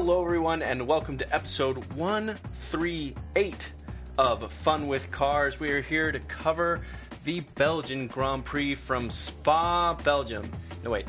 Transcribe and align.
Hello, 0.00 0.24
everyone, 0.24 0.62
and 0.62 0.86
welcome 0.86 1.18
to 1.18 1.34
episode 1.34 1.84
138 1.94 3.70
of 4.16 4.52
Fun 4.52 4.86
with 4.86 5.10
Cars. 5.10 5.58
We 5.58 5.72
are 5.72 5.80
here 5.80 6.12
to 6.12 6.20
cover 6.20 6.84
the 7.24 7.40
Belgian 7.56 8.06
Grand 8.06 8.44
Prix 8.44 8.76
from 8.76 9.10
Spa, 9.10 9.94
Belgium. 9.94 10.48
No, 10.84 10.92
wait. 10.92 11.04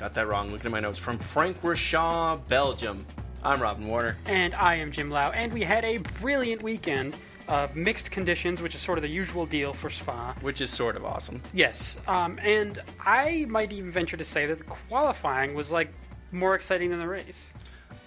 Got 0.00 0.12
that 0.14 0.26
wrong. 0.26 0.50
Looking 0.50 0.66
at 0.66 0.72
my 0.72 0.80
notes. 0.80 0.98
From 0.98 1.18
Frank 1.18 1.56
Francorchamps, 1.60 2.48
Belgium. 2.48 3.06
I'm 3.44 3.62
Robin 3.62 3.86
Warner. 3.86 4.16
And 4.26 4.56
I 4.56 4.74
am 4.74 4.90
Jim 4.90 5.08
Lau. 5.08 5.30
And 5.30 5.52
we 5.52 5.62
had 5.62 5.84
a 5.84 5.98
brilliant 6.20 6.64
weekend 6.64 7.16
of 7.46 7.76
mixed 7.76 8.10
conditions, 8.10 8.60
which 8.60 8.74
is 8.74 8.80
sort 8.80 8.98
of 8.98 9.02
the 9.02 9.08
usual 9.08 9.46
deal 9.46 9.72
for 9.72 9.88
Spa. 9.88 10.34
Which 10.40 10.60
is 10.60 10.70
sort 10.70 10.96
of 10.96 11.04
awesome. 11.04 11.40
Yes. 11.54 11.96
Um, 12.08 12.40
and 12.42 12.82
I 13.06 13.46
might 13.48 13.70
even 13.70 13.92
venture 13.92 14.16
to 14.16 14.24
say 14.24 14.46
that 14.46 14.58
the 14.58 14.64
qualifying 14.64 15.54
was 15.54 15.70
like 15.70 15.92
more 16.32 16.56
exciting 16.56 16.90
than 16.90 16.98
the 16.98 17.06
race. 17.06 17.24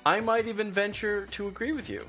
I 0.06 0.20
might 0.20 0.48
even 0.48 0.72
venture 0.72 1.26
to 1.28 1.48
agree 1.48 1.72
with 1.72 1.90
you. 1.90 2.06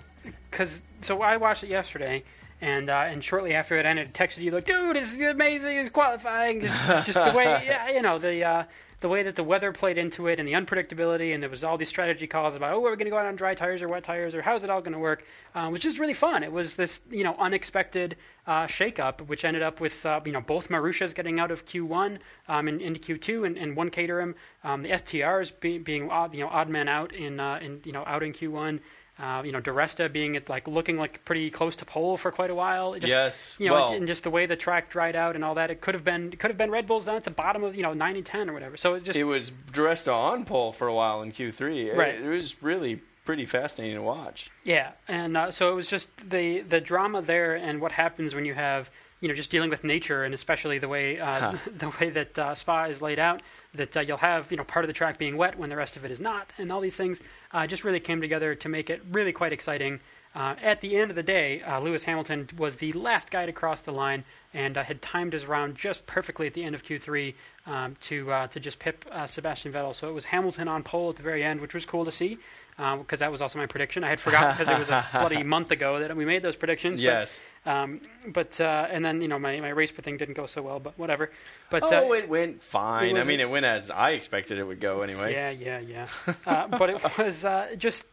Because 0.51 0.81
so 1.01 1.21
I 1.21 1.37
watched 1.37 1.65
it 1.65 1.71
yesterday, 1.71 2.23
and 2.61 2.89
uh, 2.89 3.05
and 3.07 3.25
shortly 3.25 3.55
after 3.55 3.77
it 3.77 3.87
ended, 3.87 4.09
I 4.15 4.19
texted 4.25 4.39
you 4.39 4.53
like, 4.53 4.65
"Dude, 4.65 4.97
this 4.97 5.15
is 5.15 5.21
amazing! 5.21 5.77
It's 5.79 5.91
qualifying." 5.91 6.61
Just, 6.61 7.07
just 7.07 7.25
the 7.25 7.37
way, 7.37 7.45
yeah, 7.67 7.91
you 7.91 8.03
know, 8.03 8.19
the 8.19 8.45
uh, 8.45 8.65
the 9.03 9.09
way 9.09 9.23
that 9.23 9.37
the 9.37 9.45
weather 9.45 9.73
played 9.73 9.99
into 9.99 10.29
it, 10.29 10.39
and 10.39 10.49
the 10.49 10.53
unpredictability, 10.53 11.35
and 11.35 11.43
there 11.43 11.51
was 11.51 11.63
all 11.63 11.77
these 11.77 11.89
strategy 11.89 12.27
calls 12.27 12.55
about, 12.55 12.73
"Oh, 12.73 12.87
are 12.87 12.91
we 12.91 12.97
going 12.97 13.05
to 13.05 13.11
go 13.11 13.19
out 13.19 13.27
on 13.27 13.37
dry 13.37 13.55
tires 13.55 13.83
or 13.83 13.89
wet 13.89 14.05
tires, 14.05 14.35
or 14.35 14.43
how's 14.43 14.65
it 14.65 14.71
all 14.71 14.81
going 14.81 14.93
to 14.95 14.99
work?" 14.99 15.25
Uh, 15.55 15.69
which 15.69 15.85
is 15.85 15.99
really 15.99 16.15
fun. 16.15 16.43
It 16.43 16.53
was 16.53 16.75
this 16.75 17.01
you 17.11 17.25
know 17.25 17.37
unexpected 17.39 18.17
uh, 18.47 18.67
shakeup, 18.67 19.21
which 19.27 19.45
ended 19.45 19.63
up 19.63 19.81
with 19.81 20.07
uh, 20.07 20.21
you 20.25 20.33
know 20.33 20.41
both 20.41 20.69
Marussias 20.69 21.15
getting 21.15 21.39
out 21.39 21.51
of 21.51 21.67
Q1 21.67 22.19
um, 22.49 22.69
and 22.69 22.81
into 22.81 23.01
Q2, 23.01 23.47
and, 23.47 23.59
and 23.59 23.77
one 23.77 23.91
Caterham, 23.91 24.35
um, 24.65 24.83
the 24.83 24.91
STRs 24.91 25.53
be, 25.61 25.79
being 25.79 26.11
odd, 26.11 26.33
you 26.33 26.41
know 26.41 26.49
odd 26.49 26.69
man 26.69 26.89
out 26.89 27.13
in 27.13 27.41
uh, 27.41 27.59
in 27.61 27.81
you 27.85 27.93
know 27.93 28.05
out 28.07 28.23
in 28.23 28.33
Q1. 28.33 28.81
Uh, 29.23 29.41
you 29.45 29.53
know, 29.53 29.61
Di 29.61 29.71
Resta 29.71 30.13
being 30.13 30.37
at, 30.37 30.49
like 30.49 30.67
looking 30.67 30.97
like 30.99 31.25
pretty 31.25 31.49
close 31.49 31.77
to 31.77 31.85
pole 31.85 32.17
for 32.17 32.33
quite 32.33 32.51
a 32.51 32.55
while. 32.57 32.95
It 32.95 33.01
Just, 33.01 33.11
yes, 33.11 33.57
you 33.59 33.69
know, 33.69 33.75
well, 33.75 33.93
and 33.93 34.05
just 34.07 34.25
the 34.25 34.31
way 34.31 34.47
the 34.47 34.57
track 34.57 34.91
dried 34.91 35.15
out 35.15 35.37
and 35.37 35.45
all 35.45 35.55
that, 35.55 35.71
it 35.71 35.81
could 35.81 35.95
have 35.95 36.03
been 36.03 36.33
it 36.33 36.41
could 36.41 36.51
have 36.51 36.59
been 36.59 36.73
Red 36.73 36.89
Bulls 36.89 37.05
down 37.05 37.15
at 37.15 37.23
the 37.23 37.31
bottom 37.31 37.63
of 37.63 37.77
you 37.77 37.83
know 37.85 37.93
nine 37.93 38.17
and 38.17 38.27
ten 38.27 38.51
or 38.51 38.53
whatever. 38.53 38.77
So 38.77 38.95
it 38.95 39.05
just 39.05 39.17
it 39.17 39.23
was 39.25 39.51
Di 39.73 39.81
Resta 39.81 40.13
on 40.13 40.45
pole 40.45 40.73
for 40.73 40.89
a 40.89 40.95
while 40.95 41.23
in 41.23 41.31
Q3. 41.31 41.97
Right. 41.97 42.15
It, 42.17 42.23
it 42.23 42.29
was 42.29 42.61
really 42.63 43.01
pretty 43.25 43.47
fascinating 43.47 43.95
to 43.95 44.03
watch. 44.03 44.51
Yeah, 44.65 44.91
and 45.07 45.37
uh, 45.37 45.51
so 45.53 45.71
it 45.71 45.77
was 45.77 45.87
just 45.87 46.09
the 46.29 46.63
the 46.63 46.81
drama 46.81 47.23
there 47.23 47.55
and 47.55 47.81
what 47.81 47.93
happens 47.93 48.35
when 48.35 48.45
you 48.45 48.55
have 48.55 48.91
you 49.21 49.29
know 49.29 49.35
just 49.35 49.51
dealing 49.51 49.71
with 49.71 49.85
nature 49.85 50.25
and 50.25 50.35
especially 50.35 50.81
the 50.81 50.89
way 50.89 51.21
uh, 51.21 51.53
Huh. 51.53 51.59
the 51.79 51.91
way 52.01 52.11
that 52.11 52.37
uh, 52.37 52.57
Spa 52.57 52.87
is 52.87 53.01
laid 53.01 53.21
out. 53.21 53.41
That 53.75 53.97
uh, 53.97 54.01
you'll 54.01 54.19
have 54.19 54.51
you 54.51 54.57
know 54.57 54.65
part 54.65 54.85
of 54.85 54.89
the 54.89 54.93
track 54.93 55.19
being 55.19 55.37
wet 55.37 55.59
when 55.59 55.71
the 55.71 55.77
rest 55.77 55.97
of 55.97 56.05
it 56.05 56.11
is 56.11 56.21
not, 56.21 56.53
and 56.59 56.71
all 56.71 56.81
these 56.81 56.97
things 56.97 57.21
uh, 57.53 57.67
just 57.67 57.85
really 57.85 58.01
came 58.01 58.21
together 58.21 58.55
to 58.55 58.69
make 58.69 58.91
it 58.91 59.03
really 59.11 59.33
quite 59.33 59.53
exciting. 59.53 60.01
Uh, 60.35 60.55
at 60.63 60.81
the 60.81 60.97
end 60.97 61.11
of 61.11 61.15
the 61.15 61.23
day, 61.23 61.61
uh, 61.63 61.79
Lewis 61.79 62.05
Hamilton 62.05 62.49
was 62.57 62.77
the 62.77 62.93
last 62.93 63.31
guy 63.31 63.45
to 63.45 63.53
cross 63.53 63.83
the 63.83 63.93
line 63.93 64.25
and 64.55 64.79
uh, 64.79 64.83
had 64.83 65.03
timed 65.03 65.35
his 65.35 65.45
round 65.45 65.77
just 65.77 66.07
perfectly 66.07 66.47
at 66.47 66.55
the 66.55 66.65
end 66.65 66.75
of 66.75 66.83
Q3 66.83 67.35
um, 67.67 67.97
to 68.03 68.33
uh, 68.33 68.47
to 68.49 68.61
just 68.61 68.79
pip 68.79 69.05
Sebastian 69.27 69.73
Vettel. 69.73 69.95
So 69.95 70.09
it 70.09 70.13
was 70.13 70.25
Hamilton 70.25 70.69
on 70.69 70.83
pole 70.83 71.11
at 71.11 71.17
the 71.17 71.23
very 71.23 71.45
end, 71.45 71.61
which 71.61 71.75
was 71.75 71.85
cool 71.85 72.05
to 72.05 72.13
see 72.13 72.39
because 72.77 73.21
that 73.21 73.31
was 73.31 73.41
also 73.41 73.59
my 73.59 73.67
prediction. 73.67 74.03
I 74.05 74.09
had 74.09 74.21
forgotten 74.21 74.53
because 74.57 74.69
it 74.69 74.79
was 74.79 74.89
a 74.89 75.07
bloody 75.13 75.43
month 75.43 75.71
ago 75.71 76.01
that 76.01 76.17
we 76.17 76.25
made 76.25 76.43
those 76.43 76.57
predictions. 76.57 77.01
but- 77.01 77.05
Yes. 77.05 77.41
um, 77.67 78.01
but 78.29 78.61
uh, 78.61 78.89
and 78.91 79.05
then 79.05 79.21
you 79.21 79.29
know 79.29 79.39
my, 79.39 79.61
my 79.61 79.69
race 79.69 79.91
for 79.91 80.03
thing 80.03 80.17
didn't 80.17 80.35
go 80.35 80.47
so 80.47 80.63
well, 80.63 80.81
but 80.81 80.99
whatever. 80.99 81.31
But 81.71 81.85
oh, 81.85 82.11
uh, 82.11 82.13
it 82.15 82.29
went 82.29 82.63
fine. 82.63 83.17
it 83.17 83.21
I 83.21 83.25
mean, 83.25 83.41
it 83.41 83.49
went 83.51 83.67
as 83.67 83.91
I 83.91 84.11
expected 84.13 84.59
it 84.59 84.65
would 84.65 84.81
go 84.81 85.03
anyway. 85.03 85.33
yeah, 85.33 85.51
yeah, 85.51 85.79
yeah. 85.81 86.09
uh, 86.47 86.67
but 86.69 86.91
it 86.91 87.19
was 87.19 87.45
uh, 87.45 87.75
just 87.77 88.05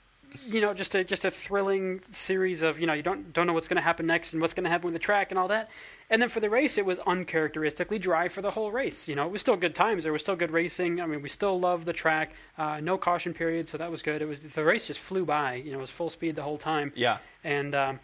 you 0.48 0.62
know 0.62 0.74
just 0.74 0.94
a 0.96 1.04
just 1.04 1.26
a 1.26 1.32
thrilling 1.32 2.02
series 2.12 2.62
of 2.62 2.80
you 2.80 2.86
know 2.88 2.94
you 2.94 3.04
don't 3.04 3.34
don't 3.34 3.48
know 3.48 3.54
what's 3.54 3.68
going 3.68 3.78
to 3.78 3.82
happen 3.84 4.06
next 4.06 4.34
and 4.34 4.42
what's 4.42 4.54
going 4.54 4.64
to 4.64 4.70
happen 4.70 4.86
with 4.86 4.94
the 4.94 5.00
track 5.00 5.32
and 5.32 5.40
all 5.40 5.48
that. 5.48 5.70
And 6.10 6.22
then 6.22 6.30
for 6.30 6.40
the 6.40 6.50
race, 6.50 6.78
it 6.78 6.86
was 6.86 6.98
uncharacteristically 7.06 8.00
dry 8.00 8.30
for 8.30 8.42
the 8.42 8.52
whole 8.52 8.72
race. 8.72 9.08
You 9.08 9.16
know, 9.16 9.26
it 9.28 9.32
was 9.32 9.42
still 9.42 9.56
good 9.56 9.76
times. 9.76 10.04
There 10.04 10.12
was 10.12 10.22
still 10.22 10.36
good 10.36 10.50
racing. 10.52 11.00
I 11.00 11.06
mean, 11.06 11.22
we 11.22 11.30
still 11.30 11.60
loved 11.60 11.86
the 11.86 11.94
track. 11.94 12.32
Uh, 12.58 12.80
no 12.80 12.98
caution 12.98 13.34
period, 13.34 13.70
so 13.70 13.78
that 13.78 13.92
was 13.92 14.02
good. 14.02 14.22
It 14.22 14.28
was 14.28 14.40
the 14.40 14.64
race 14.64 14.88
just 14.88 15.00
flew 15.00 15.24
by. 15.26 15.56
You 15.56 15.72
know, 15.72 15.78
it 15.78 15.82
was 15.82 15.92
full 15.92 16.10
speed 16.10 16.36
the 16.36 16.42
whole 16.44 16.58
time. 16.58 16.92
Yeah. 16.96 17.20
And 17.44 17.76
um, 17.76 18.00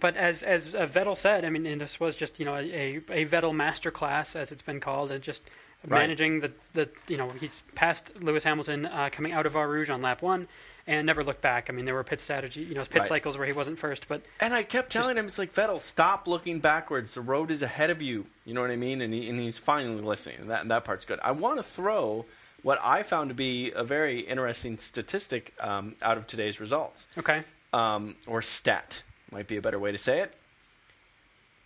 but 0.00 0.16
as 0.16 0.42
as 0.42 0.74
uh, 0.74 0.86
Vettel 0.86 1.16
said, 1.16 1.44
I 1.44 1.50
mean, 1.50 1.64
and 1.66 1.80
this 1.80 1.98
was 1.98 2.14
just 2.14 2.38
you 2.38 2.44
know 2.44 2.56
a 2.56 3.00
a 3.10 3.26
Vettel 3.26 3.52
masterclass 3.54 4.36
as 4.36 4.52
it's 4.52 4.62
been 4.62 4.80
called, 4.80 5.10
and 5.10 5.22
just 5.22 5.42
Right. 5.86 5.98
managing 6.00 6.40
the 6.40 6.50
the 6.72 6.88
you 7.08 7.18
know 7.18 7.28
he's 7.38 7.56
passed 7.74 8.10
Lewis 8.18 8.42
Hamilton 8.44 8.86
uh, 8.86 9.10
coming 9.12 9.32
out 9.32 9.44
of 9.44 9.54
Eau 9.54 9.64
Rouge 9.64 9.90
on 9.90 10.00
lap 10.00 10.22
one. 10.22 10.48
And 10.86 11.06
never 11.06 11.24
looked 11.24 11.40
back. 11.40 11.70
I 11.70 11.72
mean, 11.72 11.86
there 11.86 11.94
were 11.94 12.04
pit 12.04 12.20
strategy, 12.20 12.60
you 12.60 12.74
know, 12.74 12.84
pit 12.84 13.00
Right. 13.00 13.08
cycles 13.08 13.38
where 13.38 13.46
he 13.46 13.52
wasn't 13.52 13.78
first, 13.78 14.06
but 14.06 14.22
And 14.38 14.52
I 14.52 14.62
kept 14.62 14.90
Just- 14.92 15.02
telling 15.02 15.16
him, 15.16 15.26
it's 15.26 15.38
like 15.38 15.54
Vettel, 15.54 15.80
stop 15.80 16.26
looking 16.28 16.60
backwards. 16.60 17.14
The 17.14 17.22
road 17.22 17.50
is 17.50 17.62
ahead 17.62 17.88
of 17.88 18.02
you. 18.02 18.26
You 18.44 18.52
know 18.52 18.60
what 18.60 18.70
I 18.70 18.76
mean? 18.76 19.00
And, 19.00 19.14
he, 19.14 19.28
and 19.30 19.40
he's 19.40 19.56
finally 19.56 20.02
listening. 20.02 20.40
And 20.40 20.50
that 20.50 20.68
that 20.68 20.84
part's 20.84 21.04
good. 21.06 21.18
I 21.22 21.30
want 21.30 21.56
to 21.58 21.62
throw 21.62 22.26
what 22.62 22.78
I 22.82 23.02
found 23.02 23.30
to 23.30 23.34
be 23.34 23.70
a 23.72 23.82
very 23.84 24.20
interesting 24.20 24.76
statistic 24.78 25.54
um, 25.60 25.96
out 26.02 26.16
of 26.18 26.26
today's 26.26 26.60
results, 26.60 27.06
okay. 27.16 27.44
um, 27.72 28.16
or 28.26 28.40
stat 28.42 29.02
might 29.30 29.46
be 29.46 29.56
a 29.56 29.62
better 29.62 29.78
way 29.78 29.90
to 29.92 29.98
say 29.98 30.20
it. 30.20 30.34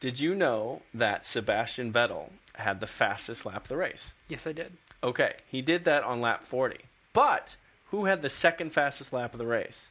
Did 0.00 0.20
you 0.20 0.34
know 0.34 0.82
that 0.94 1.26
Sebastian 1.26 1.92
Vettel 1.92 2.30
had 2.54 2.80
the 2.80 2.86
fastest 2.86 3.44
lap 3.44 3.62
of 3.62 3.68
the 3.68 3.76
race? 3.76 4.12
Yes, 4.28 4.46
I 4.46 4.52
did. 4.52 4.76
Okay, 5.02 5.34
he 5.48 5.60
did 5.62 5.84
that 5.84 6.02
on 6.04 6.20
lap 6.20 6.44
40. 6.44 6.78
But 7.12 7.56
who 7.90 8.04
had 8.06 8.22
the 8.22 8.30
second 8.30 8.72
fastest 8.72 9.12
lap 9.12 9.32
of 9.34 9.38
the 9.38 9.46
race? 9.46 9.86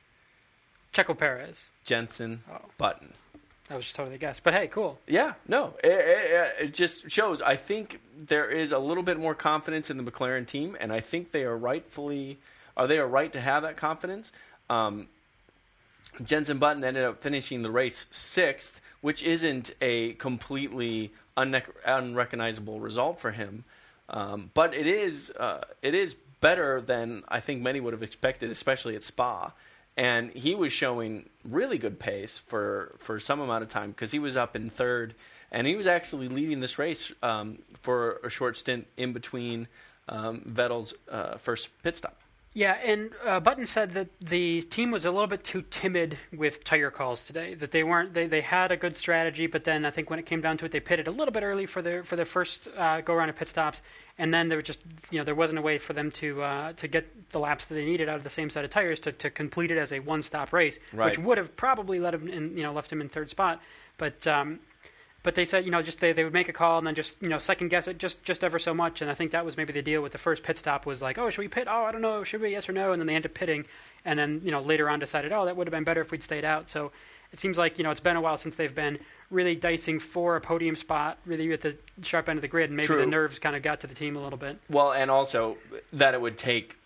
Checo 0.93 1.17
Perez. 1.17 1.57
Jensen 1.83 2.43
Oh, 2.51 2.61
Button. 2.77 3.13
that 3.69 3.75
was 3.75 3.85
just 3.85 3.95
totally 3.95 4.15
a 4.15 4.19
guess. 4.19 4.39
But 4.39 4.53
hey, 4.53 4.67
cool. 4.67 4.99
Yeah, 5.07 5.33
no, 5.47 5.73
it, 5.83 5.89
it, 5.91 6.55
it 6.67 6.73
just 6.73 7.09
shows. 7.09 7.41
I 7.41 7.55
think 7.55 7.99
there 8.17 8.49
is 8.49 8.71
a 8.71 8.79
little 8.79 9.03
bit 9.03 9.19
more 9.19 9.35
confidence 9.35 9.89
in 9.89 9.97
the 9.97 10.03
McLaren 10.03 10.47
team, 10.47 10.75
and 10.79 10.91
I 10.91 10.99
think 11.01 11.31
they 11.31 11.43
are 11.43 11.55
rightfully, 11.57 12.37
are 12.75 12.87
they 12.87 12.97
are 12.97 13.07
right 13.07 13.31
to 13.33 13.41
have 13.41 13.63
that 13.63 13.77
confidence. 13.77 14.31
Um, 14.69 15.07
Jensen 16.23 16.57
Button 16.57 16.83
ended 16.83 17.03
up 17.03 17.21
finishing 17.21 17.61
the 17.61 17.71
race 17.71 18.05
sixth, 18.11 18.81
which 19.01 19.21
isn't 19.23 19.71
a 19.81 20.13
completely 20.13 21.11
unne- 21.37 21.63
unrecognizable 21.85 22.79
result 22.79 23.19
for 23.21 23.31
him, 23.31 23.63
um, 24.09 24.49
but 24.53 24.73
it 24.73 24.87
is 24.87 25.29
uh, 25.39 25.61
it 25.81 25.93
is 25.93 26.15
better 26.39 26.81
than 26.81 27.23
I 27.27 27.39
think 27.39 27.61
many 27.61 27.79
would 27.79 27.93
have 27.93 28.03
expected, 28.03 28.51
especially 28.51 28.95
at 28.95 29.03
Spa. 29.03 29.53
And 29.95 30.31
he 30.31 30.53
was 30.53 30.71
showing 30.71 31.29
really 31.43 31.77
good 31.77 31.99
pace 31.99 32.37
for, 32.37 32.95
for 32.99 33.19
some 33.19 33.39
amount 33.39 33.63
of 33.63 33.69
time 33.69 33.91
because 33.91 34.11
he 34.11 34.19
was 34.19 34.35
up 34.35 34.55
in 34.55 34.69
third, 34.69 35.15
and 35.51 35.65
he 35.65 35.75
was 35.75 35.87
actually 35.87 36.27
leading 36.27 36.59
this 36.59 36.77
race 36.77 37.11
um, 37.23 37.59
for 37.81 38.19
a 38.23 38.29
short 38.29 38.57
stint 38.57 38.85
in 38.95 39.11
between 39.11 39.67
um, 40.07 40.41
Vettel's 40.47 40.93
uh, 41.09 41.37
first 41.37 41.69
pit 41.81 41.95
stop. 41.97 42.19
Yeah, 42.57 42.71
and 42.83 43.11
uh, 43.23 43.39
Button 43.39 43.67
said 43.67 43.93
that 43.93 44.07
the 44.19 44.63
team 44.63 44.89
was 44.89 45.05
a 45.05 45.11
little 45.11 45.27
bit 45.27 45.43
too 45.43 45.61
timid 45.69 46.17
with 46.35 46.63
tire 46.63 46.89
calls 46.89 47.23
today. 47.23 47.53
That 47.53 47.69
they 47.71 47.83
weren't 47.83 48.15
they, 48.15 48.25
they 48.25 48.41
had 48.41 48.71
a 48.71 48.75
good 48.77 48.97
strategy, 48.97 49.45
but 49.45 49.63
then 49.63 49.85
I 49.85 49.91
think 49.91 50.09
when 50.09 50.17
it 50.17 50.25
came 50.25 50.41
down 50.41 50.57
to 50.57 50.65
it, 50.65 50.71
they 50.71 50.79
pitted 50.79 51.07
a 51.07 51.11
little 51.11 51.31
bit 51.31 51.43
early 51.43 51.67
for 51.67 51.83
their 51.83 52.03
for 52.03 52.15
their 52.15 52.25
first 52.25 52.67
uh, 52.75 53.01
go 53.01 53.13
around 53.13 53.29
of 53.29 53.35
pit 53.35 53.47
stops, 53.47 53.83
and 54.17 54.33
then 54.33 54.49
there 54.49 54.57
was 54.57 54.65
just 54.65 54.79
you 55.11 55.19
know 55.19 55.23
there 55.23 55.35
wasn't 55.35 55.59
a 55.59 55.61
way 55.61 55.77
for 55.77 55.93
them 55.93 56.09
to 56.13 56.41
uh, 56.41 56.73
to 56.73 56.87
get 56.87 57.29
the 57.29 57.37
laps 57.37 57.65
that 57.65 57.75
they 57.75 57.85
needed 57.85 58.09
out 58.09 58.15
of 58.17 58.23
the 58.23 58.31
same 58.31 58.49
set 58.49 58.65
of 58.65 58.71
tires 58.71 58.99
to, 59.01 59.11
to 59.11 59.29
complete 59.29 59.69
it 59.69 59.77
as 59.77 59.91
a 59.91 59.99
one 59.99 60.23
stop 60.23 60.51
race, 60.51 60.79
Right. 60.93 61.11
which 61.11 61.19
would 61.19 61.37
have 61.37 61.55
probably 61.57 61.99
let 61.99 62.15
him 62.15 62.27
in, 62.27 62.57
you 62.57 62.63
know 62.63 62.73
left 62.73 62.91
him 62.91 63.01
in 63.01 63.07
third 63.09 63.29
spot, 63.29 63.61
but. 63.99 64.25
Um, 64.25 64.61
but 65.27 65.35
they 65.35 65.43
said, 65.43 65.65
you 65.65 65.71
know, 65.71 65.81
just 65.81 65.99
they, 65.99 66.13
they 66.13 66.23
would 66.23 66.31
make 66.31 66.47
a 66.47 66.53
call 66.53 66.77
and 66.77 66.87
then 66.87 66.95
just, 66.95 67.21
you 67.21 67.27
know, 67.27 67.37
second 67.37 67.67
guess 67.67 67.85
it 67.89 67.97
just, 67.97 68.23
just 68.23 68.45
ever 68.45 68.57
so 68.57 68.73
much. 68.73 69.01
And 69.01 69.11
I 69.11 69.13
think 69.13 69.33
that 69.33 69.43
was 69.43 69.57
maybe 69.57 69.73
the 69.73 69.81
deal 69.81 70.01
with 70.01 70.13
the 70.13 70.17
first 70.17 70.41
pit 70.41 70.57
stop 70.57 70.85
was 70.85 71.01
like, 71.01 71.17
oh, 71.17 71.29
should 71.29 71.41
we 71.41 71.49
pit? 71.49 71.67
Oh, 71.69 71.83
I 71.83 71.91
don't 71.91 71.99
know. 71.99 72.23
Should 72.23 72.39
we? 72.39 72.51
Yes 72.51 72.69
or 72.69 72.71
no? 72.71 72.93
And 72.93 73.01
then 73.01 73.07
they 73.07 73.13
ended 73.13 73.31
up 73.31 73.35
pitting. 73.35 73.65
And 74.05 74.17
then, 74.17 74.39
you 74.41 74.51
know, 74.51 74.61
later 74.61 74.89
on 74.89 74.99
decided, 74.99 75.33
oh, 75.33 75.43
that 75.43 75.57
would 75.57 75.67
have 75.67 75.73
been 75.73 75.83
better 75.83 75.99
if 75.99 76.11
we'd 76.11 76.23
stayed 76.23 76.45
out. 76.45 76.69
So 76.69 76.93
it 77.33 77.41
seems 77.41 77.57
like, 77.57 77.77
you 77.77 77.83
know, 77.83 77.91
it's 77.91 77.99
been 77.99 78.15
a 78.15 78.21
while 78.21 78.37
since 78.37 78.55
they've 78.55 78.73
been 78.73 78.99
really 79.29 79.53
dicing 79.53 79.99
for 79.99 80.37
a 80.37 80.39
podium 80.39 80.77
spot, 80.77 81.17
really 81.25 81.51
at 81.51 81.59
the 81.59 81.75
sharp 82.03 82.29
end 82.29 82.37
of 82.37 82.41
the 82.41 82.47
grid. 82.47 82.69
And 82.69 82.77
maybe 82.77 82.87
True. 82.87 83.01
the 83.01 83.05
nerves 83.05 83.37
kind 83.37 83.57
of 83.57 83.61
got 83.61 83.81
to 83.81 83.87
the 83.87 83.95
team 83.95 84.15
a 84.15 84.23
little 84.23 84.39
bit. 84.39 84.61
Well, 84.69 84.93
and 84.93 85.11
also 85.11 85.57
that 85.91 86.13
it 86.13 86.21
would 86.21 86.37
take 86.37 86.77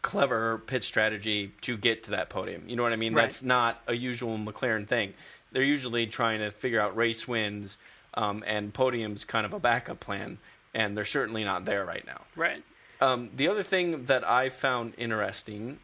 clever 0.00 0.62
pit 0.66 0.82
strategy 0.82 1.52
to 1.60 1.76
get 1.76 2.04
to 2.04 2.12
that 2.12 2.30
podium. 2.30 2.62
You 2.66 2.76
know 2.76 2.82
what 2.82 2.94
I 2.94 2.96
mean? 2.96 3.12
Right. 3.12 3.24
That's 3.24 3.42
not 3.42 3.82
a 3.86 3.92
usual 3.92 4.38
McLaren 4.38 4.88
thing. 4.88 5.12
They're 5.52 5.62
usually 5.62 6.06
trying 6.06 6.40
to 6.40 6.50
figure 6.50 6.80
out 6.80 6.96
race 6.96 7.26
wins, 7.26 7.76
um, 8.14 8.44
and 8.46 8.72
podium's 8.72 9.24
kind 9.24 9.46
of 9.46 9.52
a 9.52 9.60
backup 9.60 10.00
plan, 10.00 10.38
and 10.74 10.96
they're 10.96 11.04
certainly 11.04 11.44
not 11.44 11.64
there 11.64 11.84
right 11.84 12.06
now. 12.06 12.22
Right. 12.36 12.62
Um, 13.00 13.30
the 13.34 13.48
other 13.48 13.62
thing 13.62 14.06
that 14.06 14.28
I 14.28 14.48
found 14.48 14.94
interesting, 14.98 15.78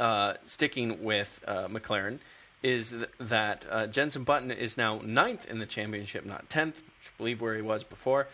uh, 0.00 0.34
sticking 0.46 1.04
with 1.04 1.40
uh, 1.46 1.68
McLaren, 1.68 2.18
is 2.62 2.90
th- 2.90 3.08
that 3.20 3.64
uh, 3.70 3.86
Jensen 3.86 4.24
Button 4.24 4.50
is 4.50 4.76
now 4.76 5.00
ninth 5.04 5.46
in 5.46 5.58
the 5.58 5.66
championship, 5.66 6.24
not 6.24 6.48
tenth, 6.50 6.76
which 6.76 7.12
I 7.14 7.16
believe 7.18 7.40
where 7.40 7.54
he 7.54 7.62
was 7.62 7.84
before, 7.84 8.26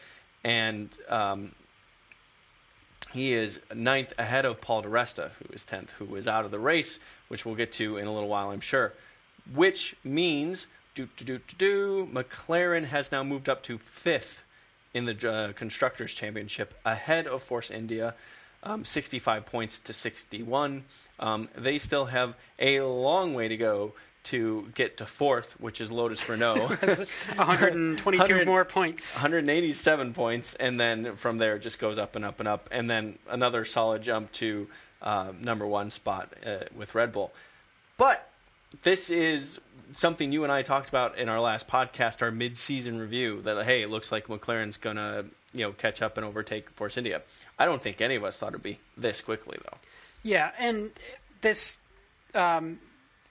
and 0.42 0.96
um, 1.08 1.52
He 3.12 3.32
is 3.32 3.60
ninth 3.72 4.12
ahead 4.18 4.44
of 4.44 4.60
Paul 4.60 4.82
di 4.82 4.88
Resta, 4.88 5.30
who 5.38 5.52
is 5.52 5.64
10th, 5.64 5.88
who 5.98 6.16
is 6.16 6.26
out 6.26 6.44
of 6.44 6.50
the 6.50 6.58
race, 6.58 6.98
which 7.28 7.44
we'll 7.44 7.54
get 7.54 7.72
to 7.74 7.96
in 7.96 8.06
a 8.06 8.12
little 8.12 8.28
while, 8.28 8.50
I'm 8.50 8.60
sure. 8.60 8.92
Which 9.52 9.96
means, 10.02 10.66
do, 10.94 11.08
do, 11.16 11.24
do, 11.24 11.38
do, 11.38 11.54
do, 11.58 12.08
McLaren 12.12 12.86
has 12.86 13.12
now 13.12 13.22
moved 13.22 13.48
up 13.48 13.62
to 13.64 13.78
fifth 13.78 14.42
in 14.94 15.06
the 15.06 15.30
uh, 15.30 15.52
Constructors' 15.52 16.14
Championship, 16.14 16.74
ahead 16.84 17.26
of 17.26 17.42
Force 17.42 17.70
India, 17.70 18.14
um, 18.62 18.84
65 18.84 19.44
points 19.44 19.78
to 19.80 19.92
61. 19.92 20.84
Um, 21.18 21.48
they 21.56 21.78
still 21.78 22.06
have 22.06 22.34
a 22.58 22.80
long 22.80 23.34
way 23.34 23.48
to 23.48 23.56
go 23.56 23.92
to 24.24 24.72
get 24.74 24.96
to 24.96 25.06
fourth, 25.06 25.54
which 25.60 25.80
is 25.80 25.90
Lotus 25.90 26.26
Renault. 26.28 26.68
122 27.36 28.18
100 28.18 28.46
more 28.46 28.64
points. 28.64 29.14
187 29.14 30.14
points, 30.14 30.54
and 30.54 30.80
then 30.80 31.16
from 31.16 31.38
there 31.38 31.56
it 31.56 31.60
just 31.60 31.78
goes 31.78 31.98
up 31.98 32.16
and 32.16 32.24
up 32.24 32.40
and 32.40 32.48
up, 32.48 32.68
and 32.72 32.88
then 32.88 33.18
another 33.28 33.64
solid 33.64 34.02
jump 34.02 34.32
to 34.32 34.66
uh, 35.02 35.32
number 35.38 35.66
one 35.66 35.90
spot 35.90 36.32
uh, 36.46 36.58
with 36.74 36.94
Red 36.94 37.12
Bull. 37.12 37.32
But 37.98 38.30
this 38.82 39.10
is 39.10 39.60
something 39.94 40.32
you 40.32 40.42
and 40.42 40.52
I 40.52 40.62
talked 40.62 40.88
about 40.88 41.18
in 41.18 41.28
our 41.28 41.40
last 41.40 41.68
podcast, 41.68 42.22
our 42.22 42.30
mid-season 42.30 42.98
review. 42.98 43.42
That 43.42 43.64
hey, 43.64 43.82
it 43.82 43.90
looks 43.90 44.10
like 44.10 44.26
McLaren's 44.26 44.76
gonna 44.76 45.24
you 45.52 45.64
know 45.64 45.72
catch 45.72 46.02
up 46.02 46.16
and 46.16 46.26
overtake 46.26 46.70
Force 46.70 46.96
India. 46.96 47.22
I 47.58 47.66
don't 47.66 47.82
think 47.82 48.00
any 48.00 48.16
of 48.16 48.24
us 48.24 48.38
thought 48.38 48.48
it'd 48.48 48.62
be 48.62 48.78
this 48.96 49.20
quickly 49.20 49.58
though. 49.64 49.78
Yeah, 50.22 50.50
and 50.58 50.90
this, 51.42 51.76
um, 52.34 52.78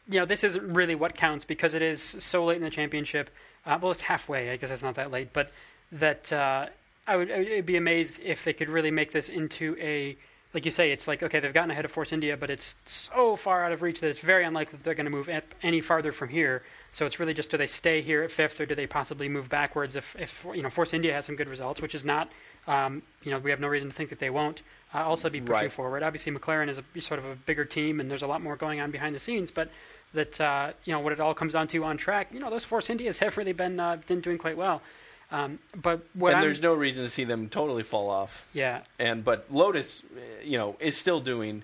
you 0.07 0.19
know, 0.19 0.25
this 0.25 0.43
isn't 0.43 0.73
really 0.73 0.95
what 0.95 1.15
counts 1.15 1.43
because 1.43 1.73
it 1.73 1.81
is 1.81 2.01
so 2.01 2.45
late 2.45 2.57
in 2.57 2.63
the 2.63 2.69
championship. 2.69 3.29
Uh, 3.65 3.79
well, 3.81 3.91
it's 3.91 4.03
halfway. 4.03 4.51
I 4.51 4.57
guess 4.57 4.69
it's 4.69 4.83
not 4.83 4.95
that 4.95 5.11
late, 5.11 5.33
but 5.33 5.51
that 5.91 6.31
uh, 6.31 6.67
I 7.07 7.15
would 7.17 7.31
I'd 7.31 7.65
be 7.65 7.77
amazed 7.77 8.19
if 8.23 8.43
they 8.45 8.53
could 8.53 8.69
really 8.69 8.91
make 8.91 9.11
this 9.11 9.27
into 9.27 9.75
a 9.79 10.17
like 10.53 10.65
you 10.65 10.71
say. 10.71 10.91
It's 10.91 11.07
like 11.07 11.23
okay, 11.23 11.39
they've 11.39 11.53
gotten 11.53 11.71
ahead 11.71 11.85
of 11.85 11.91
Force 11.91 12.11
India, 12.13 12.37
but 12.37 12.49
it's 12.49 12.75
so 12.85 13.35
far 13.35 13.65
out 13.65 13.71
of 13.71 13.81
reach 13.81 13.99
that 14.01 14.09
it's 14.09 14.19
very 14.19 14.43
unlikely 14.43 14.77
that 14.77 14.83
they're 14.83 14.93
going 14.95 15.05
to 15.05 15.11
move 15.11 15.29
any 15.61 15.81
farther 15.81 16.11
from 16.11 16.29
here. 16.29 16.63
So 16.91 17.05
it's 17.05 17.19
really 17.19 17.33
just 17.33 17.49
do 17.49 17.57
they 17.57 17.67
stay 17.67 18.01
here 18.01 18.21
at 18.23 18.31
fifth, 18.31 18.59
or 18.61 18.65
do 18.65 18.75
they 18.75 18.85
possibly 18.87 19.27
move 19.27 19.49
backwards 19.49 19.95
if 19.95 20.15
if 20.19 20.45
you 20.53 20.61
know 20.61 20.69
Force 20.69 20.93
India 20.93 21.13
has 21.13 21.25
some 21.25 21.35
good 21.35 21.49
results, 21.49 21.81
which 21.81 21.95
is 21.95 22.05
not. 22.05 22.29
Um, 22.65 23.01
you 23.23 23.31
know, 23.31 23.39
we 23.39 23.49
have 23.49 23.59
no 23.59 23.67
reason 23.67 23.89
to 23.89 23.95
think 23.95 24.09
that 24.09 24.19
they 24.19 24.29
won't 24.29 24.61
uh, 24.95 24.99
also 25.03 25.29
be 25.29 25.41
pushing 25.41 25.53
Right. 25.63 25.71
forward. 25.73 26.01
Obviously, 26.01 26.31
McLaren 26.31 26.69
is 26.69 26.79
a 26.79 27.01
sort 27.01 27.19
of 27.19 27.25
a 27.25 27.35
bigger 27.35 27.65
team, 27.65 27.99
and 27.99 28.09
there's 28.09 28.21
a 28.21 28.27
lot 28.27 28.41
more 28.41 28.55
going 28.55 28.79
on 28.79 28.89
behind 28.89 29.13
the 29.13 29.19
scenes. 29.19 29.51
But 29.51 29.69
that 30.13 30.39
uh, 30.39 30.71
you 30.85 30.93
know 30.93 30.99
what 31.01 31.11
it 31.11 31.19
all 31.19 31.33
comes 31.33 31.53
down 31.53 31.67
to 31.69 31.83
on 31.83 31.97
track. 31.97 32.29
You 32.31 32.39
know, 32.39 32.49
those 32.49 32.63
Force 32.63 32.89
Indias 32.89 33.19
have 33.19 33.35
really 33.37 33.51
been 33.53 33.79
uh, 33.79 33.97
been 34.07 34.21
doing 34.21 34.37
quite 34.37 34.55
well. 34.55 34.81
Um, 35.33 35.57
but 35.75 36.05
what 36.13 36.29
and 36.29 36.37
I'm, 36.37 36.43
there's 36.43 36.61
no 36.61 36.75
reason 36.75 37.03
to 37.03 37.09
see 37.09 37.23
them 37.23 37.49
totally 37.49 37.81
fall 37.81 38.09
off. 38.11 38.45
yeah, 38.53 38.81
And 38.99 39.25
but 39.25 39.47
Lotus, 39.49 40.03
uh, 40.15 40.19
you 40.43 40.59
know, 40.59 40.77
is 40.79 40.95
still 40.95 41.19
doing 41.19 41.63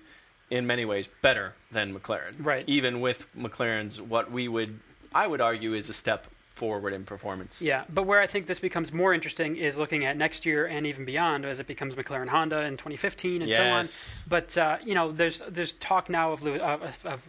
in 0.50 0.66
many 0.66 0.84
ways 0.84 1.06
better 1.22 1.54
than 1.70 1.94
McLaren. 1.94 2.34
Right. 2.40 2.64
Even 2.66 3.00
with 3.00 3.24
McLaren's 3.38 4.00
what 4.00 4.32
we 4.32 4.48
would 4.48 4.80
I 5.14 5.26
would 5.28 5.40
argue 5.40 5.74
is 5.74 5.88
a 5.88 5.92
step 5.92 6.26
forward 6.56 6.92
in 6.92 7.04
performance. 7.04 7.62
Yeah, 7.62 7.84
but 7.88 8.02
where 8.02 8.20
I 8.20 8.26
think 8.26 8.46
this 8.48 8.60
becomes 8.60 8.92
more 8.92 9.14
interesting 9.14 9.56
is 9.56 9.76
looking 9.76 10.04
at 10.04 10.16
next 10.16 10.44
year 10.44 10.66
and 10.66 10.84
even 10.86 11.04
beyond, 11.04 11.44
as 11.44 11.60
it 11.60 11.66
becomes 11.66 11.94
McLaren 11.94 12.28
Honda 12.28 12.62
in 12.62 12.76
2015 12.76 13.42
and 13.42 13.50
so 13.50 13.56
on. 13.56 13.84
Yes. 13.84 14.22
But 14.28 14.58
uh, 14.58 14.78
you 14.84 14.94
know, 14.94 15.12
there's 15.12 15.42
there's 15.48 15.72
talk 15.74 16.10
now 16.10 16.32
of 16.32 16.44
of, 16.44 16.82
of, 17.04 17.20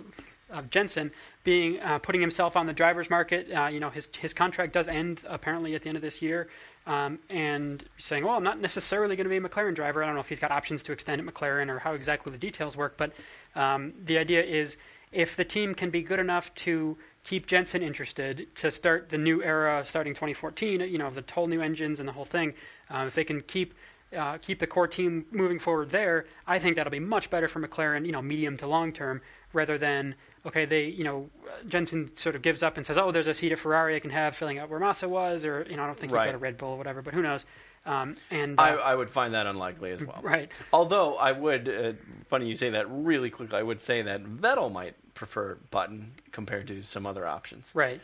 of 0.49 0.69
Jensen 0.71 1.11
being 1.43 1.79
uh, 1.79 1.99
putting 1.99 2.21
himself 2.21 2.55
on 2.55 2.67
the 2.67 2.73
drivers 2.73 3.09
market. 3.09 3.51
Uh, 3.51 3.67
you 3.67 3.79
know, 3.79 3.89
his 3.89 4.07
his 4.19 4.33
contract 4.33 4.73
does 4.73 4.87
end 4.87 5.21
apparently 5.27 5.75
at 5.75 5.83
the 5.83 5.89
end 5.89 5.95
of 5.95 6.01
this 6.01 6.21
year, 6.21 6.49
um, 6.85 7.19
and 7.29 7.83
saying, 7.97 8.23
well, 8.23 8.35
I'm 8.35 8.43
not 8.43 8.59
necessarily 8.59 9.15
going 9.15 9.25
to 9.25 9.29
be 9.29 9.37
a 9.37 9.41
McLaren 9.41 9.75
driver. 9.75 10.03
I 10.03 10.05
don't 10.05 10.15
know 10.15 10.21
if 10.21 10.29
he's 10.29 10.39
got 10.39 10.51
options 10.51 10.83
to 10.83 10.91
extend 10.91 11.21
at 11.21 11.33
McLaren 11.33 11.69
or 11.69 11.79
how 11.79 11.93
exactly 11.93 12.31
the 12.31 12.37
details 12.37 12.77
work, 12.77 12.95
but 12.97 13.11
um, 13.55 13.93
the 14.05 14.17
idea 14.17 14.43
is 14.43 14.77
if 15.11 15.35
the 15.35 15.43
team 15.43 15.75
can 15.75 15.89
be 15.89 16.01
good 16.01 16.19
enough 16.19 16.53
to 16.55 16.97
keep 17.23 17.45
Jensen 17.45 17.83
interested 17.83 18.47
to 18.55 18.71
start 18.71 19.09
the 19.09 19.17
new 19.17 19.43
era 19.43 19.83
starting 19.85 20.13
2014, 20.13 20.81
you 20.81 20.97
know, 20.97 21.09
the 21.09 21.23
whole 21.33 21.47
new 21.47 21.61
engines 21.61 21.99
and 21.99 22.07
the 22.07 22.13
whole 22.13 22.25
thing, 22.25 22.53
uh, 22.89 23.05
if 23.07 23.15
they 23.15 23.23
can 23.23 23.41
keep 23.41 23.73
uh, 24.17 24.37
keep 24.39 24.59
the 24.59 24.67
core 24.67 24.87
team 24.87 25.25
moving 25.31 25.57
forward 25.57 25.89
there, 25.89 26.25
I 26.45 26.59
think 26.59 26.75
that'll 26.75 26.91
be 26.91 26.99
much 26.99 27.29
better 27.29 27.47
for 27.47 27.65
McLaren, 27.65 28.05
you 28.05 28.11
know, 28.11 28.21
medium 28.21 28.57
to 28.57 28.67
long 28.67 28.91
term, 28.91 29.21
rather 29.53 29.77
than 29.77 30.15
okay, 30.45 30.65
they, 30.65 30.85
you 30.85 31.03
know, 31.03 31.29
Jensen 31.67 32.11
sort 32.15 32.35
of 32.35 32.41
gives 32.41 32.63
up 32.63 32.77
and 32.77 32.85
says, 32.85 32.97
oh, 32.97 33.11
there's 33.11 33.27
a 33.27 33.33
seat 33.33 33.51
at 33.51 33.59
Ferrari 33.59 33.95
I 33.95 33.99
can 33.99 34.09
have 34.11 34.35
filling 34.35 34.57
out 34.59 34.69
where 34.69 34.79
Massa 34.79 35.07
was, 35.07 35.45
or 35.45 35.65
you 35.69 35.77
know, 35.77 35.83
I 35.83 35.87
don't 35.87 35.99
think 35.99 36.11
Right. 36.11 36.31
go 36.31 36.37
Red 36.37 36.57
Bull 36.57 36.69
or 36.69 36.77
whatever, 36.77 37.01
but 37.01 37.13
who 37.13 37.21
knows? 37.21 37.45
Um, 37.85 38.17
and 38.29 38.59
uh, 38.59 38.63
I, 38.63 38.73
I 38.91 38.95
would 38.95 39.09
find 39.09 39.33
that 39.33 39.47
unlikely 39.47 39.91
as 39.91 40.01
well. 40.01 40.19
right, 40.21 40.49
Although 40.71 41.15
I 41.15 41.31
would, 41.31 41.67
uh, 41.67 41.93
funny 42.29 42.47
you 42.47 42.55
say 42.55 42.69
that 42.71 42.85
really 42.89 43.29
quickly, 43.31 43.57
I 43.57 43.63
would 43.63 43.81
say 43.81 44.01
that 44.03 44.23
Vettel 44.23 44.71
might 44.71 44.95
prefer 45.15 45.57
Button 45.71 46.11
compared 46.31 46.67
to 46.67 46.83
some 46.83 47.05
other 47.05 47.25
options. 47.25 47.69
Right. 47.73 48.01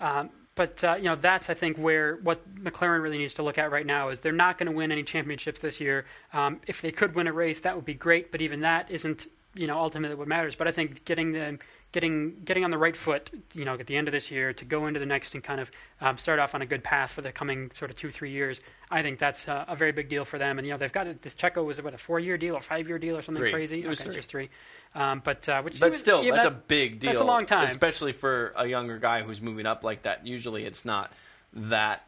Um, 0.00 0.30
but 0.54 0.82
uh, 0.82 0.96
you 0.96 1.04
know 1.04 1.14
that's 1.14 1.48
I 1.48 1.54
think 1.54 1.76
where 1.76 2.16
what 2.16 2.52
McLaren 2.56 3.00
really 3.00 3.18
needs 3.18 3.34
to 3.34 3.42
look 3.44 3.58
at 3.58 3.70
right 3.70 3.86
now 3.86 4.08
is 4.08 4.18
they're 4.20 4.32
not 4.32 4.58
going 4.58 4.66
to 4.66 4.72
win 4.76 4.90
any 4.90 5.04
championships 5.04 5.60
this 5.60 5.78
year. 5.80 6.04
Um, 6.32 6.60
if 6.66 6.82
they 6.82 6.90
could 6.90 7.14
win 7.14 7.28
a 7.28 7.32
race, 7.32 7.60
that 7.60 7.76
would 7.76 7.84
be 7.84 7.94
great. 7.94 8.32
But 8.32 8.40
even 8.40 8.60
that 8.62 8.90
isn't 8.90 9.28
you 9.54 9.66
know 9.66 9.78
ultimately 9.78 10.16
what 10.16 10.28
matters. 10.28 10.54
But 10.54 10.68
I 10.68 10.72
think 10.72 11.04
getting 11.04 11.32
them 11.32 11.58
getting 11.92 12.36
getting 12.44 12.64
on 12.64 12.70
the 12.70 12.78
right 12.78 12.96
foot, 12.96 13.30
you 13.54 13.64
know, 13.64 13.74
at 13.74 13.86
the 13.86 13.96
end 13.96 14.08
of 14.08 14.12
this 14.12 14.30
year 14.30 14.52
to 14.52 14.64
go 14.64 14.86
into 14.86 15.00
the 15.00 15.06
next 15.06 15.34
and 15.34 15.42
kind 15.42 15.60
of 15.60 15.70
um, 16.00 16.18
start 16.18 16.38
off 16.38 16.54
on 16.54 16.60
a 16.62 16.66
good 16.66 16.84
path 16.84 17.10
for 17.12 17.22
the 17.22 17.32
coming 17.32 17.70
sort 17.74 17.90
of 17.90 17.96
two 17.96 18.10
three 18.10 18.30
years. 18.30 18.60
I 18.90 19.02
think 19.02 19.18
that's 19.18 19.48
uh, 19.48 19.64
a 19.68 19.74
very 19.76 19.92
big 19.92 20.08
deal 20.08 20.24
for 20.24 20.38
them. 20.38 20.58
And 20.58 20.66
you 20.66 20.72
know 20.74 20.78
they've 20.78 20.92
got 20.92 21.06
it, 21.06 21.22
this 21.22 21.34
Checo 21.34 21.64
was 21.64 21.80
what 21.82 21.94
a 21.94 21.98
four 21.98 22.20
year 22.20 22.36
deal 22.36 22.54
or 22.56 22.60
five 22.62 22.88
year 22.88 22.98
deal 22.98 23.16
or 23.16 23.22
something 23.22 23.40
Three. 23.42 23.52
crazy. 23.52 23.82
It 23.82 23.88
was 23.88 24.00
okay, 24.00 24.08
three. 24.10 24.16
just 24.16 24.28
three. 24.28 24.50
Um, 24.94 25.20
but 25.24 25.48
uh, 25.48 25.62
which 25.62 25.80
But 25.80 25.88
even- 25.88 25.98
still, 25.98 26.22
that's 26.22 26.44
that- 26.44 26.46
a 26.46 26.50
big 26.50 27.00
deal. 27.00 27.10
that's 27.10 27.20
a 27.20 27.24
long 27.24 27.46
time. 27.46 27.68
especially 27.68 28.12
for 28.12 28.52
a 28.56 28.66
younger 28.66 28.98
guy 28.98 29.22
who's 29.22 29.40
moving 29.40 29.66
up 29.66 29.82
like 29.84 30.02
that. 30.02 30.26
Usually, 30.26 30.64
it's 30.64 30.84
not 30.84 31.12
that 31.52 32.04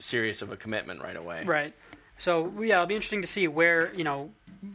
serious 0.00 0.42
of 0.42 0.50
a 0.52 0.56
commitment 0.56 1.02
right 1.02 1.16
away. 1.16 1.44
Right. 1.44 1.72
So 2.24 2.50
yeah, 2.58 2.76
it'll 2.76 2.86
be 2.86 2.94
interesting 2.94 3.20
to 3.20 3.26
see 3.26 3.48
where 3.48 3.92
you 3.94 4.02
know 4.02 4.30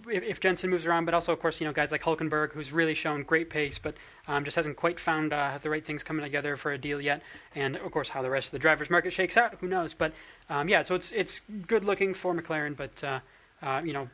if, 0.07 0.21
if 0.21 0.39
Jensen 0.39 0.69
moves 0.69 0.85
around, 0.85 1.05
but 1.05 1.15
also 1.15 1.33
of 1.33 1.39
course 1.39 1.59
you 1.59 1.65
know 1.65 1.73
guys 1.73 1.89
like 1.89 2.03
Hulkenberg, 2.03 2.51
who's 2.51 2.71
really 2.71 2.93
shown 2.93 3.23
great 3.23 3.49
pace, 3.49 3.79
but 3.81 3.95
um, 4.27 4.45
just 4.45 4.55
hasn't 4.55 4.77
quite 4.77 4.99
found 4.99 5.33
uh, 5.33 5.57
the 5.63 5.67
right 5.67 5.83
things 5.83 6.03
coming 6.03 6.23
together 6.23 6.57
for 6.57 6.73
a 6.73 6.77
deal 6.77 7.01
yet. 7.01 7.23
And 7.55 7.75
of 7.77 7.91
course 7.91 8.09
how 8.09 8.21
the 8.21 8.29
rest 8.29 8.49
of 8.49 8.51
the 8.51 8.59
drivers' 8.59 8.91
market 8.91 9.13
shakes 9.13 9.35
out, 9.35 9.55
who 9.61 9.67
knows? 9.67 9.95
But 9.95 10.13
um, 10.47 10.69
yeah, 10.69 10.83
so 10.83 10.93
it's 10.93 11.11
it's 11.11 11.41
good 11.65 11.83
looking 11.83 12.13
for 12.13 12.35
McLaren, 12.35 12.77
but 12.77 13.03
uh, 13.03 13.19
uh, 13.63 13.81
you 13.83 13.93
know 13.93 14.09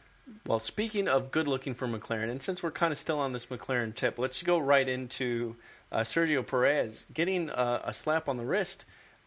Well, 0.47 0.59
speaking 0.59 1.09
of 1.09 1.29
good 1.31 1.49
looking 1.49 1.73
for 1.73 1.89
McLaren, 1.89 2.31
and 2.31 2.41
since 2.41 2.63
we're 2.63 2.71
kind 2.71 2.93
of 2.93 2.97
still 2.97 3.19
on 3.19 3.33
this 3.33 3.47
McLaren 3.47 3.93
tip, 3.93 4.17
let's 4.17 4.41
go 4.43 4.57
right 4.57 4.87
into 4.87 5.57
uh, 5.91 6.03
Sergio 6.03 6.47
Perez 6.47 7.05
getting 7.13 7.49
uh, 7.49 7.81
a 7.83 7.91
slap 7.91 8.29
on 8.29 8.37
the 8.37 8.45
wrist. 8.45 8.85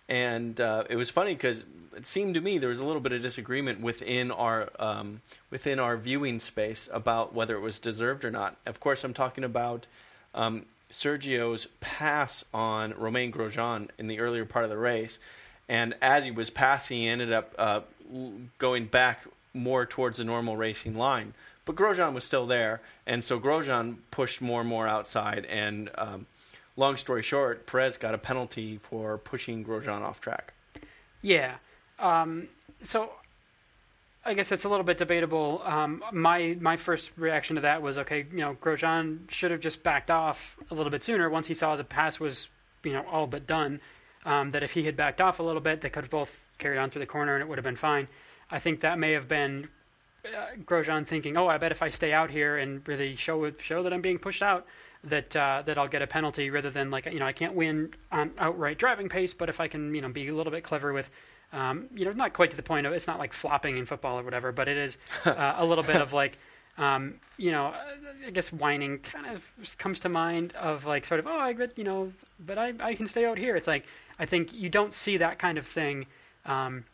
And 0.09 0.61
uh, 0.61 0.85
it 0.88 0.97
was 0.97 1.11
funny 1.11 1.35
because 1.35 1.65
it 1.97 2.07
seemed 2.07 2.35
to 2.35 2.41
me 2.41 2.59
there 2.59 2.69
was 2.69 2.81
a 2.81 2.85
little 2.85 3.00
bit 3.00 3.12
of 3.12 3.21
disagreement 3.21 3.81
within 3.81 4.31
our 4.31 4.71
um, 4.79 5.21
within 5.50 5.79
our 5.79 5.97
viewing 5.97 6.41
space 6.41 6.88
about 6.93 7.35
whether 7.35 7.57
it 7.57 7.61
was 7.61 7.79
deserved 7.79 8.25
or 8.25 8.31
not. 8.31 8.57
Of 8.65 8.81
course, 8.81 9.05
I'm 9.05 9.15
talking 9.15 9.45
about 9.45 9.87
um, 10.35 10.65
Sergio's 10.91 11.67
pass 11.81 12.45
on 12.55 12.95
Romain 12.97 13.33
Grosjean 13.33 13.88
in 13.99 14.07
the 14.07 14.21
earlier 14.21 14.45
part 14.45 14.65
of 14.65 14.71
the 14.71 14.79
race, 14.79 15.19
and 15.69 15.95
as 16.00 16.25
he 16.25 16.31
was 16.31 16.50
passing, 16.50 16.99
he 16.99 17.09
ended 17.09 17.33
up 17.33 17.55
uh, 17.59 17.81
going 18.59 18.87
back 18.87 19.25
more 19.53 19.85
towards 19.85 20.19
the 20.19 20.25
normal 20.25 20.57
racing 20.57 20.97
line. 20.97 21.35
But 21.65 21.77
Grosjean 21.77 22.15
was 22.15 22.25
still 22.25 22.47
there, 22.47 22.81
and 23.07 23.23
so 23.23 23.38
Grosjean 23.38 23.97
pushed 24.11 24.41
more 24.41 24.61
and 24.61 24.69
more 24.69 24.88
outside. 24.88 25.45
And 25.47 25.91
um, 25.99 26.27
long 26.79 26.97
story 26.97 27.23
short, 27.23 27.67
Perez 27.67 27.99
got 27.99 28.15
a 28.15 28.19
penalty 28.19 28.79
for 28.79 29.19
pushing 29.19 29.65
Grosjean 29.65 30.01
off 30.01 30.21
track. 30.21 30.55
Yeah. 31.21 31.57
Um, 31.99 32.49
so 32.85 33.11
I 34.25 34.35
guess 34.35 34.53
it's 34.53 34.65
a 34.65 34.69
little 34.69 34.85
bit 34.85 34.97
debatable. 34.97 35.61
Um, 35.65 36.03
my 36.13 36.57
my 36.61 36.77
first 36.77 37.11
reaction 37.17 37.57
to 37.57 37.63
that 37.63 37.83
was 37.83 37.99
okay. 37.99 38.27
You 38.31 38.39
know, 38.39 38.57
Grosjean 38.63 39.31
should 39.31 39.51
have 39.51 39.61
just 39.61 39.83
backed 39.83 40.11
off 40.11 40.57
a 40.71 40.75
little 40.75 40.91
bit 40.91 41.03
sooner 41.03 41.29
once 41.29 41.49
he 41.49 41.55
saw 41.55 41.77
the 41.77 41.85
pass 41.85 42.21
was 42.21 42.49
you 42.85 42.93
know 42.93 43.05
all 43.11 43.27
but 43.27 43.47
done. 43.47 43.81
Um, 44.25 44.51
that 44.51 44.63
if 44.63 44.73
he 44.73 44.85
had 44.85 44.97
backed 44.97 45.21
off 45.21 45.39
a 45.39 45.43
little 45.43 45.61
bit, 45.61 45.81
they 45.81 45.89
could 45.89 46.05
have 46.05 46.11
both 46.11 46.31
carried 46.59 46.79
on 46.79 46.91
through 46.91 47.01
the 47.01 47.07
corner 47.07 47.35
and 47.35 47.43
it 47.43 47.49
would 47.49 47.57
have 47.57 47.65
been 47.65 47.77
fine. 47.77 48.09
I 48.51 48.59
think 48.59 48.81
that 48.81 48.99
may 48.99 49.13
have 49.13 49.29
been 49.29 49.69
uh, 50.25 50.57
Grosjean 50.65 51.07
thinking, 51.07 51.37
"Oh, 51.37 51.49
I 51.49 51.59
bet 51.59 51.73
if 51.73 51.83
I 51.83 51.91
stay 51.91 52.13
out 52.13 52.31
here 52.31 52.59
and 52.59 52.87
really 52.87 53.17
show 53.17 53.51
show 53.61 53.83
that 53.83 53.93
I'm 53.93 54.03
being 54.03 54.19
pushed 54.19 54.43
out, 54.43 54.67
that 55.05 55.35
uh, 55.37 55.62
that 55.67 55.78
I'll 55.78 55.88
get 55.88 56.02
a 56.02 56.07
penalty 56.07 56.50
rather 56.50 56.71
than 56.71 56.90
like 56.90 57.07
you 57.07 57.19
know 57.19 57.26
I 57.26 57.33
can't 57.33 57.55
win 57.55 57.95
on 58.11 58.33
outright 58.38 58.78
driving 58.78 59.09
pace, 59.09 59.35
but 59.35 59.49
if 59.49 59.61
I 59.61 59.69
can 59.69 59.95
you 59.95 60.00
know 60.00 60.09
be 60.09 60.28
a 60.28 60.35
little 60.35 60.52
bit 60.52 60.64
clever 60.64 60.93
with." 60.93 61.09
Um, 61.50 61.87
you 61.95 62.05
know, 62.05 62.12
not 62.12 62.35
quite 62.35 62.50
to 62.50 62.57
the 62.57 62.62
point 62.62 62.87
of 62.87 62.93
it's 62.93 63.07
not 63.07 63.19
like 63.19 63.33
flopping 63.33 63.78
in 63.78 63.87
football 63.87 64.19
or 64.19 64.23
whatever, 64.23 64.52
but 64.52 64.69
it 64.69 64.76
is 64.76 64.99
uh, 65.25 65.55
a 65.57 65.64
little 65.64 65.83
bit 65.83 65.97
of 66.02 66.12
like, 66.12 66.37
um, 66.76 67.14
you 67.38 67.50
know, 67.50 67.73
I 68.26 68.31
guess 68.31 68.52
whining 68.52 68.99
kind 68.99 69.25
of 69.35 69.43
comes 69.78 69.99
to 70.00 70.11
mind 70.11 70.52
of 70.52 70.85
like 70.85 71.07
sort 71.07 71.21
of, 71.21 71.26
oh, 71.26 71.38
I 71.38 71.55
bet, 71.55 71.73
you 71.78 71.85
know, 71.85 72.12
but 72.38 72.59
I, 72.59 72.75
I 72.81 72.95
can 72.95 73.07
stay 73.09 73.25
out 73.25 73.38
here. 73.38 73.57
It's 73.57 73.67
like, 73.67 73.87
I 74.19 74.26
think 74.26 74.52
you 74.52 74.69
don't 74.69 74.93
see 74.93 75.17
that 75.17 75.38
kind 75.38 75.57
of 75.57 75.67
thing 75.67 76.05
um, 76.45 76.85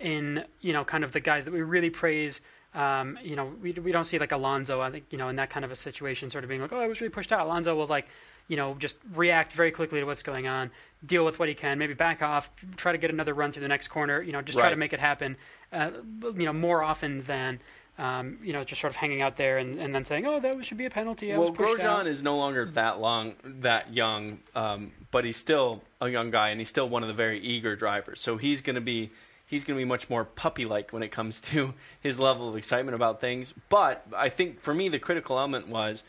in, 0.00 0.44
you 0.62 0.72
know, 0.72 0.84
kind 0.84 1.04
of 1.04 1.12
the 1.12 1.20
guys 1.20 1.44
that 1.44 1.52
we 1.52 1.60
really 1.60 1.90
praise 1.90 2.40
Um, 2.74 3.18
you 3.22 3.36
know, 3.36 3.52
we 3.62 3.72
we 3.72 3.92
don't 3.92 4.04
see 4.04 4.18
like 4.18 4.32
Alonso. 4.32 4.80
I 4.80 4.90
think 4.90 5.04
you 5.10 5.18
know 5.18 5.28
in 5.28 5.36
that 5.36 5.50
kind 5.50 5.64
of 5.64 5.70
a 5.70 5.76
situation, 5.76 6.28
sort 6.28 6.42
of 6.42 6.48
being 6.48 6.60
like, 6.60 6.72
oh, 6.72 6.80
I 6.80 6.88
was 6.88 7.00
really 7.00 7.12
pushed 7.12 7.32
out. 7.32 7.46
Alonso 7.46 7.74
will 7.74 7.86
like, 7.86 8.06
you 8.48 8.56
know, 8.56 8.74
just 8.78 8.96
react 9.14 9.52
very 9.52 9.70
quickly 9.70 10.00
to 10.00 10.06
what's 10.06 10.24
going 10.24 10.48
on, 10.48 10.72
deal 11.06 11.24
with 11.24 11.38
what 11.38 11.48
he 11.48 11.54
can, 11.54 11.78
maybe 11.78 11.94
back 11.94 12.20
off, 12.20 12.50
try 12.76 12.90
to 12.90 12.98
get 12.98 13.10
another 13.10 13.32
run 13.32 13.52
through 13.52 13.62
the 13.62 13.68
next 13.68 13.88
corner. 13.88 14.20
You 14.22 14.32
know, 14.32 14.42
just 14.42 14.58
try 14.58 14.70
to 14.70 14.76
make 14.76 14.92
it 14.92 15.00
happen. 15.00 15.36
Uh, 15.72 15.90
you 16.22 16.44
know, 16.44 16.52
more 16.52 16.82
often 16.82 17.22
than. 17.22 17.60
Um, 17.96 18.38
you 18.42 18.52
know, 18.52 18.64
just 18.64 18.80
sort 18.80 18.90
of 18.90 18.96
hanging 18.96 19.22
out 19.22 19.36
there 19.36 19.58
and, 19.58 19.78
and 19.78 19.94
then 19.94 20.04
saying, 20.04 20.26
"Oh, 20.26 20.40
that 20.40 20.64
should 20.64 20.78
be 20.78 20.84
a 20.84 20.90
penalty." 20.90 21.32
I 21.32 21.38
well, 21.38 21.52
was 21.52 21.78
out." 21.78 22.04
Grosjean 22.04 22.08
is 22.08 22.24
no 22.24 22.36
longer 22.36 22.64
that 22.72 22.98
long, 22.98 23.34
that 23.44 23.94
young, 23.94 24.40
um, 24.56 24.90
but 25.12 25.24
he's 25.24 25.36
still 25.36 25.84
a 26.00 26.08
young 26.08 26.32
guy, 26.32 26.48
and 26.48 26.60
he's 26.60 26.68
still 26.68 26.88
one 26.88 27.04
of 27.04 27.06
the 27.06 27.14
very 27.14 27.38
eager 27.38 27.76
drivers. 27.76 28.20
So 28.20 28.36
he's 28.36 28.62
going 28.62 28.74
to 28.74 28.80
be 28.80 29.12
he's 29.46 29.64
going 29.64 29.76
to 29.76 29.80
be 29.80 29.88
much 29.88 30.08
more 30.10 30.24
puppy-like 30.24 30.92
when 30.92 31.02
it 31.02 31.10
comes 31.12 31.40
to 31.40 31.74
his 32.00 32.18
level 32.18 32.48
of 32.48 32.56
excitement 32.56 32.94
about 32.94 33.20
things. 33.20 33.54
But 33.68 34.06
I 34.16 34.28
think 34.28 34.60
for 34.60 34.74
me, 34.74 34.88
the 34.88 34.98
critical 34.98 35.38
element 35.38 35.68
was 35.68 36.02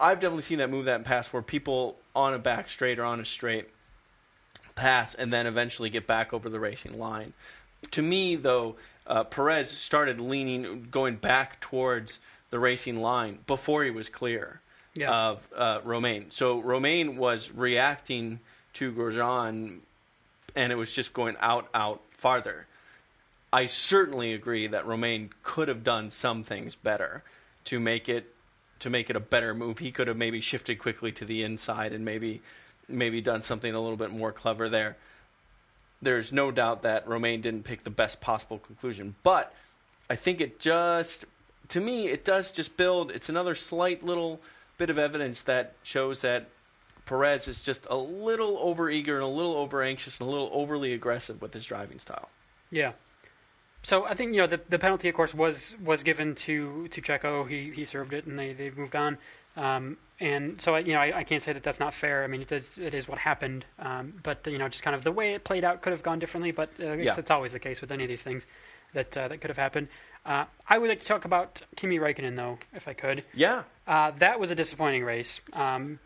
I've 0.00 0.20
definitely 0.20 0.42
seen 0.42 0.58
that 0.58 0.70
move 0.70 0.84
that 0.84 1.04
pass 1.04 1.28
where 1.32 1.42
people 1.42 1.96
on 2.14 2.34
a 2.34 2.38
back 2.38 2.70
straight 2.70 2.98
or 2.98 3.04
on 3.04 3.20
a 3.20 3.24
straight 3.24 3.68
pass 4.76 5.14
and 5.14 5.32
then 5.32 5.46
eventually 5.46 5.90
get 5.90 6.06
back 6.06 6.32
over 6.32 6.48
the 6.48 6.60
racing 6.60 6.98
line. 6.98 7.32
To 7.92 8.02
me, 8.02 8.36
though, 8.36 8.76
uh, 9.06 9.24
Perez 9.24 9.70
started 9.70 10.20
leaning, 10.20 10.86
going 10.90 11.16
back 11.16 11.60
towards 11.60 12.20
the 12.50 12.58
racing 12.58 13.00
line 13.00 13.38
before 13.46 13.84
he 13.84 13.90
was 13.90 14.08
clear 14.08 14.60
Yeah. 14.94 15.12
of 15.12 15.40
uh, 15.56 15.80
Romain. 15.84 16.26
So 16.30 16.60
Romain 16.60 17.16
was 17.16 17.50
reacting 17.50 18.40
to 18.74 18.92
Grosjean, 18.92 19.78
and 20.54 20.72
it 20.72 20.76
was 20.76 20.92
just 20.92 21.12
going 21.12 21.36
out, 21.40 21.68
out 21.74 22.00
farther. 22.18 22.66
I 23.52 23.66
certainly 23.66 24.34
agree 24.34 24.66
that 24.66 24.86
Romain 24.86 25.30
could 25.42 25.68
have 25.68 25.82
done 25.82 26.10
some 26.10 26.44
things 26.44 26.74
better 26.74 27.22
to 27.64 27.80
make 27.80 28.08
it 28.08 28.34
to 28.80 28.90
make 28.90 29.10
it 29.10 29.16
a 29.16 29.20
better 29.20 29.54
move. 29.54 29.78
He 29.78 29.90
could 29.90 30.06
have 30.06 30.16
maybe 30.16 30.40
shifted 30.40 30.78
quickly 30.78 31.10
to 31.12 31.24
the 31.24 31.42
inside 31.42 31.92
and 31.92 32.04
maybe 32.04 32.42
maybe 32.88 33.20
done 33.20 33.42
something 33.42 33.74
a 33.74 33.80
little 33.80 33.96
bit 33.96 34.10
more 34.10 34.32
clever 34.32 34.68
there. 34.68 34.96
There's 36.00 36.32
no 36.32 36.50
doubt 36.50 36.82
that 36.82 37.08
Romain 37.08 37.40
didn't 37.40 37.64
pick 37.64 37.84
the 37.84 37.90
best 37.90 38.20
possible 38.20 38.58
conclusion, 38.58 39.16
but 39.22 39.52
I 40.08 40.16
think 40.16 40.40
it 40.40 40.60
just 40.60 41.24
to 41.68 41.80
me 41.80 42.08
it 42.08 42.24
does 42.24 42.50
just 42.50 42.76
build 42.76 43.10
it's 43.10 43.28
another 43.28 43.54
slight 43.54 44.04
little 44.04 44.40
bit 44.76 44.90
of 44.90 44.98
evidence 44.98 45.42
that 45.42 45.74
shows 45.82 46.20
that 46.20 46.48
Perez 47.08 47.48
is 47.48 47.62
just 47.62 47.86
a 47.90 47.96
little 47.96 48.56
overeager 48.58 49.14
and 49.14 49.22
a 49.22 49.26
little 49.26 49.54
over 49.56 49.82
anxious 49.82 50.20
and 50.20 50.28
a 50.28 50.30
little 50.30 50.50
overly 50.52 50.92
aggressive 50.92 51.40
with 51.42 51.52
his 51.54 51.64
driving 51.64 51.98
style. 51.98 52.28
Yeah. 52.70 52.92
So 53.82 54.04
I 54.04 54.14
think 54.14 54.34
you 54.34 54.40
know 54.40 54.46
the 54.46 54.60
the 54.68 54.78
penalty, 54.78 55.08
of 55.08 55.14
course, 55.14 55.32
was 55.34 55.74
was 55.82 56.02
given 56.02 56.34
to 56.46 56.88
to 56.88 57.00
Checo. 57.00 57.48
He 57.48 57.70
he 57.74 57.84
served 57.84 58.12
it, 58.12 58.26
and 58.26 58.38
they 58.38 58.52
they 58.52 58.70
moved 58.70 58.94
on. 58.96 59.18
Um, 59.56 59.96
and 60.20 60.60
so 60.60 60.74
I, 60.74 60.80
you 60.80 60.92
know 60.94 61.00
I, 61.00 61.18
I 61.18 61.24
can't 61.24 61.42
say 61.42 61.52
that 61.52 61.62
that's 61.62 61.80
not 61.80 61.94
fair. 61.94 62.24
I 62.24 62.26
mean 62.26 62.42
it 62.42 62.52
is 62.52 62.68
it 62.76 62.92
is 62.92 63.08
what 63.08 63.18
happened. 63.18 63.64
Um, 63.78 64.14
but 64.22 64.46
you 64.46 64.58
know 64.58 64.68
just 64.68 64.82
kind 64.82 64.94
of 64.96 65.04
the 65.04 65.12
way 65.12 65.34
it 65.34 65.44
played 65.44 65.64
out 65.64 65.80
could 65.82 65.92
have 65.92 66.02
gone 66.02 66.18
differently. 66.18 66.50
But 66.50 66.70
uh, 66.80 66.90
I 66.90 66.96
guess 66.96 67.06
Yeah. 67.06 67.14
that's 67.14 67.30
always 67.30 67.52
the 67.52 67.58
case 67.60 67.80
with 67.80 67.90
any 67.92 68.02
of 68.04 68.08
these 68.08 68.22
things 68.22 68.42
that 68.94 69.16
uh, 69.16 69.28
that 69.28 69.40
could 69.40 69.50
have 69.50 69.58
happened. 69.58 69.88
Uh, 70.26 70.44
I 70.68 70.76
would 70.78 70.88
like 70.90 71.00
to 71.00 71.06
talk 71.06 71.24
about 71.24 71.62
Kimi 71.76 71.98
Räikkönen 71.98 72.36
though, 72.36 72.58
if 72.74 72.86
I 72.88 72.92
could. 72.94 73.24
Yeah, 73.32 73.62
Uh, 73.86 74.10
that 74.18 74.38
was 74.40 74.50
a 74.50 74.54
disappointing 74.56 75.04
race. 75.04 75.40
Um, 75.52 76.00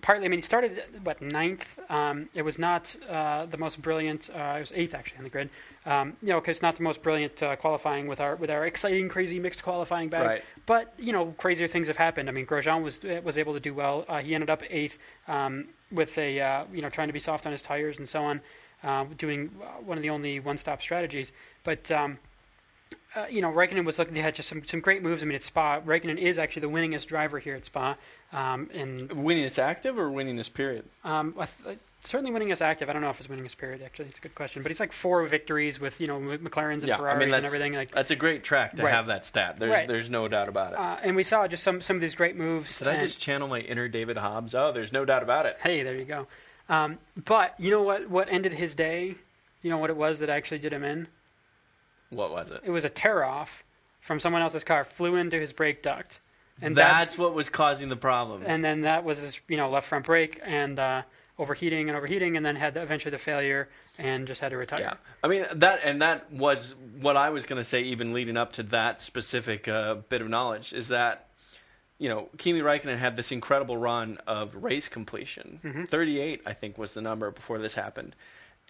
partly, 0.00 0.26
I 0.26 0.28
mean, 0.28 0.38
he 0.38 0.42
started 0.42 0.78
at, 0.78 1.02
what 1.02 1.20
ninth. 1.20 1.66
Um, 1.88 2.28
it 2.34 2.42
was 2.42 2.58
not 2.58 2.94
uh, 3.08 3.46
the 3.46 3.56
most 3.56 3.82
brilliant. 3.82 4.30
Uh, 4.30 4.54
it 4.56 4.60
was 4.60 4.72
eighth 4.74 4.94
actually 4.94 5.18
on 5.18 5.24
the 5.24 5.30
grid. 5.30 5.50
Um, 5.84 6.16
you 6.22 6.28
know, 6.28 6.40
because 6.40 6.62
not 6.62 6.76
the 6.76 6.82
most 6.82 7.02
brilliant 7.02 7.42
uh, 7.42 7.56
qualifying 7.56 8.06
with 8.06 8.20
our 8.20 8.36
with 8.36 8.50
our 8.50 8.66
exciting, 8.66 9.08
crazy 9.08 9.38
mixed 9.38 9.62
qualifying 9.62 10.08
bag. 10.08 10.26
Right. 10.26 10.42
But 10.66 10.94
you 10.98 11.12
know, 11.12 11.34
crazier 11.38 11.68
things 11.68 11.88
have 11.88 11.96
happened. 11.96 12.28
I 12.28 12.32
mean, 12.32 12.46
Grosjean 12.46 12.82
was 12.82 13.00
was 13.24 13.36
able 13.36 13.52
to 13.52 13.60
do 13.60 13.74
well. 13.74 14.04
Uh, 14.08 14.18
he 14.18 14.34
ended 14.34 14.50
up 14.50 14.62
eighth 14.70 14.98
um, 15.28 15.68
with 15.90 16.16
a 16.18 16.40
uh, 16.40 16.64
you 16.72 16.82
know 16.82 16.88
trying 16.88 17.08
to 17.08 17.12
be 17.12 17.20
soft 17.20 17.46
on 17.46 17.52
his 17.52 17.62
tires 17.62 17.98
and 17.98 18.08
so 18.08 18.22
on, 18.24 18.40
uh, 18.84 19.04
doing 19.16 19.50
one 19.84 19.98
of 19.98 20.02
the 20.02 20.10
only 20.10 20.40
one-stop 20.40 20.80
strategies. 20.80 21.32
But 21.64 21.90
um, 21.90 22.18
uh, 23.16 23.26
you 23.30 23.40
know, 23.40 23.50
Raikkonen 23.50 23.84
was 23.84 23.98
looking. 23.98 24.14
to 24.14 24.22
had 24.22 24.34
just 24.34 24.48
some, 24.48 24.64
some 24.66 24.80
great 24.80 25.02
moves. 25.02 25.22
I 25.22 25.26
mean, 25.26 25.34
at 25.36 25.42
Spa, 25.42 25.80
Raikkonen 25.80 26.18
is 26.18 26.38
actually 26.38 26.60
the 26.62 26.70
winningest 26.70 27.06
driver 27.06 27.38
here 27.38 27.54
at 27.54 27.64
Spa, 27.66 27.96
um, 28.32 28.70
and 28.72 29.12
winning 29.12 29.44
this 29.44 29.58
active 29.58 29.98
or 29.98 30.08
winningest 30.10 30.54
period. 30.54 30.84
um, 31.04 31.34
I 31.38 31.46
th- 31.64 31.78
certainly 32.04 32.32
winningest 32.32 32.60
active. 32.60 32.88
I 32.90 32.92
don't 32.92 33.02
know 33.02 33.10
if 33.10 33.18
it's 33.20 33.28
winningest 33.28 33.58
period. 33.58 33.82
Actually, 33.82 34.08
it's 34.08 34.18
a 34.18 34.22
good 34.22 34.34
question. 34.34 34.62
But 34.62 34.70
he's 34.72 34.80
like 34.80 34.92
four 34.92 35.24
victories 35.26 35.78
with 35.80 36.00
you 36.00 36.06
know 36.06 36.18
McLarens 36.18 36.80
and 36.80 36.88
yeah, 36.88 36.96
Ferraris 36.96 37.16
I 37.16 37.18
mean 37.26 37.34
and 37.34 37.46
everything. 37.46 37.74
Like, 37.74 37.90
that's 37.92 38.10
a 38.10 38.16
great 38.16 38.42
track 38.44 38.76
to 38.76 38.82
Right. 38.82 38.92
have 38.94 39.06
that 39.06 39.24
stat. 39.24 39.56
There's 39.58 39.70
Right. 39.72 39.86
there's 39.88 40.10
no 40.10 40.26
doubt 40.28 40.48
about 40.48 40.72
it. 40.72 40.78
uh, 40.78 40.96
and 41.02 41.14
we 41.16 41.24
saw 41.24 41.46
just 41.46 41.62
some 41.62 41.80
some 41.80 41.96
of 41.96 42.00
these 42.02 42.14
great 42.14 42.36
moves. 42.36 42.78
Did 42.78 42.88
I 42.88 42.98
just 42.98 43.20
channel 43.20 43.48
my 43.48 43.60
inner 43.60 43.88
David 43.88 44.16
Hobbs? 44.16 44.54
Oh, 44.54 44.72
there's 44.72 44.92
no 44.92 45.04
doubt 45.04 45.22
about 45.22 45.46
it. 45.46 45.58
Hey, 45.62 45.82
there 45.82 45.94
you 45.94 46.04
go. 46.04 46.26
Um, 46.68 46.98
but 47.24 47.54
you 47.58 47.70
know 47.70 47.82
what? 47.82 48.08
What 48.08 48.28
ended 48.30 48.54
his 48.54 48.74
day? 48.74 49.16
You 49.62 49.70
know 49.70 49.78
what 49.78 49.90
it 49.90 49.96
was 49.96 50.18
that 50.18 50.28
actually 50.30 50.58
did 50.58 50.72
him 50.72 50.82
in? 50.82 51.06
What 52.12 52.30
was 52.30 52.50
it? 52.50 52.60
It 52.64 52.70
was 52.70 52.84
a 52.84 52.88
tear 52.90 53.24
off 53.24 53.62
from 54.00 54.20
someone 54.20 54.42
else's 54.42 54.64
car, 54.64 54.84
flew 54.84 55.16
into 55.16 55.38
his 55.40 55.52
brake 55.52 55.82
duct, 55.82 56.18
and 56.60 56.76
that 56.76 56.84
that's 56.86 57.18
what 57.18 57.34
was 57.34 57.48
causing 57.48 57.88
the 57.88 57.96
problems. 57.96 58.44
and 58.46 58.64
then 58.64 58.82
that 58.82 59.04
was 59.04 59.18
his, 59.18 59.40
you 59.48 59.56
know 59.56 59.70
left 59.70 59.88
front 59.88 60.04
brake 60.06 60.40
and 60.44 60.78
uh, 60.78 61.02
overheating 61.38 61.88
and 61.88 61.96
overheating, 61.96 62.36
and 62.36 62.44
then 62.44 62.56
had 62.56 62.74
the, 62.74 62.82
eventually 62.82 63.10
the 63.10 63.18
failure 63.18 63.68
and 63.98 64.26
just 64.26 64.40
had 64.40 64.50
to 64.50 64.56
retire. 64.56 64.80
Yeah, 64.80 64.94
I 65.22 65.28
mean 65.28 65.46
that, 65.54 65.80
and 65.84 66.02
that 66.02 66.30
was 66.32 66.74
what 67.00 67.16
I 67.16 67.30
was 67.30 67.46
going 67.46 67.58
to 67.60 67.64
say. 67.64 67.80
Even 67.82 68.12
leading 68.12 68.36
up 68.36 68.52
to 68.54 68.62
that 68.64 69.00
specific 69.00 69.66
uh, 69.68 69.94
bit 70.08 70.20
of 70.20 70.28
knowledge 70.28 70.72
is 70.72 70.88
that 70.88 71.28
you 71.98 72.08
know 72.08 72.28
Kimi 72.38 72.60
Räikkönen 72.60 72.98
had 72.98 73.16
this 73.16 73.32
incredible 73.32 73.76
run 73.76 74.18
of 74.26 74.54
race 74.54 74.88
completion. 74.88 75.60
Mhm. 75.64 75.88
Thirty-eight, 75.88 76.42
I 76.44 76.52
think, 76.52 76.76
was 76.76 76.92
the 76.94 77.00
number 77.02 77.30
before 77.30 77.58
this 77.58 77.74
happened. 77.74 78.14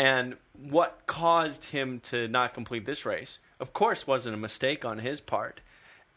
And 0.02 0.35
what 0.61 1.02
caused 1.06 1.66
him 1.66 2.00
to 2.00 2.26
not 2.26 2.54
complete 2.54 2.87
this 2.87 3.06
race, 3.06 3.38
of 3.61 3.73
course, 3.73 4.04
wasn't 4.04 4.35
a 4.35 4.37
mistake 4.38 4.85
on 4.85 4.99
his 4.99 5.21
part. 5.21 5.61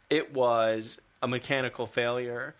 It 0.09 0.33
was 0.33 0.99
a 1.21 1.27
mechanical 1.27 1.85
failure, 1.85 2.55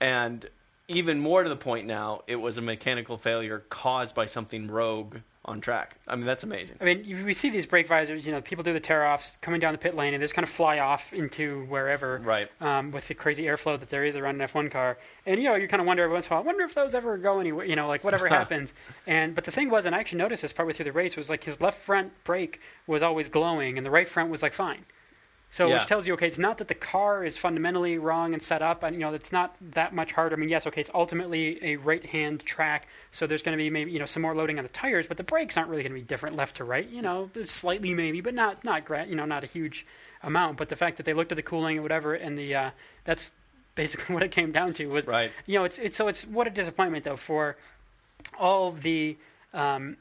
and 0.00 0.48
even 0.88 1.20
more 1.20 1.42
to 1.42 1.50
the 1.50 1.54
point 1.56 1.86
now, 1.86 2.22
it 2.26 2.36
was 2.36 2.56
a 2.56 2.62
mechanical 2.62 3.18
failure 3.18 3.62
caused 3.68 4.14
by 4.14 4.24
something 4.24 4.68
rogue 4.68 5.18
on 5.50 5.60
track. 5.60 5.96
I 6.08 6.16
mean, 6.16 6.24
that's 6.26 6.44
amazing. 6.44 6.76
I 6.80 6.84
mean, 6.84 7.04
you- 7.04 7.24
we 7.24 7.34
see 7.34 7.50
these 7.50 7.66
brake 7.66 7.86
visors. 7.86 8.24
You 8.26 8.32
know, 8.32 8.40
people 8.40 8.64
do 8.64 8.72
the 8.72 8.80
tear 8.80 9.06
offs 9.06 9.36
coming 9.42 9.60
down 9.60 9.72
the 9.72 9.78
pit 9.78 9.94
lane, 9.94 10.14
and 10.14 10.22
they 10.22 10.24
just 10.24 10.34
kind 10.34 10.44
of 10.44 10.48
fly 10.48 10.78
off 10.78 11.12
into 11.12 11.64
wherever. 11.66 12.18
Right. 12.24 12.48
Um, 12.60 12.90
with 12.92 13.08
the 13.08 13.14
crazy 13.14 13.44
airflow 13.44 13.78
that 13.78 13.90
there 13.90 14.04
is 14.04 14.16
around 14.16 14.40
an 14.40 14.48
F1 14.48 14.70
car, 14.70 14.96
and 15.26 15.42
you 15.42 15.48
know, 15.48 15.56
you 15.56 15.68
kind 15.68 15.80
of 15.80 15.86
wonder 15.86 16.02
every 16.04 16.14
once 16.14 16.26
in 16.26 16.32
a 16.32 16.36
while, 16.36 16.42
I 16.42 16.46
wonder 16.46 16.64
if 16.64 16.74
those 16.74 16.94
ever 16.94 17.18
go 17.18 17.40
anywhere. 17.40 17.66
You 17.66 17.76
know, 17.76 17.86
like 17.88 18.02
whatever 18.04 18.28
happens. 18.38 18.70
And 19.06 19.34
but 19.34 19.44
the 19.44 19.50
thing 19.50 19.68
was, 19.70 19.84
and 19.84 19.94
I 19.94 19.98
actually 20.00 20.18
noticed 20.18 20.42
this 20.42 20.52
partway 20.52 20.72
through 20.72 20.84
the 20.86 20.92
race 20.92 21.16
was 21.16 21.28
like 21.28 21.44
his 21.44 21.60
left 21.60 21.82
front 21.82 22.12
brake 22.24 22.60
was 22.86 23.02
always 23.02 23.28
glowing, 23.28 23.76
and 23.76 23.84
the 23.86 23.90
right 23.90 24.08
front 24.08 24.30
was 24.30 24.42
like 24.42 24.54
fine. 24.54 24.84
So 25.52 25.66
Yeah. 25.66 25.74
which 25.74 25.86
tells 25.86 26.06
you, 26.06 26.12
okay, 26.14 26.28
it's 26.28 26.38
not 26.38 26.58
that 26.58 26.68
the 26.68 26.74
car 26.76 27.24
is 27.24 27.36
fundamentally 27.36 27.98
wrong 27.98 28.34
and 28.34 28.42
set 28.42 28.62
up, 28.62 28.84
and 28.84 28.94
you 28.94 29.00
know, 29.00 29.12
it's 29.12 29.32
not 29.32 29.56
that 29.60 29.92
much 29.92 30.12
harder. 30.12 30.36
I 30.36 30.38
mean, 30.38 30.48
yes, 30.48 30.64
okay, 30.66 30.80
it's 30.80 30.90
ultimately 30.94 31.58
a 31.64 31.74
right-hand 31.76 32.44
track, 32.46 32.86
so 33.10 33.26
there's 33.26 33.42
going 33.42 33.56
to 33.58 33.62
be 33.62 33.68
maybe 33.68 33.90
you 33.90 33.98
know 33.98 34.06
some 34.06 34.22
more 34.22 34.34
loading 34.34 34.58
on 34.58 34.64
the 34.64 34.70
tires, 34.70 35.06
but 35.08 35.16
the 35.16 35.24
brakes 35.24 35.56
aren't 35.56 35.68
really 35.68 35.82
going 35.82 35.92
to 35.92 35.98
be 36.00 36.06
different 36.06 36.36
left 36.36 36.56
to 36.58 36.64
right. 36.64 36.88
You 36.88 37.02
know, 37.02 37.30
slightly 37.46 37.94
maybe, 37.94 38.20
but 38.20 38.32
not 38.34 38.62
not 38.64 38.84
gra- 38.84 39.06
you 39.06 39.16
know 39.16 39.24
not 39.24 39.42
a 39.42 39.48
huge 39.48 39.84
amount. 40.22 40.56
But 40.56 40.68
the 40.68 40.76
fact 40.76 40.96
that 40.98 41.06
they 41.06 41.14
looked 41.14 41.32
at 41.32 41.36
the 41.36 41.42
cooling 41.42 41.76
and 41.78 41.82
whatever, 41.82 42.14
and 42.14 42.38
the 42.38 42.54
uh, 42.54 42.70
that's 43.04 43.32
basically 43.74 44.14
what 44.14 44.22
it 44.22 44.30
came 44.30 44.52
down 44.52 44.72
to 44.74 44.86
was 44.86 45.04
Right. 45.06 45.32
you 45.46 45.58
know, 45.58 45.64
it's 45.64 45.78
it's 45.78 45.96
so 45.96 46.06
it's 46.06 46.26
what 46.28 46.46
a 46.46 46.50
disappointment 46.50 47.04
though 47.04 47.16
for 47.16 47.56
all 48.38 48.70
the 48.70 49.16
um, 49.52 49.96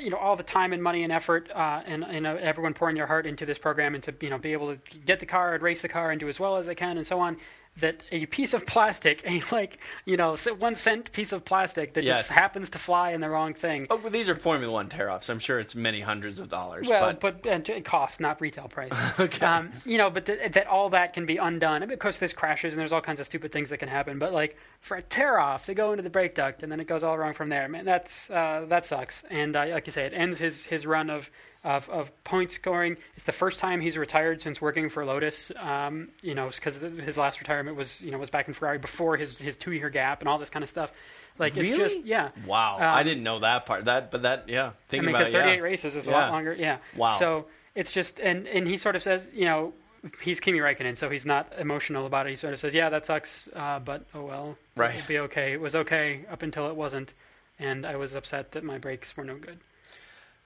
you 0.00 0.10
know 0.10 0.16
all 0.16 0.36
the 0.36 0.42
time 0.42 0.72
and 0.72 0.82
money 0.82 1.02
and 1.02 1.12
effort 1.12 1.50
uh, 1.54 1.82
and, 1.86 2.02
and 2.04 2.26
uh, 2.26 2.36
everyone 2.40 2.72
pouring 2.74 2.96
their 2.96 3.06
heart 3.06 3.26
into 3.26 3.44
this 3.44 3.58
program 3.58 3.94
and 3.94 4.02
to 4.04 4.14
you 4.20 4.30
know 4.30 4.38
be 4.38 4.52
able 4.52 4.74
to 4.74 4.98
get 5.04 5.18
the 5.20 5.26
car 5.26 5.54
and 5.54 5.62
race 5.62 5.82
the 5.82 5.88
car 5.88 6.10
and 6.10 6.20
do 6.20 6.28
as 6.28 6.38
well 6.40 6.56
as 6.56 6.66
they 6.66 6.74
can 6.74 6.96
and 6.98 7.06
so 7.06 7.20
on. 7.20 7.36
That 7.80 8.02
a 8.12 8.26
piece 8.26 8.52
of 8.52 8.66
plastic, 8.66 9.22
a 9.26 9.42
like 9.50 9.78
you 10.04 10.18
know 10.18 10.36
one 10.58 10.74
cent 10.74 11.10
piece 11.12 11.32
of 11.32 11.42
plastic 11.46 11.94
that 11.94 12.04
Yes. 12.04 12.18
just 12.18 12.28
happens 12.30 12.68
to 12.70 12.78
fly 12.78 13.12
in 13.12 13.22
the 13.22 13.30
wrong 13.30 13.54
thing. 13.54 13.86
Oh, 13.88 13.96
well, 13.96 14.10
these 14.10 14.28
are 14.28 14.34
Formula 14.34 14.70
One 14.70 14.90
tear-offs. 14.90 15.30
I'm 15.30 15.38
sure 15.38 15.58
it's 15.58 15.74
many 15.74 16.02
hundreds 16.02 16.38
of 16.38 16.50
dollars. 16.50 16.86
Well, 16.86 17.14
but, 17.18 17.42
but, 17.42 17.50
and 17.50 17.66
it 17.70 17.86
costs, 17.86 18.20
not 18.20 18.42
retail 18.42 18.68
price. 18.68 18.92
Okay. 19.18 19.46
Um, 19.46 19.72
you 19.86 19.96
know, 19.96 20.10
but 20.10 20.26
th- 20.26 20.52
that 20.52 20.66
all 20.66 20.90
that 20.90 21.14
can 21.14 21.24
be 21.24 21.38
undone. 21.38 21.82
I 21.82 21.86
mean, 21.86 21.94
of 21.94 21.98
course, 21.98 22.18
there's 22.18 22.34
crashes 22.34 22.74
and 22.74 22.80
there's 22.80 22.92
all 22.92 23.00
kinds 23.00 23.20
of 23.20 23.26
stupid 23.26 23.52
things 23.52 23.70
that 23.70 23.78
can 23.78 23.88
happen. 23.88 24.18
But 24.18 24.34
like 24.34 24.58
for 24.82 24.96
a 24.98 25.02
tear 25.02 25.38
off 25.38 25.64
to 25.66 25.74
go 25.74 25.92
into 25.92 26.02
the 26.02 26.10
brake 26.10 26.34
duct 26.34 26.62
and 26.62 26.70
then 26.70 26.80
it 26.80 26.86
goes 26.86 27.02
all 27.02 27.16
wrong 27.16 27.32
from 27.32 27.48
there, 27.48 27.66
man, 27.68 27.84
that's 27.86 28.28
uh, 28.28 28.66
that 28.68 28.84
sucks. 28.84 29.22
And 29.30 29.56
uh, 29.56 29.66
like 29.68 29.86
you 29.86 29.92
say, 29.92 30.04
it 30.04 30.12
ends 30.14 30.38
his 30.38 30.64
his 30.66 30.84
run 30.84 31.08
of. 31.08 31.30
Of, 31.64 31.88
of 31.90 32.10
point 32.24 32.50
scoring, 32.50 32.96
it's 33.14 33.24
the 33.24 33.30
first 33.30 33.60
time 33.60 33.80
he's 33.80 33.96
retired 33.96 34.42
since 34.42 34.60
working 34.60 34.90
for 34.90 35.04
Lotus. 35.06 35.52
Um, 35.56 36.08
you 36.20 36.34
know, 36.34 36.48
because 36.50 36.74
his 36.74 37.16
last 37.16 37.38
retirement 37.38 37.76
was 37.76 38.00
you 38.00 38.10
know 38.10 38.18
was 38.18 38.30
back 38.30 38.48
in 38.48 38.54
Ferrari 38.54 38.78
before 38.78 39.16
his 39.16 39.38
his 39.38 39.56
two 39.56 39.70
year 39.70 39.88
gap 39.88 40.18
and 40.22 40.28
all 40.28 40.38
this 40.38 40.50
kind 40.50 40.64
of 40.64 40.68
stuff. 40.68 40.90
Like 41.38 41.56
it's 41.56 41.70
Really? 41.70 41.84
just 41.94 42.04
yeah. 42.04 42.30
wow, 42.48 42.78
I 42.80 43.02
Um, 43.02 43.06
didn't 43.06 43.22
know 43.22 43.38
that 43.38 43.64
part. 43.64 43.84
That, 43.84 44.10
but 44.10 44.22
that, 44.22 44.48
yeah. 44.48 44.72
I 44.92 44.96
mean, 44.96 45.12
because 45.12 45.28
38 45.28 45.54
yeah. 45.54 45.60
races 45.62 45.94
is 45.94 46.08
a 46.08 46.10
Yeah. 46.10 46.16
lot 46.16 46.32
longer. 46.32 46.52
Yeah. 46.52 46.78
Wow. 46.96 47.16
So 47.20 47.46
it's 47.76 47.92
just, 47.92 48.18
and 48.18 48.48
and 48.48 48.66
he 48.66 48.76
sort 48.76 48.96
of 48.96 49.02
says, 49.04 49.24
you 49.32 49.44
know, 49.44 49.72
he's 50.20 50.40
Kimi 50.40 50.58
Räikkönen, 50.58 50.96
so 50.98 51.08
he's 51.10 51.26
not 51.26 51.52
emotional 51.58 52.06
about 52.06 52.26
it. 52.26 52.30
He 52.30 52.36
sort 52.36 52.54
of 52.54 52.60
says, 52.60 52.74
"Yeah, 52.74 52.88
that 52.90 53.06
sucks, 53.06 53.48
uh, 53.54 53.78
but 53.78 54.04
oh 54.14 54.24
well, 54.24 54.58
Right. 54.76 54.96
it'll 54.96 55.06
be 55.08 55.18
okay. 55.20 55.52
It 55.52 55.60
was 55.60 55.74
okay 55.74 56.24
up 56.30 56.42
until 56.42 56.68
it 56.68 56.76
wasn't, 56.76 57.12
and 57.58 57.86
I 57.86 57.96
was 57.96 58.14
upset 58.14 58.52
that 58.52 58.64
my 58.64 58.78
brakes 58.78 59.16
were 59.16 59.24
no 59.24 59.36
good." 59.36 59.58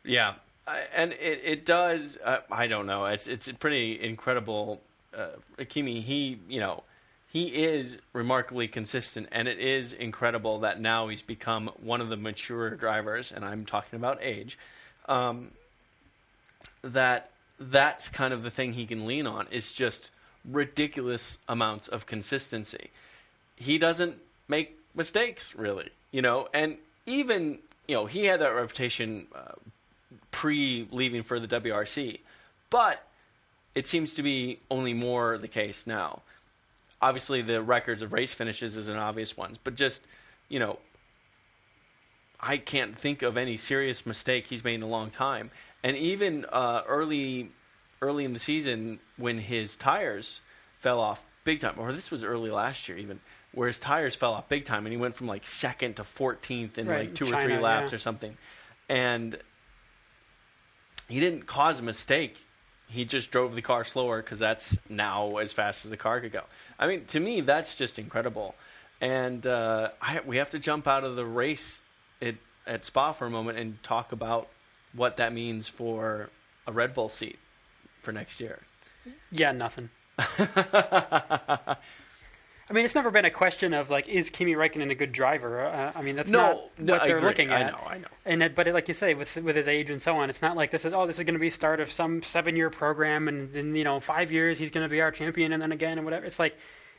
Yeah, 0.05 0.35
I, 0.67 0.81
and 0.95 1.13
it 1.13 1.41
it 1.45 1.65
does. 1.67 2.19
Uh, 2.23 2.41
I 2.51 2.67
don't 2.67 2.87
know. 2.87 3.07
It's 3.07 3.27
it's 3.27 3.51
pretty 3.53 4.01
incredible. 4.01 4.83
Uh, 5.17 5.29
Akimi, 5.59 6.03
he 6.03 6.39
you 6.49 6.61
know, 6.61 6.83
he 7.29 7.49
is 7.65 7.99
remarkably 8.13 8.69
consistent, 8.69 9.29
and 9.33 9.49
it 9.49 9.59
is 9.59 9.93
incredible 9.93 10.61
that 10.61 10.81
now 10.81 11.09
he's 11.09 11.23
become 11.23 11.71
one 11.81 12.01
of 12.03 12.09
the 12.09 12.17
mature 12.17 12.71
drivers, 12.77 13.33
and 13.33 13.45
I'm 13.45 13.65
talking 13.65 13.97
about 13.97 14.19
age. 14.23 14.59
Um, 15.09 15.53
that 16.83 17.31
that's 17.59 18.09
kind 18.09 18.33
of 18.33 18.43
the 18.43 18.51
thing 18.51 18.75
he 18.75 18.87
can 18.87 19.07
lean 19.07 19.27
on 19.27 19.47
is 19.51 19.71
just 19.71 20.11
ridiculous 20.45 21.39
amounts 21.49 21.89
of 21.89 22.07
consistency. 22.07 22.91
He 23.57 23.79
doesn't 23.79 24.17
make 24.49 24.79
mistakes 24.95 25.55
really, 25.55 25.91
you 26.11 26.23
know, 26.23 26.49
and 26.53 26.77
even 27.07 27.59
you 27.89 27.95
know 27.95 28.07
he 28.07 28.25
had 28.25 28.41
that 28.41 28.49
reputation 28.55 29.27
uh, 29.35 29.53
pre 30.31 30.87
leaving 30.91 31.23
for 31.23 31.41
the 31.41 31.49
WRC, 31.49 32.21
but 32.71 33.07
it 33.75 33.87
seems 33.87 34.15
to 34.15 34.23
be 34.23 34.61
only 34.71 34.95
more 34.95 35.39
the 35.39 35.49
case 35.49 35.87
now. 35.87 36.23
Obviously, 37.01 37.43
the 37.43 37.63
records 37.63 38.03
of 38.03 38.13
race 38.13 38.33
finishes 38.33 38.77
is 38.77 38.89
an 38.89 38.97
obvious 38.97 39.37
one, 39.37 39.57
but 39.65 39.75
just 39.75 40.03
you 40.49 40.59
know, 40.59 40.79
I 42.41 42.59
can't 42.59 42.99
think 42.99 43.23
of 43.23 43.37
any 43.37 43.57
serious 43.57 44.07
mistake 44.07 44.47
he's 44.47 44.63
made 44.63 44.75
in 44.75 44.83
a 44.83 44.89
long 44.89 45.11
time. 45.11 45.51
And 45.83 45.97
even 45.97 46.45
uh, 46.47 46.83
early, 46.87 47.51
early 48.03 48.25
in 48.25 48.33
the 48.33 48.39
season, 48.39 48.99
when 49.17 49.39
his 49.39 49.77
tires 49.77 50.41
fell 50.81 51.01
off 51.01 51.23
big 51.45 51.61
time, 51.61 51.75
or 51.79 51.93
this 51.93 52.11
was 52.11 52.25
early 52.25 52.51
last 52.51 52.89
year 52.89 52.99
even, 52.99 53.21
where 53.53 53.69
his 53.69 53.79
tires 53.79 54.15
fell 54.15 54.35
off 54.35 54.49
big 54.49 54.65
time, 54.65 54.85
and 54.85 54.93
he 54.93 54.99
went 54.99 55.17
from 55.17 55.27
like 55.27 55.47
second 55.47 55.97
to 55.97 56.03
14th 56.03 56.77
in 56.77 56.87
Right, 56.87 57.07
like 57.07 57.15
two 57.15 57.33
or 57.33 57.43
three 57.43 57.59
laps 57.59 57.93
yeah. 57.93 57.97
or 57.97 57.99
something, 57.99 58.37
and 58.89 59.39
he 61.09 61.21
didn't 61.21 61.47
cause 61.47 61.79
a 61.79 61.83
mistake. 61.83 62.45
He 62.89 63.05
just 63.05 63.31
drove 63.31 63.55
the 63.55 63.63
car 63.63 63.85
slower 63.85 64.23
because 64.23 64.39
that's 64.39 64.79
now 64.89 65.39
as 65.39 65.53
fast 65.53 65.85
as 65.85 65.91
the 65.91 65.97
car 65.97 66.21
could 66.21 66.33
go. 66.33 66.43
I 66.79 66.87
mean, 66.87 67.05
to 67.07 67.21
me, 67.21 67.41
that's 67.41 67.75
just 67.77 67.99
incredible. 67.99 68.55
And 69.01 69.47
uh, 69.47 69.91
I, 70.01 70.21
we 70.25 70.37
have 70.37 70.51
to 70.51 70.59
jump 70.59 70.87
out 70.87 71.05
of 71.05 71.17
the 71.17 71.25
race 71.25 71.81
at, 72.23 72.37
at 72.67 72.85
Spa 72.85 73.13
for 73.13 73.27
a 73.27 73.31
moment 73.31 73.59
and 73.59 73.83
talk 73.83 74.13
about 74.13 74.49
what 74.97 75.17
that 75.19 75.33
means 75.33 75.69
for 75.69 76.31
a 76.67 76.73
Red 76.73 76.95
Bull 76.95 77.09
seat 77.09 77.39
for 78.03 78.13
next 78.13 78.41
year. 78.41 78.61
Yeah, 79.31 79.53
nothing. 79.53 79.91
I 82.69 82.73
mean, 82.73 82.85
it's 82.85 82.97
never 82.97 83.13
been 83.13 83.25
a 83.25 83.31
question 83.31 83.73
of 83.75 83.91
like, 83.91 84.09
is 84.09 84.29
Kimi 84.29 84.55
Räikkönen 84.55 84.91
a 84.91 84.95
good 84.95 85.13
driver? 85.13 85.65
Uh, 85.65 85.93
I 85.95 86.03
mean, 86.03 86.17
that's 86.17 86.31
no, 86.31 86.39
not 86.39 86.79
no, 86.79 86.93
what 86.95 87.03
I 87.03 87.07
they're 87.07 87.21
looking 87.21 87.51
I 87.51 87.61
at. 87.61 87.73
know, 87.73 87.87
I 87.87 87.99
know. 87.99 88.09
And 88.25 88.43
it, 88.43 88.57
but 88.57 88.67
it, 88.67 88.75
like 88.75 88.89
you 88.89 88.95
say, 88.95 89.15
with 89.15 89.37
with 89.37 89.55
his 89.55 89.69
age 89.69 89.89
and 89.91 90.03
so 90.03 90.17
on, 90.17 90.31
it's 90.31 90.43
not 90.43 90.57
like 90.57 90.73
this 90.73 90.85
is 90.85 90.93
oh, 90.93 91.07
this 91.07 91.19
is 91.19 91.25
going 91.25 91.35
to 91.35 91.41
be 91.41 91.51
start 91.51 91.79
of 91.79 91.93
some 91.93 92.23
seven 92.23 92.57
year 92.57 92.71
program, 92.71 93.29
and 93.29 93.53
then 93.53 93.77
you 93.77 93.85
know 93.85 94.01
five 94.01 94.33
years 94.33 94.59
he's 94.59 94.71
going 94.71 94.85
to 94.85 94.91
be 94.91 95.01
our 95.01 95.13
champion, 95.13 95.53
and 95.53 95.63
then 95.63 95.71
again 95.71 95.99
and 95.99 96.05
whatever. 96.05 96.27
It's 96.27 96.41
like, 96.41 96.57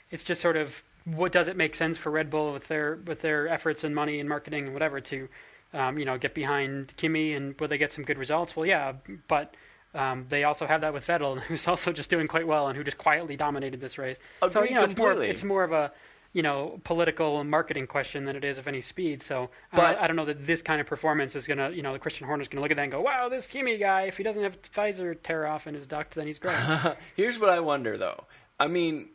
it's 0.10 0.24
just 0.24 0.42
sort 0.42 0.56
of 0.56 0.84
what 1.04 1.34
does 1.34 1.50
it 1.50 1.58
make 1.58 1.76
sense 1.76 1.98
for 1.98 2.12
Red 2.12 2.30
Bull 2.30 2.54
with 2.54 2.70
their 2.70 3.00
with 3.06 3.22
their 3.22 3.50
efforts 3.50 3.84
and 3.84 3.94
money 3.94 4.22
and 4.22 4.30
marketing 4.30 4.66
and 4.66 4.74
whatever 4.74 5.02
to, 5.02 5.28
um, 5.74 5.98
you 5.98 6.06
know, 6.06 6.18
get 6.18 6.34
behind 6.34 6.94
Kimi 6.98 7.34
and 7.34 7.60
will 7.60 7.68
they 7.68 7.78
get 7.78 7.92
some 7.92 8.04
good 8.04 8.18
results? 8.18 8.56
Well, 8.56 8.66
yeah, 8.66 8.94
but. 9.28 9.54
Um, 9.96 10.26
they 10.30 10.44
also 10.44 10.68
have 10.68 10.82
that 10.82 10.94
with 10.94 11.08
Vettel, 11.08 11.40
who's 11.48 11.68
also 11.68 11.92
just 11.92 12.10
doing 12.10 12.28
quite 12.28 12.46
well 12.46 12.68
and 12.68 12.78
who 12.78 12.84
just 12.84 12.98
quietly 13.00 13.36
dominated 13.36 13.80
this 13.82 13.98
race. 13.98 14.18
so 14.52 14.62
you 14.62 14.76
know, 14.76 14.84
it's 14.84 14.96
more 14.98 15.24
it's 15.24 15.44
more 15.44 15.64
of 15.64 15.72
a 15.72 15.92
you 16.34 16.44
know 16.44 16.80
political 16.84 17.40
and 17.40 17.50
marketing 17.50 17.88
question 17.88 18.26
than 18.26 18.36
it 18.36 18.44
is 18.44 18.60
of 18.60 18.68
any 18.68 18.82
speed. 18.82 19.24
So 19.24 19.50
I, 19.72 19.76
But- 19.76 19.92
don't, 19.94 20.02
I 20.04 20.08
don't 20.08 20.16
know 20.18 20.26
that 20.26 20.46
this 20.46 20.62
kind 20.62 20.82
of 20.82 20.86
performance 20.86 21.36
is 21.36 21.48
gonna 21.48 21.72
you 21.72 21.82
know 21.82 21.94
the 21.94 22.00
Christian 22.00 22.28
Horner's 22.28 22.48
gonna 22.48 22.62
look 22.62 22.70
at 22.70 22.78
that 22.78 22.84
and 22.84 22.92
go, 22.92 23.02
wow, 23.02 23.28
this 23.30 23.48
Kimi 23.48 23.78
guy, 23.78 24.04
if 24.04 24.18
he 24.18 24.24
doesn't 24.24 24.44
have 24.44 24.58
visor 24.72 25.16
tear 25.16 25.48
off 25.48 25.66
in 25.66 25.74
his 25.74 25.88
duct, 25.88 26.14
then 26.14 26.28
he's 26.28 26.38
great. 26.38 26.58
Here's 27.16 27.40
what 27.40 27.50
I 27.50 27.60
wonder, 27.62 27.98
though. 27.98 28.26
I 28.60 28.68
mean, 28.68 29.08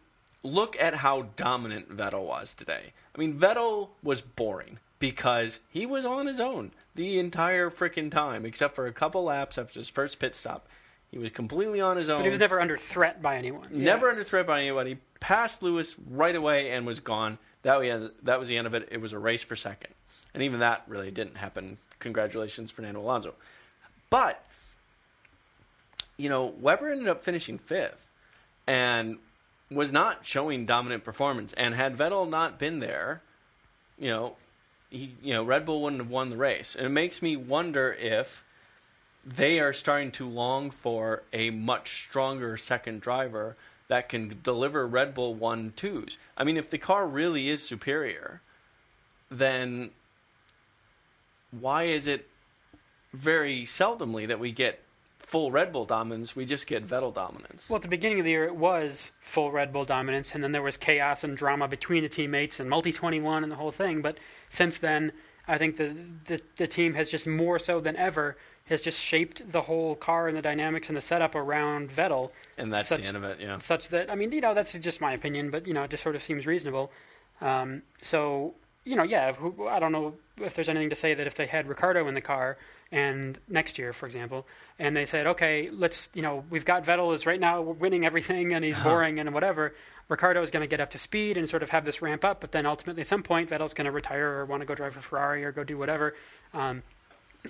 look 0.43 0.77
at 0.81 0.95
how 0.95 1.29
dominant 1.37 1.95
Vettel 1.97 2.27
was 2.27 2.55
today. 2.55 2.93
I 3.15 3.19
mean, 3.21 3.39
Vettel 3.39 3.91
was 4.03 4.21
boring 4.21 4.79
because 5.03 5.59
he 5.69 5.85
was 5.85 6.05
on 6.05 6.27
his 6.29 6.39
own 6.39 6.71
the 6.95 7.19
entire 7.19 7.71
freaking 7.71 8.09
time, 8.09 8.47
except 8.47 8.77
for 8.77 8.87
a 8.87 8.93
couple 8.93 9.25
laps 9.25 9.59
after 9.59 9.81
his 9.81 9.89
first 9.89 10.21
pit 10.21 10.33
stop. 10.35 10.69
He 11.11 11.19
was 11.19 11.33
completely 11.33 11.81
on 11.81 11.97
his 11.97 12.09
own. 12.09 12.21
but 12.21 12.25
he 12.25 12.31
was 12.31 12.39
never 12.39 12.61
under 12.61 12.77
threat 12.79 13.21
by 13.21 13.37
anyone. 13.37 13.67
Never 13.73 14.07
Yeah. 14.07 14.13
under 14.13 14.25
threat 14.25 14.47
by 14.47 14.61
anybody. 14.61 14.99
Passed 15.19 15.61
Lewis 15.61 15.97
right 16.09 16.37
away 16.37 16.71
and 16.71 16.87
was 16.87 17.01
gone. 17.01 17.39
That 17.63 17.81
was 17.81 18.11
that 18.23 18.39
was 18.39 18.49
the 18.49 18.57
end 18.57 18.69
of 18.69 18.75
it. 18.75 18.89
It 18.93 19.01
was 19.01 19.13
a 19.13 19.19
race 19.19 19.43
for 19.43 19.57
second, 19.57 19.93
and 20.35 20.43
even 20.45 20.61
that 20.61 20.85
really 20.87 21.11
didn't 21.11 21.37
happen. 21.37 21.79
Congratulations, 21.99 22.71
Fernando 22.71 23.01
Alonso. 23.01 23.35
But 24.09 24.43
you 26.17 26.29
know, 26.29 26.55
Webber 26.61 26.91
ended 26.93 27.09
up 27.09 27.25
finishing 27.25 27.59
fifth, 27.59 28.07
and 28.69 29.19
was 29.71 29.91
not 29.91 30.25
showing 30.25 30.65
dominant 30.67 31.03
performance. 31.05 31.53
And 31.55 31.75
had 31.75 31.97
Vettel 31.97 32.29
not 32.29 32.59
been 32.59 32.79
there, 32.79 33.23
you 33.99 34.11
know, 34.11 34.37
he 34.93 35.17
you 35.23 35.33
know 35.33 35.43
Red 35.43 35.67
Bull 35.67 35.83
wouldn't 35.83 36.03
have 36.03 36.11
won 36.11 36.31
the 36.31 36.37
race. 36.37 36.75
And 36.77 36.87
it 36.87 36.91
makes 36.91 37.23
me 37.23 37.37
wonder 37.37 37.93
if 37.93 38.45
they 39.25 39.59
are 39.59 39.73
starting 39.73 40.11
to 40.13 40.29
long 40.29 40.71
for 40.71 41.23
a 41.33 41.51
much 41.51 42.05
stronger 42.05 42.57
second 42.57 43.01
driver 43.01 43.57
that 43.89 44.09
can 44.09 44.39
deliver 44.43 44.87
Red 44.87 45.15
Bull 45.15 45.35
one 45.35 45.73
twos. 45.77 46.19
I 46.37 46.45
mean, 46.45 46.57
if 46.57 46.71
the 46.71 46.79
car 46.79 47.07
really 47.07 47.49
is 47.49 47.67
superior, 47.67 48.41
then 49.31 49.91
why 51.51 51.85
is 51.85 52.07
it 52.07 52.29
very 53.13 53.65
seldomly 53.65 54.27
that 54.27 54.41
we 54.41 54.53
get 54.53 54.81
full 55.33 55.51
Red 55.51 55.73
Bull 55.73 55.87
dominance? 55.87 56.37
We 56.37 56.45
just 56.45 56.67
get 56.67 56.87
Vettel 56.87 57.13
dominance. 57.15 57.71
Well, 57.71 57.77
at 57.77 57.83
the 57.83 57.89
beginning 57.89 58.19
of 58.19 58.25
the 58.25 58.31
year, 58.33 58.45
it 58.45 58.55
was 58.55 59.13
full 59.23 59.51
Red 59.51 59.73
Bull 59.73 59.87
dominance, 59.87 60.33
and 60.35 60.45
then 60.45 60.53
there 60.53 60.61
was 60.61 60.77
chaos 60.77 61.25
and 61.25 61.35
drama 61.35 61.67
between 61.67 62.03
the 62.03 62.11
teammates 62.11 62.61
and 62.61 62.69
multi 62.69 62.93
21 62.93 63.43
and 63.43 63.51
the 63.51 63.57
whole 63.57 63.73
thing. 63.73 64.03
But 64.03 64.19
since 64.51 64.77
then, 64.77 65.11
I 65.49 65.57
think 65.57 65.79
the, 65.79 65.97
the 66.27 66.43
the 66.59 66.67
team 66.67 66.93
has 66.95 67.09
just 67.09 67.27
more 67.27 67.59
so 67.59 67.81
than 67.81 67.97
ever 67.97 68.37
has 68.67 68.83
just 68.83 69.01
shaped 69.01 69.51
the 69.51 69.63
whole 69.63 69.97
car 69.97 70.29
and 70.29 70.37
the 70.37 70.43
dynamics 70.43 70.89
and 70.89 70.97
the 70.97 71.03
setup 71.03 71.35
around 71.35 71.91
Vettel. 71.91 72.31
and 72.59 72.71
that's 72.71 72.91
such- 72.91 73.01
the 73.01 73.07
end 73.07 73.17
of 73.17 73.25
it. 73.25 73.41
Yeah. 73.41 73.59
such 73.59 73.89
that 73.89 74.11
I 74.11 74.15
mean, 74.15 74.33
you 74.33 74.43
know, 74.43 74.53
that's 74.53 74.75
just 74.75 75.01
my 75.01 75.13
opinion, 75.15 75.51
but 75.51 75.67
you 75.67 75.73
know, 75.73 75.85
it 75.85 75.91
just 75.91 76.03
sort 76.03 76.15
of 76.15 76.23
seems 76.23 76.47
reasonable. 76.47 76.93
Um, 77.41 77.83
so 78.03 78.55
you 78.85 78.97
know, 78.97 79.03
yeah, 79.03 79.33
who, 79.33 79.67
I 79.67 79.79
don't 79.81 79.93
know 79.93 80.15
if 80.37 80.55
there's 80.55 80.69
anything 80.69 80.91
to 80.91 80.97
say 80.97 81.15
that 81.15 81.27
if 81.27 81.37
they 81.37 81.47
had 81.47 81.69
Ricciardo 81.69 82.07
in 82.07 82.15
the 82.15 82.21
car 82.21 82.59
and 82.93 83.39
next 83.49 83.79
year, 83.79 83.95
for 83.95 84.07
example, 84.07 84.47
and 84.79 84.95
they 84.95 85.07
said, 85.07 85.27
okay, 85.27 85.71
let's, 85.73 86.11
you 86.13 86.21
know, 86.21 86.45
we've 86.51 86.67
got 86.67 86.85
Vettel 86.85 87.15
is 87.15 87.25
right 87.25 87.41
now 87.41 87.63
winning 87.63 88.05
everything 88.05 88.53
and 88.53 88.63
he's 88.63 88.79
boring 88.79 89.19
and 89.19 89.33
whatever. 89.33 89.75
Ricciardo 90.09 90.43
is 90.43 90.51
going 90.51 90.63
to 90.63 90.67
get 90.67 90.79
up 90.79 90.91
to 90.91 90.99
speed 90.99 91.39
and 91.39 91.49
sort 91.49 91.63
of 91.63 91.71
have 91.71 91.87
this 91.87 92.03
ramp 92.03 92.23
up, 92.23 92.43
but 92.43 92.53
then 92.53 92.67
ultimately 92.67 93.01
at 93.01 93.09
some 93.09 93.23
point 93.23 93.49
Vettel's 93.49 93.73
going 93.73 93.87
to 93.87 93.91
retire 93.91 94.29
or 94.29 94.45
want 94.45 94.61
to 94.61 94.67
go 94.67 94.75
drive 94.75 94.93
for 94.93 95.01
Ferrari 95.01 95.43
or 95.43 95.53
go 95.53 95.65
do 95.65 95.79
whatever. 95.79 96.15
Um, 96.53 96.83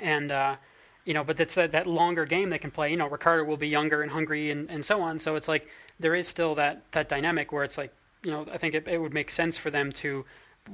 and 0.00 0.30
uh, 0.30 0.56
you 1.04 1.12
know, 1.12 1.24
but 1.24 1.36
that's 1.36 1.56
that, 1.56 1.72
that 1.72 1.88
longer 1.88 2.24
game 2.24 2.50
they 2.50 2.58
can 2.58 2.70
play. 2.70 2.92
You 2.92 2.96
know, 2.96 3.08
Ricciardo 3.08 3.42
will 3.42 3.56
be 3.56 3.68
younger 3.68 4.00
and 4.00 4.12
hungry 4.12 4.50
and, 4.52 4.70
and 4.70 4.84
so 4.84 5.00
on. 5.02 5.18
So 5.18 5.34
it's 5.34 5.48
like 5.48 5.66
there 5.98 6.14
is 6.14 6.28
still 6.28 6.54
that 6.54 6.82
that 6.92 7.08
dynamic 7.08 7.50
where 7.50 7.64
it's 7.64 7.76
like 7.76 7.92
you 8.22 8.30
know 8.30 8.46
I 8.52 8.58
think 8.58 8.74
it, 8.74 8.86
it 8.86 8.98
would 8.98 9.12
make 9.12 9.30
sense 9.32 9.56
for 9.56 9.70
them 9.70 9.90
to 9.92 10.24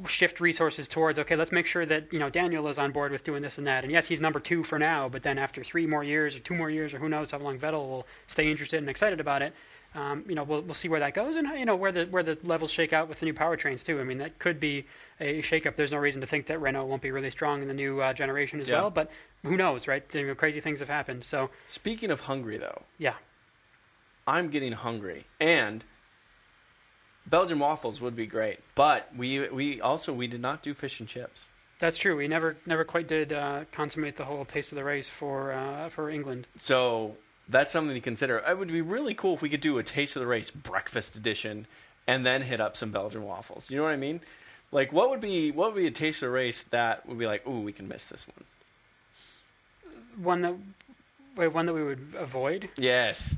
shift 0.07 0.39
resources 0.41 0.87
towards 0.87 1.19
okay 1.19 1.35
let's 1.35 1.51
make 1.51 1.67
sure 1.67 1.87
that 1.87 2.13
you 2.13 2.19
know 2.19 2.29
Daniel 2.31 2.69
is 2.69 2.79
on 2.79 2.93
board 2.93 3.11
with 3.11 3.25
doing 3.25 3.43
this 3.43 3.59
and 3.59 3.67
that. 3.67 3.85
And 3.85 3.93
yes 3.93 4.07
he's 4.07 4.21
number 4.21 4.39
two 4.39 4.63
for 4.63 4.79
now 4.79 5.09
but 5.09 5.23
then 5.23 5.39
after 5.39 5.65
three 5.65 5.87
more 5.87 6.05
years 6.05 6.37
or 6.37 6.41
two 6.41 6.55
more 6.55 6.71
years 6.71 6.93
or 6.93 6.99
who 6.99 7.09
knows 7.09 7.31
how 7.31 7.39
long 7.39 7.59
Vettel 7.59 7.89
will 7.89 8.07
stay 8.27 8.51
interested 8.51 8.79
and 8.79 8.89
excited 8.91 9.19
about 9.19 9.41
it 9.43 9.55
um, 9.95 10.25
you 10.29 10.35
know 10.35 10.45
we'll 10.45 10.61
we'll 10.61 10.75
see 10.75 10.89
where 10.89 11.01
that 11.01 11.15
goes 11.15 11.37
and 11.37 11.49
you 11.59 11.65
know 11.65 11.75
where 11.75 11.91
the 11.91 12.05
where 12.07 12.23
the 12.23 12.37
levels 12.43 12.71
shake 12.71 12.93
out 12.93 13.09
with 13.09 13.21
the 13.21 13.25
new 13.27 13.33
powertrains 13.33 13.83
too. 13.83 13.99
I 13.99 14.05
mean 14.05 14.19
that 14.19 14.39
could 14.39 14.61
be 14.61 14.85
a 15.19 15.41
shakeup. 15.41 15.75
There's 15.77 15.91
no 15.91 15.99
reason 15.99 16.21
to 16.21 16.27
think 16.27 16.47
that 16.49 16.61
Renault 16.61 16.85
won't 16.85 17.01
be 17.01 17.11
really 17.11 17.31
strong 17.31 17.63
in 17.63 17.69
the 17.69 17.75
new 17.75 18.01
uh, 18.01 18.13
generation 18.13 18.61
as 18.61 18.69
Yeah. 18.69 18.83
well 18.83 18.91
but 18.91 19.11
who 19.43 19.57
knows 19.57 19.89
right? 19.89 20.05
You 20.13 20.27
know, 20.27 20.35
crazy 20.35 20.61
things 20.61 20.81
have 20.81 20.89
happened. 20.89 21.25
So 21.25 21.49
Speaking 21.69 22.11
of 22.11 22.21
hungry, 22.21 22.59
though, 22.59 22.83
yeah. 22.99 23.15
I'm 24.27 24.51
getting 24.51 24.73
hungry, 24.73 25.25
and 25.41 25.83
Belgian 27.29 27.59
waffles 27.59 28.01
would 28.01 28.17
be 28.17 28.27
great. 28.27 28.61
But 28.75 29.11
we 29.17 29.49
we 29.49 29.81
also 29.81 30.13
we 30.13 30.27
did 30.27 30.41
not 30.41 30.63
do 30.63 30.75
fish 30.75 31.01
and 31.01 31.09
chips. 31.09 31.45
That's 31.81 31.99
true. 31.99 32.17
We 32.17 32.29
never 32.29 32.57
never 32.67 32.85
quite 32.85 33.07
did 33.07 33.33
uh, 33.33 33.65
consummate 33.73 34.17
the 34.17 34.25
whole 34.25 34.45
taste 34.45 34.73
of 34.73 34.77
the 34.77 34.85
race 34.85 35.09
for 35.09 35.53
uh, 35.53 35.89
for 35.91 36.11
England. 36.11 36.47
So 36.59 37.17
that's 37.49 37.71
something 37.71 37.95
to 37.95 38.01
consider. 38.01 38.39
It 38.39 38.59
would 38.59 38.69
be 38.69 38.81
really 38.81 39.15
cool 39.15 39.35
if 39.35 39.43
we 39.43 39.49
could 39.49 39.61
do 39.61 39.79
a 39.79 39.83
taste 39.83 40.17
of 40.17 40.21
the 40.21 40.27
race 40.27 40.51
breakfast 40.51 41.17
edition, 41.17 41.67
and 42.07 42.27
then 42.27 42.43
hit 42.43 42.61
up 42.61 42.77
some 42.77 42.91
Belgian 42.91 43.25
waffles. 43.25 43.71
You 43.71 43.77
know 43.77 43.85
what 43.85 43.93
I 43.93 43.97
mean? 43.97 44.21
Like, 44.71 44.93
what 44.93 45.11
would 45.11 45.21
be 45.21 45.51
what 45.51 45.73
would 45.73 45.81
be 45.81 45.87
a 45.87 45.91
taste 45.91 46.23
of 46.23 46.29
the 46.29 46.31
race 46.31 46.65
that 46.65 47.09
would 47.09 47.19
be 47.19 47.27
like, 47.27 47.47
ooh, 47.47 47.61
we 47.61 47.73
can 47.73 47.89
miss 47.89 48.09
this 48.09 48.27
one. 48.27 48.45
One 50.25 50.43
that 50.43 50.55
wait, 51.37 51.49
one 51.49 51.67
that 51.67 51.75
we 51.75 51.85
would 51.85 52.15
avoid. 52.19 52.69
Yes. 52.77 53.35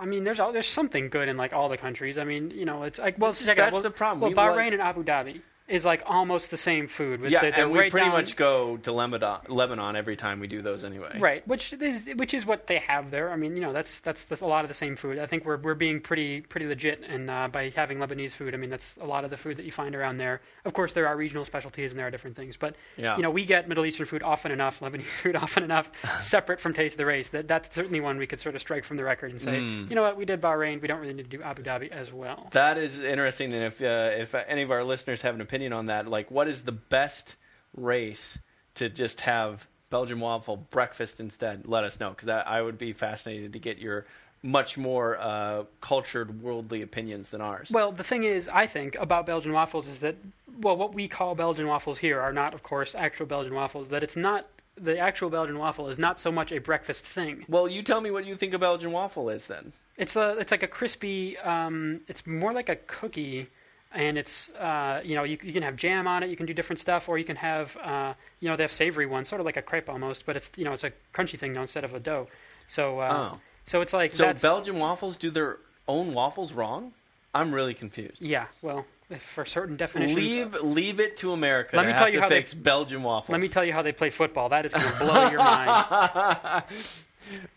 I 0.00 0.06
mean, 0.06 0.24
there's 0.24 0.40
all, 0.40 0.52
there's 0.52 0.66
something 0.66 1.10
good 1.10 1.28
in 1.28 1.36
like 1.36 1.52
all 1.52 1.68
the 1.68 1.76
countries. 1.76 2.16
I 2.16 2.24
mean, 2.24 2.50
you 2.52 2.64
know, 2.64 2.84
it's 2.84 2.98
like 2.98 3.18
well, 3.18 3.32
This 3.32 3.42
is- 3.42 3.46
check 3.46 3.58
out. 3.58 3.64
that's 3.64 3.72
well, 3.74 3.82
the 3.82 3.90
problem. 3.90 4.20
Well, 4.20 4.30
We 4.30 4.34
Bahrain 4.36 4.64
like- 4.64 4.72
and 4.72 4.82
Abu 4.82 5.04
Dhabi 5.04 5.42
is 5.70 5.84
like 5.84 6.02
almost 6.06 6.50
the 6.50 6.56
same 6.56 6.88
food. 6.88 7.20
With 7.20 7.30
yeah, 7.32 7.40
the, 7.42 7.50
the 7.52 7.56
and 7.62 7.70
we 7.72 7.78
right 7.78 7.90
pretty 7.90 8.06
down- 8.08 8.16
much 8.16 8.36
go 8.36 8.76
to 8.78 8.92
Lebanon, 8.92 9.38
Lebanon 9.48 9.96
every 9.96 10.16
time 10.16 10.40
we 10.40 10.46
do 10.48 10.60
those 10.62 10.84
anyway. 10.84 11.18
Right, 11.18 11.46
which 11.46 11.72
is 11.72 12.02
which 12.16 12.34
is 12.34 12.44
what 12.44 12.66
they 12.66 12.78
have 12.80 13.10
there. 13.10 13.30
I 13.30 13.36
mean, 13.36 13.54
you 13.54 13.62
know, 13.62 13.72
that's 13.72 14.00
that's, 14.00 14.24
that's 14.24 14.42
a 14.42 14.46
lot 14.46 14.64
of 14.64 14.68
the 14.68 14.74
same 14.74 14.96
food. 14.96 15.18
I 15.18 15.26
think 15.26 15.44
we're 15.44 15.56
we're 15.56 15.74
being 15.74 16.00
pretty 16.00 16.40
pretty 16.42 16.66
legit, 16.66 17.02
and 17.08 17.30
uh, 17.30 17.48
by 17.48 17.70
having 17.74 17.98
Lebanese 17.98 18.32
food, 18.32 18.54
I 18.54 18.56
mean 18.56 18.70
that's 18.70 18.94
a 19.00 19.06
lot 19.06 19.24
of 19.24 19.30
the 19.30 19.36
food 19.36 19.56
that 19.58 19.64
you 19.64 19.72
find 19.72 19.94
around 19.94 20.18
there. 20.18 20.40
Of 20.64 20.72
course, 20.74 20.92
there 20.92 21.06
are 21.06 21.16
regional 21.16 21.44
specialties 21.44 21.90
and 21.92 21.98
there 21.98 22.06
are 22.06 22.10
different 22.10 22.36
things, 22.36 22.56
but 22.56 22.74
Yeah. 22.96 23.16
you 23.16 23.22
know, 23.22 23.30
we 23.30 23.44
get 23.46 23.68
Middle 23.68 23.86
Eastern 23.86 24.06
food 24.06 24.22
often 24.22 24.50
enough, 24.52 24.80
Lebanese 24.80 25.04
food 25.22 25.36
often 25.36 25.62
enough, 25.62 25.90
separate 26.20 26.60
from 26.60 26.74
Taste 26.74 26.94
of 26.94 26.98
the 26.98 27.06
Race. 27.06 27.28
That 27.28 27.48
that's 27.48 27.74
certainly 27.74 28.00
one 28.00 28.18
we 28.18 28.26
could 28.26 28.40
sort 28.40 28.54
of 28.54 28.60
strike 28.60 28.84
from 28.84 28.96
the 28.96 29.04
record 29.04 29.30
and 29.30 29.40
say, 29.40 29.58
Mm. 29.60 29.88
you 29.90 29.94
know 29.96 30.02
what, 30.02 30.16
we 30.16 30.24
did 30.24 30.40
Bahrain, 30.40 30.80
we 30.82 30.88
don't 30.88 31.00
really 31.00 31.12
need 31.14 31.30
to 31.30 31.36
do 31.36 31.42
Abu 31.42 31.62
Dhabi 31.62 31.90
as 31.90 32.12
well. 32.12 32.48
That 32.52 32.78
is 32.78 33.00
interesting, 33.00 33.52
and 33.52 33.64
if 33.64 33.80
uh, 33.80 34.10
if 34.22 34.34
any 34.34 34.62
of 34.62 34.70
our 34.70 34.82
listeners 34.84 35.22
have 35.22 35.34
an 35.34 35.40
opinion 35.40 35.59
on 35.68 35.86
that, 35.86 36.08
like 36.08 36.30
what 36.30 36.48
is 36.48 36.62
the 36.62 36.72
best 36.72 37.36
race 37.76 38.38
to 38.74 38.88
just 38.88 39.22
have 39.22 39.66
Belgian 39.90 40.20
waffle 40.20 40.56
breakfast 40.56 41.20
instead? 41.20 41.66
Let 41.66 41.84
us 41.84 42.00
know 42.00 42.10
because 42.10 42.28
I, 42.28 42.40
I 42.40 42.62
would 42.62 42.78
be 42.78 42.92
fascinated 42.92 43.52
to 43.52 43.58
get 43.58 43.78
your 43.78 44.06
much 44.42 44.78
more 44.78 45.18
uh, 45.20 45.64
cultured, 45.80 46.42
worldly 46.42 46.82
opinions 46.82 47.30
than 47.30 47.40
ours. 47.40 47.70
Well, 47.70 47.92
the 47.92 48.04
thing 48.04 48.24
is, 48.24 48.48
I 48.48 48.66
think 48.66 48.96
about 48.96 49.26
Belgian 49.26 49.52
waffles 49.52 49.86
is 49.86 49.98
that, 49.98 50.16
well, 50.60 50.76
what 50.76 50.94
we 50.94 51.08
call 51.08 51.34
Belgian 51.34 51.66
waffles 51.66 51.98
here 51.98 52.20
are 52.20 52.32
not, 52.32 52.54
of 52.54 52.62
course, 52.62 52.94
actual 52.94 53.26
Belgian 53.26 53.54
waffles. 53.54 53.88
That 53.88 54.02
it's 54.02 54.16
not 54.16 54.46
the 54.80 54.98
actual 54.98 55.28
Belgian 55.28 55.58
waffle 55.58 55.88
is 55.88 55.98
not 55.98 56.18
so 56.18 56.32
much 56.32 56.52
a 56.52 56.58
breakfast 56.58 57.04
thing. 57.04 57.44
Well, 57.48 57.68
you 57.68 57.82
tell 57.82 58.00
me 58.00 58.10
what 58.10 58.24
you 58.24 58.34
think 58.36 58.54
a 58.54 58.58
Belgian 58.58 58.92
waffle 58.92 59.28
is 59.28 59.46
then. 59.46 59.72
It's 59.98 60.16
a, 60.16 60.38
it's 60.38 60.50
like 60.50 60.62
a 60.62 60.68
crispy. 60.68 61.36
Um, 61.38 62.00
it's 62.08 62.26
more 62.26 62.54
like 62.54 62.70
a 62.70 62.76
cookie, 62.76 63.48
and 63.92 64.16
it's, 64.18 64.48
uh, 64.50 65.00
you 65.04 65.14
know, 65.14 65.24
you, 65.24 65.38
you 65.42 65.52
can 65.52 65.62
have 65.62 65.76
jam 65.76 66.06
on 66.06 66.22
it. 66.22 66.30
You 66.30 66.36
can 66.36 66.46
do 66.46 66.54
different 66.54 66.80
stuff, 66.80 67.08
or 67.08 67.18
you 67.18 67.24
can 67.24 67.36
have, 67.36 67.76
uh, 67.78 68.14
you 68.40 68.48
know, 68.48 68.56
they 68.56 68.62
have 68.62 68.72
savory 68.72 69.06
ones, 69.06 69.28
sort 69.28 69.40
of 69.40 69.44
like 69.46 69.56
a 69.56 69.62
crepe 69.62 69.88
almost, 69.88 70.24
but 70.26 70.36
it's, 70.36 70.50
you 70.56 70.64
know, 70.64 70.72
it's 70.72 70.84
a 70.84 70.92
crunchy 71.14 71.38
thing 71.38 71.52
now 71.52 71.62
instead 71.62 71.84
of 71.84 71.94
a 71.94 72.00
dough. 72.00 72.28
So, 72.68 73.00
uh, 73.00 73.32
oh, 73.34 73.40
so 73.66 73.80
it's 73.80 73.92
like 73.92 74.14
so 74.14 74.32
Belgian 74.34 74.78
waffles 74.78 75.16
do 75.16 75.30
their 75.30 75.58
own 75.88 76.14
waffles 76.14 76.52
wrong? 76.52 76.92
I'm 77.34 77.52
really 77.54 77.74
confused. 77.74 78.20
yeah. 78.20 78.46
Well, 78.62 78.86
if 79.10 79.22
for 79.22 79.44
certain 79.44 79.76
definitions. 79.76 80.16
Leave 80.16 80.54
leave 80.62 81.00
it 81.00 81.16
to 81.18 81.32
America. 81.32 81.76
Let 81.76 81.86
me 81.86 81.92
tell 81.92 82.08
you 82.08 82.20
how 82.20 82.28
they- 82.28 82.44
Belgian 82.56 83.02
waffles. 83.02 83.32
Let 83.32 83.40
me 83.40 83.48
tell 83.48 83.64
you 83.64 83.72
how 83.72 83.82
they 83.82 83.92
play 83.92 84.10
football. 84.10 84.48
That 84.48 84.66
is 84.66 84.72
going 84.72 84.86
to 84.92 84.98
blow 84.98 85.30
your 85.30 85.38
mind. 85.40 86.64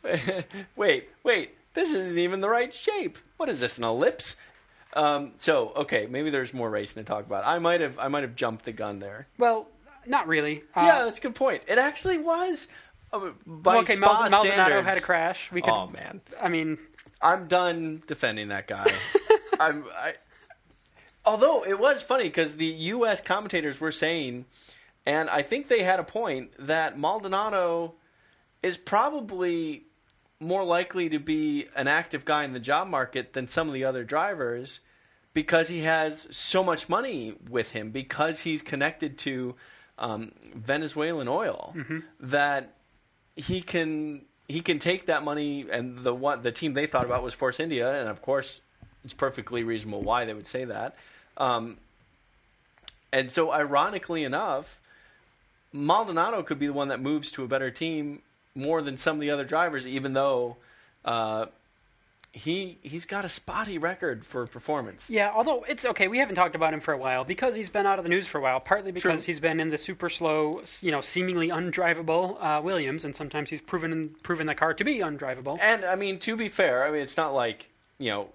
wait, 0.75 1.09
wait. 1.23 1.51
This 1.73 1.89
isn't 1.91 2.17
even 2.17 2.41
the 2.41 2.49
right 2.49 2.73
shape. 2.73 3.17
What 3.37 3.49
is 3.49 3.59
this? 3.59 3.77
An 3.77 3.83
ellipse? 3.83 4.35
Um, 4.95 5.34
so 5.39 5.73
okay, 5.75 6.08
maybe 6.10 6.29
there's 6.29 6.53
more 6.53 6.69
racing 6.69 7.03
to 7.03 7.08
talk 7.08 7.25
about. 7.25 7.45
I 7.45 7.60
might 7.60 7.82
have 7.82 7.97
I 7.99 8.08
might 8.08 8.23
have 8.23 8.36
jumped 8.36 8.65
the 8.65 8.71
gun 8.71 8.99
there. 8.99 9.27
Well, 9.38 9.67
not 10.06 10.27
really. 10.27 10.63
Uh, 10.75 10.84
yeah, 10.86 11.06
that's 11.06 11.17
a 11.17 11.21
good 11.21 11.36
point. 11.36 11.63
It 11.67 11.77
actually 11.77 12.19
was. 12.19 12.67
Uh, 13.12 13.32
by 13.45 13.73
well, 13.73 13.82
okay, 13.84 13.95
Mal- 13.95 14.29
Maldonado 14.29 14.82
had 14.82 14.97
a 14.97 15.01
crash. 15.01 15.51
We 15.51 15.62
could. 15.62 15.71
Oh 15.71 15.88
man, 15.88 16.21
I 16.41 16.49
mean, 16.49 16.77
I'm 17.21 17.47
done 17.47 18.03
defending 18.08 18.49
that 18.49 18.67
guy. 18.67 18.91
I'm. 19.60 19.86
I, 19.95 20.15
although 21.25 21.65
it 21.65 21.79
was 21.79 22.01
funny 22.01 22.25
because 22.25 22.58
the 22.58 22.65
U.S. 22.65 23.21
commentators 23.21 23.79
were 23.79 23.91
saying, 23.91 24.45
and 25.06 25.29
I 25.29 25.41
think 25.41 25.67
they 25.67 25.84
had 25.84 25.99
a 25.99 26.03
point 26.03 26.51
that 26.60 26.97
Maldonado 26.97 27.95
is 28.62 28.77
probably 28.77 29.86
more 30.43 30.63
likely 30.63 31.10
to 31.10 31.19
be 31.19 31.67
an 31.75 31.88
active 31.88 32.25
guy 32.25 32.43
in 32.43 32.53
the 32.53 32.60
job 32.60 32.88
market 32.88 33.34
than 33.34 33.47
some 33.47 33.67
of 33.67 33.73
the 33.73 33.84
other 33.84 34.03
drivers 34.03 34.79
because 35.34 35.67
he 35.67 35.82
has 35.82 36.27
so 36.32 36.63
much 36.63 36.88
money 36.88 37.36
with 37.49 37.71
him 37.71 37.89
because 37.89 38.41
he's 38.41 38.62
connected 38.62 39.17
to 39.17 39.56
um, 39.97 40.32
Venezuelan 40.56 41.27
oil 41.27 41.73
that 42.19 42.73
he 43.36 43.62
can 43.62 44.21
he 44.47 44.62
can 44.62 44.77
take 44.79 45.06
that 45.08 45.23
money 45.23 45.65
and 45.71 46.03
the 46.03 46.13
one 46.13 46.41
the 46.41 46.51
team 46.51 46.73
they 46.73 46.86
thought 46.86 47.06
about 47.06 47.23
was 47.23 47.34
Force 47.34 47.60
India 47.60 47.99
and 47.99 48.10
of 48.10 48.21
course 48.21 48.62
it's 49.03 49.13
perfectly 49.13 49.63
reasonable 49.63 50.01
why 50.01 50.25
they 50.25 50.34
would 50.34 50.47
say 50.47 50.65
that. 50.65 50.95
Um, 51.38 51.77
and 53.12 53.32
so 53.32 53.51
ironically 53.51 54.23
enough 54.23 54.79
Maldonado 55.71 56.43
could 56.43 56.60
be 56.60 56.67
the 56.67 56.73
one 56.73 56.89
that 56.89 57.01
moves 57.01 57.32
to 57.32 57.43
a 57.43 57.47
better 57.47 57.71
team 57.71 58.21
more 58.55 58.81
than 58.81 58.97
some 58.97 59.17
of 59.17 59.21
the 59.21 59.29
other 59.31 59.43
drivers 59.45 59.85
even 59.87 60.13
though 60.13 60.57
uh, 61.05 61.45
he 62.31 62.77
he's 62.81 63.05
got 63.05 63.25
a 63.25 63.29
spotty 63.29 63.77
record 63.77 64.25
for 64.25 64.47
performance 64.47 65.03
yeah. 65.07 65.31
Although 65.33 65.63
it's 65.67 65.85
okay, 65.85 66.07
we 66.07 66.17
haven't 66.17 66.33
talked 66.35 66.55
about 66.55 66.73
him 66.73 66.79
for 66.79 66.91
a 66.93 66.97
while 66.97 67.23
because 67.23 67.53
he's 67.55 67.69
been 67.69 67.85
out 67.85 67.99
of 67.99 68.03
the 68.03 68.09
news 68.09 68.25
for 68.25 68.39
a 68.39 68.41
while. 68.41 68.59
Partly 68.59 68.91
because 68.91 69.21
True. 69.23 69.25
he's 69.27 69.39
been 69.39 69.59
in 69.59 69.69
the 69.69 69.77
super 69.77 70.09
slow, 70.09 70.63
you 70.81 70.91
know, 70.91 70.99
seemingly 71.01 71.49
undrivable 71.49 72.37
uh, 72.41 72.59
Williams, 72.61 73.05
and 73.05 73.15
sometimes 73.15 73.51
he's 73.51 73.61
proven 73.61 74.09
proven 74.23 74.47
the 74.47 74.55
car 74.55 74.73
to 74.73 74.83
be 74.83 74.97
undrivable. 74.97 75.59
And 75.61 75.85
I 75.85 75.95
mean, 75.95 76.17
to 76.19 76.35
be 76.35 76.49
fair, 76.49 76.85
I 76.85 76.91
mean 76.91 77.01
it's 77.01 77.17
not 77.17 77.35
like 77.35 77.69
you 77.99 78.09
know 78.09 78.29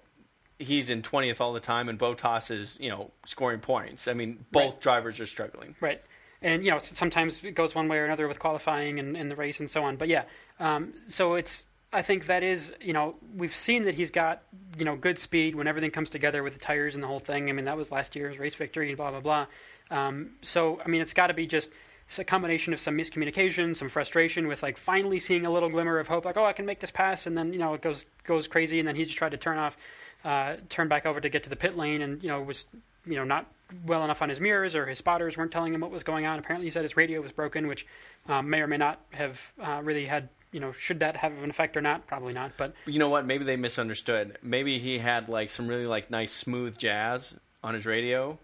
he's 0.59 0.89
in 0.89 1.01
twentieth 1.01 1.41
all 1.41 1.51
the 1.51 1.59
time, 1.59 1.89
and 1.89 1.99
Bottas 1.99 2.51
is 2.51 2.77
you 2.79 2.89
know 2.89 3.11
scoring 3.25 3.59
points. 3.59 4.07
I 4.07 4.13
mean, 4.13 4.45
both 4.51 4.73
Right. 4.75 4.81
drivers 4.81 5.19
are 5.19 5.27
struggling. 5.27 5.75
Right. 5.81 6.01
And, 6.41 6.63
you 6.63 6.71
know, 6.71 6.79
sometimes 6.81 7.41
it 7.43 7.53
goes 7.53 7.75
one 7.75 7.87
way 7.87 7.97
or 7.97 8.05
another 8.05 8.27
with 8.27 8.39
qualifying 8.39 8.97
and, 8.99 9.17
and 9.17 9.29
the 9.29 9.35
race 9.35 9.59
and 9.59 9.69
so 9.69 9.83
on. 9.83 9.97
But 9.97 10.07
yeah, 10.07 10.23
um, 10.59 10.93
so 11.07 11.35
it's, 11.35 11.65
I 11.91 12.01
think 12.01 12.27
that 12.27 12.43
is, 12.43 12.71
you 12.79 12.93
know, 12.93 13.15
we've 13.35 13.55
seen 13.55 13.83
that 13.85 13.95
he's 13.95 14.11
got, 14.11 14.43
you 14.77 14.85
know, 14.85 14.95
good 14.95 15.19
speed 15.19 15.55
when 15.55 15.67
everything 15.67 15.91
comes 15.91 16.09
together 16.09 16.43
with 16.43 16.53
the 16.53 16.59
tires 16.59 16.93
and 16.93 17.03
the 17.03 17.07
whole 17.07 17.19
thing. 17.19 17.49
I 17.49 17.51
mean, 17.51 17.65
that 17.65 17.75
was 17.75 17.91
last 17.91 18.15
year's 18.15 18.37
race 18.37 18.55
victory 18.55 18.89
and 18.89 18.97
blah, 18.97 19.11
blah, 19.11 19.19
blah. 19.19 19.47
Um, 19.91 20.31
so, 20.41 20.79
I 20.85 20.87
mean, 20.87 21.01
it's 21.01 21.13
got 21.13 21.27
to 21.27 21.33
be 21.33 21.47
just 21.47 21.69
a 22.17 22.23
combination 22.23 22.73
of 22.73 22.79
some 22.79 22.95
miscommunication, 22.95 23.75
some 23.75 23.89
frustration 23.89 24.47
with 24.47 24.63
like 24.63 24.77
finally 24.77 25.19
seeing 25.19 25.45
a 25.45 25.51
little 25.51 25.69
glimmer 25.69 25.99
of 25.99 26.07
hope, 26.07 26.25
like, 26.25 26.37
oh, 26.37 26.45
I 26.45 26.53
can 26.53 26.65
make 26.65 26.79
this 26.79 26.91
pass. 26.91 27.25
And 27.25 27.37
then, 27.37 27.53
you 27.53 27.59
know, 27.59 27.73
it 27.73 27.81
goes, 27.81 28.05
goes 28.23 28.47
crazy. 28.47 28.79
And 28.79 28.87
then 28.87 28.95
he 28.95 29.03
just 29.03 29.17
tried 29.17 29.31
to 29.31 29.37
turn 29.37 29.57
off, 29.57 29.75
uh, 30.23 30.55
turn 30.69 30.87
back 30.87 31.05
over 31.05 31.19
to 31.19 31.29
get 31.29 31.43
to 31.43 31.49
the 31.49 31.55
pit 31.55 31.75
lane 31.75 32.01
and, 32.01 32.21
you 32.23 32.29
know, 32.29 32.41
was, 32.41 32.65
you 33.05 33.15
know, 33.15 33.23
not 33.23 33.47
well 33.85 34.03
enough 34.03 34.21
on 34.21 34.29
his 34.29 34.39
mirrors 34.39 34.75
or 34.75 34.85
his 34.85 34.97
spotters 34.97 35.37
weren't 35.37 35.51
telling 35.51 35.73
him 35.73 35.81
what 35.81 35.91
was 35.91 36.03
going 36.03 36.25
on. 36.25 36.39
Apparently, 36.39 36.67
he 36.67 36.71
said 36.71 36.83
his 36.83 36.97
radio 36.97 37.21
was 37.21 37.31
broken, 37.31 37.67
which 37.67 37.85
um, 38.27 38.49
may 38.49 38.61
or 38.61 38.67
may 38.67 38.77
not 38.77 38.99
have 39.11 39.39
uh, 39.61 39.81
really 39.83 40.05
had, 40.05 40.29
you 40.51 40.59
know, 40.59 40.71
should 40.73 40.99
that 41.01 41.15
have 41.17 41.31
an 41.33 41.49
effect 41.49 41.77
or 41.77 41.81
not? 41.81 42.07
Probably 42.07 42.33
not. 42.33 42.53
But 42.57 42.73
You 42.85 42.99
know 42.99 43.09
what? 43.09 43.25
Maybe 43.25 43.45
they 43.45 43.55
misunderstood. 43.55 44.37
Maybe 44.41 44.79
he 44.79 44.97
had 44.99 45.29
like 45.29 45.49
some 45.51 45.67
really 45.67 45.85
like 45.85 46.09
nice 46.09 46.31
smooth 46.31 46.77
jazz 46.77 47.35
on 47.63 47.73
his 47.75 47.85
radio, 47.85 48.39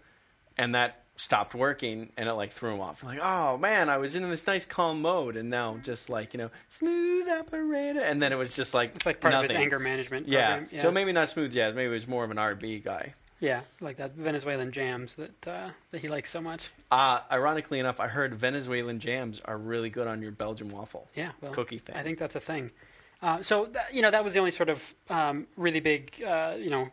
and 0.56 0.74
that 0.74 1.02
stopped 1.18 1.54
working, 1.54 2.12
and 2.18 2.28
it 2.28 2.34
like 2.34 2.52
threw 2.52 2.74
him 2.74 2.80
off. 2.80 3.02
Like, 3.02 3.18
oh 3.22 3.56
man, 3.56 3.88
I 3.88 3.96
was 3.96 4.14
in 4.16 4.28
this 4.28 4.46
nice 4.46 4.66
calm 4.66 5.00
mode, 5.00 5.36
and 5.36 5.48
now 5.50 5.78
just 5.82 6.08
like 6.10 6.34
you 6.34 6.38
know, 6.38 6.50
smooth 6.70 7.26
operator, 7.28 8.00
and 8.00 8.20
then 8.22 8.32
it 8.32 8.36
was 8.36 8.54
just 8.54 8.74
like 8.74 8.94
it's 8.96 9.06
like 9.06 9.20
part 9.20 9.32
nothing. 9.32 9.46
of 9.46 9.50
his 9.52 9.60
anger 9.60 9.78
management 9.78 10.28
Yeah. 10.28 10.48
program. 10.58 10.68
Yeah. 10.72 10.82
So 10.82 10.90
maybe 10.90 11.12
not 11.12 11.28
smooth 11.30 11.52
jazz. 11.52 11.74
Maybe 11.74 11.86
it 11.86 11.92
was 11.92 12.06
more 12.06 12.22
of 12.24 12.30
an 12.30 12.38
R&B 12.38 12.80
guy. 12.80 13.14
Yeah, 13.40 13.60
like 13.80 13.96
that 13.98 14.14
Venezuelan 14.14 14.72
jams 14.72 15.14
that 15.16 15.46
uh, 15.46 15.70
that 15.90 16.00
he 16.00 16.08
likes 16.08 16.30
so 16.30 16.40
much. 16.40 16.70
Uh, 16.90 17.20
ironically 17.30 17.78
enough, 17.78 18.00
I 18.00 18.08
heard 18.08 18.34
Venezuelan 18.34 18.98
jams 19.00 19.40
are 19.44 19.58
really 19.58 19.90
good 19.90 20.06
on 20.06 20.22
your 20.22 20.32
Belgian 20.32 20.68
waffle 20.68 21.08
Yeah, 21.14 21.32
well, 21.40 21.52
cookie 21.52 21.78
thing. 21.78 21.96
I 21.96 22.02
think 22.02 22.18
that's 22.18 22.34
a 22.34 22.40
thing. 22.40 22.70
Uh, 23.22 23.42
so 23.42 23.66
that, 23.72 23.92
you 23.92 24.02
know 24.02 24.10
that 24.10 24.22
was 24.22 24.32
the 24.32 24.38
only 24.38 24.50
sort 24.50 24.68
of 24.68 24.82
um, 25.10 25.46
really 25.56 25.80
big, 25.80 26.22
uh, 26.22 26.54
you 26.58 26.70
know, 26.70 26.88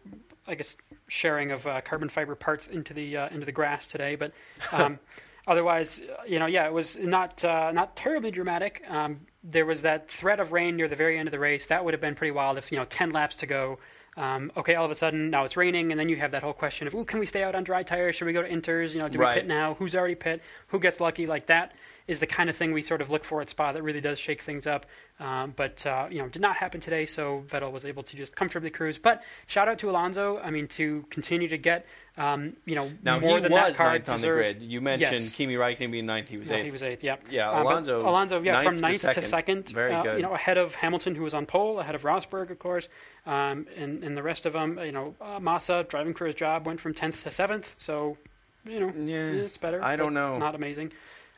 I 0.47 0.55
guess 0.55 0.75
sharing 1.07 1.51
of 1.51 1.65
uh, 1.67 1.81
carbon 1.81 2.09
fiber 2.09 2.35
parts 2.35 2.67
into 2.67 2.93
the 2.93 3.17
uh, 3.17 3.29
into 3.29 3.45
the 3.45 3.51
grass 3.51 3.87
today. 3.87 4.15
But 4.15 4.33
um, 4.71 4.99
otherwise, 5.47 6.01
you 6.27 6.39
know, 6.39 6.45
yeah, 6.45 6.65
it 6.65 6.73
was 6.73 6.97
not 6.97 7.43
uh, 7.43 7.71
not 7.71 7.95
terribly 7.95 8.31
dramatic. 8.31 8.83
Um, 8.89 9.21
there 9.43 9.65
was 9.65 9.81
that 9.81 10.09
threat 10.09 10.39
of 10.39 10.51
rain 10.51 10.75
near 10.75 10.87
the 10.87 10.95
very 10.95 11.17
end 11.17 11.27
of 11.27 11.31
the 11.31 11.39
race. 11.39 11.65
That 11.67 11.83
would 11.83 11.93
have 11.93 12.01
been 12.01 12.15
pretty 12.15 12.31
wild 12.31 12.57
if 12.57 12.71
you 12.71 12.77
know 12.77 12.85
ten 12.85 13.11
laps 13.11 13.37
to 13.37 13.45
go. 13.45 13.79
Um, 14.15 14.51
okay, 14.55 14.75
all 14.75 14.85
of 14.85 14.91
a 14.91 14.95
sudden 14.95 15.29
now 15.29 15.43
it's 15.43 15.57
raining, 15.57 15.91
and 15.91 15.99
then 15.99 16.09
you 16.09 16.17
have 16.17 16.31
that 16.31 16.43
whole 16.43 16.53
question 16.53 16.87
of, 16.87 16.93
"Ooh, 16.93 17.05
can 17.05 17.19
we 17.19 17.25
stay 17.25 17.43
out 17.43 17.55
on 17.55 17.63
dry 17.63 17.83
tires? 17.83 18.15
Should 18.15 18.25
we 18.25 18.33
go 18.33 18.41
to 18.41 18.49
inters? 18.49 18.93
You 18.93 18.99
know, 18.99 19.09
do 19.09 19.19
we 19.19 19.25
pit 19.33 19.47
now? 19.47 19.73
Who's 19.75 19.95
already 19.95 20.15
pit? 20.15 20.41
Who 20.67 20.79
gets 20.79 20.99
lucky? 20.99 21.25
Like 21.25 21.47
that 21.47 21.73
is 22.07 22.19
the 22.19 22.27
kind 22.27 22.49
of 22.49 22.55
thing 22.55 22.73
we 22.73 22.83
sort 22.83 23.01
of 23.01 23.09
look 23.09 23.23
for 23.23 23.41
at 23.41 23.49
Spa 23.49 23.71
that 23.71 23.81
really 23.81 24.01
does 24.01 24.19
shake 24.19 24.41
things 24.41 24.67
up. 24.67 24.85
Um, 25.19 25.53
but 25.55 25.85
uh, 25.85 26.07
you 26.11 26.19
know, 26.19 26.27
did 26.27 26.41
not 26.41 26.57
happen 26.57 26.81
today, 26.81 27.05
so 27.05 27.43
Vettel 27.47 27.71
was 27.71 27.85
able 27.85 28.03
to 28.03 28.17
just 28.17 28.35
comfortably 28.35 28.69
cruise. 28.69 28.97
But 28.97 29.23
shout 29.47 29.67
out 29.67 29.79
to 29.79 29.89
Alonso. 29.89 30.39
I 30.39 30.51
mean, 30.51 30.67
to 30.69 31.05
continue 31.09 31.47
to 31.47 31.57
get 31.57 31.85
um, 32.17 32.55
you 32.65 32.75
know 32.75 32.91
now 33.03 33.19
more 33.19 33.37
he 33.37 33.43
than 33.43 33.51
was 33.51 33.75
that 33.75 33.75
car 33.75 33.93
ninth 33.93 34.07
on 34.09 34.21
the 34.21 34.27
grid. 34.27 34.61
You 34.61 34.81
mentioned 34.81 35.21
Yes. 35.23 35.31
Kimi 35.33 35.55
Räikkönen 35.55 35.91
being 35.91 36.05
ninth. 36.05 36.27
He 36.29 36.37
was 36.37 36.49
No, 36.49 36.57
eighth. 36.57 36.65
he 36.65 36.71
was 36.71 36.83
eighth. 36.83 37.03
Yeah. 37.03 37.15
Yeah, 37.29 37.49
Uh, 37.49 37.63
Alonso. 37.63 38.01
Alonso, 38.07 38.41
yeah, 38.41 38.61
from 38.61 38.75
ninth 38.79 39.01
to 39.01 39.07
to 39.07 39.21
second. 39.21 39.65
second. 39.65 39.69
Very 39.69 39.93
uh, 39.93 40.03
good. 40.03 40.17
You 40.17 40.23
know, 40.23 40.33
ahead 40.33 40.57
of 40.57 40.75
Hamilton, 40.75 41.15
who 41.15 41.23
was 41.23 41.33
on 41.33 41.45
pole, 41.47 41.79
ahead 41.79 41.95
of 41.95 42.03
Rosberg, 42.03 42.51
of 42.51 42.59
course, 42.59 42.87
um, 43.25 43.67
and 43.75 44.03
and 44.03 44.15
the 44.15 44.23
rest 44.23 44.45
of 44.45 44.53
them. 44.53 44.77
You 44.79 44.91
know, 44.91 45.15
uh, 45.19 45.39
Massa 45.39 45.85
driving 45.89 46.13
for 46.13 46.25
his 46.27 46.35
job 46.35 46.65
went 46.67 46.79
from 46.81 46.93
tenth 46.93 47.23
to 47.23 47.31
seventh. 47.31 47.73
So, 47.79 48.17
you 48.65 48.79
know, 48.79 48.93
Yeah, 48.95 49.43
it's 49.45 49.57
better. 49.57 49.83
I 49.83 49.95
don't 49.95 50.13
know. 50.13 50.37
Not 50.37 50.53
amazing. 50.55 50.91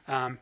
Um, 0.08 0.40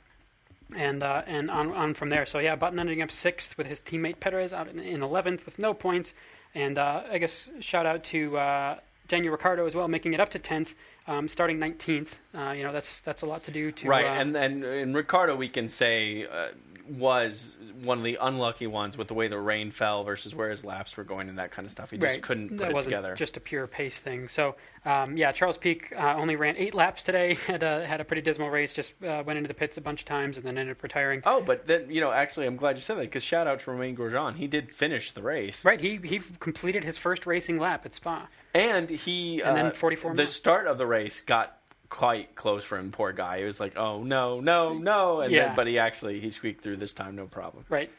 and 0.75 1.03
uh, 1.03 1.21
and 1.27 1.51
on 1.51 1.71
on 1.73 1.93
from 1.93 2.09
there. 2.09 2.25
So 2.25 2.39
yeah, 2.39 2.55
Button 2.55 2.79
ending 2.79 3.03
up 3.03 3.11
sixth 3.11 3.55
with 3.57 3.67
his 3.67 3.79
teammate 3.79 4.19
Perez 4.19 4.51
out 4.51 4.67
in, 4.67 4.79
11th 4.79 5.45
with 5.45 5.59
no 5.59 5.75
points, 5.75 6.13
and 6.55 6.79
uh, 6.79 7.03
I 7.11 7.19
guess 7.19 7.47
shout 7.59 7.85
out 7.85 8.03
to 8.05 8.37
uh, 8.37 8.79
Daniel 9.13 9.31
Ricciardo 9.31 9.67
as 9.67 9.75
well, 9.75 9.87
making 9.87 10.13
it 10.13 10.19
up 10.19 10.29
to 10.31 10.39
10th, 10.39 10.69
um, 11.07 11.27
starting 11.27 11.59
19th. 11.59 12.07
Uh, 12.33 12.51
you 12.51 12.63
know 12.63 12.73
that's 12.73 12.99
that's 13.01 13.21
a 13.21 13.27
lot 13.27 13.43
to 13.43 13.51
do 13.51 13.71
to 13.71 13.87
right, 13.87 14.05
uh, 14.05 14.21
and 14.21 14.35
and 14.35 14.63
in 14.63 14.91
Ricciardo, 14.95 15.35
we 15.35 15.47
can 15.47 15.69
say 15.69 16.25
uh, 16.25 16.47
was 16.89 17.55
one 17.83 17.99
of 17.99 18.03
the 18.03 18.17
unlucky 18.19 18.65
ones 18.65 18.97
with 18.97 19.07
the 19.07 19.13
way 19.13 19.27
the 19.27 19.37
rain 19.37 19.69
fell 19.69 20.03
versus 20.03 20.33
where 20.33 20.49
his 20.49 20.65
laps 20.65 20.97
were 20.97 21.03
going 21.03 21.29
and 21.29 21.37
that 21.37 21.51
kind 21.51 21.67
of 21.67 21.71
stuff. 21.71 21.91
He 21.91 21.97
just 21.97 22.15
right. 22.15 22.23
couldn't 22.23 22.49
put 22.49 22.57
that 22.57 22.71
it 22.71 22.73
wasn't 22.73 22.93
together. 22.95 23.15
Just 23.15 23.37
a 23.37 23.39
pure 23.39 23.67
pace 23.67 23.99
thing. 23.99 24.29
So 24.29 24.55
um, 24.83 25.15
yeah, 25.15 25.31
Charles 25.31 25.57
Pic 25.57 25.93
uh, 25.95 26.15
only 26.15 26.35
ran 26.35 26.57
eight 26.57 26.73
laps 26.73 27.03
today. 27.03 27.35
had 27.47 27.61
a 27.61 27.85
had 27.85 28.01
a 28.01 28.03
pretty 28.03 28.23
dismal 28.23 28.49
race. 28.49 28.73
Just 28.73 28.93
uh, 29.03 29.21
went 29.23 29.37
into 29.37 29.47
the 29.47 29.53
pits 29.53 29.77
a 29.77 29.81
bunch 29.81 30.01
of 30.01 30.05
times 30.07 30.37
and 30.37 30.45
then 30.45 30.57
ended 30.57 30.75
up 30.75 30.81
retiring. 30.81 31.21
Oh, 31.23 31.39
but 31.39 31.67
then 31.67 31.91
you 31.91 32.01
know, 32.01 32.11
actually, 32.11 32.47
I'm 32.47 32.57
glad 32.57 32.77
you 32.77 32.83
said 32.83 32.97
that 32.97 33.01
because 33.01 33.23
shout 33.23 33.45
out 33.45 33.59
to 33.59 33.71
Romain 33.71 33.95
Grosjean. 33.95 34.37
He 34.37 34.47
did 34.47 34.73
finish 34.73 35.11
the 35.11 35.21
race, 35.21 35.63
Right, 35.63 35.79
he 35.79 35.99
he 36.03 36.19
completed 36.39 36.83
his 36.83 36.97
first 36.97 37.27
racing 37.27 37.59
lap 37.59 37.85
at 37.85 37.93
Spa. 37.93 38.27
And 38.53 38.89
he 38.89 39.41
And 39.41 39.57
then 39.57 39.65
uh, 39.67 39.71
44 39.71 40.15
The 40.15 40.27
start 40.27 40.67
of 40.67 40.77
the 40.77 40.85
race 40.85 41.21
got 41.21 41.57
quite 41.89 42.35
close 42.35 42.63
for 42.63 42.77
him. 42.77 42.91
Poor 42.91 43.11
guy. 43.11 43.39
He 43.39 43.45
was 43.45 43.59
like, 43.59 43.77
"Oh 43.77 44.03
no, 44.03 44.39
no, 44.39 44.73
no!" 44.77 45.21
And 45.21 45.31
Yeah. 45.31 45.47
then, 45.47 45.55
but 45.55 45.67
he 45.67 45.79
actually 45.79 46.19
he 46.19 46.29
squeaked 46.29 46.63
through 46.63 46.77
this 46.77 46.93
time, 46.93 47.15
no 47.15 47.25
problem. 47.27 47.65
Right, 47.69 47.89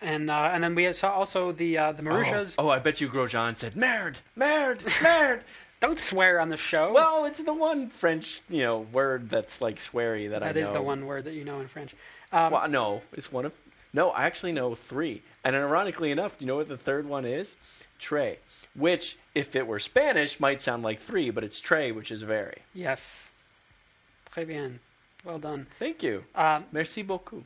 and 0.00 0.30
uh, 0.30 0.50
and 0.52 0.62
then 0.64 0.74
we 0.74 0.92
saw 0.92 1.10
also 1.12 1.52
the 1.52 1.78
uh, 1.78 1.92
the 1.92 2.02
Marussias. 2.02 2.54
Oh, 2.58 2.66
oh, 2.66 2.68
I 2.70 2.78
bet 2.78 3.00
you 3.00 3.08
Grosjean 3.08 3.56
said, 3.56 3.76
"Merde, 3.76 4.18
merde, 4.34 4.84
merde." 5.02 5.42
Don't 5.80 5.98
swear 6.00 6.40
on 6.40 6.48
the 6.48 6.56
show. 6.56 6.92
well, 6.94 7.26
it's 7.26 7.42
the 7.42 7.52
one 7.52 7.90
French, 7.90 8.40
you 8.48 8.62
know, 8.62 8.80
word 8.92 9.28
that's 9.28 9.60
like 9.60 9.76
sweary 9.76 10.30
that, 10.30 10.42
I 10.42 10.46
that 10.52 10.56
know. 10.56 10.62
is 10.62 10.70
the 10.70 10.80
one 10.80 11.04
word 11.04 11.24
that 11.24 11.34
you 11.34 11.44
know 11.44 11.60
in 11.60 11.68
French. 11.68 11.94
Um, 12.32 12.50
Well, 12.50 12.66
no, 12.68 13.02
it's 13.12 13.30
one 13.30 13.44
of. 13.44 13.52
No, 13.92 14.08
I 14.10 14.24
actually 14.24 14.52
know 14.52 14.74
three. 14.74 15.22
And 15.44 15.54
ironically 15.54 16.10
enough, 16.10 16.38
do 16.38 16.44
you 16.44 16.46
know 16.48 16.56
what 16.56 16.68
the 16.68 16.78
third 16.78 17.06
one 17.06 17.24
is? 17.26 17.54
Trey. 17.98 18.38
Which, 18.76 19.16
if 19.34 19.56
it 19.56 19.66
were 19.66 19.78
Spanish, 19.78 20.38
might 20.38 20.60
sound 20.62 20.82
like 20.82 21.00
three, 21.00 21.30
but 21.30 21.42
it's 21.44 21.60
Trey, 21.60 21.92
which 21.92 22.10
is 22.10 22.22
very. 22.22 22.62
Yes. 22.74 23.30
Très 24.34 24.46
bien. 24.46 24.80
Well 25.24 25.38
done. 25.38 25.66
Thank 25.78 26.02
you. 26.02 26.24
Um, 26.34 26.64
Merci 26.72 27.02
beaucoup. 27.02 27.44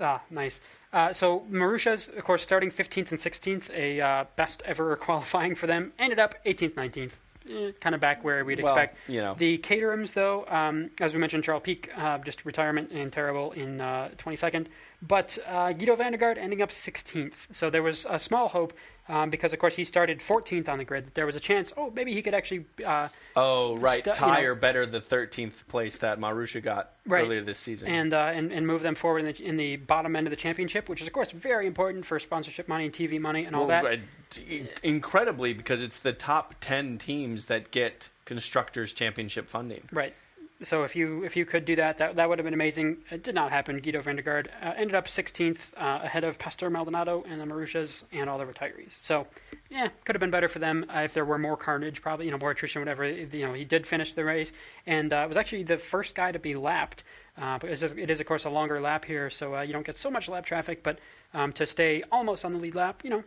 Ah, 0.00 0.20
nice. 0.30 0.60
Uh, 0.92 1.12
so 1.12 1.44
Marussia's, 1.50 2.08
of 2.08 2.24
course, 2.24 2.42
starting 2.42 2.70
15th 2.70 3.12
and 3.12 3.20
16th, 3.20 3.70
a 3.74 4.00
uh, 4.00 4.24
best 4.36 4.62
ever 4.66 4.96
qualifying 5.06 5.54
for 5.54 5.66
them. 5.66 5.92
Ended 5.98 6.18
up 6.18 6.34
18th, 6.44 6.74
19th, 6.74 7.10
eh, 7.48 7.72
kind 7.80 7.94
of 7.94 8.00
back 8.00 8.24
where 8.24 8.44
we'd 8.44 8.60
Well, 8.60 8.72
expect. 8.74 8.98
you 9.08 9.20
know. 9.20 9.34
The 9.38 9.58
Caterhams, 9.58 10.12
though, 10.12 10.44
um, 10.48 10.90
as 11.00 11.14
we 11.14 11.20
mentioned, 11.20 11.44
Charles 11.44 11.62
Pic, 11.62 11.90
uh, 11.96 12.18
just 12.18 12.44
retirement 12.44 12.90
and 12.90 13.12
terrible 13.12 13.52
in 13.52 13.80
uh, 13.80 14.10
22nd. 14.18 14.66
But 15.06 15.36
uh, 15.48 15.72
Giedo 15.72 15.96
van 15.98 16.12
der 16.12 16.18
Garde 16.18 16.38
ending 16.38 16.62
up 16.62 16.70
16th. 16.70 17.32
So 17.52 17.70
there 17.70 17.82
was 17.82 18.06
a 18.08 18.18
small 18.20 18.46
hope 18.48 18.72
um, 19.08 19.30
because, 19.30 19.52
of 19.52 19.58
course, 19.58 19.74
he 19.74 19.84
started 19.84 20.20
14th 20.20 20.68
on 20.68 20.78
the 20.78 20.84
grid. 20.84 21.06
That 21.06 21.14
there 21.14 21.26
was 21.26 21.34
a 21.34 21.40
chance, 21.40 21.72
oh, 21.76 21.90
maybe 21.90 22.12
he 22.14 22.22
could 22.22 22.34
actually 22.34 22.66
uh, 22.86 23.08
Oh, 23.34 23.76
right. 23.78 24.00
Stu- 24.02 24.24
you 24.24 24.32
know- 24.32 24.40
or 24.42 24.54
better 24.54 24.86
the 24.86 25.00
13th 25.00 25.66
place 25.66 25.98
that 25.98 26.20
Marussia 26.20 26.62
got 26.62 26.92
Right. 27.04 27.24
earlier 27.24 27.42
this 27.42 27.58
season. 27.58 27.88
and, 27.88 28.14
uh, 28.14 28.30
and 28.32 28.52
and 28.52 28.64
move 28.64 28.82
them 28.82 28.94
forward 28.94 29.20
in 29.20 29.26
the, 29.26 29.44
in 29.44 29.56
the 29.56 29.74
bottom 29.74 30.14
end 30.14 30.28
of 30.28 30.30
the 30.30 30.36
championship, 30.36 30.88
which 30.88 31.00
is, 31.00 31.08
of 31.08 31.12
course, 31.12 31.32
very 31.32 31.66
important 31.66 32.06
for 32.06 32.20
sponsorship 32.20 32.68
money 32.68 32.84
and 32.84 32.94
TV 32.94 33.20
money 33.20 33.44
and 33.44 33.56
all 33.56 33.66
Well, 33.66 33.82
that. 33.82 33.98
uh, 34.38 34.64
incredibly, 34.84 35.52
because 35.52 35.82
it's 35.82 35.98
the 35.98 36.12
top 36.12 36.54
10 36.60 36.98
teams 36.98 37.46
that 37.46 37.72
get 37.72 38.08
Constructors' 38.24 38.92
Championship 38.92 39.48
funding. 39.48 39.82
Right. 39.92 40.14
So 40.62 40.84
if 40.84 40.94
you 40.94 41.24
if 41.24 41.36
you 41.36 41.44
could 41.44 41.64
do 41.64 41.76
that, 41.76 41.98
that 41.98 42.16
that 42.16 42.28
would 42.28 42.38
have 42.38 42.44
been 42.44 42.54
amazing. 42.54 42.98
It 43.10 43.22
did 43.22 43.34
not 43.34 43.50
happen. 43.50 43.80
Giedo 43.80 44.02
van 44.02 44.16
der 44.16 44.22
Garde 44.22 44.50
uh, 44.62 44.72
ended 44.76 44.94
up 44.94 45.06
16th, 45.06 45.58
uh, 45.76 46.00
ahead 46.02 46.24
of 46.24 46.38
Pastor 46.38 46.70
Maldonado 46.70 47.24
and 47.28 47.40
the 47.40 47.44
Marussias 47.44 48.02
and 48.12 48.28
all 48.30 48.38
the 48.38 48.44
retirees. 48.44 48.92
So, 49.02 49.26
yeah, 49.70 49.88
could 50.04 50.14
have 50.14 50.20
been 50.20 50.30
better 50.30 50.48
for 50.48 50.58
them 50.58 50.86
uh, 50.94 51.00
if 51.00 51.14
there 51.14 51.24
were 51.24 51.38
more 51.38 51.56
carnage, 51.56 52.00
probably 52.02 52.26
you 52.26 52.30
know 52.30 52.38
more 52.38 52.50
attrition, 52.50 52.80
whatever. 52.80 53.08
You 53.08 53.46
know, 53.46 53.52
he 53.52 53.64
did 53.64 53.86
finish 53.86 54.14
the 54.14 54.24
race 54.24 54.52
and 54.86 55.12
uh, 55.12 55.24
was 55.28 55.36
actually 55.36 55.64
the 55.64 55.78
first 55.78 56.14
guy 56.14 56.32
to 56.32 56.38
be 56.38 56.54
lapped. 56.54 57.02
Uh, 57.40 57.58
but 57.58 57.70
it 57.70 58.10
is, 58.10 58.20
of 58.20 58.26
course 58.26 58.44
a 58.44 58.50
longer 58.50 58.78
lap 58.80 59.06
here, 59.06 59.30
so 59.30 59.56
uh, 59.56 59.62
you 59.62 59.72
don't 59.72 59.86
get 59.86 59.96
so 59.96 60.10
much 60.10 60.28
lap 60.28 60.44
traffic. 60.44 60.82
But 60.82 60.98
um, 61.32 61.52
to 61.54 61.66
stay 61.66 62.02
almost 62.12 62.44
on 62.44 62.52
the 62.52 62.58
lead 62.58 62.74
lap, 62.74 63.00
you 63.02 63.10
know, 63.10 63.24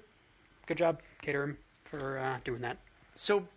good 0.68 0.78
job, 0.78 1.00
Caterham, 1.24 1.58
for 1.86 2.20
uh, 2.20 2.38
doing 2.44 2.62
that. 2.62 2.78
So, 3.16 3.48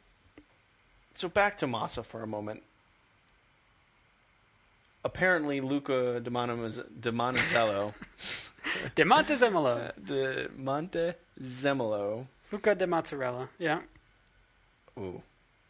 so 1.15 1.29
back 1.29 1.59
to 1.59 1.67
Massa 1.67 2.03
for 2.03 2.23
a 2.23 2.27
moment. 2.27 2.63
Apparently, 5.09 5.61
Luca 5.61 6.21
De 6.21 6.31
Monticello, 7.13 7.95
De 8.95 9.05
Montezemolo, 9.05 9.89
uh, 9.89 9.91
De 10.05 10.49
Montezemolo. 10.57 12.27
Luca 12.53 12.75
de 12.75 12.87
Mozzarella, 12.87 13.49
yeah. 13.59 13.81
Ooh, 14.99 15.23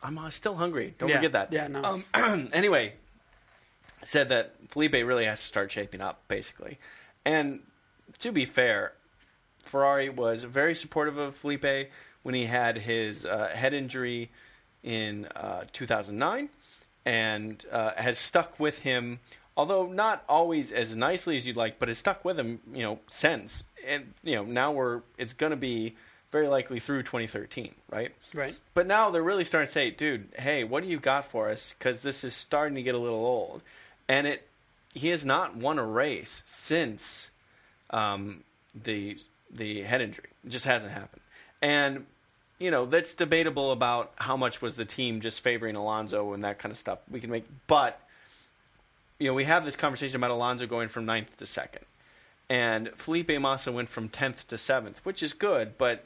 I'm 0.02 0.16
uh, 0.18 0.30
still 0.30 0.54
hungry. 0.56 0.94
Don't 0.98 1.08
Yeah, 1.08 1.16
forget 1.16 1.32
that. 1.32 1.52
yeah, 1.52 1.66
no. 1.68 1.82
Um, 2.14 2.48
anyway, 2.52 2.94
said 4.04 4.28
that 4.28 4.54
Felipe 4.70 4.92
really 4.94 5.24
has 5.24 5.40
to 5.40 5.46
start 5.46 5.72
shaping 5.72 6.00
up, 6.00 6.22
basically. 6.28 6.78
And 7.24 7.60
to 8.20 8.30
be 8.32 8.44
fair, 8.44 8.92
Ferrari 9.64 10.08
was 10.08 10.44
very 10.44 10.74
supportive 10.74 11.18
of 11.18 11.34
Felipe 11.36 11.90
when 12.22 12.34
he 12.34 12.46
had 12.46 12.78
his 12.78 13.24
uh, 13.26 13.50
head 13.54 13.74
injury 13.74 14.30
in 14.82 15.26
uh, 15.34 15.64
2009 15.72 16.48
and 17.08 17.64
uh, 17.72 17.92
has 17.96 18.18
stuck 18.18 18.60
with 18.60 18.80
him, 18.80 19.18
although 19.56 19.86
not 19.86 20.22
always 20.28 20.70
as 20.70 20.94
nicely 20.94 21.38
as 21.38 21.46
you'd 21.46 21.56
like, 21.56 21.78
but 21.78 21.88
has 21.88 21.96
stuck 21.96 22.22
with 22.22 22.38
him, 22.38 22.60
you 22.70 22.82
know, 22.82 22.98
since. 23.06 23.64
And, 23.86 24.12
you 24.22 24.34
know, 24.34 24.44
now 24.44 24.72
we're, 24.72 25.00
it's 25.16 25.32
going 25.32 25.52
to 25.52 25.56
be 25.56 25.96
very 26.32 26.48
likely 26.48 26.80
through 26.80 27.04
2013, 27.04 27.74
right? 27.90 28.14
Right. 28.34 28.54
But 28.74 28.86
now 28.86 29.10
they're 29.10 29.22
really 29.22 29.44
starting 29.44 29.68
to 29.68 29.72
say, 29.72 29.90
dude, 29.90 30.28
hey, 30.38 30.64
what 30.64 30.82
do 30.82 30.90
you 30.90 31.00
got 31.00 31.30
for 31.30 31.48
us? 31.48 31.74
Because 31.78 32.02
this 32.02 32.24
is 32.24 32.34
starting 32.34 32.74
to 32.74 32.82
get 32.82 32.94
a 32.94 32.98
little 32.98 33.24
old. 33.24 33.62
And 34.06 34.26
it, 34.26 34.46
he 34.92 35.08
has 35.08 35.24
not 35.24 35.56
won 35.56 35.78
a 35.78 35.86
race 35.86 36.42
since 36.46 37.30
um, 37.88 38.44
the 38.74 39.18
the 39.50 39.80
head 39.80 40.02
injury. 40.02 40.28
It 40.44 40.50
just 40.50 40.66
hasn't 40.66 40.92
happened. 40.92 41.22
And 41.62 42.04
you 42.58 42.70
know 42.70 42.86
that's 42.86 43.14
debatable 43.14 43.72
about 43.72 44.12
how 44.16 44.36
much 44.36 44.60
was 44.60 44.76
the 44.76 44.84
team 44.84 45.20
just 45.20 45.40
favoring 45.40 45.76
Alonso 45.76 46.32
and 46.32 46.44
that 46.44 46.58
kind 46.58 46.72
of 46.72 46.78
stuff. 46.78 46.98
We 47.10 47.20
can 47.20 47.30
make, 47.30 47.44
but 47.66 48.00
you 49.18 49.28
know 49.28 49.34
we 49.34 49.44
have 49.44 49.64
this 49.64 49.76
conversation 49.76 50.16
about 50.16 50.30
Alonso 50.30 50.66
going 50.66 50.88
from 50.88 51.06
ninth 51.06 51.36
to 51.38 51.46
second, 51.46 51.84
and 52.48 52.90
Felipe 52.96 53.30
Massa 53.40 53.72
went 53.72 53.88
from 53.88 54.08
tenth 54.08 54.46
to 54.48 54.58
seventh, 54.58 54.98
which 55.04 55.22
is 55.22 55.32
good, 55.32 55.78
but 55.78 56.04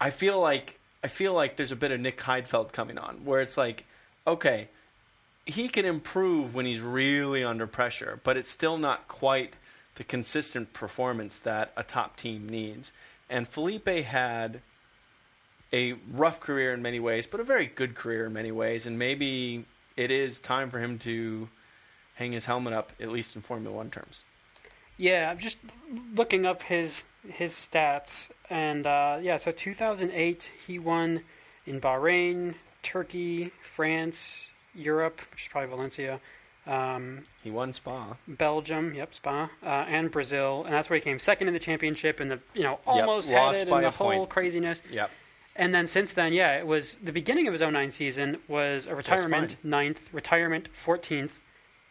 I 0.00 0.10
feel 0.10 0.40
like 0.40 0.78
I 1.02 1.08
feel 1.08 1.34
like 1.34 1.56
there's 1.56 1.72
a 1.72 1.76
bit 1.76 1.90
of 1.90 2.00
Nick 2.00 2.18
Heidfeld 2.18 2.72
coming 2.72 2.98
on, 2.98 3.24
where 3.24 3.40
it's 3.40 3.56
like, 3.56 3.84
okay, 4.26 4.68
he 5.46 5.68
can 5.68 5.84
improve 5.84 6.54
when 6.54 6.64
he's 6.66 6.80
really 6.80 7.44
under 7.44 7.66
pressure, 7.66 8.20
but 8.24 8.36
it's 8.36 8.50
still 8.50 8.78
not 8.78 9.08
quite 9.08 9.54
the 9.96 10.04
consistent 10.04 10.72
performance 10.72 11.38
that 11.38 11.72
a 11.76 11.82
top 11.82 12.16
team 12.16 12.48
needs. 12.48 12.92
And 13.28 13.48
Felipe 13.48 13.88
had 13.88 14.60
a 15.72 15.94
rough 16.12 16.40
career 16.40 16.72
in 16.72 16.82
many 16.82 17.00
ways, 17.00 17.26
but 17.26 17.40
a 17.40 17.44
very 17.44 17.66
good 17.66 17.94
career 17.94 18.26
in 18.26 18.32
many 18.32 18.52
ways, 18.52 18.86
and 18.86 18.98
maybe 18.98 19.64
it 19.96 20.10
is 20.10 20.38
time 20.38 20.70
for 20.70 20.78
him 20.78 20.98
to 21.00 21.48
hang 22.14 22.32
his 22.32 22.44
helmet 22.44 22.72
up, 22.72 22.92
at 23.00 23.08
least 23.08 23.34
in 23.34 23.42
Formula 23.42 23.74
One 23.74 23.90
terms. 23.90 24.24
Yeah, 24.96 25.30
I'm 25.30 25.38
just 25.38 25.58
looking 26.14 26.46
up 26.46 26.62
his 26.62 27.02
his 27.28 27.52
stats, 27.52 28.28
and 28.50 28.86
uh, 28.86 29.18
yeah, 29.20 29.38
so 29.38 29.50
2008 29.50 30.48
he 30.66 30.78
won 30.78 31.22
in 31.66 31.80
Bahrain, 31.80 32.54
Turkey, 32.82 33.50
France, 33.62 34.46
Europe, 34.74 35.20
which 35.32 35.42
is 35.42 35.48
probably 35.50 35.70
Valencia, 35.70 36.20
um, 36.66 37.22
He 37.42 37.50
won 37.50 37.72
Spa. 37.72 38.16
Belgium, 38.26 38.94
yep, 38.94 39.14
Spa, 39.14 39.50
uh, 39.62 39.66
and 39.66 40.10
Brazil, 40.10 40.62
and 40.64 40.72
that's 40.72 40.88
where 40.88 40.96
he 40.98 41.02
came 41.02 41.18
second 41.18 41.48
in 41.48 41.54
the 41.54 41.60
championship, 41.60 42.20
and 42.20 42.30
the 42.30 42.40
you 42.54 42.62
know 42.62 42.80
almost 42.86 43.28
lost 43.28 43.58
had 43.58 43.68
it 43.68 43.72
in 43.72 43.82
the 43.82 43.90
whole 43.90 44.18
point. 44.18 44.30
craziness. 44.30 44.82
Yep. 44.90 45.10
And 45.56 45.74
then 45.74 45.86
since 45.86 46.12
then, 46.12 46.32
yeah, 46.32 46.58
it 46.58 46.66
was 46.66 46.96
the 47.02 47.12
beginning 47.12 47.46
of 47.46 47.52
his 47.52 47.60
09 47.60 47.90
season 47.90 48.38
was 48.48 48.86
a 48.86 48.94
retirement 48.94 49.56
ninth, 49.62 50.00
retirement 50.12 50.68
14th. 50.84 51.30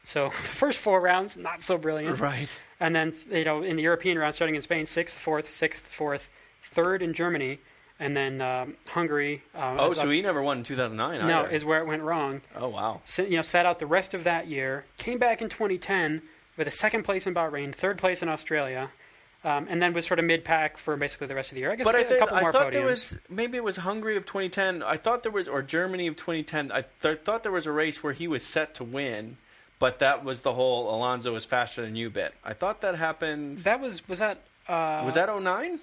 So 0.06 0.26
the 0.44 0.50
first 0.50 0.80
four 0.80 1.00
rounds 1.00 1.38
not 1.38 1.62
so 1.64 1.78
brilliant. 1.78 2.20
Right. 2.20 2.50
And 2.80 2.94
then, 2.94 3.14
you 3.32 3.46
know, 3.46 3.64
in 3.64 3.78
the 3.78 3.84
European 3.84 4.18
round, 4.20 4.36
starting 4.36 4.56
in 4.56 4.62
Spain, 4.62 4.86
sixth, 4.86 5.18
fourth, 5.18 5.54
sixth, 5.54 5.86
fourth, 5.86 6.28
third 6.74 7.02
in 7.02 7.14
Germany, 7.14 7.60
and 8.04 8.16
then 8.18 8.42
um, 8.42 8.76
Hungary. 8.88 9.42
Uh, 9.56 9.78
Oh, 9.80 9.94
so 9.94 10.02
up- 10.04 10.10
he 10.10 10.22
never 10.22 10.42
won 10.42 10.58
in 10.60 10.64
2009 10.64 11.28
no, 11.28 11.40
either. 11.46 11.50
is 11.50 11.64
where 11.64 11.80
it 11.80 11.88
went 11.88 12.02
wrong. 12.04 12.42
oh, 12.56 12.68
wow. 12.68 13.02
S- 13.06 13.20
you 13.20 13.38
know, 13.38 13.42
sat 13.42 13.66
out 13.66 13.80
the 13.80 13.86
rest 13.88 14.14
of 14.14 14.24
that 14.26 14.48
year. 14.48 14.86
Came 14.98 15.18
back 15.20 15.42
in 15.42 15.50
2010 15.50 16.22
with 16.58 16.68
a 16.68 16.72
second 16.72 17.04
place 17.04 17.26
in 17.26 17.34
Bahrain, 17.34 17.74
third 17.74 17.98
place 17.98 18.22
in 18.22 18.30
Australia, 18.30 18.92
um, 19.44 19.68
and 19.70 19.82
then 19.82 19.94
was 19.94 20.06
sort 20.06 20.20
of 20.20 20.26
mid 20.26 20.44
pack 20.44 20.78
for 20.78 20.96
basically 20.98 21.28
the 21.28 21.36
rest 21.36 21.50
of 21.52 21.56
the 21.56 21.62
year. 21.62 21.72
I 21.72 21.76
guess 21.76 21.86
But 21.86 21.96
a, 21.96 22.00
I, 22.00 22.04
think, 22.04 22.20
couple 22.20 22.38
I 22.38 22.42
more 22.42 22.52
thought 22.52 22.68
podiums. 22.68 22.72
there 22.74 22.86
was 22.86 23.16
maybe 23.30 23.58
it 23.58 23.64
was 23.64 23.78
Hungary 23.78 24.16
of 24.18 24.26
2010. 24.26 24.84
I 24.84 24.98
thought 24.98 25.24
there 25.24 25.32
was 25.32 25.48
or 25.48 25.62
Germany 25.62 26.08
of 26.08 26.16
2010. 26.18 26.72
I 26.72 26.84
th- 27.02 27.22
thought 27.26 27.44
there 27.44 27.52
was 27.52 27.66
a 27.66 27.72
race 27.72 28.04
where 28.04 28.14
he 28.14 28.28
was 28.28 28.44
set 28.46 28.76
to 28.76 28.84
win, 28.84 29.38
but 29.80 30.00
that 30.00 30.24
was 30.24 30.42
the 30.42 30.54
whole 30.54 30.94
Alonso 30.96 31.36
is 31.36 31.44
faster 31.46 31.82
than 31.82 31.96
you 31.96 32.10
bit. 32.10 32.34
I 32.44 32.54
thought 32.54 32.82
that 32.82 32.96
happened. 32.96 33.64
That 33.64 33.80
was 33.82 34.08
was 34.08 34.20
that 34.20 34.42
uh, 34.68 35.02
was 35.06 35.16
that 35.16 35.28
09? 35.34 35.80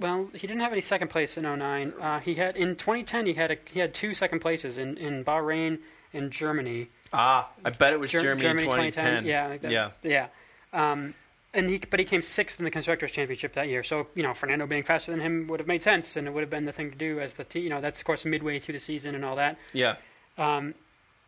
Well, 0.00 0.28
he 0.34 0.46
didn't 0.46 0.60
have 0.60 0.72
any 0.72 0.80
second 0.82 1.08
place 1.08 1.36
in 1.36 1.44
09. 1.44 1.92
Uh, 2.00 2.20
he 2.20 2.34
had 2.34 2.56
in 2.56 2.76
2010 2.76 3.26
he 3.26 3.32
had 3.34 3.50
a, 3.50 3.56
he 3.72 3.80
had 3.80 3.94
two 3.94 4.12
second 4.14 4.40
places 4.40 4.76
in, 4.78 4.96
in 4.98 5.24
Bahrain 5.24 5.78
and 6.12 6.30
Germany. 6.30 6.88
Ah, 7.12 7.48
I 7.64 7.70
bet 7.70 7.92
it 7.92 8.00
was 8.00 8.10
Ger- 8.10 8.20
Germany, 8.22 8.48
in 8.48 8.58
2010. 8.58 9.24
Yeah, 9.26 9.46
like 9.46 9.62
that. 9.62 9.70
yeah. 9.70 9.90
yeah. 10.02 10.26
Um, 10.72 11.14
and 11.54 11.70
he 11.70 11.78
but 11.78 11.98
he 11.98 12.04
came 12.04 12.20
sixth 12.20 12.58
in 12.58 12.64
the 12.64 12.70
constructors 12.70 13.10
championship 13.12 13.54
that 13.54 13.68
year. 13.68 13.82
So 13.82 14.08
you 14.14 14.22
know 14.22 14.34
Fernando 14.34 14.66
being 14.66 14.82
faster 14.82 15.10
than 15.12 15.20
him 15.20 15.46
would 15.48 15.60
have 15.60 15.66
made 15.66 15.82
sense, 15.82 16.16
and 16.16 16.26
it 16.26 16.30
would 16.32 16.42
have 16.42 16.50
been 16.50 16.66
the 16.66 16.72
thing 16.72 16.90
to 16.90 16.96
do 16.96 17.18
as 17.20 17.34
the 17.34 17.44
team. 17.44 17.62
You 17.64 17.70
know 17.70 17.80
that's 17.80 18.00
of 18.00 18.04
course 18.06 18.26
midway 18.26 18.58
through 18.58 18.74
the 18.74 18.80
season 18.80 19.14
and 19.14 19.24
all 19.24 19.36
that. 19.36 19.56
Yeah. 19.72 19.96
Um, 20.36 20.74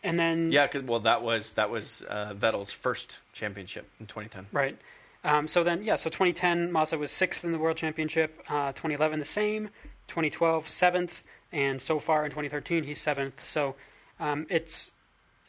and 0.05 0.19
then 0.19 0.53
Yeah, 0.53 0.67
'cause- 0.67 0.83
well, 0.83 1.01
that 1.01 1.23
was 1.23 1.53
that 1.53 1.71
was 1.71 2.03
uh, 2.09 2.35
Vettel's 2.35 2.71
first 2.71 3.19
championship 3.33 3.89
in 4.01 4.07
2010. 4.07 4.47
Right. 4.53 4.77
Um, 5.29 5.47
so 5.49 5.63
then, 5.63 5.83
yeah, 5.83 5.97
so 5.97 6.09
2010, 6.11 6.73
Massa 6.73 6.97
was 6.97 7.11
sixth 7.13 7.45
in 7.45 7.53
the 7.53 7.59
World 7.59 7.77
Championship. 7.77 8.41
Uh, 8.49 8.73
2011, 8.73 9.19
the 9.19 9.25
same. 9.25 9.69
2012, 10.09 10.69
seventh. 10.69 11.23
And 11.53 11.81
so 11.83 11.99
far 12.01 12.25
in 12.25 12.31
2013, 12.31 12.85
he's 12.85 13.01
seventh. 13.01 13.45
So 13.47 13.75
um, 14.21 14.47
it's, 14.49 14.91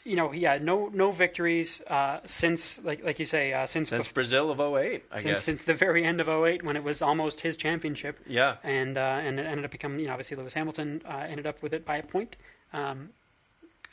you 0.05 0.15
know, 0.15 0.31
yeah, 0.31 0.57
no 0.61 0.89
no 0.93 1.11
victories 1.11 1.81
uh, 1.87 2.19
since, 2.25 2.79
like 2.83 3.03
like 3.03 3.19
you 3.19 3.25
say, 3.25 3.53
uh, 3.53 3.65
since 3.65 3.89
Since 3.89 4.07
bef- 4.07 4.13
Brazil 4.13 4.49
of 4.51 4.59
08, 4.59 5.03
I 5.11 5.15
since, 5.19 5.23
guess. 5.25 5.43
since 5.43 5.65
the 5.65 5.73
very 5.73 6.03
end 6.03 6.19
of 6.21 6.27
08 6.29 6.63
when 6.63 6.75
it 6.77 6.83
was 6.83 7.01
almost 7.01 7.41
his 7.41 7.57
championship. 7.57 8.19
yeah. 8.27 8.55
And 8.63 8.97
uh, 8.97 9.01
and 9.23 9.39
it 9.39 9.45
ended 9.45 9.65
up 9.65 9.71
becoming, 9.71 9.99
you 9.99 10.07
know, 10.07 10.13
obviously 10.13 10.35
Lewis 10.37 10.53
Hamilton 10.53 11.01
uh, 11.07 11.25
ended 11.29 11.45
up 11.47 11.61
with 11.61 11.73
it 11.73 11.85
by 11.85 11.97
a 11.97 12.03
point. 12.03 12.37
Um, 12.73 13.09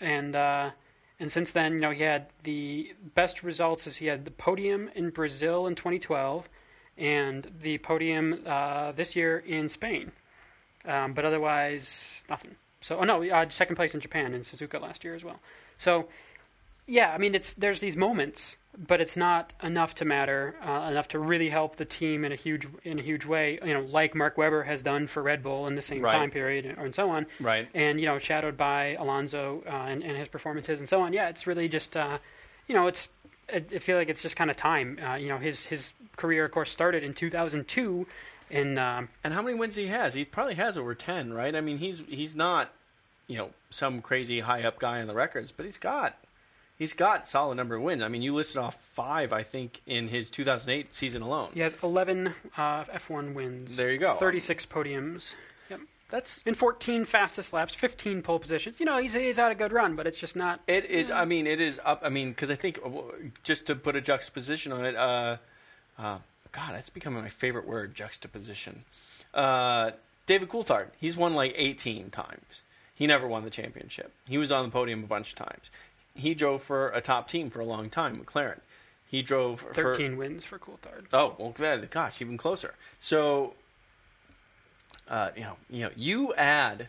and 0.01 0.35
uh, 0.37 0.71
and 1.19 1.33
since 1.33 1.51
then, 1.51 1.75
you 1.75 1.81
know, 1.81 1.91
he 1.91 2.03
had 2.03 2.27
the 2.43 2.95
best 3.15 3.43
results 3.43 3.87
is 3.87 3.97
he 3.97 4.07
had 4.07 4.25
the 4.25 4.31
podium 4.31 4.91
in 4.95 5.11
Brazil 5.11 5.67
in 5.67 5.75
2012, 5.75 6.49
and 6.99 7.51
the 7.63 7.79
podium 7.79 8.43
uh, 8.47 8.93
this 8.93 9.17
year 9.17 9.39
in 9.39 9.69
Spain. 9.69 10.13
Um, 10.85 11.15
but 11.15 11.25
otherwise, 11.25 12.23
nothing. 12.29 12.57
So, 12.81 12.99
oh 12.99 13.05
no, 13.05 13.23
uh, 13.25 13.49
second 13.49 13.77
place 13.77 13.95
in 13.95 14.01
Japan 14.01 14.35
in 14.35 14.43
Suzuka 14.43 14.81
last 14.81 15.05
year 15.05 15.15
as 15.15 15.25
well. 15.25 15.41
So, 15.79 16.09
yeah, 16.87 17.11
I 17.13 17.19
mean, 17.19 17.35
it's 17.35 17.53
there's 17.53 17.81
these 17.81 17.97
moments, 17.97 18.57
but 18.79 19.01
it's 19.01 19.17
not 19.17 19.53
enough 19.63 19.95
to 19.97 20.05
matter, 20.05 20.55
uh, 20.63 20.89
enough 20.91 21.09
to 21.09 21.19
really 21.19 21.49
help 21.51 21.77
the 21.77 21.85
team 21.85 22.25
in 22.25 22.33
a 22.33 22.37
huge 22.37 22.67
in 22.85 22.99
a 22.99 23.03
huge 23.03 23.25
way. 23.27 23.59
You 23.65 23.75
know, 23.75 23.81
like 23.81 24.15
Mark 24.15 24.37
Webber 24.39 24.63
has 24.65 24.83
done 24.83 25.07
for 25.07 25.23
Red 25.23 25.43
Bull 25.43 25.67
in 25.67 25.75
the 25.75 25.83
same 25.83 26.03
Right. 26.03 26.13
time 26.13 26.31
period, 26.31 26.67
and 26.67 26.95
so 26.95 27.11
on 27.11 27.27
Right. 27.41 27.69
and 27.75 27.99
you 28.01 28.07
know 28.07 28.19
shadowed 28.19 28.57
by 28.57 28.95
Alonso 28.99 29.63
uh, 29.67 29.71
and, 29.71 30.03
and 30.03 30.17
his 30.17 30.29
performances 30.29 30.79
and 30.79 30.89
so 30.89 31.01
on. 31.01 31.13
Yeah, 31.13 31.29
it's 31.29 31.47
really 31.47 31.69
just 31.69 31.97
uh, 31.97 32.19
you 32.69 32.75
know 32.75 32.87
it's 32.87 33.09
I, 33.53 33.65
I 33.75 33.79
feel 33.79 33.97
like 33.97 34.09
it's 34.09 34.23
just 34.23 34.37
kind 34.37 34.51
of 34.51 34.57
time. 34.57 34.99
Uh, 35.05 35.15
you 35.15 35.29
know 35.29 35.39
his 35.39 35.65
his 35.65 35.93
career 36.17 36.45
of 36.45 36.53
course 36.53 36.71
started 36.71 37.03
in 37.03 37.15
2002 37.15 38.07
in 38.49 38.79
um, 38.79 39.09
And 39.25 39.35
how 39.35 39.43
many 39.43 39.59
wins 39.59 39.75
he 39.75 39.89
has? 39.89 40.15
He 40.15 40.25
probably 40.25 40.55
has 40.55 40.79
over 40.79 40.95
10, 40.95 41.33
right? 41.33 41.55
I 41.57 41.61
mean, 41.61 41.79
he's 41.79 42.03
he's 42.09 42.37
not, 42.37 42.71
you 43.27 43.37
know, 43.39 43.51
some 43.71 44.01
crazy 44.01 44.39
high 44.41 44.63
up 44.63 44.79
guy 44.79 45.01
on 45.01 45.09
the 45.09 45.15
records, 45.15 45.51
but 45.51 45.65
he's 45.65 45.77
got 45.79 46.17
he's 46.79 46.95
got 46.95 47.27
solid 47.29 47.57
number 47.57 47.75
of 47.77 47.83
wins. 47.83 48.03
I 48.03 48.09
mean, 48.09 48.23
you 48.23 48.35
listed 48.35 48.59
off 48.59 48.77
five, 48.95 49.33
I 49.33 49.43
think, 49.43 49.81
in 49.87 50.09
his 50.09 50.31
2008 50.31 50.95
season 50.95 51.23
alone. 51.23 51.51
he 51.55 51.61
has 51.61 51.75
11 51.83 52.35
uh, 52.57 52.85
F1 52.85 53.35
wins. 53.35 53.77
There 53.77 53.91
you 53.91 53.99
go. 53.99 54.15
36 54.15 54.67
podiums. 54.67 55.31
Yep. 55.71 55.81
That's 56.11 56.43
In 56.47 56.55
14 56.55 57.05
fastest 57.05 57.53
laps, 57.53 57.75
15 57.75 58.23
pole 58.23 58.39
positions. 58.39 58.77
You 58.79 58.87
know, 58.87 58.99
he's, 58.99 59.15
he's 59.15 59.37
had 59.37 59.53
a 59.53 59.55
good 59.55 59.73
run, 59.73 59.97
but 59.97 60.07
it's 60.07 60.19
just 60.19 60.37
not. 60.37 60.61
It 60.67 60.85
is. 60.87 61.11
I 61.11 61.25
mean, 61.25 61.47
it 61.47 61.61
is 61.61 61.81
up. 61.85 62.01
I 62.05 62.09
mean, 62.09 62.31
because 62.31 62.51
I 62.51 62.57
think 62.57 62.79
just 63.43 63.67
to 63.67 63.75
put 63.75 63.97
a 63.97 64.01
juxtaposition 64.01 64.73
on 64.73 64.85
it, 64.85 64.95
uh, 64.97 65.37
uh, 65.99 66.19
God, 66.53 66.75
that's 66.75 66.91
becoming 66.91 67.23
my 67.23 67.29
favorite 67.29 67.67
word, 67.67 67.95
juxtaposition. 67.95 68.85
Uh, 69.35 69.91
David 70.27 70.49
Coulthard, 70.49 70.89
he's 70.99 71.17
won 71.17 71.35
like 71.35 71.53
18 71.57 72.11
times. 72.11 72.63
He 72.95 73.07
never 73.07 73.29
won 73.29 73.45
the 73.45 73.51
championship. 73.51 74.13
He 74.27 74.39
was 74.39 74.51
on 74.51 74.65
the 74.65 74.71
podium 74.71 75.05
a 75.05 75.07
bunch 75.07 75.31
of 75.31 75.37
times. 75.37 75.71
He 76.17 76.35
drove 76.35 76.63
for 76.63 76.89
a 76.91 77.01
top 77.01 77.29
team 77.29 77.51
for 77.51 77.61
a 77.61 77.65
long 77.65 77.91
time, 77.91 78.19
McLaren. 78.19 78.61
He 79.09 79.23
drove 79.23 79.61
for 79.61 79.73
13 79.73 80.17
wins 80.17 80.45
for 80.45 80.59
Coulthard. 80.59 81.05
Oh 81.13 81.37
well, 81.39 81.55
that- 81.59 81.91
gosh, 81.91 82.21
even 82.21 82.37
closer. 82.37 82.75
So, 82.99 83.55
uh, 85.09 85.31
you 85.37 85.43
know, 85.43 85.57
you 85.71 85.81
know, 85.85 85.91
you 85.95 86.35
add 86.35 86.89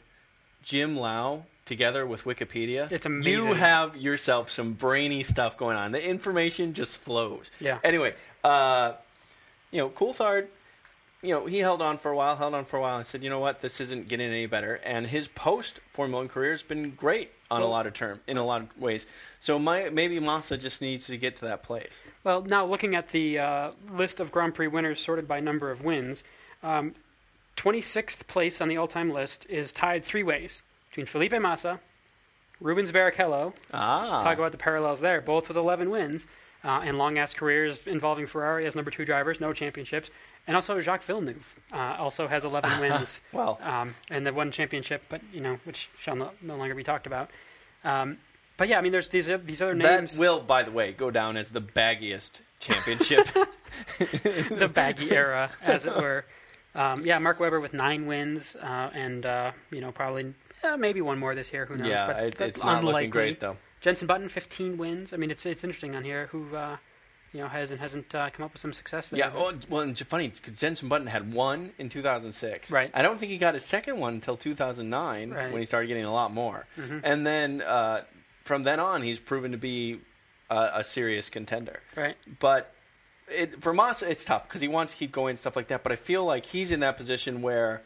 Jim 0.63 0.95
Lau 0.95 1.43
together 1.65 2.05
with 2.05 2.23
Wikipedia. 2.23 2.91
It's 2.91 3.05
amazing. 3.05 3.31
You 3.47 3.53
have 3.53 3.95
yourself 3.95 4.49
some 4.49 4.73
brainy 4.73 5.21
stuff 5.23 5.57
going 5.57 5.77
on. 5.77 5.91
The 5.91 6.01
information 6.03 6.73
just 6.73 6.97
flows. 6.97 7.51
Yeah. 7.59 7.79
Anyway, 7.83 8.15
uh, 8.43 8.93
you 9.71 9.79
know, 9.79 9.89
Coulthard, 9.89 10.47
you 11.21 11.31
know, 11.33 11.45
he 11.45 11.59
held 11.59 11.81
on 11.81 11.97
for 11.97 12.11
a 12.11 12.15
while, 12.15 12.35
held 12.35 12.53
on 12.53 12.65
for 12.65 12.77
a 12.77 12.81
while, 12.81 12.97
and 12.97 13.05
said, 13.05 13.23
you 13.23 13.29
know 13.29 13.39
what, 13.39 13.61
this 13.61 13.81
isn't 13.81 14.07
getting 14.07 14.29
any 14.29 14.45
better. 14.45 14.75
And 14.75 15.07
his 15.07 15.27
post 15.27 15.79
Formula 15.93 16.21
One 16.21 16.29
career 16.29 16.51
has 16.51 16.63
been 16.63 16.91
great 16.91 17.31
on 17.49 17.61
a 17.61 17.65
lot 17.65 17.87
of 17.87 17.93
term, 17.93 18.19
in 18.27 18.37
a 18.37 18.45
lot 18.45 18.61
of 18.61 18.77
ways. 18.77 19.05
So 19.39 19.57
my 19.57 19.89
maybe 19.89 20.19
Massa 20.19 20.57
just 20.57 20.81
needs 20.81 21.07
to 21.07 21.17
get 21.17 21.35
to 21.37 21.45
that 21.45 21.63
place. 21.63 22.01
Well, 22.23 22.41
now 22.41 22.65
looking 22.65 22.93
at 22.95 23.09
the 23.09 23.39
uh, 23.39 23.71
list 23.91 24.19
of 24.19 24.31
Grand 24.31 24.53
Prix 24.53 24.67
winners 24.67 24.99
sorted 24.99 25.27
by 25.27 25.39
number 25.39 25.71
of 25.71 25.83
wins, 25.83 26.23
um, 26.61 26.93
26th 27.55 28.27
place 28.27 28.61
on 28.61 28.67
the 28.69 28.77
all-time 28.77 29.11
list 29.11 29.45
is 29.49 29.71
tied 29.71 30.03
three 30.03 30.23
ways 30.23 30.61
between 30.89 31.05
Felipe 31.07 31.39
Massa, 31.41 31.79
Rubens 32.59 32.91
Barrichello. 32.91 33.53
Ah, 33.73 34.23
Talk 34.23 34.37
about 34.37 34.51
the 34.51 34.57
parallels 34.57 34.99
there, 34.99 35.21
both 35.21 35.47
with 35.47 35.57
11 35.57 35.89
wins 35.89 36.25
uh, 36.63 36.81
and 36.83 36.97
long-ass 36.97 37.33
careers 37.33 37.79
involving 37.85 38.27
Ferrari 38.27 38.65
as 38.65 38.75
number 38.75 38.91
two 38.91 39.05
drivers, 39.05 39.39
no 39.39 39.53
championships, 39.53 40.09
and 40.47 40.55
also 40.55 40.79
Jacques 40.79 41.03
Villeneuve 41.03 41.55
uh, 41.71 41.95
also 41.99 42.27
has 42.27 42.43
11 42.43 42.79
wins 42.81 43.19
well, 43.31 43.59
um, 43.61 43.95
and 44.09 44.25
the 44.25 44.33
one 44.33 44.51
championship, 44.51 45.03
but 45.09 45.21
you 45.31 45.41
know 45.41 45.59
which 45.65 45.89
shall 45.99 46.15
no, 46.15 46.31
no 46.41 46.55
longer 46.55 46.73
be 46.73 46.83
talked 46.83 47.05
about. 47.05 47.29
Um, 47.83 48.17
but 48.57 48.69
yeah, 48.69 48.79
I 48.79 48.81
mean, 48.81 48.91
there's 48.91 49.09
these 49.09 49.29
these 49.45 49.61
other 49.61 49.75
names. 49.75 50.13
That 50.13 50.19
will, 50.19 50.41
by 50.41 50.63
the 50.63 50.71
way, 50.71 50.91
go 50.91 51.11
down 51.11 51.37
as 51.37 51.51
the 51.51 51.61
baggiest 51.61 52.41
championship. 52.59 53.27
the 53.99 54.69
baggy 54.73 55.11
era, 55.11 55.51
as 55.61 55.85
it 55.85 55.95
were. 55.95 56.25
Um, 56.73 57.05
yeah, 57.05 57.19
Mark 57.19 57.39
Webber 57.39 57.59
with 57.59 57.73
nine 57.73 58.07
wins, 58.07 58.55
uh, 58.55 58.89
and 58.93 59.25
uh, 59.25 59.51
you 59.71 59.81
know 59.81 59.91
probably 59.91 60.33
uh, 60.63 60.77
maybe 60.77 61.01
one 61.01 61.19
more 61.19 61.35
this 61.35 61.53
year. 61.53 61.65
Who 61.65 61.77
knows? 61.77 61.87
yeah, 61.87 62.07
but 62.07 62.23
it, 62.23 62.41
it's 62.41 62.63
not 62.63 62.79
unlikely. 62.79 62.93
looking 62.93 63.09
great 63.09 63.39
though. 63.39 63.57
Jenson 63.79 64.07
Button, 64.07 64.27
15 64.27 64.77
wins. 64.77 65.13
I 65.13 65.17
mean, 65.17 65.29
it's 65.29 65.45
it's 65.45 65.63
interesting 65.63 65.95
on 65.95 66.03
here 66.03 66.27
who 66.27 66.55
uh, 66.55 66.77
you 67.37 67.43
know 67.43 67.49
hasn't 67.49 67.79
hasn't 67.79 68.13
uh, 68.15 68.29
come 68.31 68.43
up 68.45 68.53
with 68.53 68.61
some 68.61 68.73
success 68.73 69.09
there. 69.09 69.19
Yeah, 69.19 69.33
well, 69.33 69.53
well 69.69 69.81
and 69.81 69.91
it's 69.91 70.01
funny 70.01 70.29
because 70.29 70.53
Jenson 70.59 70.89
Button 70.89 71.07
had 71.07 71.31
one 71.31 71.71
in 71.77 71.87
2006. 71.89 72.71
Right. 72.71 72.89
I 72.93 73.01
don't 73.03 73.19
think 73.19 73.31
he 73.31 73.37
got 73.37 73.53
his 73.53 73.63
second 73.63 73.99
one 73.99 74.15
until 74.15 74.35
2009 74.37 75.29
Right. 75.31 75.51
when 75.51 75.61
he 75.61 75.65
started 75.65 75.87
getting 75.87 76.05
a 76.05 76.11
lot 76.11 76.33
more. 76.33 76.65
Mhm. 76.77 77.01
And 77.03 77.25
then 77.27 77.61
uh, 77.61 78.03
from 78.43 78.63
then 78.63 78.79
on, 78.79 79.03
he's 79.03 79.19
proven 79.19 79.51
to 79.51 79.57
be 79.57 79.99
a, 80.49 80.69
a 80.75 80.83
serious 80.83 81.29
contender. 81.29 81.79
right. 81.95 82.17
But 82.39 82.73
it, 83.29 83.61
for 83.61 83.73
Massa, 83.73 84.09
it's 84.09 84.25
tough 84.25 84.47
because 84.47 84.61
he 84.61 84.67
wants 84.67 84.93
to 84.93 84.97
keep 84.97 85.11
going 85.11 85.31
and 85.31 85.39
stuff 85.39 85.55
like 85.55 85.67
that. 85.67 85.83
But 85.83 85.91
I 85.91 85.95
feel 85.97 86.25
like 86.25 86.45
he's 86.47 86.71
in 86.71 86.79
that 86.79 86.97
position 86.97 87.41
where 87.41 87.81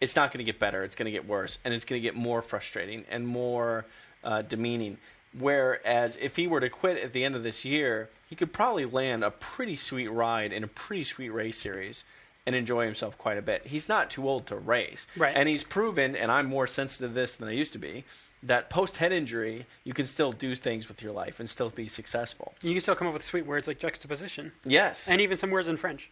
it's 0.00 0.14
not 0.16 0.32
going 0.32 0.44
to 0.44 0.52
get 0.52 0.58
better; 0.60 0.84
it's 0.84 0.96
going 0.96 1.06
to 1.06 1.12
get 1.12 1.26
worse, 1.26 1.58
and 1.64 1.72
it's 1.72 1.84
going 1.86 2.02
to 2.02 2.06
get 2.06 2.14
more 2.14 2.42
frustrating 2.42 3.04
and 3.08 3.26
more 3.26 3.86
uh, 4.24 4.42
demeaning. 4.42 4.98
Whereas 5.38 6.16
if 6.20 6.36
he 6.36 6.46
were 6.46 6.60
to 6.60 6.70
quit 6.70 6.96
at 7.02 7.12
the 7.12 7.24
end 7.24 7.36
of 7.36 7.42
this 7.42 7.64
year, 7.64 8.08
he 8.28 8.34
could 8.36 8.52
probably 8.52 8.84
land 8.84 9.22
a 9.22 9.30
pretty 9.30 9.76
sweet 9.76 10.08
ride 10.08 10.52
in 10.52 10.64
a 10.64 10.68
pretty 10.68 11.04
sweet 11.04 11.28
race 11.30 11.58
series 11.58 12.04
and 12.46 12.54
enjoy 12.54 12.84
himself 12.86 13.18
quite 13.18 13.36
a 13.38 13.42
bit. 13.42 13.66
He's 13.66 13.88
not 13.88 14.10
too 14.10 14.28
old 14.28 14.46
to 14.46 14.56
race, 14.56 15.06
Right. 15.16 15.36
And 15.36 15.48
he's 15.48 15.62
proven, 15.62 16.14
and 16.16 16.30
I'm 16.30 16.46
more 16.46 16.66
sensitive 16.66 17.10
to 17.10 17.14
this 17.14 17.36
than 17.36 17.48
I 17.48 17.52
used 17.52 17.72
to 17.72 17.78
be. 17.78 18.04
That 18.42 18.70
post 18.70 18.98
head 18.98 19.12
injury, 19.12 19.66
you 19.82 19.92
can 19.92 20.06
still 20.06 20.30
do 20.30 20.54
things 20.54 20.88
with 20.88 21.02
your 21.02 21.12
life 21.12 21.40
and 21.40 21.48
still 21.48 21.70
be 21.70 21.88
successful. 21.88 22.54
You 22.62 22.72
can 22.72 22.82
still 22.82 22.94
come 22.94 23.08
up 23.08 23.14
with 23.14 23.24
sweet 23.24 23.46
words 23.46 23.66
like 23.66 23.78
juxtaposition, 23.80 24.52
Yes, 24.64 25.08
and 25.08 25.20
even 25.20 25.36
some 25.36 25.50
words 25.50 25.66
in 25.68 25.76
French. 25.76 26.10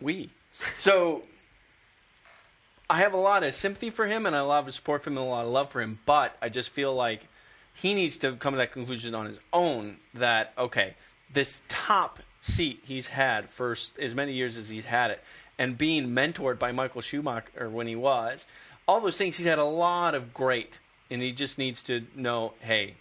we. 0.00 0.30
So 0.76 1.22
I 2.88 2.98
have 2.98 3.12
a 3.12 3.18
lot 3.18 3.44
of 3.44 3.54
sympathy 3.54 3.90
for 3.90 4.06
him 4.06 4.26
and 4.26 4.34
I 4.34 4.40
of 4.40 4.74
support 4.74 5.04
for 5.04 5.10
him 5.10 5.18
and 5.18 5.26
a 5.26 5.28
lot 5.28 5.44
of 5.44 5.52
love 5.52 5.70
for 5.70 5.80
him, 5.80 5.98
but 6.06 6.36
I 6.42 6.48
just 6.48 6.70
feel 6.70 6.94
like 6.94 7.28
he 7.76 7.94
needs 7.94 8.16
to 8.18 8.36
come 8.36 8.54
to 8.54 8.58
that 8.58 8.72
conclusion 8.72 9.14
on 9.14 9.26
his 9.26 9.38
own 9.52 9.98
that 10.14 10.52
okay, 10.58 10.94
this 11.32 11.60
top 11.68 12.18
seat 12.40 12.80
he's 12.84 13.08
had 13.08 13.50
for 13.50 13.76
as 14.00 14.14
many 14.14 14.32
years 14.32 14.56
as 14.56 14.68
he's 14.68 14.84
had 14.84 15.10
it, 15.10 15.22
and 15.58 15.76
being 15.76 16.08
mentored 16.08 16.58
by 16.58 16.72
Michael 16.72 17.00
Schumacher 17.00 17.68
when 17.68 17.86
he 17.86 17.96
was, 17.96 18.46
all 18.88 19.00
those 19.00 19.16
things 19.16 19.36
he's 19.36 19.46
had 19.46 19.58
a 19.58 19.64
lot 19.64 20.14
of 20.14 20.32
great, 20.32 20.78
and 21.10 21.20
he 21.20 21.32
just 21.32 21.58
needs 21.58 21.82
to 21.84 22.06
know, 22.14 22.54
hey, 22.60 22.94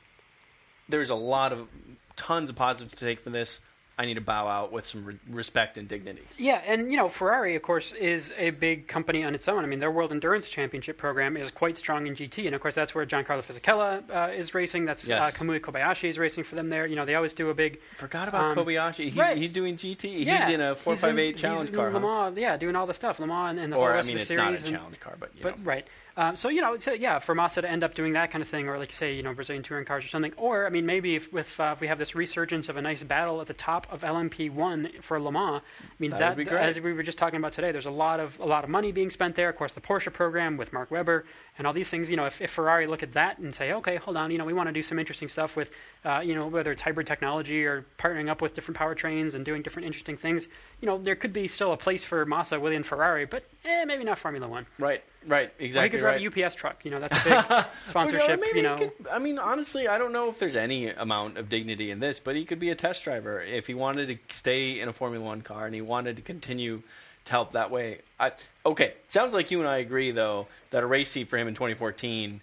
there's 0.90 1.10
a 1.10 1.16
lot 1.16 1.54
of 1.54 1.68
tons 2.16 2.50
of 2.50 2.56
positives 2.56 2.96
to 2.96 3.06
take 3.06 3.22
from 3.22 3.34
this. 3.34 3.60
I 3.98 4.06
need 4.06 4.16
to 4.16 4.22
bow 4.22 4.46
out 4.50 4.74
with 4.74 4.86
some 4.86 5.06
re- 5.06 5.20
respect 5.30 5.78
and 5.78 5.88
dignity. 5.88 6.24
Yeah, 6.38 6.62
and 6.66 6.92
you 6.92 6.98
know, 6.98 7.08
Ferrari, 7.08 7.56
of 7.56 7.62
course, 7.62 7.94
is 7.94 8.34
a 8.38 8.50
big 8.50 8.90
company 8.90 9.24
on 9.24 9.34
its 9.34 9.48
own. 9.48 9.64
I 9.64 9.68
mean, 9.68 9.80
their 9.80 9.90
World 9.92 10.12
Endurance 10.12 10.50
Championship 10.50 10.98
program 10.98 11.38
is 11.38 11.50
quite 11.50 11.78
strong 11.78 12.06
in 12.06 12.14
GT, 12.14 12.46
and 12.46 12.54
of 12.54 12.60
course, 12.60 12.76
that's 12.76 12.94
where 12.94 13.06
Giancarlo 13.06 13.42
Fisichella 13.42 14.04
uh, 14.14 14.34
is 14.34 14.54
racing. 14.54 14.84
That's 14.84 15.06
Yes. 15.08 15.24
uh, 15.24 15.32
Kamui 15.38 15.62
Kobayashi 15.62 16.10
is 16.10 16.18
racing 16.18 16.44
for 16.44 16.56
them 16.56 16.68
there. 16.68 16.86
You 16.86 16.98
know, 16.98 17.06
they 17.06 17.16
always 17.16 17.34
do 17.34 17.50
a 17.50 17.54
big. 17.54 17.80
Forgot 17.98 18.28
about 18.28 18.44
Um, 18.44 18.58
Kobayashi. 18.66 19.06
He's, 19.06 19.16
right. 19.16 19.38
he's 19.38 19.54
doing 19.54 19.78
GT. 19.78 20.26
yeah, 20.26 20.46
he's 20.46 20.56
in 20.56 20.60
a 20.62 20.76
four 20.76 20.98
five 20.98 21.18
eight 21.18 21.38
challenge 21.38 21.70
he's 21.70 21.76
car. 21.78 21.88
in 21.88 21.94
huh? 21.94 22.00
Le 22.00 22.06
Mans, 22.26 22.38
yeah, 22.38 22.58
doing 22.58 22.76
all 22.76 22.86
the 22.88 22.94
stuff, 22.94 23.20
Le 23.22 23.28
Mans 23.28 23.52
and, 23.52 23.60
and 23.60 23.72
the 23.72 23.78
Or 23.78 23.92
whole 23.92 24.00
I 24.00 24.02
mean, 24.04 24.16
of 24.18 24.22
it's 24.24 24.30
the 24.30 24.36
not 24.36 24.48
series. 24.50 24.64
a 24.64 24.68
and- 24.68 24.76
challenge 24.76 25.00
car, 25.00 25.16
but 25.18 25.32
But 25.42 25.58
know. 25.60 25.64
right, 25.64 25.88
um, 26.18 26.36
so 26.38 26.48
you 26.50 26.62
know, 26.62 26.78
so 26.78 26.94
yeah, 26.94 27.20
for 27.20 27.36
Massa 27.36 27.62
to 27.62 27.70
end 27.70 27.84
up 27.84 27.94
doing 27.94 28.14
that 28.14 28.32
kind 28.32 28.42
of 28.42 28.48
thing, 28.48 28.70
or 28.70 28.78
like 28.78 28.90
you 28.90 28.96
say, 28.96 29.14
you 29.14 29.22
know, 29.24 29.34
Brazilian 29.34 29.64
touring 29.64 29.86
cars 29.86 30.06
or 30.06 30.08
something, 30.08 30.32
or 30.38 30.66
I 30.66 30.70
mean, 30.70 30.86
maybe 30.86 31.16
if, 31.16 31.34
if, 31.34 31.60
uh, 31.60 31.74
if 31.76 31.82
we 31.82 31.88
have 31.88 32.00
this 32.00 32.16
resurgence 32.16 32.70
of 32.70 32.78
a 32.78 32.82
nice 32.82 33.04
battle 33.04 33.42
at 33.42 33.48
the 33.48 33.54
top 33.54 33.86
of 33.92 34.02
LMP 34.02 34.50
one 34.50 34.90
for 35.02 35.20
Le 35.20 35.32
Mans, 35.32 35.62
I 35.82 35.86
mean, 36.00 36.12
That 36.12 36.20
that, 36.20 36.30
would 36.30 36.38
be 36.38 36.50
great. 36.50 36.62
as 36.64 36.80
we 36.80 36.94
were 36.94 37.04
just 37.04 37.18
talking 37.18 37.38
about 37.38 37.52
today, 37.52 37.72
there's 37.74 37.86
a 37.86 37.92
lot 37.92 38.20
of 38.20 38.40
a 38.40 38.46
lot 38.46 38.64
of 38.64 38.70
money 38.70 38.92
being 38.94 39.10
spent 39.10 39.36
there. 39.36 39.50
Of 39.50 39.58
course, 39.58 39.74
the 39.74 39.82
Porsche 39.82 40.12
program 40.14 40.56
with 40.56 40.72
Mark 40.72 40.90
Webber 40.90 41.26
and 41.58 41.66
all 41.66 41.74
these 41.74 41.90
things. 41.90 42.10
You 42.10 42.18
know, 42.18 42.26
if, 42.26 42.42
if 42.42 42.52
Ferrari 42.52 42.88
look 42.88 43.04
at 43.04 43.14
that 43.14 43.38
and 43.38 43.56
say, 43.56 43.72
okay, 43.74 43.96
hold 43.98 44.18
on, 44.18 44.32
you 44.32 44.38
know, 44.38 44.46
we 44.46 44.54
want 44.54 44.68
to 44.68 44.74
do 44.74 44.84
some 44.84 45.00
interesting 45.00 45.30
stuff 45.30 45.56
with, 45.56 45.70
uh, 46.04 46.20
you 46.20 46.36
know, 46.36 46.48
whether 46.48 46.72
it's 46.72 46.82
hybrid 46.82 47.08
technology 47.08 47.66
or 47.66 47.86
partnering 47.98 48.30
up 48.30 48.42
with 48.42 48.54
different 48.54 48.78
powertrains 48.78 49.34
and 49.34 49.46
doing 49.46 49.62
different 49.62 49.86
interesting 49.86 50.18
things, 50.18 50.48
you 50.82 50.86
know, 50.86 50.98
there 50.98 51.16
could 51.16 51.34
be 51.34 51.48
still 51.48 51.72
a 51.72 51.78
place 51.78 52.04
for 52.04 52.26
Massa 52.26 52.60
within 52.60 52.84
Ferrari, 52.84 53.26
but 53.26 53.44
eh, 53.64 53.86
maybe 53.86 54.04
not 54.04 54.20
Formula 54.20 54.48
One. 54.48 54.66
Right, 54.78 55.04
right, 55.26 55.54
exactly. 55.60 55.80
Or 55.80 55.84
he 55.84 55.90
could 55.90 56.00
drive 56.00 56.36
right. 56.36 56.44
a 56.44 56.46
UPS 56.46 56.56
truck. 56.56 56.84
You 56.84 56.92
know, 56.92 57.00
that's 57.00 57.16
a 57.16 57.24
big 57.24 57.66
sponsorship. 57.88 58.40
Maybe 58.40 58.48
you 58.48 58.56
he 58.56 58.62
know, 58.62 58.78
could- 58.78 59.08
I 59.10 59.20
mean, 59.20 59.40
honestly, 59.40 59.88
I 59.88 59.98
don't 59.98 60.12
know 60.12 60.30
if 60.30 60.40
there's 60.40 60.56
any 60.56 60.90
amount 60.90 61.38
of 61.38 61.50
dignity 61.50 61.92
in 61.92 62.00
this, 62.00 62.20
but 62.20 62.36
he 62.36 62.46
could 62.46 62.60
be 62.60 62.70
a 62.70 62.76
test 62.76 63.04
driver 63.04 63.42
if 63.42 63.68
he 63.68 63.74
wanted 63.74 64.08
to 64.08 64.36
stay 64.36 64.80
in 64.80 64.90
a 64.90 64.94
Formula 64.94 65.24
One 65.26 65.42
car 65.42 65.66
and 65.66 65.74
he 65.74 65.82
wanted 65.82 66.18
to 66.18 66.22
continue 66.22 66.84
to 67.26 67.32
help 67.32 67.54
that 67.54 67.72
way. 67.72 68.00
I, 68.20 68.32
okay, 68.66 68.94
sounds 69.10 69.34
like 69.34 69.52
you 69.52 69.60
and 69.60 69.68
I 69.68 69.78
agree 69.78 70.12
though 70.12 70.48
that 70.72 70.84
a 70.84 70.86
race 70.88 71.12
seat 71.12 71.28
for 71.28 71.38
him 71.38 71.48
in 71.48 71.54
2014 71.54 72.42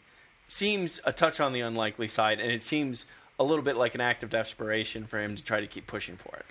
seems 0.49 1.01
a 1.05 1.12
touch 1.12 1.41
on 1.41 1.53
the 1.53 1.61
unlikely 1.61 2.09
side, 2.09 2.39
and 2.39 2.53
it 2.53 2.62
seems 2.62 3.07
a 3.39 3.45
little 3.45 3.64
bit 3.64 3.76
like 3.76 3.95
an 3.95 4.01
act 4.01 4.22
of 4.22 4.30
desperation 4.30 5.07
for 5.07 5.20
him 5.20 5.35
to 5.37 5.43
try 5.43 5.61
to 5.61 5.66
keep 5.66 5.87
pushing 5.87 6.16
for 6.16 6.37
it. 6.37 6.47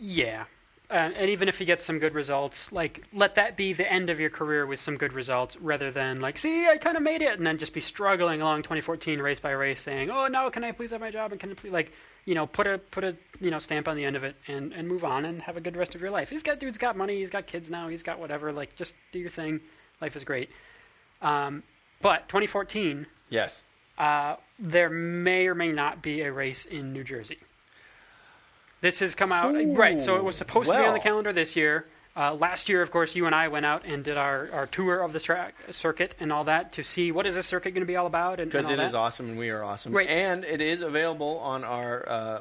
yeah. 0.00 0.44
Uh, 0.90 1.10
and 1.16 1.30
even 1.30 1.48
if 1.48 1.58
he 1.58 1.64
gets 1.64 1.82
some 1.82 1.98
good 1.98 2.14
results, 2.14 2.70
like 2.70 3.02
let 3.12 3.34
that 3.36 3.56
be 3.56 3.72
the 3.72 3.90
end 3.90 4.10
of 4.10 4.20
your 4.20 4.28
career 4.28 4.66
with 4.66 4.78
some 4.78 4.98
good 4.98 5.14
results, 5.14 5.56
rather 5.56 5.90
than 5.90 6.20
like, 6.20 6.36
see, 6.36 6.66
I 6.66 6.76
kind 6.76 6.96
of 6.96 7.02
made 7.02 7.22
it, 7.22 7.38
and 7.38 7.46
then 7.46 7.56
just 7.56 7.72
be 7.72 7.80
struggling 7.80 8.42
along 8.42 8.62
2014 8.64 9.18
race 9.18 9.40
by 9.40 9.52
race, 9.52 9.80
saying, 9.80 10.10
oh 10.10 10.26
now 10.26 10.48
can 10.50 10.62
I 10.62 10.72
please 10.72 10.90
have 10.90 11.00
my 11.00 11.10
job, 11.10 11.32
and 11.32 11.40
can 11.40 11.50
I 11.50 11.54
please 11.54 11.72
like, 11.72 11.90
you 12.24 12.34
know, 12.34 12.46
put 12.46 12.66
a 12.66 12.78
put 12.78 13.04
a 13.04 13.16
you 13.40 13.50
know 13.50 13.58
stamp 13.58 13.86
on 13.88 13.96
the 13.96 14.04
end 14.04 14.16
of 14.16 14.24
it, 14.24 14.36
and 14.48 14.72
and 14.72 14.88
move 14.88 15.04
on 15.04 15.24
and 15.24 15.42
have 15.42 15.56
a 15.56 15.60
good 15.60 15.76
rest 15.76 15.94
of 15.94 16.00
your 16.00 16.10
life. 16.10 16.30
He's 16.30 16.42
got 16.42 16.58
dude's 16.58 16.78
got 16.78 16.96
money, 16.96 17.18
he's 17.20 17.30
got 17.30 17.46
kids 17.46 17.68
now, 17.68 17.88
he's 17.88 18.02
got 18.02 18.18
whatever. 18.18 18.52
Like, 18.52 18.74
just 18.76 18.94
do 19.12 19.18
your 19.18 19.30
thing. 19.30 19.60
Life 20.00 20.16
is 20.16 20.24
great. 20.24 20.50
Um, 21.22 21.62
but 22.02 22.28
2014, 22.28 23.06
Yes. 23.30 23.62
uh, 23.98 24.36
there 24.58 24.90
may 24.90 25.46
or 25.46 25.54
may 25.54 25.72
not 25.72 26.02
be 26.02 26.20
a 26.22 26.32
race 26.32 26.64
in 26.64 26.92
New 26.92 27.04
Jersey. 27.04 27.38
This 28.80 28.98
has 28.98 29.14
come 29.14 29.32
out 29.32 29.54
Ooh, 29.54 29.74
right, 29.74 29.98
so 29.98 30.16
it 30.16 30.24
was 30.24 30.36
supposed 30.36 30.70
to 30.70 30.76
be 30.76 30.84
on 30.84 30.92
the 30.92 31.00
calendar 31.00 31.32
this 31.32 31.56
year. 31.56 31.86
Uh, 32.16 32.32
last 32.34 32.68
year, 32.68 32.80
of 32.80 32.90
course, 32.92 33.16
you 33.16 33.26
and 33.26 33.34
I 33.34 33.48
went 33.48 33.66
out 33.66 33.84
and 33.84 34.04
did 34.04 34.16
our, 34.16 34.48
our 34.52 34.66
tour 34.68 35.00
of 35.02 35.12
the 35.12 35.18
track 35.20 35.54
circuit 35.72 36.14
and 36.20 36.32
all 36.32 36.44
that 36.44 36.72
to 36.74 36.84
see 36.84 37.10
what 37.10 37.26
is 37.26 37.34
this 37.34 37.46
circuit 37.46 37.72
going 37.72 37.82
to 37.82 37.86
be 37.86 37.96
all 37.96 38.06
about 38.06 38.38
and, 38.38 38.50
because 38.50 38.70
it 38.70 38.78
all 38.78 38.86
is 38.86 38.92
that. 38.92 38.98
awesome 38.98 39.30
and 39.30 39.38
we 39.38 39.50
are 39.50 39.64
awesome. 39.64 39.92
Right. 39.92 40.08
And 40.08 40.44
it 40.44 40.60
is 40.60 40.80
available 40.80 41.38
on 41.38 41.64
our 41.64 42.08
uh, 42.08 42.40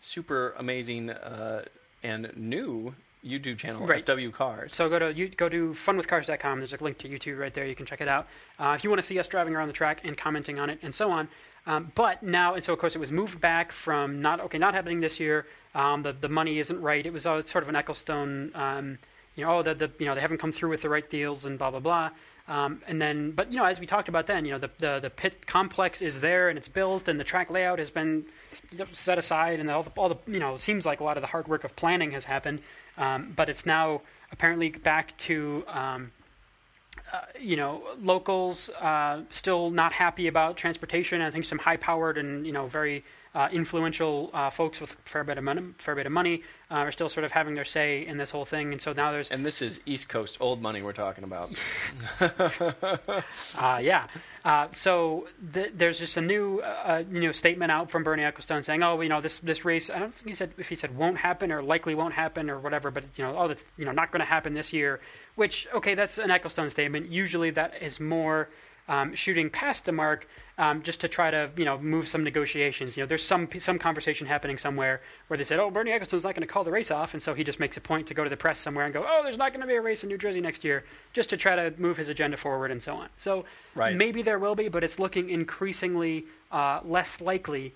super 0.00 0.54
amazing 0.58 1.08
uh, 1.10 1.64
and 2.02 2.30
new 2.36 2.94
YouTube 3.24 3.56
channel, 3.58 3.86
Right. 3.86 4.04
FW 4.04 4.32
Cars. 4.32 4.74
So 4.74 4.88
go 4.90 4.98
to 4.98 5.12
you, 5.14 5.28
go 5.28 5.48
to 5.48 5.70
funwithcars.com. 5.86 6.58
There's 6.60 6.74
a 6.74 6.84
link 6.84 6.98
to 6.98 7.08
YouTube 7.08 7.38
right 7.38 7.52
there. 7.54 7.66
You 7.66 7.74
can 7.74 7.86
check 7.86 8.00
it 8.02 8.08
out 8.08 8.28
uh, 8.58 8.74
if 8.76 8.84
you 8.84 8.90
want 8.90 9.00
to 9.00 9.06
see 9.06 9.18
us 9.18 9.26
driving 9.28 9.54
around 9.54 9.68
the 9.68 9.74
track 9.74 10.02
and 10.04 10.16
commenting 10.16 10.58
on 10.58 10.68
it 10.70 10.78
and 10.82 10.94
so 10.94 11.10
on. 11.10 11.28
Um, 11.66 11.90
but 11.94 12.22
now, 12.22 12.54
and 12.54 12.64
so 12.64 12.72
of 12.72 12.78
course, 12.78 12.94
it 12.94 12.98
was 12.98 13.10
moved 13.10 13.40
back 13.40 13.72
from 13.72 14.22
not 14.22 14.40
okay, 14.40 14.58
not 14.58 14.74
happening 14.74 15.00
this 15.00 15.18
year. 15.18 15.46
Um, 15.74 16.02
the 16.02 16.12
the 16.12 16.28
money 16.28 16.58
isn't 16.58 16.80
right. 16.80 17.04
It 17.04 17.12
was 17.12 17.24
sort 17.24 17.56
of 17.56 17.68
an 17.68 17.74
Ecclestone, 17.74 18.54
um, 18.56 18.98
you 19.34 19.44
know, 19.44 19.58
oh, 19.58 19.62
the, 19.62 19.74
the 19.74 19.90
you 19.98 20.06
know 20.06 20.14
they 20.14 20.20
haven't 20.20 20.38
come 20.38 20.52
through 20.52 20.70
with 20.70 20.82
the 20.82 20.88
right 20.88 21.08
deals 21.08 21.44
and 21.44 21.58
blah 21.58 21.70
blah 21.70 21.80
blah. 21.80 22.10
Um, 22.48 22.82
and 22.86 23.02
then, 23.02 23.32
but 23.32 23.50
you 23.50 23.58
know, 23.58 23.64
as 23.64 23.80
we 23.80 23.86
talked 23.86 24.08
about 24.08 24.28
then, 24.28 24.44
you 24.44 24.52
know, 24.52 24.58
the, 24.58 24.70
the 24.78 25.00
the 25.00 25.10
pit 25.10 25.46
complex 25.46 26.00
is 26.00 26.20
there 26.20 26.48
and 26.48 26.56
it's 26.56 26.68
built, 26.68 27.08
and 27.08 27.18
the 27.18 27.24
track 27.24 27.50
layout 27.50 27.80
has 27.80 27.90
been 27.90 28.26
set 28.92 29.18
aside, 29.18 29.58
and 29.58 29.68
all 29.68 29.82
the, 29.82 29.90
all 29.96 30.08
the 30.08 30.18
you 30.30 30.38
know, 30.38 30.54
it 30.54 30.60
seems 30.60 30.86
like 30.86 31.00
a 31.00 31.04
lot 31.04 31.16
of 31.16 31.22
the 31.22 31.26
hard 31.26 31.48
work 31.48 31.64
of 31.64 31.74
planning 31.74 32.12
has 32.12 32.24
happened. 32.24 32.60
Um, 32.96 33.32
but 33.34 33.48
it's 33.48 33.66
now 33.66 34.02
apparently 34.30 34.70
back 34.70 35.16
to 35.18 35.64
um, 35.66 36.12
uh, 37.12 37.20
you 37.38 37.56
know 37.56 37.82
locals 38.00 38.68
uh, 38.80 39.22
still 39.30 39.70
not 39.70 39.92
happy 39.92 40.26
about 40.26 40.56
transportation. 40.56 41.20
I 41.20 41.30
think 41.30 41.44
some 41.44 41.58
high-powered 41.58 42.18
and 42.18 42.46
you 42.46 42.52
know 42.52 42.66
very 42.66 43.04
uh, 43.34 43.48
influential 43.52 44.30
uh, 44.32 44.50
folks 44.50 44.80
with 44.80 44.96
fair 45.04 45.24
bit 45.24 45.38
of 45.38 45.44
money, 45.44 45.62
fair 45.78 45.94
bit 45.94 46.06
of 46.06 46.12
money 46.12 46.42
uh, 46.70 46.74
are 46.74 46.92
still 46.92 47.08
sort 47.08 47.24
of 47.24 47.32
having 47.32 47.54
their 47.54 47.64
say 47.64 48.04
in 48.04 48.16
this 48.16 48.30
whole 48.30 48.44
thing. 48.44 48.72
And 48.72 48.82
so 48.82 48.92
now 48.92 49.12
there's 49.12 49.30
And 49.30 49.46
this 49.46 49.62
is 49.62 49.80
East 49.86 50.08
Coast 50.08 50.36
old 50.40 50.60
money 50.60 50.82
we're 50.82 50.92
talking 50.92 51.24
about. 51.24 51.52
Uh, 53.58 53.78
yeah. 53.82 54.06
Uh, 54.44 54.68
so 54.72 55.26
th- 55.52 55.72
there's 55.74 55.98
just 55.98 56.16
a 56.16 56.20
new, 56.20 56.60
uh, 56.60 57.02
you 57.10 57.20
know, 57.20 57.32
statement 57.32 57.72
out 57.72 57.90
from 57.90 58.04
Bernie 58.04 58.22
Ecclestone 58.22 58.64
saying, 58.64 58.82
"Oh, 58.82 59.00
you 59.00 59.08
know, 59.08 59.20
this 59.20 59.36
this 59.42 59.64
race. 59.64 59.90
I 59.90 59.98
don't 59.98 60.14
think 60.14 60.28
he 60.28 60.34
said 60.34 60.52
if 60.58 60.68
he 60.68 60.76
said 60.76 60.96
won't 60.96 61.18
happen 61.18 61.50
or 61.50 61.62
likely 61.62 61.94
won't 61.94 62.14
happen 62.14 62.50
or 62.50 62.58
whatever, 62.58 62.90
but 62.90 63.04
you 63.16 63.24
know, 63.24 63.36
oh, 63.36 63.48
that's 63.48 63.64
you 63.76 63.84
know 63.84 63.92
not 63.92 64.12
going 64.12 64.20
to 64.20 64.26
happen 64.26 64.54
this 64.54 64.72
year." 64.72 65.00
Which 65.34 65.66
okay, 65.74 65.94
that's 65.94 66.18
an 66.18 66.28
Ecclestone 66.28 66.70
statement. 66.70 67.08
Usually 67.08 67.50
that 67.50 67.74
is 67.80 67.98
more 67.98 68.48
um, 68.88 69.14
shooting 69.14 69.50
past 69.50 69.84
the 69.84 69.92
mark. 69.92 70.28
Um, 70.58 70.82
just 70.82 71.02
to 71.02 71.08
try 71.08 71.30
to 71.30 71.50
you 71.54 71.66
know 71.66 71.78
move 71.78 72.08
some 72.08 72.24
negotiations. 72.24 72.96
You 72.96 73.02
know, 73.02 73.06
there's 73.06 73.22
some 73.22 73.46
some 73.58 73.78
conversation 73.78 74.26
happening 74.26 74.56
somewhere 74.56 75.02
where 75.28 75.36
they 75.36 75.44
said, 75.44 75.58
"Oh, 75.58 75.70
Bernie 75.70 75.90
Ecclestone's 75.92 76.24
not 76.24 76.34
going 76.34 76.46
to 76.48 76.52
call 76.52 76.64
the 76.64 76.70
race 76.70 76.90
off," 76.90 77.12
and 77.12 77.22
so 77.22 77.34
he 77.34 77.44
just 77.44 77.60
makes 77.60 77.76
a 77.76 77.80
point 77.80 78.06
to 78.06 78.14
go 78.14 78.24
to 78.24 78.30
the 78.30 78.38
press 78.38 78.58
somewhere 78.58 78.86
and 78.86 78.94
go, 78.94 79.04
"Oh, 79.06 79.20
there's 79.22 79.36
not 79.36 79.52
going 79.52 79.60
to 79.60 79.66
be 79.66 79.74
a 79.74 79.82
race 79.82 80.02
in 80.02 80.08
New 80.08 80.16
Jersey 80.16 80.40
next 80.40 80.64
year," 80.64 80.82
just 81.12 81.28
to 81.28 81.36
try 81.36 81.56
to 81.56 81.74
move 81.78 81.98
his 81.98 82.08
agenda 82.08 82.38
forward 82.38 82.70
and 82.70 82.82
so 82.82 82.94
on. 82.94 83.10
So 83.18 83.44
Right. 83.74 83.94
maybe 83.94 84.22
there 84.22 84.38
will 84.38 84.54
be, 84.54 84.68
but 84.70 84.82
it's 84.82 84.98
looking 84.98 85.28
increasingly 85.28 86.24
uh, 86.50 86.80
less 86.84 87.20
likely, 87.20 87.74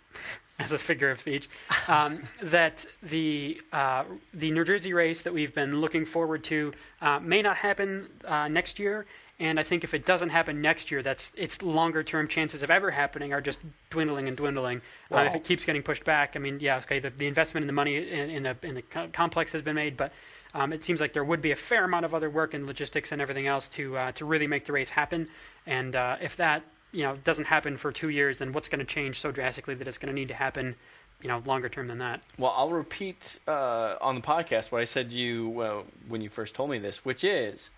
as 0.60 0.70
a 0.70 0.78
figure 0.78 1.10
of 1.10 1.18
speech, 1.18 1.48
um, 1.88 2.22
that 2.40 2.86
the 3.02 3.60
uh, 3.72 4.04
the 4.32 4.52
New 4.52 4.64
Jersey 4.64 4.92
race 4.92 5.22
that 5.22 5.34
we've 5.34 5.52
been 5.54 5.80
looking 5.80 6.06
forward 6.06 6.44
to 6.44 6.72
uh, 7.00 7.18
may 7.18 7.42
not 7.42 7.56
happen 7.56 8.06
uh, 8.24 8.46
next 8.46 8.78
year. 8.78 9.06
And 9.42 9.58
I 9.58 9.64
think 9.64 9.82
if 9.82 9.92
it 9.92 10.06
doesn't 10.06 10.28
happen 10.28 10.62
next 10.62 10.92
year, 10.92 11.02
that's 11.02 11.32
its 11.36 11.62
longer 11.62 12.04
term 12.04 12.28
chances 12.28 12.62
of 12.62 12.70
ever 12.70 12.92
happening 12.92 13.32
are 13.32 13.40
just 13.40 13.58
dwindling 13.90 14.28
and 14.28 14.36
dwindling. 14.36 14.82
uh, 15.10 15.24
if 15.26 15.34
it 15.34 15.42
keeps 15.42 15.64
getting 15.64 15.82
pushed 15.82 16.04
back, 16.04 16.36
I 16.36 16.38
mean, 16.38 16.60
yeah, 16.60 16.76
okay, 16.78 17.00
the, 17.00 17.10
the 17.10 17.26
investment 17.26 17.64
in 17.64 17.66
the 17.66 17.72
money 17.72 17.96
in, 17.96 18.30
in 18.30 18.42
the 18.44 18.56
in 18.62 18.76
the 18.76 18.82
co- 18.82 19.08
complex 19.12 19.50
has 19.50 19.60
been 19.60 19.74
made, 19.74 19.96
but 19.96 20.12
um, 20.54 20.72
it 20.72 20.84
seems 20.84 21.00
like 21.00 21.12
there 21.12 21.24
would 21.24 21.42
be 21.42 21.50
a 21.50 21.56
fair 21.56 21.84
amount 21.84 22.04
of 22.04 22.14
other 22.14 22.30
work 22.30 22.54
and 22.54 22.66
logistics 22.66 23.10
and 23.10 23.20
everything 23.20 23.48
else 23.48 23.66
to 23.70 23.96
uh, 23.96 24.12
to 24.12 24.24
really 24.24 24.46
make 24.46 24.64
the 24.64 24.72
race 24.72 24.90
happen. 24.90 25.26
And 25.66 25.96
uh, 25.96 26.18
if 26.20 26.36
that 26.36 26.62
you 26.92 27.02
know 27.02 27.16
doesn't 27.24 27.46
happen 27.46 27.76
for 27.76 27.90
two 27.90 28.10
years, 28.10 28.38
then 28.38 28.52
what's 28.52 28.68
going 28.68 28.78
to 28.78 28.84
change 28.84 29.20
so 29.20 29.32
drastically 29.32 29.74
that 29.74 29.88
it's 29.88 29.98
going 29.98 30.14
to 30.14 30.18
need 30.20 30.28
to 30.28 30.34
happen, 30.34 30.76
you 31.20 31.26
know, 31.26 31.42
longer 31.44 31.68
term 31.68 31.88
than 31.88 31.98
that? 31.98 32.22
Well, 32.38 32.54
I'll 32.56 32.70
repeat 32.70 33.40
uh, 33.48 33.96
on 34.00 34.14
the 34.14 34.20
podcast 34.20 34.70
what 34.70 34.80
I 34.80 34.84
said 34.84 35.10
to 35.10 35.16
you 35.16 35.60
uh, 35.60 35.82
when 36.06 36.20
you 36.20 36.28
first 36.28 36.54
told 36.54 36.70
me 36.70 36.78
this, 36.78 37.04
which 37.04 37.24
is 37.24 37.70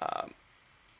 um, 0.00 0.32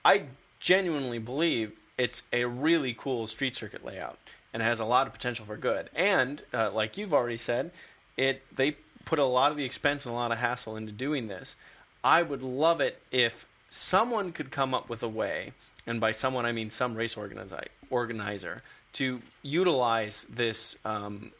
I 0.07 0.27
genuinely 0.61 1.19
believe 1.19 1.73
it's 1.99 2.23
a 2.33 2.45
really 2.45 2.95
cool 2.97 3.27
street 3.27 3.57
circuit 3.57 3.85
layout 3.85 4.21
and 4.55 4.63
has 4.63 4.79
a 4.79 4.85
lot 4.85 5.09
of 5.09 5.13
potential 5.13 5.45
for 5.45 5.57
good. 5.57 5.91
And 5.97 6.43
uh, 6.55 6.71
like 6.71 6.97
you've 6.97 7.13
already 7.13 7.39
said, 7.39 7.73
it 8.17 8.43
they 8.55 8.77
put 9.05 9.19
a 9.19 9.25
lot 9.25 9.51
of 9.51 9.57
the 9.57 9.65
expense 9.65 10.07
and 10.07 10.13
a 10.13 10.17
lot 10.17 10.31
of 10.31 10.39
hassle 10.39 10.77
into 10.77 10.93
doing 10.93 11.27
this. 11.27 11.57
I 12.05 12.23
would 12.23 12.41
love 12.41 12.81
it 12.81 13.03
if 13.11 13.47
someone 13.69 14.31
could 14.31 14.53
come 14.53 14.75
up 14.75 14.89
with 14.89 15.03
a 15.03 15.09
way, 15.09 15.53
and 15.89 16.01
by 16.01 16.13
someone 16.13 16.47
I 16.47 16.53
mean 16.53 16.71
some 16.71 16.95
race 16.95 17.17
organizi- 17.17 17.67
organizer, 17.91 18.63
to 18.93 19.21
utilize 19.43 20.25
this 20.31 20.77
um, 20.85 21.33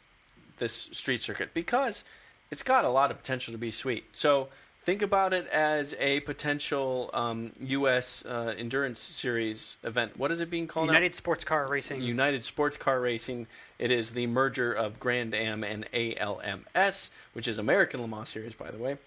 this 0.57 0.89
street 0.91 1.23
circuit 1.23 1.53
because 1.53 2.03
it's 2.51 2.63
got 2.63 2.83
a 2.83 2.89
lot 2.89 3.11
of 3.11 3.17
potential 3.17 3.53
to 3.53 3.57
be 3.57 3.71
sweet. 3.71 4.03
So 4.11 4.49
think 4.87 5.01
about 5.01 5.33
it 5.33 5.45
as 5.49 5.93
a 5.99 6.21
potential 6.21 7.09
um, 7.13 7.51
U.S. 7.59 8.23
Uh, 8.25 8.53
endurance 8.57 9.01
series 9.01 9.75
event. 9.83 10.17
What 10.17 10.31
is 10.31 10.39
it 10.39 10.49
being 10.49 10.65
called? 10.65 10.87
now? 10.87 10.93
United 10.93 11.13
Sports 11.13 11.43
Car 11.43 11.67
Racing. 11.67 12.01
United 12.01 12.41
Sports 12.41 12.77
Car 12.77 13.01
Racing. 13.01 13.47
It 13.79 13.91
is 13.91 14.11
the 14.11 14.27
merger 14.27 14.71
of 14.71 14.97
Grand 14.97 15.35
Am 15.35 15.65
and 15.65 15.85
ALMS, 15.91 17.09
which 17.33 17.49
is 17.49 17.57
American 17.57 18.01
Le 18.01 18.07
Mans 18.07 18.29
Series, 18.29 18.53
by 18.53 18.71
the 18.71 18.77
way. 18.77 18.97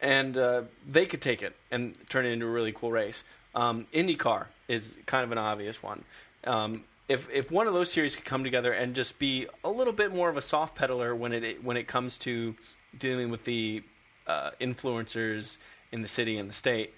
And 0.00 0.38
uh, 0.38 0.62
they 0.90 1.04
could 1.04 1.20
take 1.20 1.42
it 1.42 1.54
and 1.70 1.94
turn 2.08 2.24
it 2.24 2.30
into 2.30 2.46
a 2.46 2.50
really 2.50 2.72
cool 2.72 2.90
race. 2.90 3.22
Um, 3.54 3.86
IndyCar 3.92 4.46
is 4.68 4.96
kind 5.04 5.22
of 5.22 5.32
an 5.32 5.38
obvious 5.38 5.82
one. 5.82 6.04
Um, 6.44 6.84
if 7.10 7.28
if 7.30 7.50
one 7.50 7.66
of 7.66 7.74
those 7.74 7.92
series 7.92 8.16
could 8.16 8.24
come 8.24 8.42
together 8.42 8.72
and 8.72 8.94
just 8.94 9.18
be 9.18 9.48
a 9.62 9.70
little 9.70 9.92
bit 9.92 10.14
more 10.14 10.30
of 10.30 10.38
a 10.38 10.42
soft 10.42 10.78
pedaler 10.78 11.14
when 11.14 11.34
it 11.34 11.62
when 11.62 11.76
it 11.76 11.86
comes 11.86 12.16
to 12.18 12.54
dealing 12.98 13.28
with 13.28 13.44
the 13.44 13.82
uh, 14.26 14.50
influencers 14.60 15.56
in 15.92 16.02
the 16.02 16.08
city 16.08 16.38
and 16.38 16.48
the 16.48 16.54
state. 16.54 16.94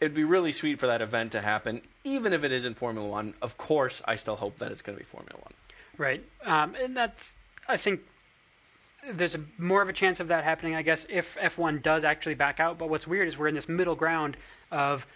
It'd 0.00 0.14
be 0.14 0.24
really 0.24 0.52
sweet 0.52 0.78
for 0.78 0.86
that 0.86 1.02
event 1.02 1.32
to 1.32 1.42
happen, 1.42 1.82
even 2.04 2.32
if 2.32 2.42
it 2.42 2.52
isn't 2.52 2.78
Formula 2.78 3.06
One. 3.06 3.34
Of 3.42 3.56
course, 3.58 4.00
I 4.06 4.16
still 4.16 4.36
hope 4.36 4.58
that 4.58 4.72
it's 4.72 4.82
going 4.82 4.96
to 4.96 5.04
be 5.04 5.08
Formula 5.08 5.38
One. 5.40 5.52
Right. 5.98 6.24
Um, 6.44 6.74
and 6.74 6.96
that's, 6.96 7.32
I 7.68 7.76
think, 7.76 8.00
there's 9.12 9.34
a, 9.34 9.40
more 9.58 9.82
of 9.82 9.88
a 9.88 9.92
chance 9.92 10.20
of 10.20 10.28
that 10.28 10.44
happening, 10.44 10.74
I 10.74 10.82
guess, 10.82 11.06
if 11.08 11.36
F1 11.36 11.82
does 11.82 12.04
actually 12.04 12.34
back 12.34 12.60
out. 12.60 12.78
But 12.78 12.88
what's 12.88 13.06
weird 13.06 13.28
is 13.28 13.36
we're 13.36 13.48
in 13.48 13.54
this 13.54 13.68
middle 13.68 13.94
ground 13.94 14.36
of 14.70 15.06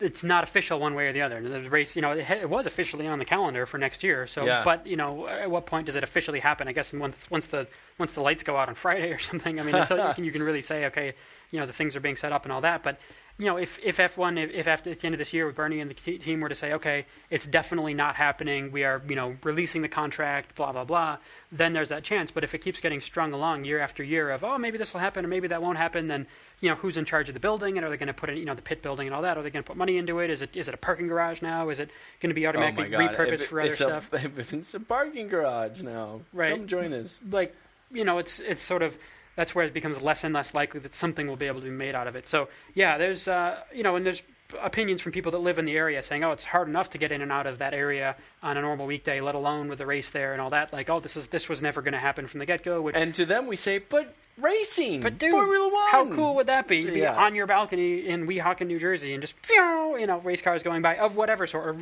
it's 0.00 0.22
not 0.22 0.44
official 0.44 0.78
one 0.78 0.94
way 0.94 1.06
or 1.06 1.12
the 1.12 1.22
other. 1.22 1.40
The 1.46 1.70
race, 1.70 1.96
you 1.96 2.02
know, 2.02 2.12
it, 2.12 2.28
it 2.30 2.48
was 2.50 2.66
officially 2.66 3.06
on 3.06 3.18
the 3.18 3.24
calendar 3.24 3.64
for 3.66 3.78
next 3.78 4.02
year. 4.02 4.26
So, 4.26 4.44
Yeah. 4.44 4.62
but 4.64 4.86
you 4.86 4.96
know, 4.96 5.26
at 5.26 5.50
what 5.50 5.66
point 5.66 5.86
does 5.86 5.96
it 5.96 6.04
officially 6.04 6.40
happen? 6.40 6.68
I 6.68 6.72
guess 6.72 6.92
once 6.92 7.16
once 7.30 7.46
the 7.46 7.66
once 7.98 8.12
the 8.12 8.20
lights 8.20 8.42
go 8.42 8.56
out 8.56 8.68
on 8.68 8.74
Friday 8.86 9.10
or 9.12 9.18
something. 9.18 9.58
I 9.58 9.62
mean, 9.62 9.74
until 9.74 9.96
you 10.08 10.14
can 10.14 10.24
you 10.24 10.32
can 10.32 10.42
really 10.42 10.62
say, 10.62 10.84
okay, 10.86 11.14
you 11.50 11.58
know, 11.60 11.66
the 11.66 11.72
things 11.72 11.96
are 11.96 12.00
being 12.00 12.16
set 12.16 12.32
up 12.32 12.44
and 12.44 12.52
all 12.52 12.60
that. 12.60 12.82
But 12.82 12.98
you 13.38 13.46
know, 13.46 13.56
if 13.56 13.78
if 13.82 13.96
F1, 13.96 14.38
if, 14.42 14.50
if 14.50 14.66
after 14.68 14.90
at 14.90 15.00
the 15.00 15.06
end 15.06 15.14
of 15.14 15.18
this 15.18 15.32
year, 15.32 15.46
with 15.46 15.56
Bernie 15.56 15.80
and 15.80 15.90
the 15.90 15.94
te- 15.94 16.18
team 16.18 16.40
were 16.40 16.48
to 16.48 16.54
say, 16.54 16.72
okay, 16.74 17.06
it's 17.30 17.46
definitely 17.46 17.94
not 17.94 18.14
happening. 18.16 18.70
We 18.70 18.84
are, 18.84 19.00
you 19.08 19.16
know, 19.16 19.36
releasing 19.42 19.82
the 19.82 19.88
contract, 19.88 20.54
blah 20.54 20.70
blah 20.72 20.84
blah. 20.84 21.16
Then 21.50 21.72
there's 21.72 21.88
that 21.88 22.02
chance. 22.04 22.30
But 22.30 22.44
if 22.44 22.54
it 22.54 22.58
keeps 22.58 22.78
getting 22.80 23.00
strung 23.00 23.32
along 23.32 23.64
year 23.64 23.80
after 23.80 24.02
year 24.02 24.30
of, 24.30 24.44
oh, 24.44 24.58
maybe 24.58 24.78
this 24.78 24.92
will 24.92 25.00
happen, 25.00 25.24
or 25.24 25.28
maybe 25.28 25.48
that 25.48 25.62
won't 25.62 25.78
happen, 25.78 26.08
then 26.08 26.26
you 26.60 26.68
know, 26.68 26.76
who's 26.76 26.96
in 26.96 27.04
charge 27.04 27.28
of 27.28 27.34
the 27.34 27.40
building, 27.40 27.76
and 27.76 27.84
are 27.84 27.90
they 27.90 27.96
going 27.96 28.06
to 28.06 28.12
put 28.14 28.30
in, 28.30 28.36
you 28.36 28.44
know, 28.44 28.54
the 28.54 28.62
pit 28.62 28.82
building 28.82 29.08
and 29.08 29.14
all 29.16 29.22
that? 29.22 29.36
Are 29.36 29.42
they 29.42 29.50
going 29.50 29.64
to 29.64 29.66
put 29.66 29.76
money 29.76 29.96
into 29.96 30.18
it? 30.20 30.30
Is 30.30 30.42
it 30.42 30.54
is 30.54 30.68
it 30.68 30.74
a 30.74 30.78
parking 30.78 31.08
garage 31.08 31.42
now? 31.42 31.68
Is 31.70 31.78
it 31.78 31.90
going 32.20 32.30
to 32.30 32.34
be 32.34 32.46
oh 32.46 32.50
automatically 32.50 32.94
oh 32.94 32.98
repurposed 32.98 33.40
it- 33.40 33.48
for 33.48 33.60
other 33.60 33.74
stuff? 33.74 34.12
A, 34.12 34.16
if 34.38 34.52
it's 34.52 34.74
a 34.74 34.80
parking 34.80 35.28
garage 35.28 35.80
now, 35.80 36.20
Right. 36.32 36.54
come 36.56 36.66
join 36.68 36.92
us. 36.92 37.18
like 37.30 37.54
you 37.90 38.04
know 38.04 38.18
it's 38.18 38.38
it's 38.40 38.62
sort 38.62 38.82
of 38.82 38.96
that's 39.36 39.54
where 39.54 39.64
it 39.64 39.72
becomes 39.72 40.00
less 40.02 40.24
and 40.24 40.34
less 40.34 40.54
likely 40.54 40.80
that 40.80 40.94
something 40.94 41.26
will 41.26 41.36
be 41.36 41.46
able 41.46 41.60
to 41.60 41.64
be 41.66 41.70
made 41.70 41.94
out 41.94 42.06
of 42.06 42.14
it 42.16 42.28
so 42.28 42.48
yeah 42.74 42.98
there's 42.98 43.28
uh 43.28 43.60
you 43.74 43.82
know 43.82 43.96
and 43.96 44.04
there's 44.06 44.22
opinions 44.60 45.00
from 45.00 45.12
people 45.12 45.32
that 45.32 45.38
live 45.38 45.58
in 45.58 45.64
the 45.64 45.74
area 45.74 46.02
saying 46.02 46.22
oh 46.22 46.30
it's 46.32 46.44
hard 46.44 46.68
enough 46.68 46.90
to 46.90 46.98
get 46.98 47.10
in 47.10 47.22
and 47.22 47.32
out 47.32 47.46
of 47.46 47.56
that 47.58 47.72
area 47.72 48.14
on 48.42 48.58
a 48.58 48.60
normal 48.60 48.84
weekday 48.86 49.18
let 49.20 49.34
alone 49.34 49.66
with 49.66 49.78
the 49.78 49.86
race 49.86 50.10
there 50.10 50.32
and 50.32 50.42
all 50.42 50.50
that 50.50 50.70
like 50.74 50.90
oh 50.90 51.00
this 51.00 51.16
is 51.16 51.28
this 51.28 51.48
was 51.48 51.62
never 51.62 51.80
going 51.80 51.94
to 51.94 51.98
happen 51.98 52.26
from 52.28 52.38
the 52.38 52.44
get-go 52.44 52.82
which 52.82 52.94
And 52.94 53.14
to 53.14 53.24
them, 53.24 53.46
we 53.46 53.56
say, 53.56 53.78
but 53.78 54.14
racing, 54.38 55.00
but 55.00 55.18
dude, 55.18 55.30
Formula 55.30 55.68
One. 55.72 55.86
how 55.90 56.06
cool 56.06 56.34
would 56.34 56.48
that 56.48 56.68
be 56.68 56.84
to 56.84 56.92
be 56.92 57.00
Yeah. 57.00 57.14
on 57.16 57.34
your 57.34 57.46
balcony 57.46 58.06
in 58.06 58.26
Weehawken, 58.26 58.66
New 58.66 58.78
Jersey, 58.78 59.14
and 59.14 59.22
just 59.22 59.34
you 59.50 60.06
know 60.06 60.18
race 60.22 60.42
cars 60.42 60.62
going 60.62 60.82
by 60.82 60.96
of 60.96 61.16
whatever 61.16 61.46
sort, 61.46 61.68
or 61.68 61.76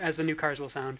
as 0.00 0.16
the 0.16 0.24
new 0.24 0.34
cars 0.34 0.60
will 0.60 0.68
sound. 0.68 0.98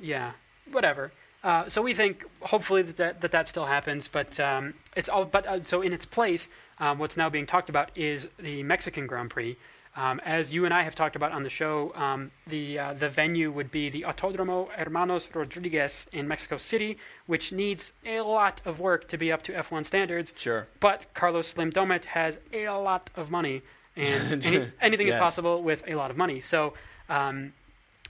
Yeah, 0.00 0.32
whatever. 0.70 1.12
Uh, 1.42 1.68
so 1.68 1.80
we 1.80 1.94
think 1.94 2.24
hopefully 2.40 2.82
that 2.82 2.96
that, 2.98 3.20
that, 3.22 3.32
that 3.32 3.48
still 3.48 3.66
happens, 3.66 4.08
but 4.08 4.38
um, 4.38 4.74
it's 4.94 5.08
all. 5.08 5.24
But 5.24 5.46
uh, 5.46 5.62
so 5.64 5.80
in 5.80 5.92
its 5.92 6.04
place, 6.04 6.48
um, 6.78 6.98
what's 6.98 7.16
now 7.16 7.30
being 7.30 7.46
talked 7.46 7.70
about 7.70 7.90
is 7.96 8.28
the 8.38 8.62
Mexican 8.62 9.06
Grand 9.06 9.30
Prix. 9.30 9.56
Um, 9.96 10.20
as 10.24 10.52
you 10.52 10.64
and 10.66 10.72
I 10.72 10.84
have 10.84 10.94
talked 10.94 11.16
about 11.16 11.32
on 11.32 11.42
the 11.42 11.50
show, 11.50 11.92
um, 11.96 12.30
the 12.46 12.78
uh, 12.78 12.92
the 12.92 13.08
venue 13.08 13.50
would 13.50 13.70
be 13.72 13.88
the 13.90 14.02
Autódromo 14.02 14.68
Hermanos 14.70 15.28
Rodriguez 15.34 16.06
in 16.12 16.28
Mexico 16.28 16.58
City, 16.58 16.96
which 17.26 17.50
needs 17.52 17.90
a 18.06 18.20
lot 18.20 18.60
of 18.64 18.78
work 18.78 19.08
to 19.08 19.18
be 19.18 19.32
up 19.32 19.42
to 19.44 19.52
F1 19.52 19.86
standards. 19.86 20.32
Sure. 20.36 20.68
But 20.78 21.06
Carlos 21.14 21.48
Slim 21.48 21.72
Domit 21.72 22.04
has 22.04 22.38
a 22.52 22.68
lot 22.68 23.10
of 23.16 23.30
money, 23.30 23.62
and 23.96 24.44
any, 24.46 24.70
anything 24.80 25.08
Yes. 25.08 25.16
is 25.16 25.20
possible 25.20 25.62
with 25.62 25.82
a 25.88 25.94
lot 25.96 26.10
of 26.12 26.16
money. 26.16 26.40
So 26.40 26.74
um, 27.08 27.52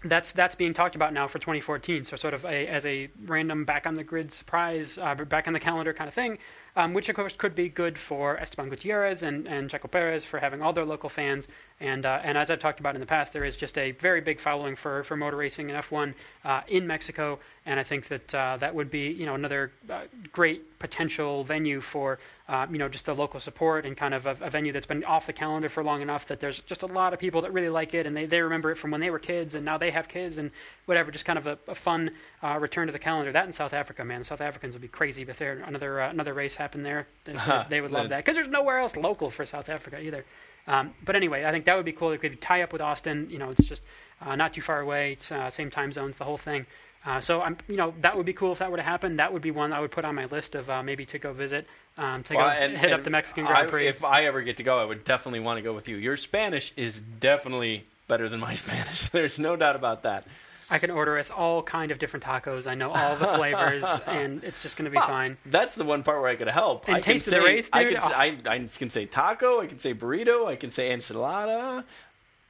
that's 0.05 0.33
that's 0.33 0.55
being 0.55 0.73
talked 0.73 0.97
about 0.97 1.13
now 1.13 1.29
for 1.29 1.39
2014. 1.39 2.05
So 2.05 2.17
sort 2.17 2.35
of 2.35 2.45
a, 2.45 2.67
as 2.67 2.87
a 2.87 3.11
random 3.25 3.65
back 3.65 3.87
on 3.87 3.95
the 3.95 4.05
grid 4.05 4.33
surprise, 4.33 4.99
uh, 4.99 5.15
back 5.15 5.47
on 5.47 5.53
the 5.53 5.61
calendar 5.61 5.93
kind 5.93 6.09
of 6.09 6.15
thing, 6.15 6.39
um, 6.77 6.95
which 6.95 7.09
of 7.09 7.17
course 7.17 7.35
could 7.37 7.55
be 7.55 7.69
good 7.69 7.99
for 7.99 8.39
Esteban 8.39 8.71
Gutierrez 8.71 9.23
and, 9.23 9.47
and 9.47 9.71
Checo 9.71 9.91
Perez 9.91 10.25
for 10.25 10.39
having 10.39 10.63
all 10.63 10.73
their 10.73 10.85
local 10.85 11.11
fans. 11.11 11.47
And 11.81 12.05
uh, 12.05 12.21
and 12.23 12.37
as 12.37 12.51
I've 12.51 12.61
talked 12.61 12.79
about 12.79 12.95
in 12.95 13.01
the 13.01 13.07
past, 13.07 13.33
there 13.33 13.43
is 13.45 13.57
just 13.57 13.79
a 13.79 13.93
very 13.93 14.21
big 14.21 14.39
following 14.39 14.77
for, 14.77 15.03
for 15.05 15.17
motor 15.17 15.37
racing 15.39 15.71
and 15.71 15.83
F1 15.83 16.13
uh, 16.45 16.61
in 16.69 16.87
Mexico. 16.87 17.39
And 17.65 17.81
I 17.81 17.85
think 17.85 18.09
that 18.09 18.35
uh, 18.35 18.59
that 18.59 18.75
would 18.75 18.91
be 18.91 19.09
you 19.09 19.25
know 19.25 19.35
another 19.35 19.73
uh, 19.89 20.03
great 20.31 20.79
potential 20.79 21.43
venue 21.45 21.81
for 21.81 22.19
uh, 22.51 22.67
you 22.71 22.77
know 22.77 22.89
just 22.89 23.07
the 23.07 23.15
local 23.15 23.41
support 23.41 23.87
and 23.87 23.97
kind 23.97 24.13
of 24.13 24.27
a, 24.27 24.37
a 24.43 24.51
venue 24.51 24.73
that's 24.73 24.85
been 24.85 25.05
off 25.05 25.27
the 25.27 25.33
calendar 25.33 25.71
for 25.71 25.83
long 25.83 26.03
enough 26.03 26.27
that 26.29 26.39
there's 26.41 26.61
just 26.61 26.83
a 26.83 26.87
lot 26.87 27.15
of 27.15 27.19
people 27.19 27.41
that 27.43 27.53
really 27.53 27.69
like 27.71 27.95
it 27.95 28.07
and 28.07 28.15
they, 28.15 28.27
they 28.27 28.41
remember 28.43 28.71
it 28.71 28.77
from 28.77 28.91
when 28.91 29.01
they 29.01 29.09
were 29.11 29.19
kids 29.19 29.55
and 29.55 29.65
now 29.65 29.79
they 29.79 29.91
have 29.91 30.07
kids 30.07 30.37
and 30.37 30.51
whatever. 30.85 31.11
Just 31.11 31.25
kind 31.25 31.39
of 31.39 31.47
a, 31.47 31.59
a 31.67 31.75
fun 31.75 32.11
uh, 32.43 32.59
return 32.61 32.89
to 32.89 32.93
the 32.93 32.99
calendar. 32.99 33.33
That 33.33 33.47
in 33.47 33.55
South 33.55 33.73
Africa, 33.73 34.05
man, 34.05 34.23
South 34.25 34.43
Africans 34.43 34.75
would 34.75 34.83
be 34.83 34.89
crazy 34.89 35.23
if 35.23 35.39
there 35.39 35.63
another 35.67 36.03
uh, 36.03 36.11
another 36.11 36.35
race 36.35 36.57
happened 36.57 36.85
there. 36.85 37.07
They- 37.25 37.37
they 37.71 37.81
would 37.85 37.91
love 37.91 38.11
that 38.11 38.19
because 38.25 38.37
there's 38.37 38.49
nowhere 38.49 38.79
else 38.81 38.97
local 38.97 39.31
for 39.31 39.47
South 39.47 39.71
Africa 39.71 39.99
either. 39.99 40.27
Um, 40.67 40.95
but 41.05 41.17
anyway, 41.17 41.45
I 41.45 41.51
think 41.51 41.65
that 41.65 41.77
would 41.77 41.85
be 41.87 41.93
cool. 41.93 42.13
It 42.13 42.21
could 42.21 42.41
tie 42.41 42.63
up 42.63 42.73
with 42.73 42.81
Austin. 42.83 43.29
You 43.31 43.39
know, 43.39 43.51
it's 43.51 43.69
just 43.69 43.83
uh, 44.25 44.37
not 44.37 44.53
too 44.55 44.61
far 44.63 44.81
away. 44.81 45.13
It's 45.13 45.31
uh, 45.33 45.51
same 45.51 45.71
time 45.71 45.93
zones, 45.93 46.17
the 46.17 46.25
whole 46.25 46.39
thing. 46.39 46.67
Uh, 47.07 47.19
so 47.21 47.41
I'm, 47.41 47.57
you 47.67 47.77
know, 47.77 47.95
that 48.03 48.15
would 48.17 48.27
be 48.27 48.35
cool 48.35 48.53
if 48.53 48.59
that 48.59 48.71
were 48.71 48.77
to 48.77 48.83
happen. 48.83 49.17
That 49.17 49.33
would 49.33 49.41
be 49.41 49.51
one 49.51 49.73
I 49.73 49.81
would 49.81 49.91
put 49.91 50.05
on 50.05 50.15
my 50.15 50.27
list 50.27 50.55
of 50.55 50.69
uh, 50.69 50.83
maybe 50.83 51.07
to 51.07 51.19
go 51.19 51.33
visit, 51.33 51.67
um, 51.97 52.23
to 52.25 52.35
Well, 52.35 52.45
go 52.47 52.51
and- 52.51 52.77
hit 52.77 52.93
up 52.93 53.05
the 53.05 53.11
Mexican 53.11 53.47
Grand 53.47 53.71
Prix. 53.71 53.89
if 53.89 54.05
I 54.05 54.25
ever 54.27 54.43
get 54.43 54.59
to 54.59 54.63
go, 54.63 54.79
I 54.79 54.85
would 54.85 55.05
definitely 55.05 55.41
want 55.41 55.57
to 55.57 55.63
go 55.63 55.73
with 55.73 55.89
you. 55.89 55.97
Your 55.97 56.19
Spanish 56.19 56.75
is 56.77 57.01
definitely 57.01 57.87
better 58.07 58.29
than 58.29 58.39
my 58.39 58.55
Spanish. 58.65 59.09
There's 59.09 59.39
no 59.39 59.57
doubt 59.57 59.77
about 59.77 60.03
that. 60.03 60.27
I 60.71 60.79
can 60.79 60.91
order 60.91 61.19
us 61.19 61.31
all 61.31 61.63
kind 61.63 61.91
of 61.91 61.99
different 61.99 62.25
tacos. 62.25 62.67
I 62.67 62.75
know 62.75 62.91
all 62.91 63.17
the 63.17 63.27
flavors, 63.37 63.85
and 64.07 64.45
it's 64.45 64.63
just 64.63 64.77
going 64.77 64.85
to 64.85 64.91
be 64.91 64.97
Well, 64.97 65.09
fine. 65.09 65.37
That's 65.47 65.75
the 65.75 65.85
one 65.85 66.03
part 66.03 66.21
where 66.21 66.31
I 66.31 66.37
could 66.37 66.49
help. 66.49 66.87
And 66.87 66.97
I 66.97 67.01
can 67.01 67.15
taste 67.15 67.25
the 67.27 67.33
say, 67.33 67.41
race, 67.41 67.69
I 67.73 67.85
dude? 67.85 67.99
can, 67.99 68.09
say, 68.09 68.15
I, 68.15 68.39
I 68.47 68.69
can 68.79 68.91
say 68.91 69.07
taco. 69.07 69.61
I 69.61 69.67
can 69.67 69.79
say 69.79 69.95
burrito. 69.95 70.47
I 70.47 70.57
can 70.57 70.71
say 70.71 70.91
enchilada. 70.91 71.85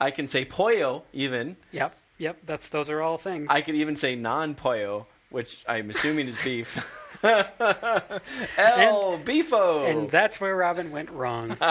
I 0.00 0.10
can 0.10 0.28
say 0.28 0.44
pollo. 0.44 1.04
Even 1.12 1.56
Yep, 1.72 1.94
yep. 2.18 2.38
That's 2.46 2.68
those 2.68 2.88
are 2.90 3.00
all 3.00 3.18
things. 3.18 3.46
I 3.50 3.60
could 3.62 3.74
even 3.74 3.96
say 3.96 4.14
non-pollo, 4.16 5.06
which 5.30 5.58
I'm 5.68 5.90
assuming 5.90 6.28
is 6.28 6.36
beef. 6.42 6.86
El 7.22 9.18
beefo. 9.18 9.90
And 9.90 10.10
that's 10.10 10.40
where 10.40 10.56
Robin 10.56 10.90
went 10.90 11.10
wrong. 11.10 11.56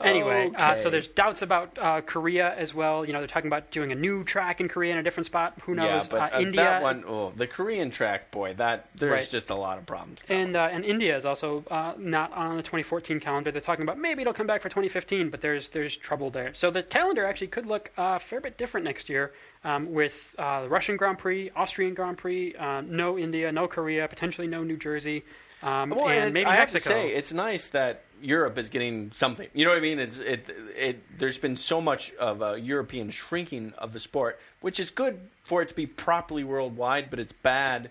anyway, 0.00 0.50
uh, 0.56 0.76
so 0.76 0.90
there's 0.90 1.06
doubts 1.08 1.42
about 1.42 1.78
uh, 1.78 2.00
Korea 2.02 2.54
as 2.56 2.74
well. 2.74 3.04
You 3.04 3.12
know, 3.12 3.18
they're 3.20 3.28
talking 3.28 3.48
about 3.48 3.70
doing 3.70 3.92
a 3.92 3.94
new 3.94 4.24
track 4.24 4.60
in 4.60 4.68
Korea 4.68 4.92
in 4.92 4.98
a 4.98 5.02
different 5.02 5.26
spot. 5.26 5.54
Who 5.62 5.74
knows? 5.74 6.04
yeah, 6.04 6.06
but 6.10 6.32
uh, 6.32 6.36
uh, 6.36 6.40
India 6.40 6.62
that 6.62 6.82
one, 6.82 7.04
oh, 7.06 7.32
the 7.36 7.46
Korean 7.46 7.90
track, 7.90 8.30
boy, 8.30 8.54
that 8.54 8.88
there's 8.94 9.10
Right. 9.12 9.28
just 9.30 9.50
a 9.50 9.54
lot 9.54 9.78
of 9.78 9.86
problems. 9.86 10.18
and 10.28 10.56
uh, 10.56 10.68
and 10.70 10.84
India 10.84 11.16
is 11.16 11.24
also 11.24 11.64
uh, 11.70 11.94
not 11.98 12.32
on 12.32 12.56
the 12.56 12.62
2014 12.62 13.20
calendar. 13.20 13.50
They're 13.50 13.60
talking 13.60 13.82
about 13.84 13.98
maybe 13.98 14.22
it'll 14.22 14.34
come 14.34 14.46
back 14.46 14.62
for 14.62 14.68
2015, 14.68 15.30
but 15.30 15.40
there's 15.40 15.68
there's 15.70 15.96
trouble 15.96 16.30
there. 16.30 16.52
So 16.54 16.70
the 16.70 16.82
calendar 16.82 17.24
actually 17.24 17.48
could 17.48 17.66
look 17.66 17.90
uh, 17.96 18.14
a 18.16 18.20
fair 18.20 18.40
bit 18.40 18.58
different 18.58 18.84
next 18.84 19.08
year. 19.08 19.32
Um, 19.64 19.92
with 19.92 20.32
uh, 20.38 20.62
the 20.62 20.68
Russian 20.68 20.96
Grand 20.96 21.18
Prix, 21.18 21.50
Austrian 21.56 21.92
Grand 21.94 22.18
Prix, 22.18 22.54
uh, 22.54 22.82
no 22.82 23.18
India, 23.18 23.50
no 23.50 23.66
Korea, 23.66 24.06
potentially 24.06 24.46
no 24.46 24.62
New 24.62 24.76
Jersey, 24.76 25.24
um, 25.60 25.90
Well, 25.90 26.06
and 26.08 26.32
maybe 26.32 26.46
I 26.46 26.52
have 26.54 26.72
Mexico. 26.72 26.94
to 26.94 27.00
say, 27.08 27.08
it's 27.14 27.32
nice 27.32 27.68
that 27.70 28.04
Europe 28.20 28.58
is 28.58 28.68
getting 28.68 29.12
something. 29.14 29.48
You 29.52 29.64
know 29.64 29.70
what 29.70 29.78
I 29.78 29.82
mean? 29.82 29.98
It's, 29.98 30.18
it, 30.18 30.46
it, 30.76 31.18
there's 31.18 31.38
been 31.38 31.56
so 31.56 31.80
much 31.80 32.12
of 32.14 32.42
a 32.42 32.58
European 32.58 33.10
shrinking 33.10 33.74
of 33.78 33.92
the 33.92 34.00
sport, 34.00 34.38
which 34.60 34.80
is 34.80 34.90
good 34.90 35.20
for 35.44 35.62
it 35.62 35.68
to 35.68 35.74
be 35.74 35.86
properly 35.86 36.44
worldwide, 36.44 37.10
but 37.10 37.18
it's 37.20 37.32
bad 37.32 37.90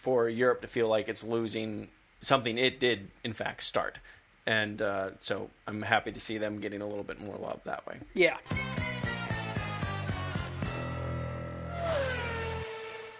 for 0.00 0.28
Europe 0.28 0.60
to 0.62 0.68
feel 0.68 0.88
like 0.88 1.08
it's 1.08 1.24
losing 1.24 1.88
something 2.22 2.58
it 2.58 2.80
did, 2.80 3.10
in 3.24 3.32
fact, 3.32 3.62
start. 3.62 3.98
And 4.46 4.82
uh, 4.82 5.10
so 5.20 5.50
I'm 5.66 5.82
happy 5.82 6.12
to 6.12 6.20
see 6.20 6.38
them 6.38 6.60
getting 6.60 6.80
a 6.80 6.86
little 6.86 7.04
bit 7.04 7.20
more 7.20 7.36
love 7.36 7.60
that 7.64 7.86
way. 7.86 7.98
yeah. 8.14 8.38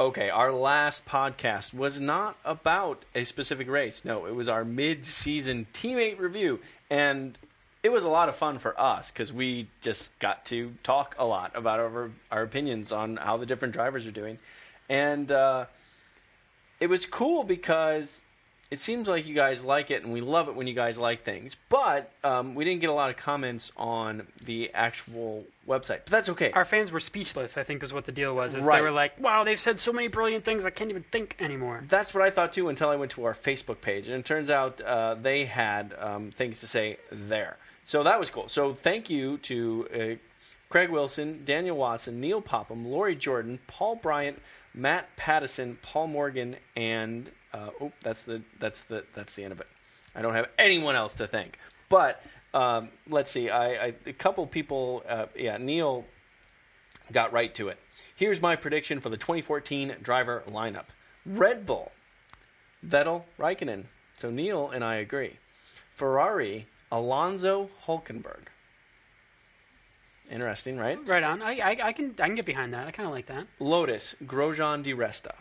Okay, 0.02 0.30
our 0.30 0.50
last 0.50 1.06
podcast 1.06 1.72
was 1.72 2.00
not 2.00 2.36
about 2.44 3.04
a 3.14 3.22
specific 3.22 3.68
race. 3.68 4.04
No, 4.04 4.26
it 4.26 4.34
was 4.34 4.48
our 4.48 4.64
mid-season 4.64 5.68
teammate 5.72 6.18
review, 6.18 6.58
and 6.90 7.38
it 7.84 7.92
was 7.92 8.02
a 8.02 8.08
lot 8.08 8.28
of 8.28 8.34
fun 8.34 8.58
for 8.58 8.78
us 8.80 9.12
because 9.12 9.32
we 9.32 9.68
just 9.80 10.10
got 10.18 10.44
to 10.46 10.74
talk 10.82 11.14
a 11.20 11.24
lot 11.24 11.52
about 11.54 11.78
our 11.78 12.10
our 12.32 12.42
opinions 12.42 12.90
on 12.90 13.16
how 13.16 13.36
the 13.36 13.46
different 13.46 13.74
drivers 13.74 14.04
are 14.04 14.10
doing, 14.10 14.40
and 14.88 15.30
uh, 15.30 15.66
it 16.80 16.88
was 16.88 17.06
cool 17.06 17.44
because 17.44 18.22
it 18.72 18.80
seems 18.80 19.06
like 19.06 19.26
you 19.26 19.34
guys 19.34 19.62
like 19.62 19.90
it, 19.90 20.02
and 20.02 20.10
we 20.14 20.22
love 20.22 20.48
it 20.48 20.54
when 20.54 20.66
you 20.66 20.72
guys 20.72 20.96
like 20.96 21.24
things. 21.24 21.54
But 21.68 22.10
um, 22.24 22.54
we 22.54 22.64
didn't 22.64 22.80
get 22.80 22.88
a 22.88 22.94
lot 22.94 23.10
of 23.10 23.18
comments 23.18 23.70
on 23.76 24.26
the 24.42 24.70
actual 24.72 25.44
website, 25.68 26.00
but 26.04 26.06
that's 26.06 26.30
okay. 26.30 26.52
Our 26.52 26.64
fans 26.64 26.90
were 26.90 26.98
speechless. 26.98 27.58
I 27.58 27.64
think 27.64 27.82
is 27.82 27.92
what 27.92 28.06
the 28.06 28.12
deal 28.12 28.34
was. 28.34 28.54
Is 28.54 28.64
They 28.64 28.80
were 28.80 28.90
like, 28.90 29.20
"Wow, 29.20 29.44
they've 29.44 29.60
said 29.60 29.78
so 29.78 29.92
many 29.92 30.08
brilliant 30.08 30.46
things. 30.46 30.64
I 30.64 30.70
can't 30.70 30.88
even 30.88 31.02
think 31.12 31.36
anymore." 31.38 31.84
That's 31.86 32.14
what 32.14 32.24
I 32.24 32.30
thought 32.30 32.54
too 32.54 32.70
until 32.70 32.88
I 32.88 32.96
went 32.96 33.10
to 33.10 33.24
our 33.24 33.34
Facebook 33.34 33.82
page, 33.82 34.08
and 34.08 34.16
it 34.16 34.24
turns 34.24 34.48
out 34.48 34.80
uh, 34.80 35.16
they 35.20 35.44
had 35.44 35.94
um, 35.98 36.30
things 36.30 36.60
to 36.60 36.66
say 36.66 36.96
there. 37.10 37.58
So 37.84 38.02
that 38.04 38.18
was 38.18 38.30
cool. 38.30 38.48
So 38.48 38.72
thank 38.72 39.10
you 39.10 39.36
to 39.36 39.88
uh, 39.94 40.26
Craig 40.70 40.88
Wilson, 40.88 41.42
Daniel 41.44 41.76
Watson, 41.76 42.22
Neil 42.22 42.40
Popham, 42.40 42.86
Lori 42.86 43.16
Jordan, 43.16 43.58
Paul 43.66 43.96
Bryant, 43.96 44.40
Matt 44.72 45.14
Pattison, 45.16 45.76
Paul 45.82 46.06
Morgan, 46.06 46.56
and 46.74 47.30
Uh, 47.52 47.70
oh, 47.80 47.92
that's 48.02 48.22
the 48.22 48.42
that's 48.58 48.80
the 48.82 49.04
that's 49.14 49.34
the 49.34 49.44
end 49.44 49.52
of 49.52 49.60
it. 49.60 49.66
I 50.14 50.22
don't 50.22 50.34
have 50.34 50.48
anyone 50.58 50.96
else 50.96 51.14
to 51.14 51.26
thank. 51.26 51.58
But 51.88 52.22
um, 52.54 52.88
let's 53.08 53.30
see. 53.30 53.50
I, 53.50 53.86
I 53.86 53.94
a 54.06 54.12
couple 54.12 54.46
people. 54.46 55.02
Uh, 55.08 55.26
yeah, 55.36 55.58
Neil 55.58 56.04
got 57.12 57.32
right 57.32 57.54
to 57.54 57.68
it. 57.68 57.78
Here's 58.14 58.40
my 58.40 58.56
prediction 58.56 59.00
for 59.00 59.08
the 59.08 59.16
2014 59.16 59.96
driver 60.02 60.42
lineup: 60.48 60.86
Red 61.26 61.66
Bull, 61.66 61.92
Vettel, 62.86 63.24
Raikkonen. 63.38 63.84
So 64.16 64.30
Neil 64.30 64.70
and 64.70 64.84
I 64.84 64.96
agree. 64.96 65.38
Ferrari, 65.94 66.66
Alonso, 66.90 67.70
Hulkenberg. 67.86 68.48
Interesting, 70.30 70.78
right? 70.78 70.98
Right 71.06 71.22
on. 71.22 71.42
I, 71.42 71.58
I, 71.58 71.70
I 71.88 71.92
can 71.92 72.14
I 72.18 72.26
can 72.26 72.34
get 72.34 72.46
behind 72.46 72.72
that. 72.72 72.86
I 72.86 72.90
kind 72.90 73.06
of 73.06 73.12
like 73.12 73.26
that. 73.26 73.46
Lotus, 73.58 74.14
Grosjean 74.24 74.82
Di 74.82 74.94
Resta. 74.94 75.34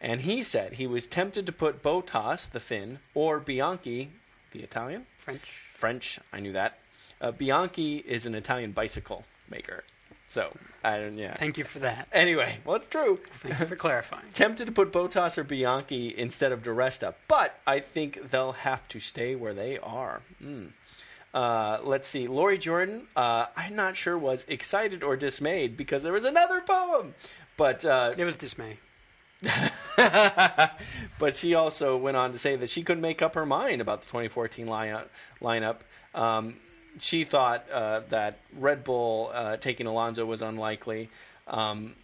And 0.00 0.20
he 0.22 0.42
said 0.42 0.74
he 0.74 0.86
was 0.86 1.06
tempted 1.06 1.44
to 1.46 1.52
put 1.52 1.82
Bottas, 1.82 2.50
the 2.50 2.60
Finn, 2.60 3.00
or 3.14 3.40
Bianchi, 3.40 4.10
the 4.52 4.60
Italian? 4.60 5.06
French. 5.18 5.62
French, 5.74 6.18
I 6.32 6.40
knew 6.40 6.52
that. 6.52 6.78
Uh, 7.20 7.32
Bianchi 7.32 7.98
is 7.98 8.24
an 8.26 8.34
Italian 8.34 8.72
bicycle 8.72 9.24
maker. 9.50 9.82
So, 10.28 10.54
I 10.84 10.98
don't, 10.98 11.16
yeah. 11.16 11.34
Thank 11.36 11.56
you 11.56 11.64
for 11.64 11.78
that. 11.80 12.06
Anyway, 12.12 12.58
well, 12.64 12.76
it's 12.76 12.86
true. 12.86 13.18
Thank 13.40 13.58
you 13.58 13.66
for 13.66 13.76
clarifying. 13.76 14.24
Tempted 14.34 14.66
to 14.66 14.72
put 14.72 14.92
Bottas 14.92 15.38
or 15.38 15.42
Bianchi 15.44 16.14
instead 16.16 16.52
of 16.52 16.62
Di 16.62 16.70
Resta, 16.70 17.14
but 17.28 17.58
I 17.66 17.80
think 17.80 18.30
they'll 18.30 18.52
have 18.52 18.86
to 18.88 19.00
stay 19.00 19.34
where 19.34 19.54
they 19.54 19.78
are. 19.78 20.20
Mm. 20.42 20.68
Uh, 21.32 21.78
let's 21.82 22.06
see. 22.06 22.28
Lori 22.28 22.58
Jordan, 22.58 23.06
uh, 23.16 23.46
I'm 23.56 23.74
not 23.74 23.96
sure 23.96 24.18
was 24.18 24.44
excited 24.48 25.02
or 25.02 25.16
dismayed 25.16 25.76
because 25.76 26.02
there 26.02 26.12
was 26.12 26.24
another 26.24 26.60
poem. 26.60 27.14
But 27.56 27.84
uh, 27.84 28.14
It 28.16 28.24
was 28.24 28.36
dismay. 28.36 28.78
but 31.18 31.36
she 31.36 31.54
also 31.54 31.96
went 31.96 32.16
on 32.16 32.32
to 32.32 32.38
say 32.38 32.56
that 32.56 32.70
she 32.70 32.82
couldn't 32.82 33.00
make 33.00 33.22
up 33.22 33.34
her 33.34 33.46
mind 33.46 33.80
about 33.80 34.02
the 34.02 34.06
2014 34.06 34.66
lineup. 34.66 35.76
Um, 36.14 36.56
she 36.98 37.24
thought 37.24 37.68
uh, 37.70 38.00
that 38.10 38.38
Red 38.56 38.84
Bull 38.84 39.30
uh, 39.32 39.56
taking 39.56 39.86
Alonso 39.86 40.24
was 40.24 40.42
unlikely. 40.42 41.10
Um, 41.46 41.96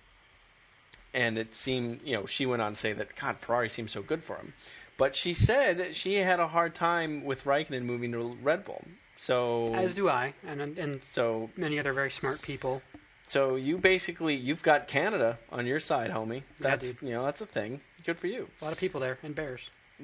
and 1.12 1.38
it 1.38 1.54
seemed, 1.54 2.00
you 2.04 2.16
know, 2.16 2.26
she 2.26 2.44
went 2.46 2.60
on 2.62 2.72
to 2.74 2.78
say 2.78 2.92
that, 2.92 3.14
God, 3.16 3.36
Ferrari 3.40 3.68
seems 3.68 3.92
so 3.92 4.02
good 4.02 4.24
for 4.24 4.36
him. 4.36 4.54
But 4.96 5.14
she 5.16 5.34
said 5.34 5.94
she 5.94 6.16
had 6.16 6.40
a 6.40 6.48
hard 6.48 6.74
time 6.74 7.24
with 7.24 7.44
Raikkonen 7.44 7.82
moving 7.82 8.12
to 8.12 8.36
Red 8.42 8.64
Bull. 8.64 8.84
So, 9.16 9.72
As 9.74 9.94
do 9.94 10.08
I, 10.08 10.34
and 10.44 10.60
and 10.60 11.02
so, 11.02 11.50
many 11.56 11.78
other 11.78 11.92
very 11.92 12.10
smart 12.10 12.42
people. 12.42 12.82
So 13.26 13.56
you 13.56 13.78
basically 13.78 14.34
you've 14.34 14.62
got 14.62 14.86
Canada 14.88 15.38
on 15.50 15.66
your 15.66 15.80
side, 15.80 16.10
homie. 16.10 16.36
Yeah, 16.36 16.42
That's 16.60 16.86
dude. 16.88 16.96
you 17.02 17.10
know 17.10 17.24
that's 17.24 17.40
a 17.40 17.46
thing. 17.46 17.80
Good 18.04 18.18
for 18.18 18.26
you. 18.26 18.48
A 18.60 18.64
lot 18.64 18.72
of 18.72 18.78
people 18.78 19.00
there, 19.00 19.18
and 19.22 19.34
bears. 19.34 19.60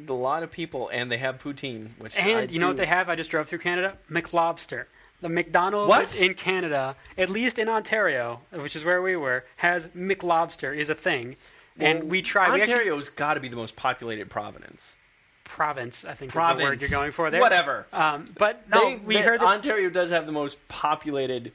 a 0.09 0.13
lot 0.13 0.43
of 0.43 0.51
people, 0.51 0.89
and 0.93 1.11
they 1.11 1.19
have 1.19 1.39
poutine, 1.39 1.91
which 1.99 2.17
I 2.17 2.21
And 2.21 2.51
you 2.51 2.59
know 2.59 2.69
what 2.69 2.77
they 2.77 2.87
have? 2.87 3.09
I 3.09 3.15
just 3.17 3.31
drove 3.31 3.49
through 3.49 3.59
Canada. 3.59 3.99
McLobster. 4.11 4.85
The 5.21 5.29
McDonald's 5.29 5.91
What? 5.91 6.17
in 6.17 6.33
Canada, 6.33 6.97
at 7.19 7.29
least 7.29 7.59
in 7.59 7.69
Ontario, 7.69 8.41
which 8.53 8.75
is 8.75 8.85
where 8.85 9.03
we 9.03 9.17
were, 9.17 9.45
has 9.57 9.87
McLobster 9.89 10.75
is 10.75 10.89
a 10.89 10.95
thing. 10.95 11.37
and 11.79 12.05
we 12.05 12.23
tried. 12.23 12.59
Ontario's 12.59 13.11
got 13.11 13.35
to 13.35 13.41
be 13.41 13.49
the 13.49 13.57
most 13.57 13.77
populated 13.77 14.31
province. 14.31 14.95
province, 15.45 16.05
I 16.05 16.15
think, 16.15 16.29
is 16.31 16.33
the 16.33 16.33
Province. 16.33 16.63
word 16.63 16.81
you're 16.81 16.91
going 16.91 17.13
for 17.13 17.29
there. 17.31 17.41
Whatever. 17.41 17.87
Um, 17.93 18.25
but 18.39 18.69
no, 18.71 18.91
They- 18.91 18.97
we 18.97 19.17
heard 19.17 19.41
this. 19.41 19.49
Ontario 19.49 19.91
does 19.91 20.11
have 20.11 20.25
the 20.25 20.33
most 20.33 20.57
populated 20.69 21.53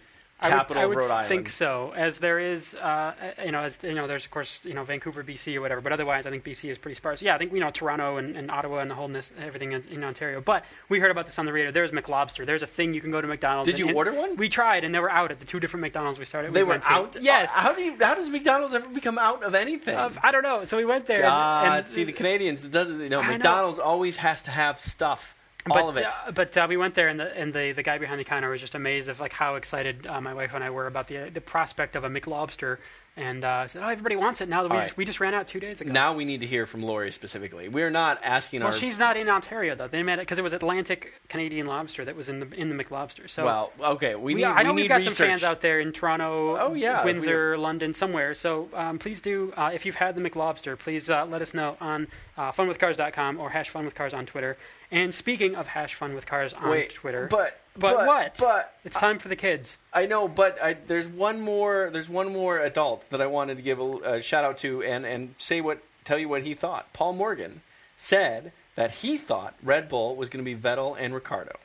I 0.52 0.66
would, 0.68 0.78
I 0.78 0.86
would 0.86 0.98
Rhode 0.98 1.12
Island. 1.12 1.28
think 1.28 1.50
so, 1.50 1.94
as 1.96 2.20
there 2.20 2.40
is, 2.40 2.74
uh, 2.76 3.14
you 3.44 3.52
know, 3.52 3.62
as 3.62 3.78
you 3.84 3.94
know, 3.94 4.08
there's 4.08 4.26
of 4.26 4.32
course, 4.32 4.60
you 4.64 4.74
know, 4.74 4.84
Vancouver, 4.84 5.24
BC, 5.24 5.56
or 5.56 5.62
whatever. 5.62 5.82
But 5.82 5.92
otherwise, 5.92 6.26
I 6.26 6.30
think 6.30 6.44
BC 6.44 6.70
is 6.70 6.78
pretty 6.78 6.96
sparse. 6.96 7.22
Yeah, 7.22 7.36
I 7.36 7.38
think 7.38 7.54
you 7.54 7.60
know 7.60 7.72
Toronto 7.72 8.18
and, 8.18 8.36
and 8.36 8.50
Ottawa 8.52 8.80
and 8.80 8.90
the 8.92 8.96
whole 8.96 9.08
this, 9.08 9.32
everything 9.40 9.72
in, 9.74 9.84
in 9.90 10.04
Ontario. 10.04 10.42
But 10.42 10.66
we 10.90 11.00
heard 11.00 11.12
about 11.12 11.26
this 11.26 11.38
on 11.40 11.46
the 11.46 11.54
radio. 11.54 11.72
There's 11.72 11.92
McLobster. 11.92 12.46
There's 12.46 12.62
a 12.62 12.68
thing 12.68 12.94
you 12.94 13.02
can 13.02 13.12
go 13.12 13.22
to 13.22 13.28
McDonald's. 13.28 13.68
Did 13.68 13.74
and- 13.76 13.80
you 13.80 13.88
and 13.90 13.98
order 13.98 14.14
one? 14.14 14.36
We 14.36 14.50
tried, 14.50 14.84
and 14.84 14.94
they 14.94 15.00
were 15.00 15.12
out 15.12 15.32
at 15.32 15.40
the 15.40 15.46
two 15.46 15.60
different 15.60 15.82
McDonald's 15.82 16.20
we 16.20 16.26
started. 16.26 16.54
They 16.54 16.62
we 16.62 16.64
were 16.64 16.70
went 16.72 16.84
to. 16.84 16.90
out. 16.90 17.18
Yes. 17.22 17.50
How 17.52 17.74
do 17.74 17.82
you? 17.82 17.96
How 18.00 18.16
does 18.16 18.30
McDonald's 18.30 18.74
ever 18.76 18.90
become 18.90 19.18
out 19.18 19.44
of 19.44 19.56
anything? 19.56 19.96
Of- 19.96 20.18
I 20.24 20.32
don't 20.32 20.44
know. 20.44 20.66
So 20.66 20.78
we 20.78 20.86
went 20.86 21.06
there. 21.06 21.18
and- 21.18 21.26
God, 21.26 21.78
and, 21.80 21.88
see 21.90 22.04
the 22.04 22.14
Canadians. 22.14 22.66
It 22.66 22.72
doesn't. 22.72 23.00
You 23.00 23.10
know, 23.10 23.20
I 23.22 23.28
know. 23.28 23.32
McDonald's 23.34 23.80
always 23.80 24.16
has 24.18 24.42
to 24.44 24.52
have 24.52 24.80
stuff. 24.80 25.35
But, 25.66 25.78
All 25.78 25.90
of 25.90 25.98
it. 25.98 26.06
Uh, 26.06 26.32
but 26.32 26.56
uh, 26.56 26.68
we 26.70 26.78
went 26.78 26.94
there, 26.94 27.08
and 27.08 27.20
the 27.20 27.36
and 27.36 27.52
the, 27.52 27.72
the 27.72 27.82
guy 27.82 27.98
behind 27.98 28.20
the 28.20 28.24
counter 28.24 28.50
was 28.52 28.62
just 28.62 28.76
amazed 28.76 29.10
of 29.10 29.20
like 29.20 29.34
how 29.34 29.56
excited 29.56 30.06
uh, 30.06 30.22
my 30.22 30.34
wife 30.34 30.52
and 30.54 30.64
I 30.64 30.70
were 30.70 30.86
about 30.86 31.08
the 31.08 31.30
the 31.34 31.42
prospect 31.42 31.96
of 31.96 32.04
a 32.04 32.10
McLobster, 32.10 32.78
and 33.18 33.44
uh, 33.44 33.68
said, 33.68 33.82
"Oh, 33.84 33.88
everybody 33.88 34.16
wants 34.16 34.42
it 34.42 34.50
now 34.50 34.64
that 34.64 34.72
we 34.72 34.78
All 34.78 34.84
just, 34.84 34.98
we 34.98 35.06
just 35.06 35.20
ran 35.20 35.34
out 35.34 35.48
two 35.48 35.60
days 35.60 35.82
ago." 35.82 35.92
now 35.92 36.14
we 36.14 36.26
need 36.26 36.42
to 36.42 36.48
hear 36.48 36.66
from 36.66 36.84
Lori 36.84 37.12
specifically. 37.12 37.70
We're 37.70 37.90
not 37.90 38.20
asking 38.24 38.60
well, 38.60 38.68
our. 38.68 38.72
Well, 38.72 38.80
she's 38.80 39.00
not 39.00 39.18
in 39.18 39.30
Ontario 39.30 39.76
though. 39.76 39.88
They 39.88 40.04
made 40.04 40.16
it 40.16 40.20
because 40.20 40.38
it 40.38 40.44
was 40.44 40.54
Atlantic 40.54 41.14
Canadian 41.30 41.68
lobster 41.68 42.04
that 42.06 42.16
was 42.16 42.30
in 42.30 42.40
the 42.40 42.52
in 42.54 42.76
the 42.76 42.84
McLobster. 42.84 43.30
So 43.30 43.46
well, 43.46 43.72
okay. 43.80 44.16
We 44.16 44.36
we, 44.36 44.42
need. 44.42 44.46
I 44.46 44.64
know 44.64 44.74
we 44.74 44.84
we've 44.84 44.90
got 44.90 44.98
research. 44.98 45.14
some 45.14 45.28
fans 45.28 45.44
out 45.44 45.62
there 45.62 45.80
in 45.80 45.92
Toronto, 45.92 46.58
Oh, 46.58 46.74
yeah, 46.74 47.04
Windsor, 47.04 47.58
London, 47.58 47.94
somewhere. 47.94 48.36
So 48.36 48.70
um, 48.74 49.00
please 49.00 49.22
do, 49.22 49.54
uh, 49.56 49.72
if 49.74 49.86
you've 49.86 49.96
had 49.96 50.16
the 50.16 50.22
McLobster, 50.22 50.78
please 50.78 51.10
uh, 51.10 51.26
let 51.26 51.42
us 51.42 51.54
know 51.54 51.78
on 51.80 52.08
uh, 52.38 52.52
funwithcars.com 52.52 53.40
or 53.40 53.50
hash 53.50 53.72
funwithcars 53.72 54.14
on 54.14 54.26
Twitter. 54.26 54.58
And 54.92 55.14
speaking 55.14 55.56
of 55.56 55.68
hash 55.68 55.98
funwithcars 55.98 56.56
on 56.60 56.70
Wait, 56.70 56.94
Twitter, 56.94 57.28
But 57.30 57.60
But 57.78 58.06
what? 58.08 58.36
But 58.38 58.74
it's 58.84 58.98
time 58.98 59.20
for 59.20 59.28
the 59.28 59.36
kids. 59.36 59.78
I 59.94 60.06
know, 60.06 60.28
but 60.28 60.62
I, 60.62 60.74
there's 60.88 61.08
one 61.08 61.42
more. 61.42 61.90
There's 61.92 62.10
one 62.10 62.32
more 62.32 62.60
adult 62.60 63.10
that 63.10 63.22
I 63.22 63.28
wanted 63.28 63.56
to 63.58 63.64
give 63.64 63.80
a, 63.80 64.16
a 64.16 64.22
shout 64.22 64.44
out 64.46 64.58
to 64.60 64.82
and 64.84 65.06
and 65.06 65.36
say 65.38 65.62
what 65.62 65.84
tell 66.04 66.18
you 66.18 66.30
what 66.30 66.44
he 66.44 66.54
thought. 66.54 66.92
Paul 66.94 67.14
Morgan 67.14 67.62
said 67.98 68.52
that 68.76 68.92
he 68.92 69.18
thought 69.18 69.56
Red 69.64 69.90
Bull 69.90 70.16
was 70.16 70.30
going 70.30 70.44
to 70.44 70.56
be 70.56 70.60
Vettel 70.60 70.96
and 71.00 71.14
Ricciardo. 71.14 71.58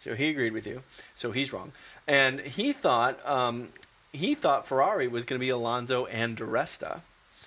So 0.00 0.14
he 0.14 0.28
agreed 0.30 0.52
with 0.52 0.66
you. 0.66 0.82
So 1.14 1.30
he's 1.32 1.52
wrong. 1.52 1.72
And 2.08 2.40
he 2.40 2.72
thought 2.72 3.24
um, 3.26 3.68
he 4.12 4.34
thought 4.34 4.66
Ferrari 4.66 5.06
was 5.08 5.24
going 5.24 5.38
to 5.38 5.44
be 5.44 5.50
Alonso 5.50 6.06
and 6.06 6.36
Di 6.36 6.44
Resta, 6.44 7.00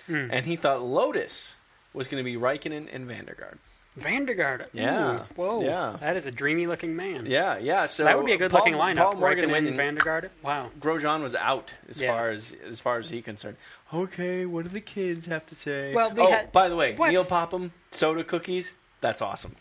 Hmm. 0.06 0.28
and 0.30 0.46
he 0.46 0.54
thought 0.56 0.82
Lotus 0.82 1.54
was 1.92 2.06
going 2.08 2.22
to 2.22 2.24
be 2.24 2.36
Raikkonen 2.36 2.88
and 2.92 3.06
Vandergaard. 3.08 3.58
Vandergaard. 3.98 4.66
Yeah, 4.72 5.14
Ooh, 5.14 5.34
whoa. 5.36 5.62
yeah. 5.62 5.96
That 6.00 6.16
is 6.16 6.26
a 6.26 6.30
dreamy 6.30 6.66
looking 6.66 6.94
man. 6.94 7.26
Yeah, 7.26 7.56
yeah. 7.58 7.86
So 7.86 8.04
that 8.04 8.16
would 8.16 8.26
be 8.26 8.32
a 8.32 8.36
good 8.36 8.52
looking 8.52 8.74
lineup. 8.74 8.96
Paul 8.96 9.14
Morgan 9.14 9.48
Raikkonen 9.48 9.58
and 9.58 9.66
and 9.68 9.76
van 9.76 9.94
der 9.94 10.02
Garde. 10.02 10.30
Wow. 10.42 10.70
Grosjean 10.80 11.22
was 11.22 11.34
out 11.34 11.72
as 11.88 12.00
Yeah. 12.00 12.12
far 12.12 12.30
as 12.30 12.52
as 12.68 12.78
far 12.80 12.98
as 12.98 13.08
he 13.08 13.22
concerned. 13.22 13.56
Okay, 13.92 14.44
what 14.44 14.64
do 14.64 14.68
the 14.68 14.80
kids 14.80 15.26
have 15.26 15.46
to 15.46 15.54
say? 15.54 15.94
Well, 15.94 16.10
we 16.10 16.20
oh, 16.20 16.30
had- 16.30 16.52
by 16.52 16.68
the 16.68 16.76
way, 16.76 16.94
What? 16.96 17.10
Neil 17.10 17.24
Popham 17.24 17.72
soda 17.90 18.22
cookies. 18.24 18.74
That's 19.00 19.22
awesome. 19.22 19.56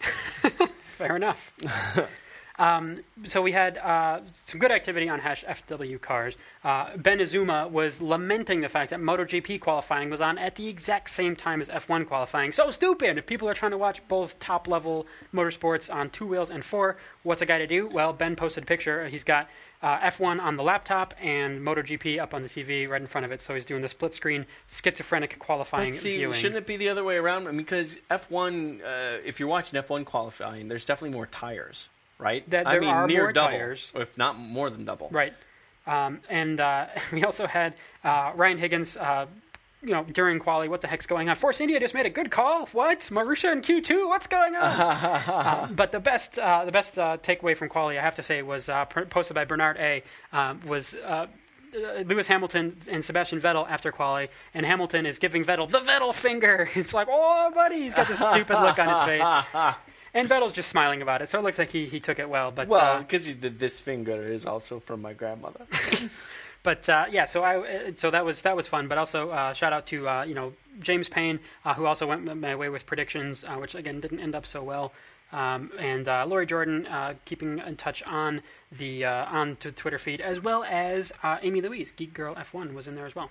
Fair 0.84 1.16
enough. 1.16 1.52
um, 2.58 3.00
so 3.24 3.40
we 3.40 3.52
had 3.52 3.78
uh, 3.78 4.20
some 4.46 4.58
good 4.58 4.72
activity 4.72 5.08
on 5.08 5.20
hash 5.20 5.44
FW 5.44 6.00
cars. 6.00 6.34
Uh, 6.64 6.96
ben 6.96 7.20
Azuma 7.20 7.68
was 7.68 8.00
lamenting 8.00 8.60
the 8.60 8.68
fact 8.68 8.90
that 8.90 9.00
MotoGP 9.00 9.60
qualifying 9.60 10.10
was 10.10 10.20
on 10.20 10.38
at 10.38 10.56
the 10.56 10.68
exact 10.68 11.10
same 11.10 11.36
time 11.36 11.60
as 11.60 11.68
F1 11.68 12.06
qualifying. 12.06 12.52
So 12.52 12.70
stupid! 12.70 13.18
If 13.18 13.26
people 13.26 13.48
are 13.48 13.54
trying 13.54 13.72
to 13.72 13.78
watch 13.78 14.00
both 14.08 14.38
top 14.40 14.66
level 14.66 15.06
motorsports 15.32 15.92
on 15.92 16.10
two 16.10 16.26
wheels 16.26 16.50
and 16.50 16.64
four, 16.64 16.96
what's 17.22 17.42
a 17.42 17.46
guy 17.46 17.58
to 17.58 17.66
do? 17.66 17.88
Well, 17.88 18.12
Ben 18.12 18.36
posted 18.36 18.64
a 18.64 18.66
picture. 18.66 19.08
He's 19.08 19.24
got 19.24 19.48
uh, 19.82 19.98
F1 20.00 20.40
on 20.40 20.56
the 20.56 20.62
laptop 20.62 21.14
and 21.20 21.60
MotoGP 21.60 22.18
up 22.18 22.34
on 22.34 22.42
the 22.42 22.48
TV 22.48 22.88
right 22.88 23.00
in 23.00 23.06
front 23.06 23.24
of 23.24 23.32
it. 23.32 23.40
So 23.42 23.54
he's 23.54 23.64
doing 23.64 23.82
the 23.82 23.88
split 23.88 24.14
screen 24.14 24.46
schizophrenic 24.68 25.38
qualifying 25.38 25.92
But 25.92 26.00
see, 26.00 26.16
viewing. 26.16 26.34
shouldn't 26.34 26.56
it 26.56 26.66
be 26.66 26.76
the 26.76 26.88
other 26.88 27.04
way 27.04 27.16
around? 27.16 27.46
I 27.46 27.50
mean, 27.50 27.58
because 27.58 27.96
F1, 28.10 28.80
uh, 28.82 29.18
if 29.24 29.38
you're 29.38 29.48
watching 29.48 29.80
F1 29.80 30.04
qualifying, 30.04 30.68
there's 30.68 30.84
definitely 30.84 31.14
more 31.14 31.26
tires, 31.26 31.88
right? 32.18 32.48
That 32.50 32.66
I 32.66 32.78
mean, 32.78 32.88
are 32.88 33.06
near 33.06 33.32
double, 33.32 33.48
tires. 33.50 33.90
if 33.94 34.16
not 34.18 34.38
more 34.38 34.70
than 34.70 34.84
double. 34.84 35.08
Right. 35.10 35.32
Um, 35.86 36.20
and 36.28 36.60
uh, 36.60 36.86
we 37.12 37.24
also 37.24 37.46
had 37.46 37.74
uh, 38.04 38.32
Ryan 38.34 38.58
Higgins, 38.58 38.96
uh, 38.96 39.26
you 39.82 39.92
know, 39.92 40.04
during 40.04 40.40
quali, 40.40 40.68
what 40.68 40.80
the 40.80 40.88
heck's 40.88 41.06
going 41.06 41.28
on? 41.28 41.36
Force 41.36 41.60
India 41.60 41.78
just 41.78 41.94
made 41.94 42.06
a 42.06 42.10
good 42.10 42.30
call. 42.30 42.66
What? 42.72 43.00
Marussia 43.10 43.52
in 43.52 43.62
Q2? 43.62 44.08
What's 44.08 44.26
going 44.26 44.56
on? 44.56 44.62
uh, 44.62 45.68
but 45.70 45.92
the 45.92 46.00
best, 46.00 46.38
uh, 46.38 46.64
the 46.64 46.72
best 46.72 46.98
uh, 46.98 47.16
takeaway 47.18 47.56
from 47.56 47.68
quali, 47.68 47.98
I 47.98 48.02
have 48.02 48.16
to 48.16 48.22
say, 48.22 48.42
was 48.42 48.68
uh, 48.68 48.86
pr- 48.86 49.02
posted 49.02 49.34
by 49.34 49.44
Bernard 49.44 49.76
A. 49.78 50.02
Um, 50.32 50.60
was 50.66 50.94
uh, 50.94 51.26
uh, 51.74 52.02
Lewis 52.06 52.26
Hamilton 52.26 52.80
and 52.88 53.04
Sebastian 53.04 53.40
Vettel 53.40 53.68
after 53.68 53.92
quali, 53.92 54.28
and 54.54 54.66
Hamilton 54.66 55.06
is 55.06 55.18
giving 55.18 55.44
Vettel 55.44 55.70
the 55.70 55.80
Vettel 55.80 56.12
finger. 56.12 56.68
It's 56.74 56.92
like, 56.92 57.08
oh, 57.10 57.52
buddy, 57.54 57.82
he's 57.82 57.94
got 57.94 58.08
this 58.08 58.18
stupid 58.18 58.60
look 58.60 58.78
on 58.78 58.88
his 58.88 59.04
face. 59.04 59.76
And 60.14 60.28
Vettel's 60.28 60.52
just 60.52 60.68
smiling 60.68 61.02
about 61.02 61.22
it, 61.22 61.28
so 61.28 61.38
it 61.38 61.42
looks 61.42 61.58
like 61.58 61.70
he, 61.70 61.86
he 61.86 62.00
took 62.00 62.18
it 62.18 62.28
well. 62.28 62.50
But 62.50 62.68
Well, 62.68 63.00
because 63.00 63.28
uh, 63.28 63.50
this 63.58 63.78
finger 63.80 64.22
is 64.22 64.46
also 64.46 64.80
from 64.80 65.02
my 65.02 65.12
grandmother. 65.12 65.66
But 66.64 66.88
uh, 66.88 67.06
yeah, 67.08 67.26
so 67.26 67.44
I 67.44 67.92
so 67.96 68.10
that 68.10 68.24
was 68.24 68.42
that 68.42 68.56
was 68.56 68.66
fun. 68.66 68.88
But 68.88 68.98
also 68.98 69.30
uh, 69.30 69.54
shout 69.54 69.72
out 69.72 69.86
to 69.86 70.08
uh, 70.08 70.24
you 70.24 70.34
know 70.34 70.52
James 70.80 71.08
Payne, 71.08 71.38
uh, 71.64 71.74
who 71.74 71.86
also 71.86 72.06
went 72.06 72.24
my 72.36 72.56
way 72.56 72.68
with 72.68 72.84
predictions, 72.84 73.44
uh, 73.44 73.54
which 73.56 73.74
again 73.74 74.00
didn't 74.00 74.20
end 74.20 74.34
up 74.34 74.44
so 74.44 74.62
well. 74.62 74.92
Um, 75.30 75.70
and 75.78 76.08
uh, 76.08 76.24
Lori 76.26 76.46
Jordan 76.46 76.86
uh, 76.86 77.14
keeping 77.26 77.58
in 77.58 77.76
touch 77.76 78.02
on 78.04 78.42
the 78.72 79.04
uh, 79.04 79.26
on 79.26 79.56
to 79.56 79.70
Twitter 79.70 79.98
feed, 79.98 80.20
as 80.20 80.40
well 80.40 80.64
as 80.64 81.12
uh, 81.22 81.38
Amy 81.42 81.60
Louise, 81.60 81.92
Geek 81.94 82.14
Girl 82.14 82.34
F1, 82.34 82.72
was 82.72 82.86
in 82.86 82.96
there 82.96 83.06
as 83.06 83.14
well. 83.14 83.30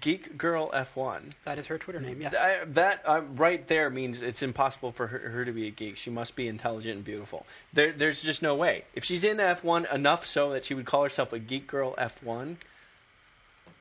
Geek 0.00 0.36
Girl 0.36 0.70
F1. 0.70 1.32
That 1.44 1.58
is 1.58 1.66
her 1.66 1.78
Twitter 1.78 2.00
name. 2.00 2.20
Yes. 2.20 2.34
I, 2.34 2.64
that 2.66 3.02
uh, 3.06 3.22
right 3.34 3.66
there 3.68 3.90
means 3.90 4.22
it's 4.22 4.42
impossible 4.42 4.92
for 4.92 5.08
her, 5.08 5.18
her 5.18 5.44
to 5.44 5.52
be 5.52 5.66
a 5.66 5.70
geek. 5.70 5.96
She 5.96 6.10
must 6.10 6.36
be 6.36 6.46
intelligent 6.46 6.96
and 6.96 7.04
beautiful. 7.04 7.46
There, 7.72 7.92
there's 7.92 8.22
just 8.22 8.42
no 8.42 8.54
way. 8.54 8.84
If 8.94 9.04
she's 9.04 9.24
in 9.24 9.38
F1 9.38 9.92
enough 9.92 10.26
so 10.26 10.50
that 10.52 10.64
she 10.64 10.74
would 10.74 10.86
call 10.86 11.02
herself 11.02 11.32
a 11.32 11.38
Geek 11.38 11.66
Girl 11.66 11.94
F1. 11.96 12.56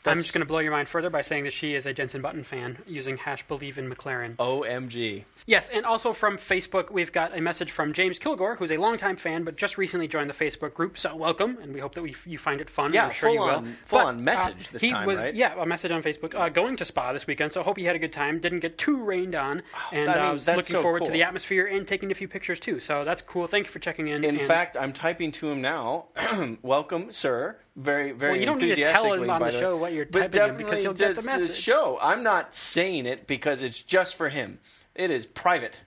I'm 0.05 0.21
just 0.21 0.33
going 0.33 0.41
to 0.41 0.47
blow 0.47 0.59
your 0.59 0.71
mind 0.71 0.87
further 0.87 1.09
by 1.09 1.21
saying 1.21 1.43
that 1.45 1.53
she 1.53 1.73
is 1.73 1.85
a 1.85 1.93
Jenson 1.93 2.21
Button 2.21 2.43
fan 2.43 2.77
using 2.87 3.17
hash 3.17 3.45
believe 3.47 3.77
in 3.77 3.89
McLaren. 3.89 4.35
OMG. 4.37 5.23
Yes, 5.45 5.69
and 5.69 5.85
also 5.85 6.13
from 6.13 6.37
Facebook, 6.37 6.91
we've 6.91 7.11
got 7.11 7.37
a 7.37 7.41
message 7.41 7.71
from 7.71 7.93
James 7.93 8.19
Kilgore, 8.19 8.55
who's 8.55 8.71
a 8.71 8.77
longtime 8.77 9.17
fan 9.17 9.43
but 9.43 9.57
just 9.57 9.77
recently 9.77 10.07
joined 10.07 10.29
the 10.29 10.33
Facebook 10.33 10.73
group. 10.73 10.97
So 10.97 11.15
welcome, 11.15 11.57
and 11.61 11.73
we 11.73 11.79
hope 11.79 11.95
that 11.95 12.01
we, 12.01 12.15
you 12.25 12.37
find 12.37 12.61
it 12.61 12.69
fun. 12.69 12.93
Yeah, 12.93 13.05
I'm 13.05 13.11
sure 13.11 13.29
full 13.29 13.35
you 13.35 13.41
on, 13.41 13.63
will. 13.65 13.71
full 13.85 13.99
But, 13.99 14.05
on 14.05 14.23
message 14.23 14.67
uh, 14.67 14.71
this 14.73 14.81
he 14.81 14.91
time, 14.91 15.07
was, 15.07 15.19
right? 15.19 15.35
Yeah, 15.35 15.61
a 15.61 15.65
message 15.65 15.91
on 15.91 16.01
Facebook. 16.03 16.35
Uh, 16.35 16.49
going 16.49 16.77
to 16.77 16.85
Spa 16.85 17.13
this 17.13 17.27
weekend, 17.27 17.51
so 17.51 17.63
hope 17.63 17.77
you 17.77 17.87
had 17.87 17.95
a 17.95 17.99
good 17.99 18.13
time. 18.13 18.39
Didn't 18.39 18.59
get 18.59 18.77
too 18.77 19.03
rained 19.03 19.35
on, 19.35 19.63
and 19.91 20.09
I 20.09 20.15
mean, 20.15 20.25
uh, 20.25 20.33
was 20.33 20.47
looking 20.47 20.75
so 20.75 20.81
forward 20.81 21.05
to 21.05 21.11
the 21.11 21.23
atmosphere 21.23 21.65
and 21.65 21.87
taking 21.87 22.11
a 22.11 22.15
few 22.15 22.27
pictures 22.27 22.59
too. 22.59 22.79
So 22.79 23.03
that's 23.03 23.21
cool. 23.21 23.47
Thank 23.47 23.67
you 23.67 23.71
for 23.71 23.79
checking 23.79 24.07
in. 24.07 24.23
In 24.23 24.45
fact, 24.47 24.77
I'm 24.77 24.93
typing 24.93 25.31
to 25.33 25.49
him 25.49 25.61
now. 25.61 26.05
Welcome, 26.61 27.11
sir. 27.11 27.57
Very, 27.77 28.11
very 28.11 28.31
Well, 28.31 28.39
you 28.39 28.45
don't 28.47 28.59
need 28.59 28.75
to 28.75 28.81
tell 28.81 29.03
him 29.05 29.21
enthusiastically, 29.21 29.29
on 29.29 29.39
by 29.39 29.51
the 29.51 29.59
show 29.59 29.77
what 29.77 29.93
you're 29.93 30.07
but 30.07 30.31
typing 30.31 30.49
him, 30.49 30.57
because 30.57 30.79
he'll 30.79 30.93
get 30.93 31.15
the 31.15 31.21
message. 31.21 31.55
Show. 31.55 31.99
I'm 32.01 32.23
not 32.23 32.55
saying 32.55 33.05
it 33.05 33.27
because 33.27 33.61
it's 33.61 33.83
just 33.83 34.15
for 34.15 34.29
him. 34.29 34.57
It 34.95 35.11
is 35.11 35.27
private. 35.27 35.81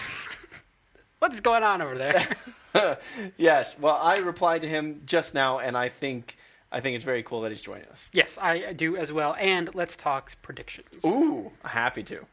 what's 1.18 1.40
going 1.40 1.64
on 1.64 1.82
over 1.82 1.98
there? 1.98 2.98
yes. 3.36 3.76
Well, 3.76 3.98
I 4.00 4.18
replied 4.18 4.62
to 4.62 4.68
him 4.68 5.02
just 5.04 5.34
now, 5.34 5.58
and 5.58 5.76
I 5.76 5.88
think 5.88 6.36
I 6.70 6.80
think 6.80 6.94
it's 6.94 7.04
very 7.04 7.24
cool 7.24 7.40
that 7.40 7.50
he's 7.50 7.60
joining 7.60 7.86
us. 7.86 8.08
yes, 8.12 8.38
I 8.40 8.72
do 8.72 8.96
as 8.96 9.10
well. 9.10 9.34
And 9.38 9.74
let's 9.74 9.96
talk 9.96 10.32
predictions. 10.42 11.04
Ooh, 11.04 11.50
happy 11.64 12.04
to. 12.04 12.24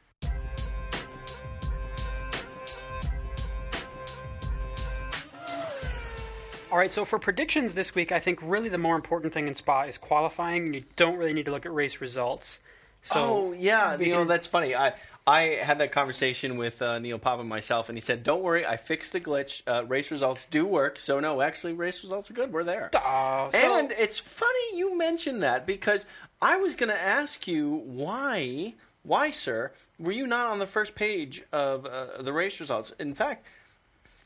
All 6.72 6.78
right, 6.78 6.92
so 6.92 7.04
for 7.04 7.20
predictions 7.20 7.74
this 7.74 7.94
week, 7.94 8.14
I 8.14 8.20
think 8.22 8.40
really 8.42 8.70
the 8.70 8.78
more 8.78 8.96
important 8.96 9.34
thing 9.34 9.50
in 9.50 9.56
Spa 9.56 9.84
is 9.84 9.98
qualifying, 9.98 10.68
and 10.68 10.76
you 10.76 10.84
don't 10.96 11.18
really 11.18 11.34
need 11.34 11.46
to 11.46 11.52
look 11.52 11.66
at 11.66 11.74
race 11.74 12.00
results. 12.00 12.60
So 13.04 13.20
oh 13.20 13.52
yeah, 13.52 13.98
you 13.98 14.14
know 14.14 14.24
that's 14.26 14.48
funny. 14.48 14.74
I 14.74 14.94
I 15.28 15.60
had 15.62 15.80
that 15.80 15.92
conversation 15.92 16.56
with 16.56 16.82
uh, 16.82 17.00
Neil 17.00 17.20
Popham 17.20 17.48
myself, 17.48 17.90
and 17.90 17.98
he 17.98 18.02
said, 18.02 18.24
"Don't 18.24 18.42
worry, 18.42 18.66
I 18.66 18.78
fixed 18.78 19.12
the 19.12 19.20
glitch. 19.20 19.64
Uh, 19.68 19.84
race 19.86 20.12
results 20.12 20.48
do 20.50 20.66
work. 20.66 20.98
So 20.98 21.20
no, 21.20 21.42
actually, 21.42 21.74
race 21.74 22.04
results 22.04 22.32
are 22.32 22.34
good. 22.34 22.54
We're 22.54 22.64
there." 22.64 22.90
Aw, 22.96 23.50
so- 23.50 23.58
and 23.58 23.92
it's 23.92 24.20
funny 24.20 24.78
you 24.78 24.98
mentioned 24.98 25.44
that 25.44 25.66
because 25.66 26.06
I 26.42 26.56
was 26.56 26.74
going 26.74 26.90
to 26.90 27.02
ask 27.02 27.48
you 27.48 27.82
why, 27.86 28.76
why, 29.04 29.30
sir, 29.32 29.72
were 30.00 30.12
you 30.14 30.26
not 30.26 30.52
on 30.52 30.60
the 30.60 30.68
first 30.68 30.96
page 30.96 31.44
of 31.52 31.86
uh, 31.86 32.22
the 32.22 32.32
race 32.32 32.60
results? 32.62 32.94
In 32.98 33.14
fact, 33.14 33.46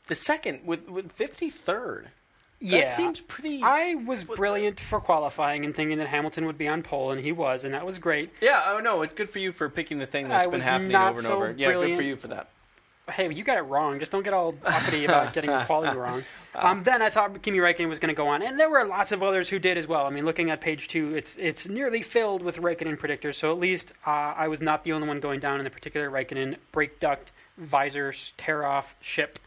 the 0.06 0.14
second 0.14 0.60
with 0.64 0.88
with 0.88 1.10
fifty 1.10 1.50
third. 1.50 2.10
Yeah, 2.60 2.86
that 2.86 2.96
seems 2.96 3.20
pretty. 3.20 3.62
I 3.62 3.94
was 3.94 4.24
brilliant 4.24 4.80
for 4.80 5.00
qualifying 5.00 5.64
and 5.64 5.74
thinking 5.74 5.98
that 5.98 6.08
Hamilton 6.08 6.46
would 6.46 6.58
be 6.58 6.68
on 6.68 6.82
pole, 6.82 7.10
and 7.10 7.20
he 7.20 7.32
was, 7.32 7.64
and 7.64 7.74
that 7.74 7.84
was 7.84 7.98
great. 7.98 8.30
yeah, 8.40 8.64
oh 8.68 8.80
no, 8.80 9.02
it's 9.02 9.14
good 9.14 9.30
for 9.30 9.38
you 9.38 9.52
for 9.52 9.68
picking 9.68 9.98
the 9.98 10.06
thing 10.06 10.28
that's 10.28 10.46
I 10.46 10.50
been 10.50 10.60
happening 10.60 10.92
not 10.92 11.10
over 11.10 11.18
and 11.18 11.26
so 11.26 11.34
over. 11.36 11.54
Yeah, 11.56 11.72
good 11.72 11.96
for 11.96 12.02
you 12.02 12.16
for 12.16 12.28
that. 12.28 12.48
Hey, 13.10 13.32
you 13.32 13.44
got 13.44 13.56
it 13.56 13.62
wrong. 13.62 14.00
Just 14.00 14.10
don't 14.10 14.24
get 14.24 14.32
all 14.32 14.54
uppity 14.64 15.04
about 15.04 15.32
getting 15.32 15.50
the 15.50 15.64
quality 15.64 15.96
wrong. 15.96 16.24
Um, 16.56 16.82
then 16.82 17.02
I 17.02 17.10
thought 17.10 17.40
Kimi 17.42 17.58
Räikkönen 17.58 17.88
was 17.88 17.98
going 18.00 18.08
to 18.08 18.14
go 18.16 18.26
on, 18.28 18.42
and 18.42 18.58
there 18.58 18.70
were 18.70 18.84
lots 18.84 19.12
of 19.12 19.22
others 19.22 19.48
who 19.48 19.58
did 19.58 19.76
as 19.76 19.86
well. 19.86 20.06
I 20.06 20.10
mean, 20.10 20.24
looking 20.24 20.50
at 20.50 20.60
page 20.60 20.88
two, 20.88 21.14
it's 21.14 21.36
it's 21.38 21.68
nearly 21.68 22.02
filled 22.02 22.42
with 22.42 22.56
Raikkonen 22.56 22.98
predictors. 22.98 23.34
So 23.36 23.52
at 23.52 23.58
least 23.58 23.92
uh, 24.06 24.10
I 24.36 24.48
was 24.48 24.60
not 24.60 24.82
the 24.82 24.92
only 24.92 25.06
one 25.06 25.20
going 25.20 25.38
down 25.38 25.60
in 25.60 25.64
the 25.64 25.70
particular 25.70 26.10
Raikkonen 26.10 26.56
brake 26.72 26.98
duct 26.98 27.30
visors 27.58 28.32
tear 28.38 28.64
off 28.64 28.94
ship. 29.00 29.38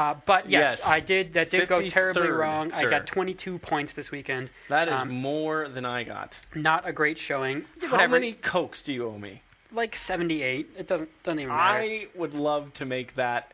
Uh, 0.00 0.14
but 0.24 0.48
yes, 0.48 0.78
Yes. 0.78 0.86
I 0.88 1.00
did. 1.00 1.34
That 1.34 1.50
did 1.50 1.68
go 1.68 1.86
terribly 1.86 2.22
53rd, 2.22 2.38
wrong. 2.38 2.72
I 2.72 2.84
got 2.84 3.06
22 3.06 3.58
points 3.58 3.92
this 3.92 4.10
weekend. 4.10 4.48
That 4.70 4.88
is 4.88 4.98
Um, 4.98 5.10
more 5.10 5.68
than 5.68 5.84
I 5.84 6.04
got. 6.04 6.38
Not 6.54 6.88
a 6.88 6.92
great 6.92 7.18
showing. 7.18 7.66
How 7.82 7.92
Whatever. 7.92 8.12
many 8.14 8.32
cokes 8.32 8.82
do 8.82 8.94
you 8.94 9.06
owe 9.06 9.18
me? 9.18 9.42
Like 9.70 9.94
78. 9.94 10.70
It 10.78 10.86
doesn't 10.86 11.10
doesn't 11.22 11.40
even 11.40 11.54
matter. 11.54 11.80
I 11.80 12.06
would 12.14 12.32
love 12.32 12.72
to 12.74 12.86
make 12.86 13.14
that 13.16 13.52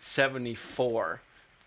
74 0.00 1.20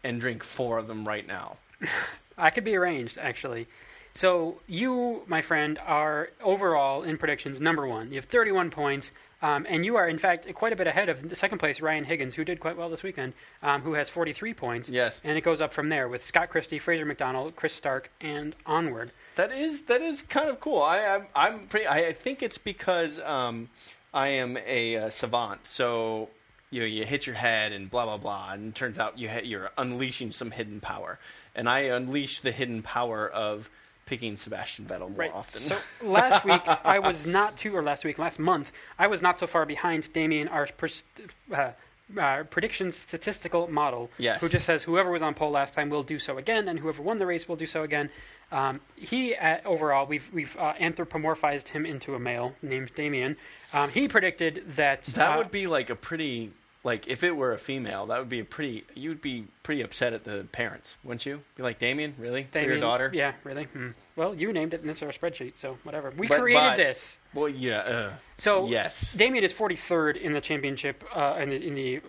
and 0.04 0.20
drink 0.20 0.44
four 0.44 0.80
of 0.80 0.88
them 0.88 1.08
right 1.08 1.28
now. 1.28 1.58
I 2.40 2.50
could 2.50 2.64
be 2.64 2.76
arranged, 2.76 3.20
actually. 3.20 3.68
So 4.16 4.62
you, 4.68 5.24
my 5.28 5.42
friend, 5.44 5.78
are 5.86 6.30
overall 6.42 7.04
in 7.04 7.18
predictions 7.20 7.62
number 7.62 7.86
one. 7.86 8.10
You 8.10 8.16
have 8.16 8.26
31 8.26 8.72
points, 8.72 9.12
um, 9.42 9.66
and 9.70 9.86
you 9.86 9.96
are, 9.96 10.08
in 10.08 10.18
fact, 10.18 10.52
quite 10.54 10.74
a 10.74 10.76
bit 10.76 10.88
ahead 10.88 11.10
of 11.10 11.30
the 11.30 11.36
second 11.36 11.58
place 11.58 11.82
Ryan 11.82 12.04
Higgins, 12.04 12.36
who 12.36 12.46
did 12.46 12.60
quite 12.60 12.78
well 12.78 12.90
this 12.90 13.04
weekend, 13.04 13.34
um, 13.62 13.82
who 13.82 13.94
has 13.94 14.10
43 14.10 14.54
points. 14.54 14.90
Yes. 14.90 15.20
And 15.24 15.38
it 15.38 15.42
goes 15.42 15.62
up 15.62 15.74
from 15.74 15.90
there 15.90 16.08
with 16.08 16.26
Scott 16.26 16.50
Christie, 16.50 16.80
Fraser 16.80 17.06
McDonald, 17.06 17.56
Chris 17.56 17.74
Stark, 17.74 18.10
and 18.22 18.56
onward. 18.66 19.12
That 19.36 19.52
is 19.52 19.84
that 19.84 20.02
is 20.02 20.22
kind 20.22 20.50
of 20.50 20.60
cool. 20.60 20.82
I 20.82 21.00
I'm, 21.06 21.28
I'm 21.36 21.68
pretty. 21.68 21.88
I, 21.88 22.08
I 22.08 22.14
think 22.14 22.42
it's 22.42 22.58
because 22.58 23.20
um, 23.20 23.70
I 24.14 24.30
am 24.30 24.58
a 24.66 24.96
uh, 24.96 25.10
savant. 25.10 25.68
So 25.68 26.30
you 26.70 26.80
know, 26.80 26.86
you 26.86 27.06
hit 27.06 27.26
your 27.26 27.36
head 27.36 27.72
and 27.72 27.90
blah 27.90 28.06
blah 28.06 28.18
blah, 28.18 28.54
and 28.54 28.70
it 28.70 28.76
turns 28.76 28.98
out 28.98 29.20
you 29.20 29.30
ha- 29.30 29.44
you're 29.44 29.72
unleashing 29.78 30.32
some 30.32 30.52
hidden 30.52 30.80
power, 30.80 31.20
and 31.54 31.68
I 31.68 31.82
unleash 31.82 32.40
the 32.40 32.52
hidden 32.52 32.82
power 32.82 33.30
of 33.30 33.70
picking 34.06 34.38
Sebastian 34.38 34.86
Vettel 34.86 35.10
more 35.10 35.10
Right. 35.18 35.32
often. 35.34 35.60
So 35.60 35.78
last 36.02 36.46
week 36.46 36.62
I 36.86 37.00
was 37.00 37.26
not 37.26 37.58
too, 37.58 37.76
or 37.76 37.84
last 37.84 38.04
week, 38.04 38.18
last 38.20 38.40
month 38.40 38.72
I 38.98 39.08
was 39.08 39.22
not 39.22 39.40
so 39.40 39.48
far 39.48 39.66
behind 39.66 40.12
Damien, 40.14 40.48
our 40.48 40.68
pers- 40.78 41.04
uh, 41.52 41.72
uh, 42.20 42.44
prediction 42.44 42.92
statistical 42.92 43.68
model, 43.68 44.12
Yes. 44.18 44.42
who 44.42 44.48
just 44.50 44.66
says 44.66 44.84
whoever 44.84 45.12
was 45.12 45.24
on 45.24 45.34
pole 45.34 45.50
last 45.52 45.74
time 45.74 45.90
will 45.90 46.04
do 46.04 46.20
so 46.20 46.38
again, 46.38 46.68
and 46.68 46.80
whoever 46.80 47.02
won 47.02 47.18
the 47.18 47.26
race 47.26 47.48
will 47.48 47.56
do 47.56 47.66
so 47.66 47.82
again. 47.84 48.10
Um, 48.52 48.80
he 48.96 49.34
uh, 49.36 49.58
overall 49.66 50.06
we've 50.06 50.30
we've 50.32 50.56
uh, 50.58 50.74
anthropomorphized 50.76 51.70
him 51.70 51.84
into 51.86 52.14
a 52.14 52.20
male 52.20 52.56
named 52.62 52.92
Damien. 52.94 53.38
Um, 53.74 53.90
he 53.90 54.08
predicted 54.08 54.64
that 54.76 55.04
That 55.06 55.34
uh, 55.34 55.38
would 55.38 55.50
be 55.50 55.66
like 55.66 55.90
a 55.90 55.96
pretty 55.96 56.52
like 56.86 57.08
if 57.08 57.24
it 57.24 57.32
were 57.36 57.52
a 57.52 57.58
female, 57.58 58.06
that 58.06 58.20
would 58.20 58.30
be 58.30 58.40
a 58.40 58.46
pretty 58.46 58.86
you'd 58.94 59.22
be 59.22 59.48
pretty 59.64 59.82
upset 59.82 60.14
at 60.14 60.24
the 60.24 60.46
parents, 60.54 60.96
wouldn't 61.04 61.26
you? 61.26 61.42
Be 61.56 61.64
like, 61.64 61.80
Damien, 61.80 62.14
really? 62.18 62.44
Damien, 62.44 62.70
your 62.72 62.80
daughter? 62.80 63.12
Yeah, 63.14 63.34
really. 63.44 63.64
Hmm. 63.66 63.90
Well, 64.16 64.34
you 64.36 64.54
named 64.54 64.74
it, 64.74 64.82
and 64.82 64.90
it's 64.90 65.02
our 65.02 65.10
spreadsheet, 65.10 65.54
so 65.58 65.78
whatever. 65.84 66.14
We 66.16 66.28
But- 66.28 66.40
created 66.40 66.62
but- 66.70 66.78
this. 66.78 67.18
Well, 67.34 67.50
yeah. 67.50 67.80
Uh, 67.80 68.14
So 68.38 68.68
yes. 68.68 69.12
Damien 69.14 69.44
is 69.44 69.52
43rd 69.52 70.16
in 70.16 70.32
the 70.32 70.40
championship 70.42 71.04
uh, 71.14 71.36
in 71.42 71.50
the, 71.50 71.68
in 71.68 71.76
the 71.76 71.98
uh, 71.98 72.02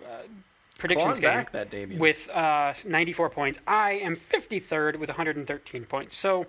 predictions 0.77 1.19
game 1.19 1.29
back 1.29 1.51
that 1.51 1.69
Damien. 1.69 1.99
with 1.99 2.29
uh, 2.29 2.73
94 2.85 3.29
points. 3.31 3.59
I 3.67 3.93
am 3.93 4.15
53rd 4.15 4.97
with 4.99 5.09
113 5.09 5.85
points. 5.85 6.15
So, 6.15 6.45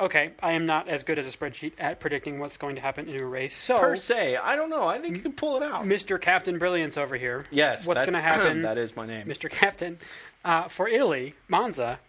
okay, 0.00 0.32
I 0.42 0.52
am 0.52 0.66
not 0.66 0.88
as 0.88 1.02
good 1.04 1.18
as 1.18 1.26
a 1.32 1.36
spreadsheet 1.36 1.72
at 1.78 2.00
predicting 2.00 2.38
what's 2.38 2.56
going 2.56 2.74
to 2.76 2.80
happen 2.82 3.08
in 3.08 3.20
a 3.20 3.24
race. 3.26 3.56
So, 3.56 3.78
per 3.78 3.96
se, 3.96 4.36
I 4.36 4.56
don't 4.56 4.70
know. 4.70 4.84
I 4.88 4.98
think 5.00 5.16
you 5.16 5.22
can 5.22 5.32
pull 5.32 5.56
it 5.56 5.62
out. 5.62 5.84
Mr. 5.84 6.20
Captain 6.20 6.58
Brilliance 6.58 6.96
over 6.96 7.16
here. 7.16 7.44
Yes. 7.50 7.86
What's 7.86 8.00
going 8.00 8.12
to 8.14 8.20
happen, 8.20 8.62
that 8.62 8.78
is 8.78 8.96
my 8.96 9.06
name. 9.06 9.26
Mr. 9.26 9.50
Captain, 9.50 9.98
uh, 10.44 10.68
for 10.68 10.88
Italy, 10.88 11.34
Monza, 11.48 12.00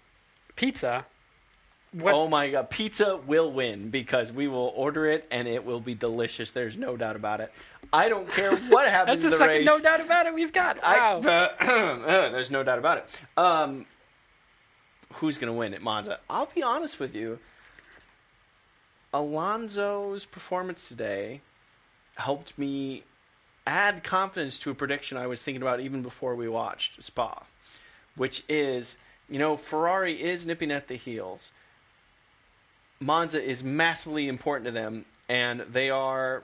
pizza. 0.55 1.05
What, 1.91 2.15
Oh 2.15 2.27
my 2.27 2.49
god, 2.49 2.71
pizza 2.71 3.17
will 3.17 3.51
win 3.51 3.91
because 3.91 4.31
we 4.31 4.47
will 4.47 4.73
order 4.75 5.05
it 5.05 5.27
and 5.29 5.47
it 5.47 5.63
will 5.63 5.79
be 5.79 5.93
delicious. 5.93 6.49
There's 6.49 6.75
no 6.75 6.97
doubt 6.97 7.15
about 7.15 7.39
it. 7.39 7.51
I 7.91 8.09
don't 8.09 8.27
care 8.27 8.55
what 8.55 8.89
happens 8.89 9.21
that's 9.21 9.33
the 9.33 9.37
second 9.37 9.57
race. 9.57 9.65
no 9.67 9.77
doubt 9.77 10.01
about 10.01 10.25
it 10.25 10.33
we've 10.33 10.51
got. 10.51 10.83
I- 10.83 11.19
Wow. 11.19 11.19
uh, 11.59 12.29
there's 12.31 12.49
no 12.49 12.63
doubt 12.63 12.79
about 12.79 12.97
it. 12.97 13.05
Um, 13.37 13.85
who's 15.13 15.37
going 15.37 15.53
to 15.53 15.57
win 15.59 15.75
at 15.75 15.83
Monza? 15.83 16.19
I'll 16.27 16.49
be 16.55 16.63
honest 16.63 16.99
with 16.99 17.13
you. 17.13 17.37
Alonso's 19.13 20.25
performance 20.25 20.87
today 20.87 21.41
helped 22.15 22.57
me 22.57 23.03
add 23.65 24.03
confidence 24.03 24.59
to 24.59 24.71
a 24.71 24.75
prediction 24.75 25.17
I 25.17 25.27
was 25.27 25.41
thinking 25.41 25.61
about 25.61 25.79
even 25.79 26.01
before 26.01 26.35
we 26.35 26.49
watched 26.49 27.01
Spa, 27.03 27.43
which 28.15 28.43
is, 28.49 28.97
you 29.29 29.39
know, 29.39 29.55
Ferrari 29.55 30.21
is 30.21 30.45
nipping 30.45 30.71
at 30.71 30.87
the 30.87 30.95
heels. 30.95 31.51
Monza 32.99 33.41
is 33.41 33.63
massively 33.63 34.27
important 34.27 34.65
to 34.65 34.71
them, 34.71 35.05
and 35.29 35.61
they 35.61 35.89
are 35.89 36.43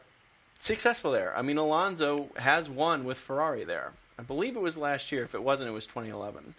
successful 0.60 1.12
there. 1.12 1.36
I 1.36 1.42
mean, 1.42 1.58
Alonso 1.58 2.30
has 2.36 2.70
won 2.70 3.04
with 3.04 3.18
Ferrari 3.18 3.64
there. 3.64 3.94
I 4.18 4.24
believe 4.24 4.56
it 4.56 4.62
was 4.62 4.78
last 4.78 5.12
year. 5.12 5.24
If 5.24 5.34
it 5.34 5.42
wasn't, 5.44 5.70
it 5.70 5.74
was 5.74 5.86
2011. 5.86 6.56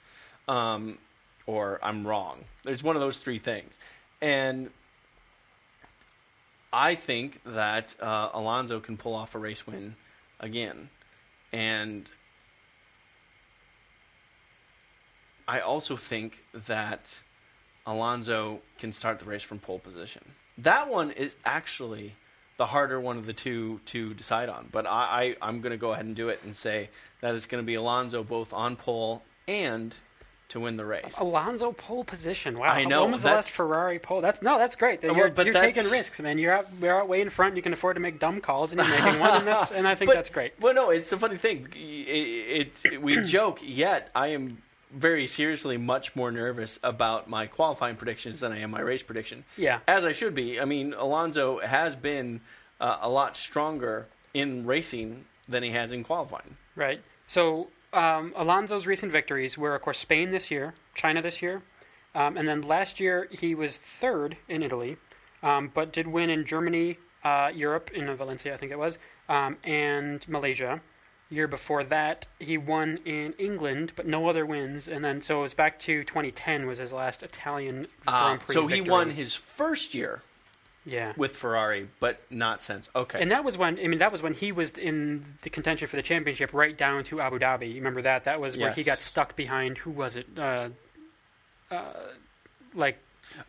Um, 0.49 0.99
or 1.47 1.79
I'm 1.83 2.07
wrong. 2.07 2.45
There's 2.65 2.83
one 2.83 2.97
of 2.97 3.01
those 3.01 3.19
three 3.19 3.39
things. 3.39 3.75
And 4.23 4.71
I 6.73 6.95
think 6.95 7.41
that 7.45 7.95
uh, 8.01 8.31
Alonso 8.33 8.81
can 8.81 8.97
pull 8.97 9.15
off 9.15 9.35
a 9.35 9.39
race 9.39 9.67
win 9.67 9.97
again. 10.39 10.91
And 11.53 12.09
I 15.49 15.61
also 15.61 15.97
think 15.97 16.45
that 16.67 17.21
Alonso 17.87 18.61
can 18.79 18.93
start 18.93 19.19
the 19.19 19.25
race 19.25 19.43
from 19.43 19.59
pole 19.59 19.81
position 19.81 20.23
That 20.59 20.89
one 20.89 21.11
is 21.11 21.35
actually 21.45 22.15
the 22.57 22.67
harder 22.67 23.01
one 23.01 23.17
of 23.17 23.27
the 23.27 23.33
two 23.33 23.81
to 23.87 24.15
decide 24.15 24.49
on. 24.49 24.69
But 24.71 24.87
I, 24.87 25.35
I 25.41 25.49
I'm 25.49 25.61
going 25.61 25.73
to 25.73 25.79
go 25.79 25.93
ahead 25.93 26.05
and 26.05 26.15
do 26.15 26.29
it 26.29 26.41
and 26.45 26.55
say 26.55 26.91
that 27.21 27.35
it's 27.35 27.47
going 27.47 27.63
to 27.63 27.67
be 27.67 27.75
Alonso 27.75 28.23
both 28.23 28.53
on 28.53 28.77
pole 28.77 29.23
and 29.49 29.95
to 30.51 30.61
win 30.61 30.77
the 30.77 30.85
race. 30.85 31.15
Alonso 31.19 31.73
pole 31.73 32.05
position. 32.05 32.59
Wow. 32.59 32.69
I 32.69 32.85
know, 32.85 33.03
When 33.03 33.13
was 33.13 33.23
the 33.23 33.29
last 33.29 33.51
Ferrari 33.51 33.99
pole? 33.99 34.21
That's 34.21 34.43
no, 34.43 34.59
that's 34.59 34.77
great. 34.77 35.03
You're, 35.03 35.31
but 35.31 35.47
you're 35.47 35.53
that's- 35.53 35.75
taking 35.75 35.91
risks, 35.91 36.21
man. 36.21 36.39
You're 36.39 36.53
out, 36.53 36.69
you're 36.81 37.01
out 37.01 37.09
way 37.09 37.21
in 37.21 37.31
front. 37.31 37.57
You 37.57 37.63
can 37.63 37.73
afford 37.73 37.97
to 37.97 38.01
make 38.01 38.19
dumb 38.21 38.41
calls, 38.41 38.73
and 38.73 38.81
you're 38.81 38.89
making 38.91 39.19
one, 39.21 39.39
and, 39.39 39.47
that's, 39.47 39.71
and 39.73 39.89
I 39.89 39.95
think 39.95 40.09
But- 40.11 40.15
that's 40.17 40.31
great. 40.31 40.53
Well, 40.61 40.75
no, 40.75 40.91
it's 40.91 41.11
a 41.13 41.19
funny 41.19 41.39
thing. 41.39 41.69
It, 41.75 41.79
it's 41.81 42.85
we 43.01 43.17
joke, 43.25 43.61
yet 43.63 44.11
I 44.15 44.29
am 44.29 44.59
very 44.93 45.29
seriously 45.29 45.77
much 45.77 46.17
more 46.17 46.33
nervous 46.33 46.81
about 46.83 47.29
my 47.31 47.47
qualifying 47.47 47.95
predictions 47.95 48.41
than 48.41 48.53
I 48.53 48.59
am 48.59 48.73
my 48.73 48.81
race 48.81 49.05
prediction. 49.05 49.45
Yeah. 49.57 49.79
As 49.87 50.05
I 50.05 50.11
should 50.13 50.35
be. 50.35 50.61
I 50.61 50.65
mean, 50.65 50.95
Alonso 50.95 51.61
has 51.61 51.95
been 51.95 52.41
uh, 52.81 52.99
a 53.01 53.09
lot 53.09 53.37
stronger 53.37 54.09
in 54.35 54.67
racing 54.67 55.27
than 55.49 55.63
he 55.63 55.71
has 55.71 55.93
in 55.93 56.03
qualifying. 56.03 56.57
Right. 56.75 57.01
So 57.29 57.69
um, 57.93 58.33
Alonso's 58.37 58.87
recent 58.87 59.13
victories 59.13 59.59
were, 59.59 59.75
of 59.75 59.83
course, 59.83 59.99
Spain 59.99 60.31
this 60.31 60.51
year, 60.51 60.75
China 60.95 61.23
this 61.23 61.43
year, 61.43 61.63
um, 62.15 62.37
and 62.37 62.49
then 62.49 62.61
last 62.61 63.01
year 63.01 63.29
he 63.31 63.55
was 63.55 63.79
third 64.01 64.37
in 64.49 64.63
Italy, 64.63 64.97
um, 65.43 65.71
but 65.73 65.93
did 65.93 66.07
win 66.07 66.31
in 66.31 66.45
Germany, 66.45 66.99
uh, 67.25 67.51
Europe, 67.55 67.91
in 67.93 68.15
Valencia, 68.17 68.55
I 68.55 68.57
think 68.57 68.73
it 68.73 68.79
was, 68.79 68.99
um, 69.29 69.57
and 69.65 70.27
Malaysia. 70.29 70.81
Year 71.33 71.47
before 71.47 71.85
that, 71.85 72.27
he 72.41 72.59
won 72.59 72.99
in 73.05 73.35
England, 73.35 73.93
but 73.95 74.05
no 74.05 74.29
other 74.29 74.45
wins. 74.45 74.89
And 74.89 75.05
then, 75.05 75.23
so 75.23 75.39
it 75.39 75.43
was 75.43 75.55
back 75.55 75.79
to 75.81 76.03
2010 76.03 76.67
was 76.67 76.79
his 76.79 76.91
last 76.93 77.23
Italian 77.23 77.87
Uh, 78.05 78.25
Grand 78.27 78.41
Prix 78.41 78.55
so 78.55 78.67
he 78.67 78.77
victory. 78.77 78.91
won 78.91 79.11
his 79.11 79.35
first 79.37 79.95
year 79.95 80.23
Yeah. 80.85 81.13
with 81.17 81.37
Ferrari, 81.37 81.89
but 82.01 82.21
not 82.31 82.63
since. 82.63 82.89
Okay. 82.97 83.21
And 83.21 83.31
that 83.31 83.45
was 83.45 83.59
when 83.59 83.79
I 83.79 83.87
mean 83.87 83.99
that 83.99 84.13
was 84.13 84.23
when 84.23 84.33
he 84.33 84.51
was 84.53 84.73
in 84.73 85.25
the 85.43 85.51
contention 85.51 85.89
for 85.89 85.97
the 85.97 86.03
championship, 86.03 86.53
right 86.53 86.77
down 86.77 87.05
to 87.05 87.21
Abu 87.21 87.39
Dhabi. 87.39 87.69
You 87.69 87.77
remember 87.77 88.03
that? 88.03 88.25
That 88.25 88.41
was 88.41 88.57
where 88.57 88.73
he 88.73 88.83
got 88.83 88.99
stuck 88.99 89.37
behind. 89.37 89.79
Who 89.79 89.91
was 89.91 90.17
it? 90.17 90.27
Uh, 90.39 90.71
uh, 91.71 91.93
like 92.75 92.99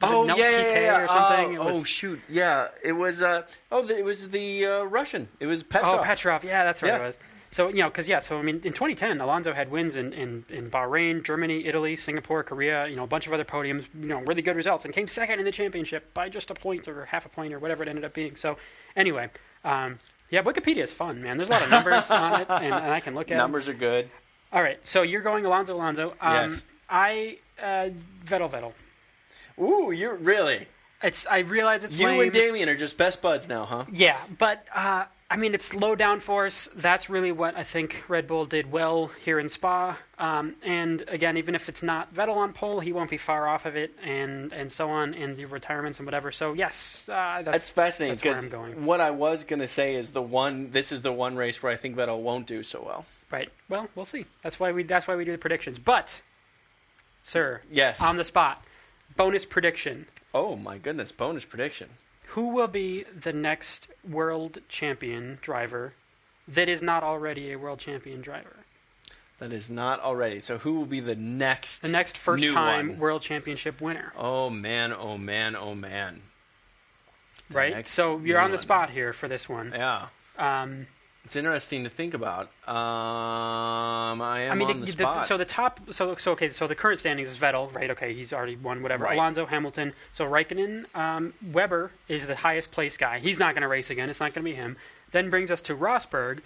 Oh 0.02 0.26
yeah, 0.26 0.36
yeah, 0.36 0.80
yeah. 0.80 1.04
or 1.04 1.08
something. 1.08 1.58
Oh, 1.58 1.66
was- 1.66 1.76
oh, 1.76 1.84
shoot, 1.84 2.22
yeah. 2.30 2.68
It 2.84 2.94
was. 2.94 3.22
Uh, 3.22 3.44
oh, 3.72 3.84
the, 3.84 3.98
it 3.98 4.06
was 4.06 4.30
the 4.30 4.66
uh, 4.66 4.84
Russian. 4.84 5.28
It 5.40 5.48
was 5.48 5.64
Petrov. 5.64 6.00
Oh, 6.00 6.04
Petrov. 6.04 6.44
Yeah, 6.44 6.64
that's 6.64 6.82
right. 6.82 6.90
Yeah. 6.90 6.98
It 6.98 7.02
was. 7.02 7.16
So 7.52 7.68
you 7.68 7.76
know, 7.84 7.90
because 7.90 8.08
yeah, 8.08 8.20
so 8.20 8.38
I 8.38 8.42
mean, 8.42 8.56
in 8.64 8.72
2010, 8.74 9.20
Alonso 9.20 9.54
had 9.54 9.70
wins 9.70 9.96
in, 9.98 10.14
in, 10.14 10.46
in 10.50 10.72
Bahrain, 10.72 11.22
Germany, 11.22 11.66
Italy, 11.66 11.98
Singapore, 11.98 12.44
Korea. 12.44 12.88
You 12.88 12.96
know, 12.96 13.04
a 13.04 13.08
bunch 13.08 13.28
of 13.28 13.34
other 13.34 13.44
podiums. 13.44 13.86
You 13.94 14.08
know, 14.08 14.20
really 14.22 14.42
good 14.42 14.56
results, 14.56 14.86
and 14.86 14.94
came 14.94 15.08
second 15.10 15.40
in 15.40 15.46
the 15.46 15.52
championship 15.52 16.14
by 16.14 16.30
just 16.30 16.50
a 16.50 16.54
point 16.54 16.88
or 16.88 17.06
half 17.06 17.26
a 17.26 17.30
point 17.30 17.54
or 17.54 17.60
whatever 17.60 17.84
it 17.84 17.90
ended 17.90 18.06
up 18.06 18.14
being. 18.14 18.38
So, 18.38 18.58
anyway, 18.96 19.30
um, 19.66 20.00
yeah, 20.30 20.42
Wikipedia 20.42 20.84
is 20.84 20.94
fun, 20.94 21.22
man. 21.22 21.36
There's 21.36 21.50
a 21.50 21.52
lot 21.52 21.62
of 21.62 21.70
numbers 21.70 22.06
on 22.10 22.40
it, 22.42 22.50
and, 22.50 22.74
and 22.74 22.92
I 22.92 23.02
can 23.02 23.16
look 23.16 23.30
at 23.30 23.38
Numbers 23.38 23.68
are 23.68 23.74
good. 23.74 24.10
All 24.54 24.62
right, 24.64 24.80
so 24.86 25.02
you're 25.02 25.22
going 25.22 25.46
Alonso, 25.46 25.76
Alonso. 25.76 26.14
Um, 26.22 26.50
Yes. 26.52 26.62
I 26.90 27.38
uh, 27.62 27.90
Vettel, 28.26 28.50
Vettel. 28.52 28.74
Ooh, 29.62 29.92
you're 29.92 30.16
really. 30.16 30.68
It's 31.04 31.26
I 31.26 31.40
realize 31.40 31.84
it's 31.84 31.98
You 31.98 32.08
lame. 32.08 32.22
and 32.22 32.32
Damien 32.32 32.70
are 32.70 32.76
just 32.76 32.96
best 32.98 33.22
buds 33.22 33.48
now, 33.48 33.66
huh? 33.66 33.86
Yeah, 33.92 34.20
but 34.38 34.66
uh, 34.76 35.06
I 35.32 35.38
mean, 35.38 35.54
it's 35.54 35.74
low 35.74 35.96
downforce. 35.96 36.68
That's 36.76 37.10
really 37.10 37.32
what 37.32 37.56
I 37.56 37.64
think 37.64 38.04
Red 38.10 38.28
Bull 38.28 38.46
did 38.46 38.70
well 38.70 39.12
here 39.24 39.40
in 39.40 39.48
Spa. 39.48 39.98
Um, 40.20 40.56
and 40.62 41.06
again, 41.08 41.38
even 41.38 41.56
if 41.56 41.70
it's 41.70 41.82
not 41.82 42.14
Vettel 42.14 42.36
on 42.36 42.52
pole, 42.52 42.82
he 42.82 42.92
won't 42.92 43.10
be 43.10 43.18
far 43.18 43.48
off 43.48 43.66
of 43.66 43.78
it, 43.78 43.92
and 44.04 44.52
and 44.52 44.74
so 44.74 44.90
on, 44.90 45.14
and 45.14 45.38
the 45.38 45.46
retirements 45.46 46.00
and 46.00 46.06
whatever. 46.06 46.34
So 46.34 46.52
yes, 46.52 47.04
uh, 47.08 47.44
that's, 47.44 47.46
That's 47.46 47.70
fascinating 47.70 48.16
that's 48.18 48.26
where 48.26 48.34
because 48.34 48.44
I'm 48.44 48.74
going. 48.74 48.86
what 48.86 49.00
I 49.00 49.12
was 49.12 49.46
going 49.46 49.62
to 49.62 49.68
say 49.68 49.96
is 49.96 50.12
the 50.12 50.22
one. 50.22 50.72
This 50.72 50.92
is 50.92 51.02
the 51.02 51.14
one 51.14 51.38
race 51.38 51.64
where 51.64 51.72
I 51.72 51.78
think 51.78 51.96
Vettel 51.96 52.20
won't 52.20 52.46
do 52.46 52.62
so 52.62 52.84
well. 52.86 53.06
right. 53.32 53.50
Well, 53.70 53.88
we'll 53.96 54.06
see. 54.06 54.26
That's 54.44 54.60
why 54.60 54.74
we 54.74 54.84
that's 54.84 55.08
why 55.08 55.16
we 55.16 55.24
do 55.24 55.32
the 55.32 55.38
predictions. 55.38 55.80
But, 55.80 56.20
sir, 57.24 57.62
Yes. 57.72 58.02
on 58.02 58.18
the 58.18 58.26
spot, 58.26 58.64
bonus 59.16 59.46
prediction. 59.46 60.08
oh 60.34 60.58
my 60.58 60.78
goodness! 60.78 61.14
Bonus 61.14 61.46
prediction. 61.46 61.90
Who 62.32 62.48
will 62.48 62.70
be 62.70 63.04
the 63.04 63.34
next 63.34 63.90
world 64.10 64.60
champion 64.70 65.38
driver 65.42 65.94
that 66.48 66.70
is 66.70 66.82
not 66.82 67.04
already 67.04 67.52
a 67.52 67.58
world 67.58 67.80
champion 67.80 68.22
driver? 68.22 68.56
That 69.40 69.52
is 69.52 69.70
not 69.70 70.00
already. 70.00 70.40
So 70.40 70.58
who 70.60 70.74
will 70.74 70.86
be 70.86 71.02
the 71.02 71.16
next? 71.16 71.80
The 71.82 71.90
next 71.90 72.18
first 72.18 72.48
time 72.48 72.90
one? 72.90 73.00
world 73.00 73.22
championship 73.22 73.82
winner, 73.82 74.14
Oh 74.16 74.50
man! 74.50 74.94
Oh 74.94 75.18
man! 75.18 75.58
Oh 75.58 75.76
man! 75.76 76.22
The 77.50 77.56
right? 77.56 77.90
So 77.90 78.20
you're 78.20 78.40
on 78.40 78.52
the 78.52 78.56
one. 78.56 78.62
spot 78.62 78.90
here 78.92 79.12
for 79.12 79.28
this 79.28 79.50
one. 79.50 79.74
Yeah. 79.76 80.08
Um, 80.38 80.88
It's 81.24 81.36
interesting 81.36 81.84
to 81.84 81.90
think 81.90 82.14
about. 82.14 82.50
Um, 82.68 84.22
I 84.22 84.42
am 84.42 84.52
I 84.52 84.56
mean, 84.56 84.68
on 84.70 84.80
the, 84.82 84.86
the- 84.88 84.92
spot. 84.92 85.28
so 85.28 85.38
the 85.38 85.46
top, 85.46 85.80
so 85.92 86.16
so 86.16 86.32
okay, 86.32 86.52
so 86.52 86.68
the 86.68 86.76
current 86.76 87.00
standings 87.00 87.30
is 87.30 87.38
Vettel, 87.38 87.74
right? 87.74 87.92
Okay, 87.92 88.14
he's 88.14 88.34
already 88.34 88.56
won 88.56 88.82
whatever. 88.82 89.04
Right. 89.06 89.16
Alonso, 89.16 89.46
Hamilton, 89.46 89.94
so 90.14 90.26
Raikkonen, 90.26 90.86
um, 90.96 91.34
Webber 91.54 91.92
is 92.08 92.26
the 92.26 92.36
highest 92.36 92.72
place 92.72 92.98
guy. 92.98 93.20
He's 93.20 93.38
not 93.40 93.54
going 93.54 93.62
to 93.62 93.68
race 93.68 93.90
again. 93.92 94.10
It's 94.10 94.20
not 94.20 94.34
going 94.34 94.44
to 94.44 94.50
be 94.52 94.56
him. 94.56 94.78
Then 95.12 95.30
brings 95.30 95.52
us 95.52 95.62
to 95.64 95.76
Rosberg, 95.76 96.40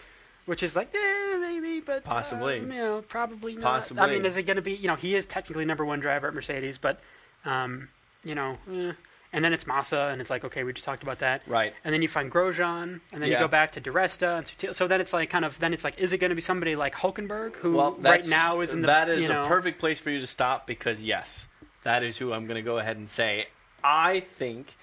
which 0.46 0.62
is 0.62 0.76
like, 0.76 0.94
eh, 0.94 1.38
maybe, 1.40 1.80
but 1.80 2.04
Possibly. 2.04 2.60
um, 2.60 2.72
you 2.72 2.78
know, 2.78 3.02
probably 3.08 3.54
not. 3.56 3.64
Possibly. 3.64 4.04
I 4.04 4.08
mean, 4.08 4.26
is 4.26 4.36
it 4.36 4.44
going 4.44 4.58
to 4.58 4.62
be? 4.62 4.74
You 4.74 4.88
know, 4.88 4.96
he 4.96 5.16
is 5.16 5.26
technically 5.26 5.66
number 5.66 5.86
one 5.86 6.00
driver 6.02 6.28
at 6.28 6.34
Mercedes, 6.34 6.78
but 6.78 7.00
um, 7.46 7.88
you 8.24 8.36
know, 8.36 8.58
eh. 8.72 8.92
And 9.34 9.44
then 9.44 9.52
it's 9.52 9.68
Massa, 9.68 10.10
and 10.12 10.22
it's 10.22 10.30
like, 10.30 10.46
okay, 10.46 10.64
we 10.64 10.72
just 10.72 10.86
talked 10.86 11.04
about 11.04 11.20
that. 11.20 11.42
right. 11.46 11.74
And 11.84 11.94
then 11.94 12.02
you 12.02 12.08
find 12.08 12.32
Grosjean, 12.32 13.02
and 13.12 13.22
then 13.22 13.30
you 13.30 13.38
go 13.38 13.48
back 13.50 13.74
to 13.74 13.82
Di 13.82 13.92
Resta, 13.92 14.38
and 14.38 14.48
Sutil- 14.48 14.74
so 14.74 14.88
then 14.88 15.02
it's 15.02 15.12
like 15.12 15.30
kind 15.30 15.44
of 15.44 15.60
then 15.60 15.74
it's 15.74 15.84
like, 15.84 16.00
is 16.00 16.14
it 16.14 16.20
going 16.20 16.30
to 16.30 16.36
be 16.36 16.42
somebody 16.42 16.76
like 16.76 16.96
Hulkenberg 16.96 17.56
who 17.56 17.74
Well, 17.74 17.94
right 18.00 18.26
now 18.26 18.62
is 18.62 18.72
in 18.72 18.82
the 18.82 18.88
that 18.88 19.10
is 19.10 19.24
you 19.24 19.30
know, 19.30 19.44
a 19.44 19.48
perfect 19.48 19.80
place 19.80 20.00
for 20.00 20.10
you 20.10 20.22
to 20.22 20.28
stop 20.28 20.66
because 20.68 21.04
yes, 21.04 21.48
that 21.84 22.02
is 22.02 22.18
who 22.18 22.32
I'm 22.32 22.46
going 22.48 22.56
to 22.56 22.62
go 22.62 22.78
ahead 22.78 22.96
and 22.98 23.10
say. 23.10 23.48
I 23.84 24.22
think, 24.22 24.76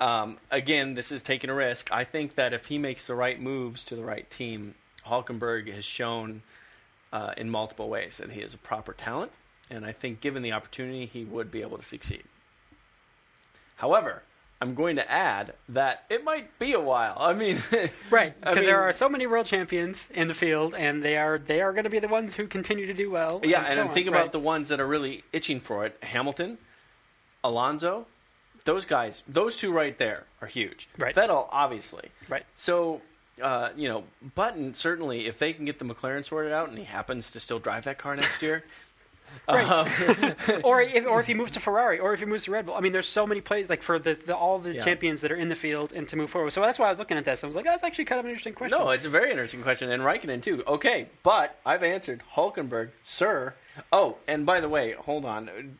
um, 0.00 0.38
again, 0.50 0.94
this 0.94 1.12
is 1.12 1.22
taking 1.22 1.48
a 1.48 1.54
risk. 1.54 1.88
I 1.92 2.04
think 2.04 2.34
that 2.34 2.52
if 2.52 2.66
he 2.66 2.78
makes 2.78 3.06
the 3.06 3.14
right 3.14 3.40
moves 3.40 3.84
to 3.84 3.96
the 3.96 4.04
right 4.04 4.28
team, 4.28 4.74
Hulkenberg 5.06 5.72
has 5.72 5.84
shown 5.84 6.42
uh, 7.12 7.32
in 7.36 7.48
multiple 7.48 7.88
ways 7.88 8.16
that 8.16 8.32
he 8.32 8.40
is 8.40 8.54
a 8.54 8.58
proper 8.58 8.92
talent, 8.92 9.30
and 9.70 9.86
I 9.86 9.92
think 9.92 10.20
given 10.20 10.42
the 10.42 10.52
opportunity, 10.52 11.06
he 11.06 11.24
would 11.24 11.50
be 11.50 11.62
able 11.62 11.78
to 11.78 11.84
succeed. 11.84 12.24
However, 13.76 14.22
I'm 14.60 14.74
going 14.74 14.96
to 14.96 15.10
add 15.10 15.54
that 15.68 16.04
it 16.08 16.24
might 16.24 16.58
be 16.58 16.72
a 16.72 16.80
while. 16.80 17.16
I 17.18 17.32
mean, 17.34 17.62
right 18.10 18.34
I 18.42 18.50
because 18.50 18.64
there 18.64 18.80
are 18.82 18.92
so 18.92 19.08
many 19.08 19.26
world 19.26 19.46
champions 19.46 20.08
in 20.14 20.28
the 20.28 20.34
field, 20.34 20.74
and 20.74 21.02
they 21.02 21.16
are 21.18 21.38
they 21.38 21.60
are 21.60 21.72
going 21.72 21.84
to 21.84 21.90
be 21.90 21.98
the 21.98 22.08
ones 22.08 22.34
who 22.34 22.46
continue 22.46 22.86
to 22.86 22.94
do 22.94 23.10
well. 23.10 23.40
Yeah, 23.42 23.64
and 23.64 23.74
so 23.74 23.80
I'm 23.82 23.88
on. 23.88 23.94
thinking 23.94 24.12
Right. 24.12 24.20
about 24.20 24.32
the 24.32 24.38
ones 24.40 24.68
that 24.70 24.80
are 24.80 24.86
really 24.86 25.24
itching 25.32 25.60
for 25.60 25.84
it. 25.84 25.96
Hamilton, 26.02 26.56
Alonso, 27.42 28.06
those 28.64 28.86
guys, 28.86 29.22
those 29.28 29.56
two 29.56 29.70
right 29.72 29.98
there 29.98 30.24
are 30.40 30.48
huge. 30.48 30.88
Right. 30.96 31.14
Vettel, 31.14 31.48
obviously. 31.50 32.08
right. 32.28 32.44
So, 32.54 33.02
uh, 33.42 33.70
you 33.76 33.88
know, 33.88 34.04
Button 34.34 34.72
certainly, 34.72 35.26
if 35.26 35.38
they 35.38 35.52
can 35.52 35.64
get 35.66 35.78
the 35.78 35.84
McLaren 35.84 36.24
sorted 36.24 36.52
out, 36.52 36.68
and 36.70 36.78
he 36.78 36.84
happens 36.84 37.30
to 37.32 37.40
still 37.40 37.58
drive 37.58 37.84
that 37.84 37.98
car 37.98 38.16
next 38.16 38.40
year. 38.40 38.64
Right. 39.48 39.68
um, 39.68 40.60
or 40.64 40.80
if 40.82 41.06
or 41.06 41.20
if 41.20 41.26
he 41.26 41.34
moves 41.34 41.50
to 41.52 41.60
Ferrari, 41.60 41.98
or 41.98 42.12
if 42.14 42.20
he 42.20 42.26
moves 42.26 42.44
to 42.44 42.50
Red 42.50 42.66
Bull. 42.66 42.74
I 42.74 42.80
mean, 42.80 42.92
there's 42.92 43.08
so 43.08 43.26
many 43.26 43.40
plays 43.40 43.68
like 43.68 43.82
for 43.82 43.98
the, 43.98 44.14
the 44.14 44.34
all 44.36 44.58
the 44.58 44.74
Yeah. 44.74 44.84
champions 44.84 45.20
that 45.22 45.30
are 45.32 45.36
in 45.36 45.48
the 45.48 45.54
field 45.54 45.92
and 45.92 46.08
to 46.08 46.16
move 46.16 46.30
forward. 46.30 46.52
So 46.52 46.60
that's 46.60 46.78
why 46.78 46.86
I 46.86 46.90
was 46.90 46.98
looking 46.98 47.16
at 47.16 47.24
this. 47.24 47.44
I 47.44 47.46
was 47.46 47.56
like, 47.56 47.64
that's 47.64 47.84
actually 47.84 48.04
kind 48.06 48.18
of 48.18 48.24
an 48.24 48.30
interesting 48.30 48.54
question. 48.54 48.78
no, 48.78 48.90
it's 48.90 49.04
a 49.04 49.10
very 49.10 49.30
interesting 49.30 49.62
question, 49.62 49.90
and 49.90 50.02
Raikkonen 50.02 50.42
too. 50.42 50.62
Okay, 50.66 51.08
but 51.22 51.58
I've 51.66 51.82
answered 51.82 52.22
Hulkenberg, 52.36 52.90
sir. 53.02 53.54
Oh, 53.92 54.18
and 54.28 54.46
by 54.46 54.60
the 54.60 54.68
way, 54.68 54.92
hold 54.92 55.24
on. 55.24 55.78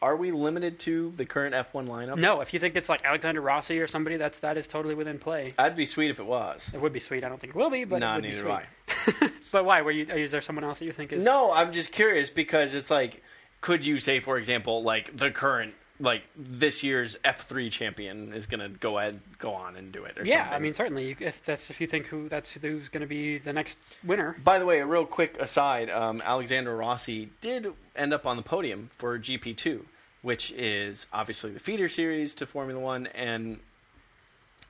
Are 0.00 0.16
we 0.16 0.30
limited 0.30 0.78
to 0.80 1.12
the 1.16 1.24
current 1.24 1.54
F1 1.54 1.88
lineup? 1.88 2.18
no. 2.18 2.40
If 2.40 2.54
you 2.54 2.60
think 2.60 2.76
it's 2.76 2.88
like 2.88 3.04
Alexander 3.04 3.40
Rossi 3.40 3.80
or 3.80 3.88
somebody, 3.88 4.16
that's 4.16 4.38
that 4.40 4.56
is 4.56 4.66
totally 4.68 4.94
within 4.94 5.18
play. 5.18 5.54
I'd 5.58 5.74
be 5.74 5.86
sweet 5.86 6.10
if 6.10 6.20
it 6.20 6.26
was. 6.26 6.70
It 6.72 6.80
would 6.80 6.92
be 6.92 7.00
sweet. 7.00 7.24
I 7.24 7.28
don't 7.28 7.40
think 7.40 7.54
it 7.54 7.56
will 7.56 7.70
be, 7.70 7.84
but 7.84 7.98
nah, 7.98 8.12
it 8.12 8.16
would 8.16 8.22
be 8.22 8.28
neither 8.30 8.42
sweet. 8.42 9.20
do 9.20 9.28
But 9.50 9.64
why? 9.64 9.82
Were 9.82 9.90
you? 9.90 10.06
Is 10.06 10.30
there 10.30 10.40
someone 10.40 10.64
else 10.64 10.78
that 10.78 10.84
you 10.84 10.92
think 10.92 11.12
is? 11.12 11.22
No, 11.24 11.50
I'm 11.52 11.72
just 11.72 11.90
curious 11.90 12.30
because 12.30 12.74
it's 12.74 12.90
like, 12.90 13.22
could 13.60 13.84
you 13.84 13.98
say, 13.98 14.20
for 14.20 14.38
example, 14.38 14.82
like 14.84 15.16
the 15.16 15.30
current, 15.32 15.74
like 16.00 16.22
this 16.36 16.82
year's 16.82 17.16
F3 17.24 17.70
champion 17.70 18.32
is 18.32 18.46
going 18.46 18.60
to 18.60 18.68
go 18.68 18.98
ahead, 18.98 19.20
go 19.38 19.52
on 19.52 19.76
and 19.76 19.90
do 19.92 20.04
it, 20.04 20.16
or 20.18 20.24
Yeah, 20.24 20.42
something? 20.44 20.54
I 20.54 20.58
mean 20.58 20.74
certainly. 20.74 21.16
If 21.18 21.44
that's 21.44 21.70
if 21.70 21.80
you 21.80 21.86
think 21.86 22.06
who 22.06 22.28
that's 22.28 22.50
who's 22.50 22.88
going 22.88 23.00
to 23.00 23.06
be 23.06 23.38
the 23.38 23.52
next 23.52 23.78
winner. 24.04 24.36
By 24.44 24.58
the 24.58 24.66
way, 24.66 24.80
a 24.80 24.86
real 24.86 25.04
quick 25.06 25.36
aside: 25.40 25.90
um, 25.90 26.22
Alexander 26.24 26.76
Rossi 26.76 27.30
did 27.40 27.72
end 27.96 28.12
up 28.12 28.26
on 28.26 28.36
the 28.36 28.42
podium 28.42 28.90
for 28.98 29.18
GP2, 29.18 29.80
which 30.22 30.52
is 30.52 31.06
obviously 31.12 31.50
the 31.50 31.60
feeder 31.60 31.88
series 31.88 32.34
to 32.34 32.46
Formula 32.46 32.80
One, 32.80 33.06
and 33.08 33.58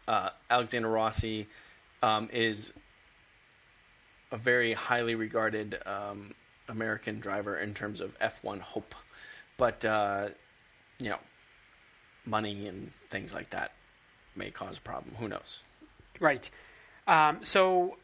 uh, 0.07 0.31
Alexander 0.51 0.89
Rossi 0.89 1.47
um, 2.03 2.29
is 2.33 2.73
a 4.31 4.37
very 4.37 4.73
highly 4.73 5.15
regarded 5.15 5.79
um, 5.87 6.35
American 6.69 7.21
driver 7.21 7.59
in 7.59 7.75
terms 7.75 8.01
of 8.01 8.19
F1 8.19 8.61
hope. 8.61 8.95
But 9.57 9.85
uh, 9.85 10.29
you 10.99 11.11
know, 11.11 11.19
money 12.25 12.67
and 12.67 12.91
things 13.11 13.33
like 13.33 13.51
that 13.51 13.73
may 14.37 14.51
cause 14.51 14.79
a 14.79 14.81
problem. 14.81 15.15
Who 15.17 15.29
knows? 15.29 15.63
Right. 16.21 16.49
Um, 17.07 17.39
so, 17.43 17.97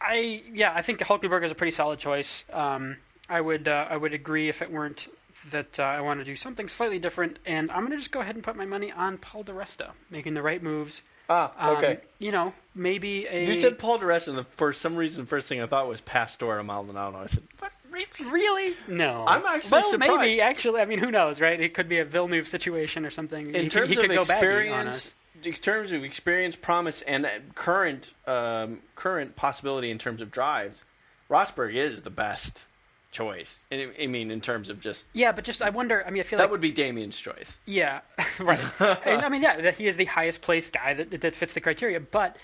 I 0.00 0.42
yeah, 0.52 0.72
I 0.74 0.82
think 0.82 0.98
Hulkenberg 1.00 1.44
is 1.44 1.50
a 1.50 1.54
pretty 1.54 1.70
solid 1.70 1.98
choice. 1.98 2.44
Um, 2.52 2.96
I 3.28 3.40
would 3.40 3.68
uh, 3.68 3.86
I 3.88 3.96
would 3.96 4.12
agree 4.12 4.48
if 4.48 4.62
it 4.62 4.70
weren't 4.70 5.08
that 5.50 5.78
uh, 5.78 5.82
I 5.84 6.00
want 6.00 6.20
to 6.20 6.24
do 6.24 6.36
something 6.36 6.68
slightly 6.68 6.98
different, 6.98 7.38
and 7.46 7.70
I'm 7.70 7.80
going 7.80 7.92
to 7.92 7.98
just 7.98 8.10
go 8.10 8.20
ahead 8.20 8.34
and 8.34 8.42
put 8.44 8.56
my 8.56 8.66
money 8.66 8.90
on 8.90 9.18
Paul 9.18 9.42
Di 9.44 9.52
Resta 9.52 9.90
making 10.10 10.34
the 10.34 10.42
right 10.42 10.62
moves. 10.62 11.02
Ah, 11.28 11.52
Um, 11.58 11.76
okay. 11.76 11.98
You 12.18 12.30
know, 12.30 12.52
maybe 12.74 13.26
a 13.28 13.46
you 13.46 13.54
said 13.54 13.78
Paul 13.78 13.98
Di 13.98 14.04
Resta, 14.04 14.28
and 14.28 14.38
the, 14.38 14.44
for 14.56 14.72
some 14.72 14.96
reason, 14.96 15.24
the 15.24 15.28
first 15.28 15.48
thing 15.48 15.60
I 15.60 15.66
thought 15.66 15.88
was 15.88 16.00
Pastor 16.00 16.62
Maldonado. 16.62 17.18
I 17.18 17.26
said, 17.26 17.42
what? 17.58 17.72
Really? 17.96 18.30
really 18.30 18.76
no. 18.88 19.24
I'm 19.26 19.44
actually 19.44 19.70
well, 19.72 19.90
surprised. 19.90 20.20
maybe 20.20 20.40
actually. 20.40 20.80
I 20.80 20.84
mean, 20.84 20.98
who 20.98 21.10
knows, 21.10 21.40
right? 21.40 21.60
It 21.60 21.74
could 21.74 21.88
be 21.88 21.98
a 21.98 22.04
Villeneuve 22.04 22.48
situation 22.48 23.04
or 23.04 23.10
something. 23.10 23.54
In 23.54 23.64
he 23.64 23.68
terms 23.68 23.88
could, 23.88 23.90
he 23.90 23.96
could 23.96 24.10
of 24.16 24.28
go 24.28 24.34
baggy 24.34 24.68
on 24.68 24.88
us. 24.88 25.12
experience, 25.36 25.58
in 25.58 25.62
terms 25.62 25.92
of 25.92 26.04
experience, 26.04 26.56
promise, 26.56 27.02
and 27.02 27.26
current 27.54 28.12
um, 28.26 28.80
current 28.94 29.36
possibility 29.36 29.90
in 29.90 29.98
terms 29.98 30.20
of 30.20 30.30
drives, 30.30 30.84
Rosberg 31.30 31.74
is 31.74 32.02
the 32.02 32.10
best 32.10 32.62
choice. 33.10 33.64
I 33.72 33.88
I 34.00 34.06
mean, 34.06 34.30
in 34.30 34.40
terms 34.40 34.68
of 34.68 34.80
just 34.80 35.06
Yeah, 35.12 35.32
but 35.32 35.44
just 35.44 35.62
I 35.62 35.70
wonder. 35.70 36.04
I 36.06 36.10
mean, 36.10 36.20
I 36.20 36.24
feel 36.24 36.38
that 36.38 36.44
like 36.44 36.50
would 36.50 36.60
be 36.60 36.72
Damien's 36.72 37.18
choice. 37.18 37.58
Yeah, 37.64 38.00
right. 38.38 38.60
and, 38.80 39.22
I 39.22 39.28
mean, 39.28 39.42
yeah, 39.42 39.70
he 39.70 39.86
is 39.86 39.96
the 39.96 40.04
highest 40.04 40.42
placed 40.42 40.72
guy 40.72 40.94
that 40.94 41.20
that 41.22 41.34
fits 41.34 41.54
the 41.54 41.60
criteria. 41.60 42.00
But 42.00 42.36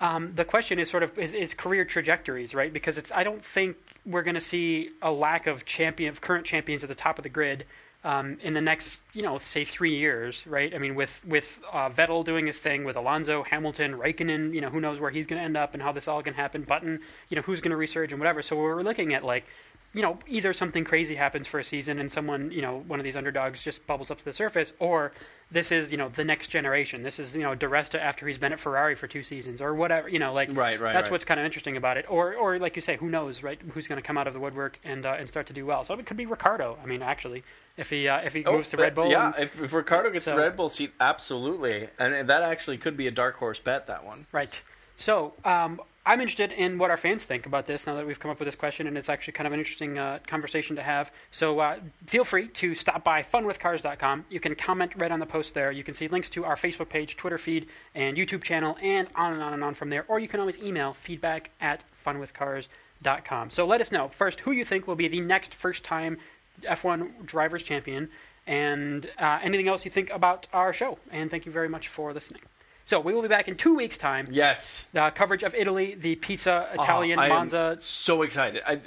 um, 0.00 0.32
the 0.34 0.44
question 0.44 0.78
is 0.78 0.90
sort 0.90 1.02
of 1.02 1.18
is, 1.18 1.34
is 1.34 1.52
career 1.54 1.84
trajectories, 1.84 2.54
right? 2.54 2.72
Because 2.72 2.96
it's 2.96 3.12
I 3.12 3.22
don't 3.22 3.44
think 3.44 3.76
we're 4.06 4.22
going 4.22 4.34
to 4.34 4.40
see 4.40 4.90
a 5.02 5.12
lack 5.12 5.46
of 5.46 5.66
champion 5.66 6.10
of 6.10 6.20
current 6.20 6.46
champions 6.46 6.82
at 6.82 6.88
the 6.88 6.94
top 6.94 7.18
of 7.18 7.22
the 7.22 7.28
grid. 7.28 7.66
Um, 8.02 8.38
in 8.40 8.54
the 8.54 8.62
next, 8.62 9.02
you 9.12 9.20
know, 9.20 9.38
say 9.38 9.66
three 9.66 9.94
years, 9.94 10.42
right? 10.46 10.74
I 10.74 10.78
mean, 10.78 10.94
with 10.94 11.20
with 11.26 11.60
uh, 11.70 11.90
Vettel 11.90 12.24
doing 12.24 12.46
his 12.46 12.58
thing, 12.58 12.84
with 12.84 12.96
Alonso, 12.96 13.42
Hamilton, 13.42 13.92
Raikkonen, 13.92 14.54
you 14.54 14.62
know, 14.62 14.70
who 14.70 14.80
knows 14.80 14.98
where 14.98 15.10
he's 15.10 15.26
going 15.26 15.38
to 15.38 15.44
end 15.44 15.58
up 15.58 15.74
and 15.74 15.82
how 15.82 15.92
this 15.92 16.08
all 16.08 16.22
can 16.22 16.32
happen. 16.32 16.62
Button, 16.62 17.00
you 17.28 17.36
know, 17.36 17.42
who's 17.42 17.60
going 17.60 17.72
to 17.72 17.76
resurge 17.76 18.10
and 18.10 18.18
whatever. 18.18 18.40
So 18.40 18.56
we're 18.56 18.82
looking 18.82 19.12
at 19.12 19.22
like 19.22 19.44
you 19.92 20.02
know, 20.02 20.18
either 20.28 20.52
something 20.52 20.84
crazy 20.84 21.16
happens 21.16 21.48
for 21.48 21.58
a 21.58 21.64
season 21.64 21.98
and 21.98 22.12
someone, 22.12 22.52
you 22.52 22.62
know, 22.62 22.84
one 22.86 23.00
of 23.00 23.04
these 23.04 23.16
underdogs 23.16 23.62
just 23.62 23.84
bubbles 23.88 24.10
up 24.10 24.18
to 24.18 24.24
the 24.24 24.32
surface, 24.32 24.72
or 24.78 25.10
this 25.50 25.72
is, 25.72 25.90
you 25.90 25.98
know, 25.98 26.08
the 26.08 26.22
next 26.24 26.46
generation. 26.46 27.02
This 27.02 27.18
is, 27.18 27.34
you 27.34 27.40
know, 27.42 27.56
Di 27.56 27.66
Resta 27.66 27.96
after 27.98 28.28
he's 28.28 28.38
been 28.38 28.52
at 28.52 28.60
Ferrari 28.60 28.94
for 28.94 29.08
two 29.08 29.24
seasons, 29.24 29.60
or 29.60 29.74
whatever. 29.74 30.08
You 30.08 30.20
know, 30.20 30.32
like 30.32 30.48
Right, 30.54 30.80
right, 30.80 30.92
That's 30.92 31.06
right. 31.06 31.10
what's 31.10 31.24
kind 31.24 31.40
of 31.40 31.46
interesting 31.46 31.76
about 31.76 31.96
it. 31.96 32.06
Or, 32.08 32.34
or 32.36 32.60
like 32.60 32.76
you 32.76 32.82
say, 32.82 32.96
who 32.98 33.08
knows, 33.08 33.42
right? 33.42 33.60
Who's 33.72 33.88
going 33.88 34.00
to 34.00 34.06
come 34.06 34.16
out 34.16 34.28
of 34.28 34.32
the 34.34 34.38
woodwork 34.38 34.78
and 34.84 35.04
uh, 35.04 35.16
and 35.18 35.28
start 35.28 35.48
to 35.48 35.52
do 35.52 35.66
well? 35.66 35.82
So 35.84 35.94
it 35.94 36.06
could 36.06 36.16
be 36.16 36.24
Ricciardo. 36.26 36.78
I 36.80 36.86
mean, 36.86 37.02
actually, 37.02 37.42
if 37.76 37.90
he 37.90 38.06
uh, 38.06 38.20
if 38.20 38.32
he 38.32 38.44
moves 38.44 38.70
to 38.70 38.76
Red 38.76 38.94
Bull, 38.94 39.10
Yeah, 39.10 39.32
and- 39.34 39.44
if, 39.44 39.60
if 39.60 39.72
Ricciardo 39.72 40.10
gets 40.10 40.26
So- 40.26 40.36
the 40.36 40.40
Red 40.40 40.56
Bull 40.56 40.68
seat, 40.68 40.92
absolutely, 41.00 41.88
and 41.98 42.28
that 42.28 42.42
actually 42.44 42.78
could 42.78 42.96
be 42.96 43.08
a 43.08 43.10
dark 43.12 43.34
horse 43.38 43.58
bet. 43.58 43.88
That 43.88 44.04
one. 44.04 44.26
Right. 44.30 44.60
So 44.96 45.32
um, 45.44 45.80
I'm 46.06 46.20
interested 46.20 46.52
in 46.52 46.78
what 46.78 46.90
our 46.90 46.96
fans 46.96 47.24
think 47.24 47.44
about 47.44 47.66
this 47.66 47.86
now 47.86 47.94
that 47.94 48.06
we've 48.06 48.18
come 48.18 48.30
up 48.30 48.38
with 48.38 48.46
this 48.46 48.54
question, 48.54 48.86
and 48.86 48.96
it's 48.96 49.10
actually 49.10 49.34
kind 49.34 49.46
of 49.46 49.52
an 49.52 49.58
interesting 49.58 49.98
uh, 49.98 50.18
conversation 50.26 50.74
to 50.76 50.82
have. 50.82 51.10
So 51.30 51.58
uh, 51.60 51.78
feel 52.06 52.24
free 52.24 52.48
to 52.48 52.74
stop 52.74 53.04
by 53.04 53.22
funwithcars.com. 53.22 54.24
You 54.30 54.40
can 54.40 54.54
comment 54.54 54.92
right 54.96 55.12
on 55.12 55.20
the 55.20 55.26
post 55.26 55.52
there. 55.52 55.70
You 55.70 55.84
can 55.84 55.94
see 55.94 56.08
links 56.08 56.30
to 56.30 56.44
our 56.44 56.56
Facebook 56.56 56.88
page, 56.88 57.18
Twitter 57.18 57.36
feed, 57.36 57.68
and 57.94 58.16
YouTube 58.16 58.42
channel, 58.42 58.78
and 58.80 59.08
on 59.14 59.34
and 59.34 59.42
on 59.42 59.52
and 59.52 59.62
on 59.62 59.74
from 59.74 59.90
there. 59.90 60.06
Or 60.08 60.18
you 60.18 60.26
can 60.26 60.40
always 60.40 60.56
email 60.58 60.94
feedback 60.94 61.50
at 61.60 61.84
funwithcars.com. 62.04 63.50
So 63.50 63.66
let 63.66 63.82
us 63.82 63.92
know 63.92 64.08
first 64.08 64.40
who 64.40 64.52
you 64.52 64.64
think 64.64 64.86
will 64.86 64.96
be 64.96 65.08
the 65.08 65.20
next 65.20 65.54
first 65.54 65.84
time 65.84 66.16
F1 66.62 67.26
drivers 67.26 67.62
champion, 67.62 68.08
and 68.46 69.08
uh, 69.18 69.38
anything 69.42 69.68
else 69.68 69.84
you 69.84 69.90
think 69.90 70.08
about 70.10 70.46
our 70.54 70.72
show. 70.72 70.98
And 71.10 71.30
thank 71.30 71.44
you 71.44 71.52
very 71.52 71.68
much 71.68 71.88
for 71.88 72.12
listening. 72.14 72.42
So 72.90 72.98
we 72.98 73.14
will 73.14 73.22
be 73.22 73.28
back 73.28 73.46
in 73.46 73.54
two 73.54 73.76
weeks' 73.76 73.96
time. 73.96 74.26
Yes. 74.32 74.88
Uh, 74.96 75.12
coverage 75.12 75.44
of 75.44 75.54
Italy, 75.54 75.94
the 75.94 76.16
pizza, 76.16 76.68
Italian, 76.74 77.20
Oh, 77.20 77.22
I 77.22 77.26
am 77.26 77.30
Monza. 77.30 77.76
so 77.78 78.22
excited. 78.22 78.62
I, 78.66 78.80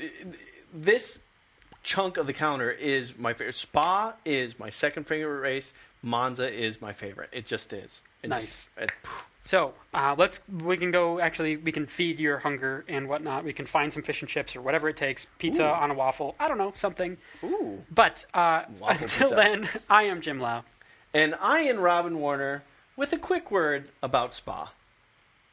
this 0.74 1.20
chunk 1.84 2.18
of 2.18 2.28
the 2.28 2.34
calendar 2.34 2.70
is 2.70 3.18
my 3.18 3.32
favorite. 3.34 3.56
Spa 3.56 4.12
is 4.26 4.60
my 4.60 4.70
second 4.70 5.08
favorite 5.08 5.39
race. 5.39 5.72
Monza 6.01 6.51
is 6.51 6.82
my 6.82 6.91
favorite. 6.91 7.30
It 7.32 7.45
just 7.45 7.72
is. 7.72 8.01
It 8.22 8.28
Nice. 8.32 8.43
just- 8.43 8.68
it- 8.78 8.91
So 9.45 9.74
uh, 9.93 10.16
let's 10.18 10.41
we 10.51 10.76
can 10.76 10.91
go. 10.91 11.22
Actually, 11.22 11.56
we 11.56 11.72
can 11.72 11.88
feed 11.88 12.20
your 12.20 12.39
hunger 12.39 12.84
and 12.89 13.08
whatnot. 13.08 13.45
We 13.45 13.54
can 13.54 13.66
find 13.66 13.93
some 13.93 14.04
fish 14.04 14.22
and 14.22 14.28
chips 14.30 14.54
or 14.54 14.62
whatever 14.62 14.89
it 14.89 14.97
takes. 14.97 15.28
Pizza 15.38 15.64
Ooh. 15.64 15.68
on 15.68 15.91
a 15.91 15.93
waffle. 15.93 16.36
I 16.41 16.49
don't 16.49 16.58
know 16.58 16.74
something. 16.78 17.16
ooh. 17.41 17.82
But 17.89 18.26
uh, 18.34 18.64
until 18.86 19.30
pizza. 19.30 19.36
then, 19.36 19.70
I 19.89 20.04
am 20.04 20.20
Jim 20.20 20.41
Lau. 20.41 20.66
And 21.14 21.36
I 21.39 21.62
am 21.62 21.78
Robin 21.80 22.20
Warner 22.20 22.64
with 22.96 23.14
a 23.14 23.18
quick 23.18 23.52
word 23.52 23.89
about 24.02 24.34
Spa. 24.34 24.72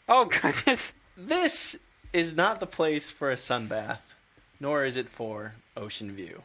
Oh 0.08 0.24
goodness. 0.24 0.92
This 1.16 1.76
is 2.12 2.34
not 2.34 2.60
the 2.60 2.66
place 2.66 3.10
for 3.10 3.30
a 3.30 3.36
sunbath, 3.36 4.00
nor 4.58 4.84
is 4.84 4.96
it 4.96 5.08
for 5.08 5.54
ocean 5.76 6.12
view. 6.12 6.42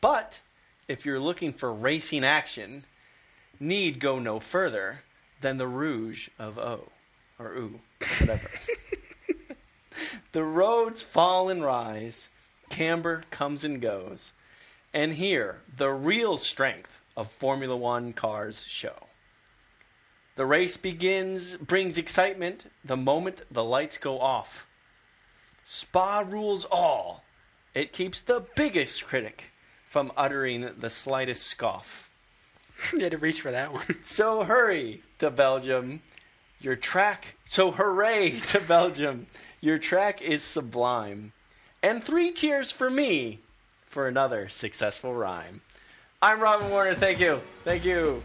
But 0.00 0.40
if 0.88 1.04
you're 1.04 1.20
looking 1.20 1.52
for 1.52 1.72
racing 1.72 2.24
action, 2.24 2.84
need 3.58 3.98
go 4.00 4.18
no 4.18 4.40
further 4.40 5.00
than 5.40 5.58
the 5.58 5.66
Rouge 5.66 6.28
of 6.38 6.58
O, 6.58 6.88
or 7.38 7.52
Oo, 7.52 7.80
whatever. 8.20 8.50
the 10.32 10.44
roads 10.44 11.02
fall 11.02 11.48
and 11.48 11.64
rise, 11.64 12.28
camber 12.70 13.24
comes 13.30 13.64
and 13.64 13.80
goes, 13.80 14.32
and 14.92 15.14
here 15.14 15.60
the 15.76 15.90
real 15.90 16.38
strength 16.38 17.00
of 17.16 17.30
Formula 17.30 17.76
One 17.76 18.12
cars 18.12 18.64
show. 18.68 18.94
The 20.36 20.46
race 20.46 20.76
begins, 20.76 21.56
brings 21.56 21.96
excitement 21.96 22.70
the 22.84 22.96
moment 22.96 23.42
the 23.50 23.64
lights 23.64 23.98
go 23.98 24.20
off. 24.20 24.66
Spa 25.64 26.24
rules 26.26 26.64
all. 26.64 27.22
It 27.72 27.92
keeps 27.92 28.20
the 28.20 28.44
biggest 28.54 29.04
critic 29.04 29.52
from 29.88 30.12
uttering 30.16 30.70
the 30.78 30.90
slightest 30.90 31.46
scoff. 31.46 32.10
you 32.92 33.00
had 33.00 33.12
to 33.12 33.18
reach 33.18 33.40
for 33.40 33.52
that 33.52 33.72
one. 33.72 33.96
So 34.02 34.44
hurry 34.44 35.02
to 35.18 35.30
Belgium. 35.30 36.02
Your 36.60 36.76
track. 36.76 37.36
So 37.48 37.70
hooray 37.70 38.40
to 38.48 38.60
Belgium. 38.60 39.26
Your 39.60 39.78
track 39.78 40.20
is 40.20 40.42
sublime. 40.42 41.32
And 41.82 42.02
three 42.02 42.32
cheers 42.32 42.70
for 42.70 42.90
me 42.90 43.40
for 43.88 44.08
another 44.08 44.48
successful 44.48 45.14
rhyme. 45.14 45.60
I'm 46.20 46.40
Robin 46.40 46.70
Warner. 46.70 46.94
Thank 46.94 47.20
you. 47.20 47.40
Thank 47.64 47.84
you. 47.84 48.22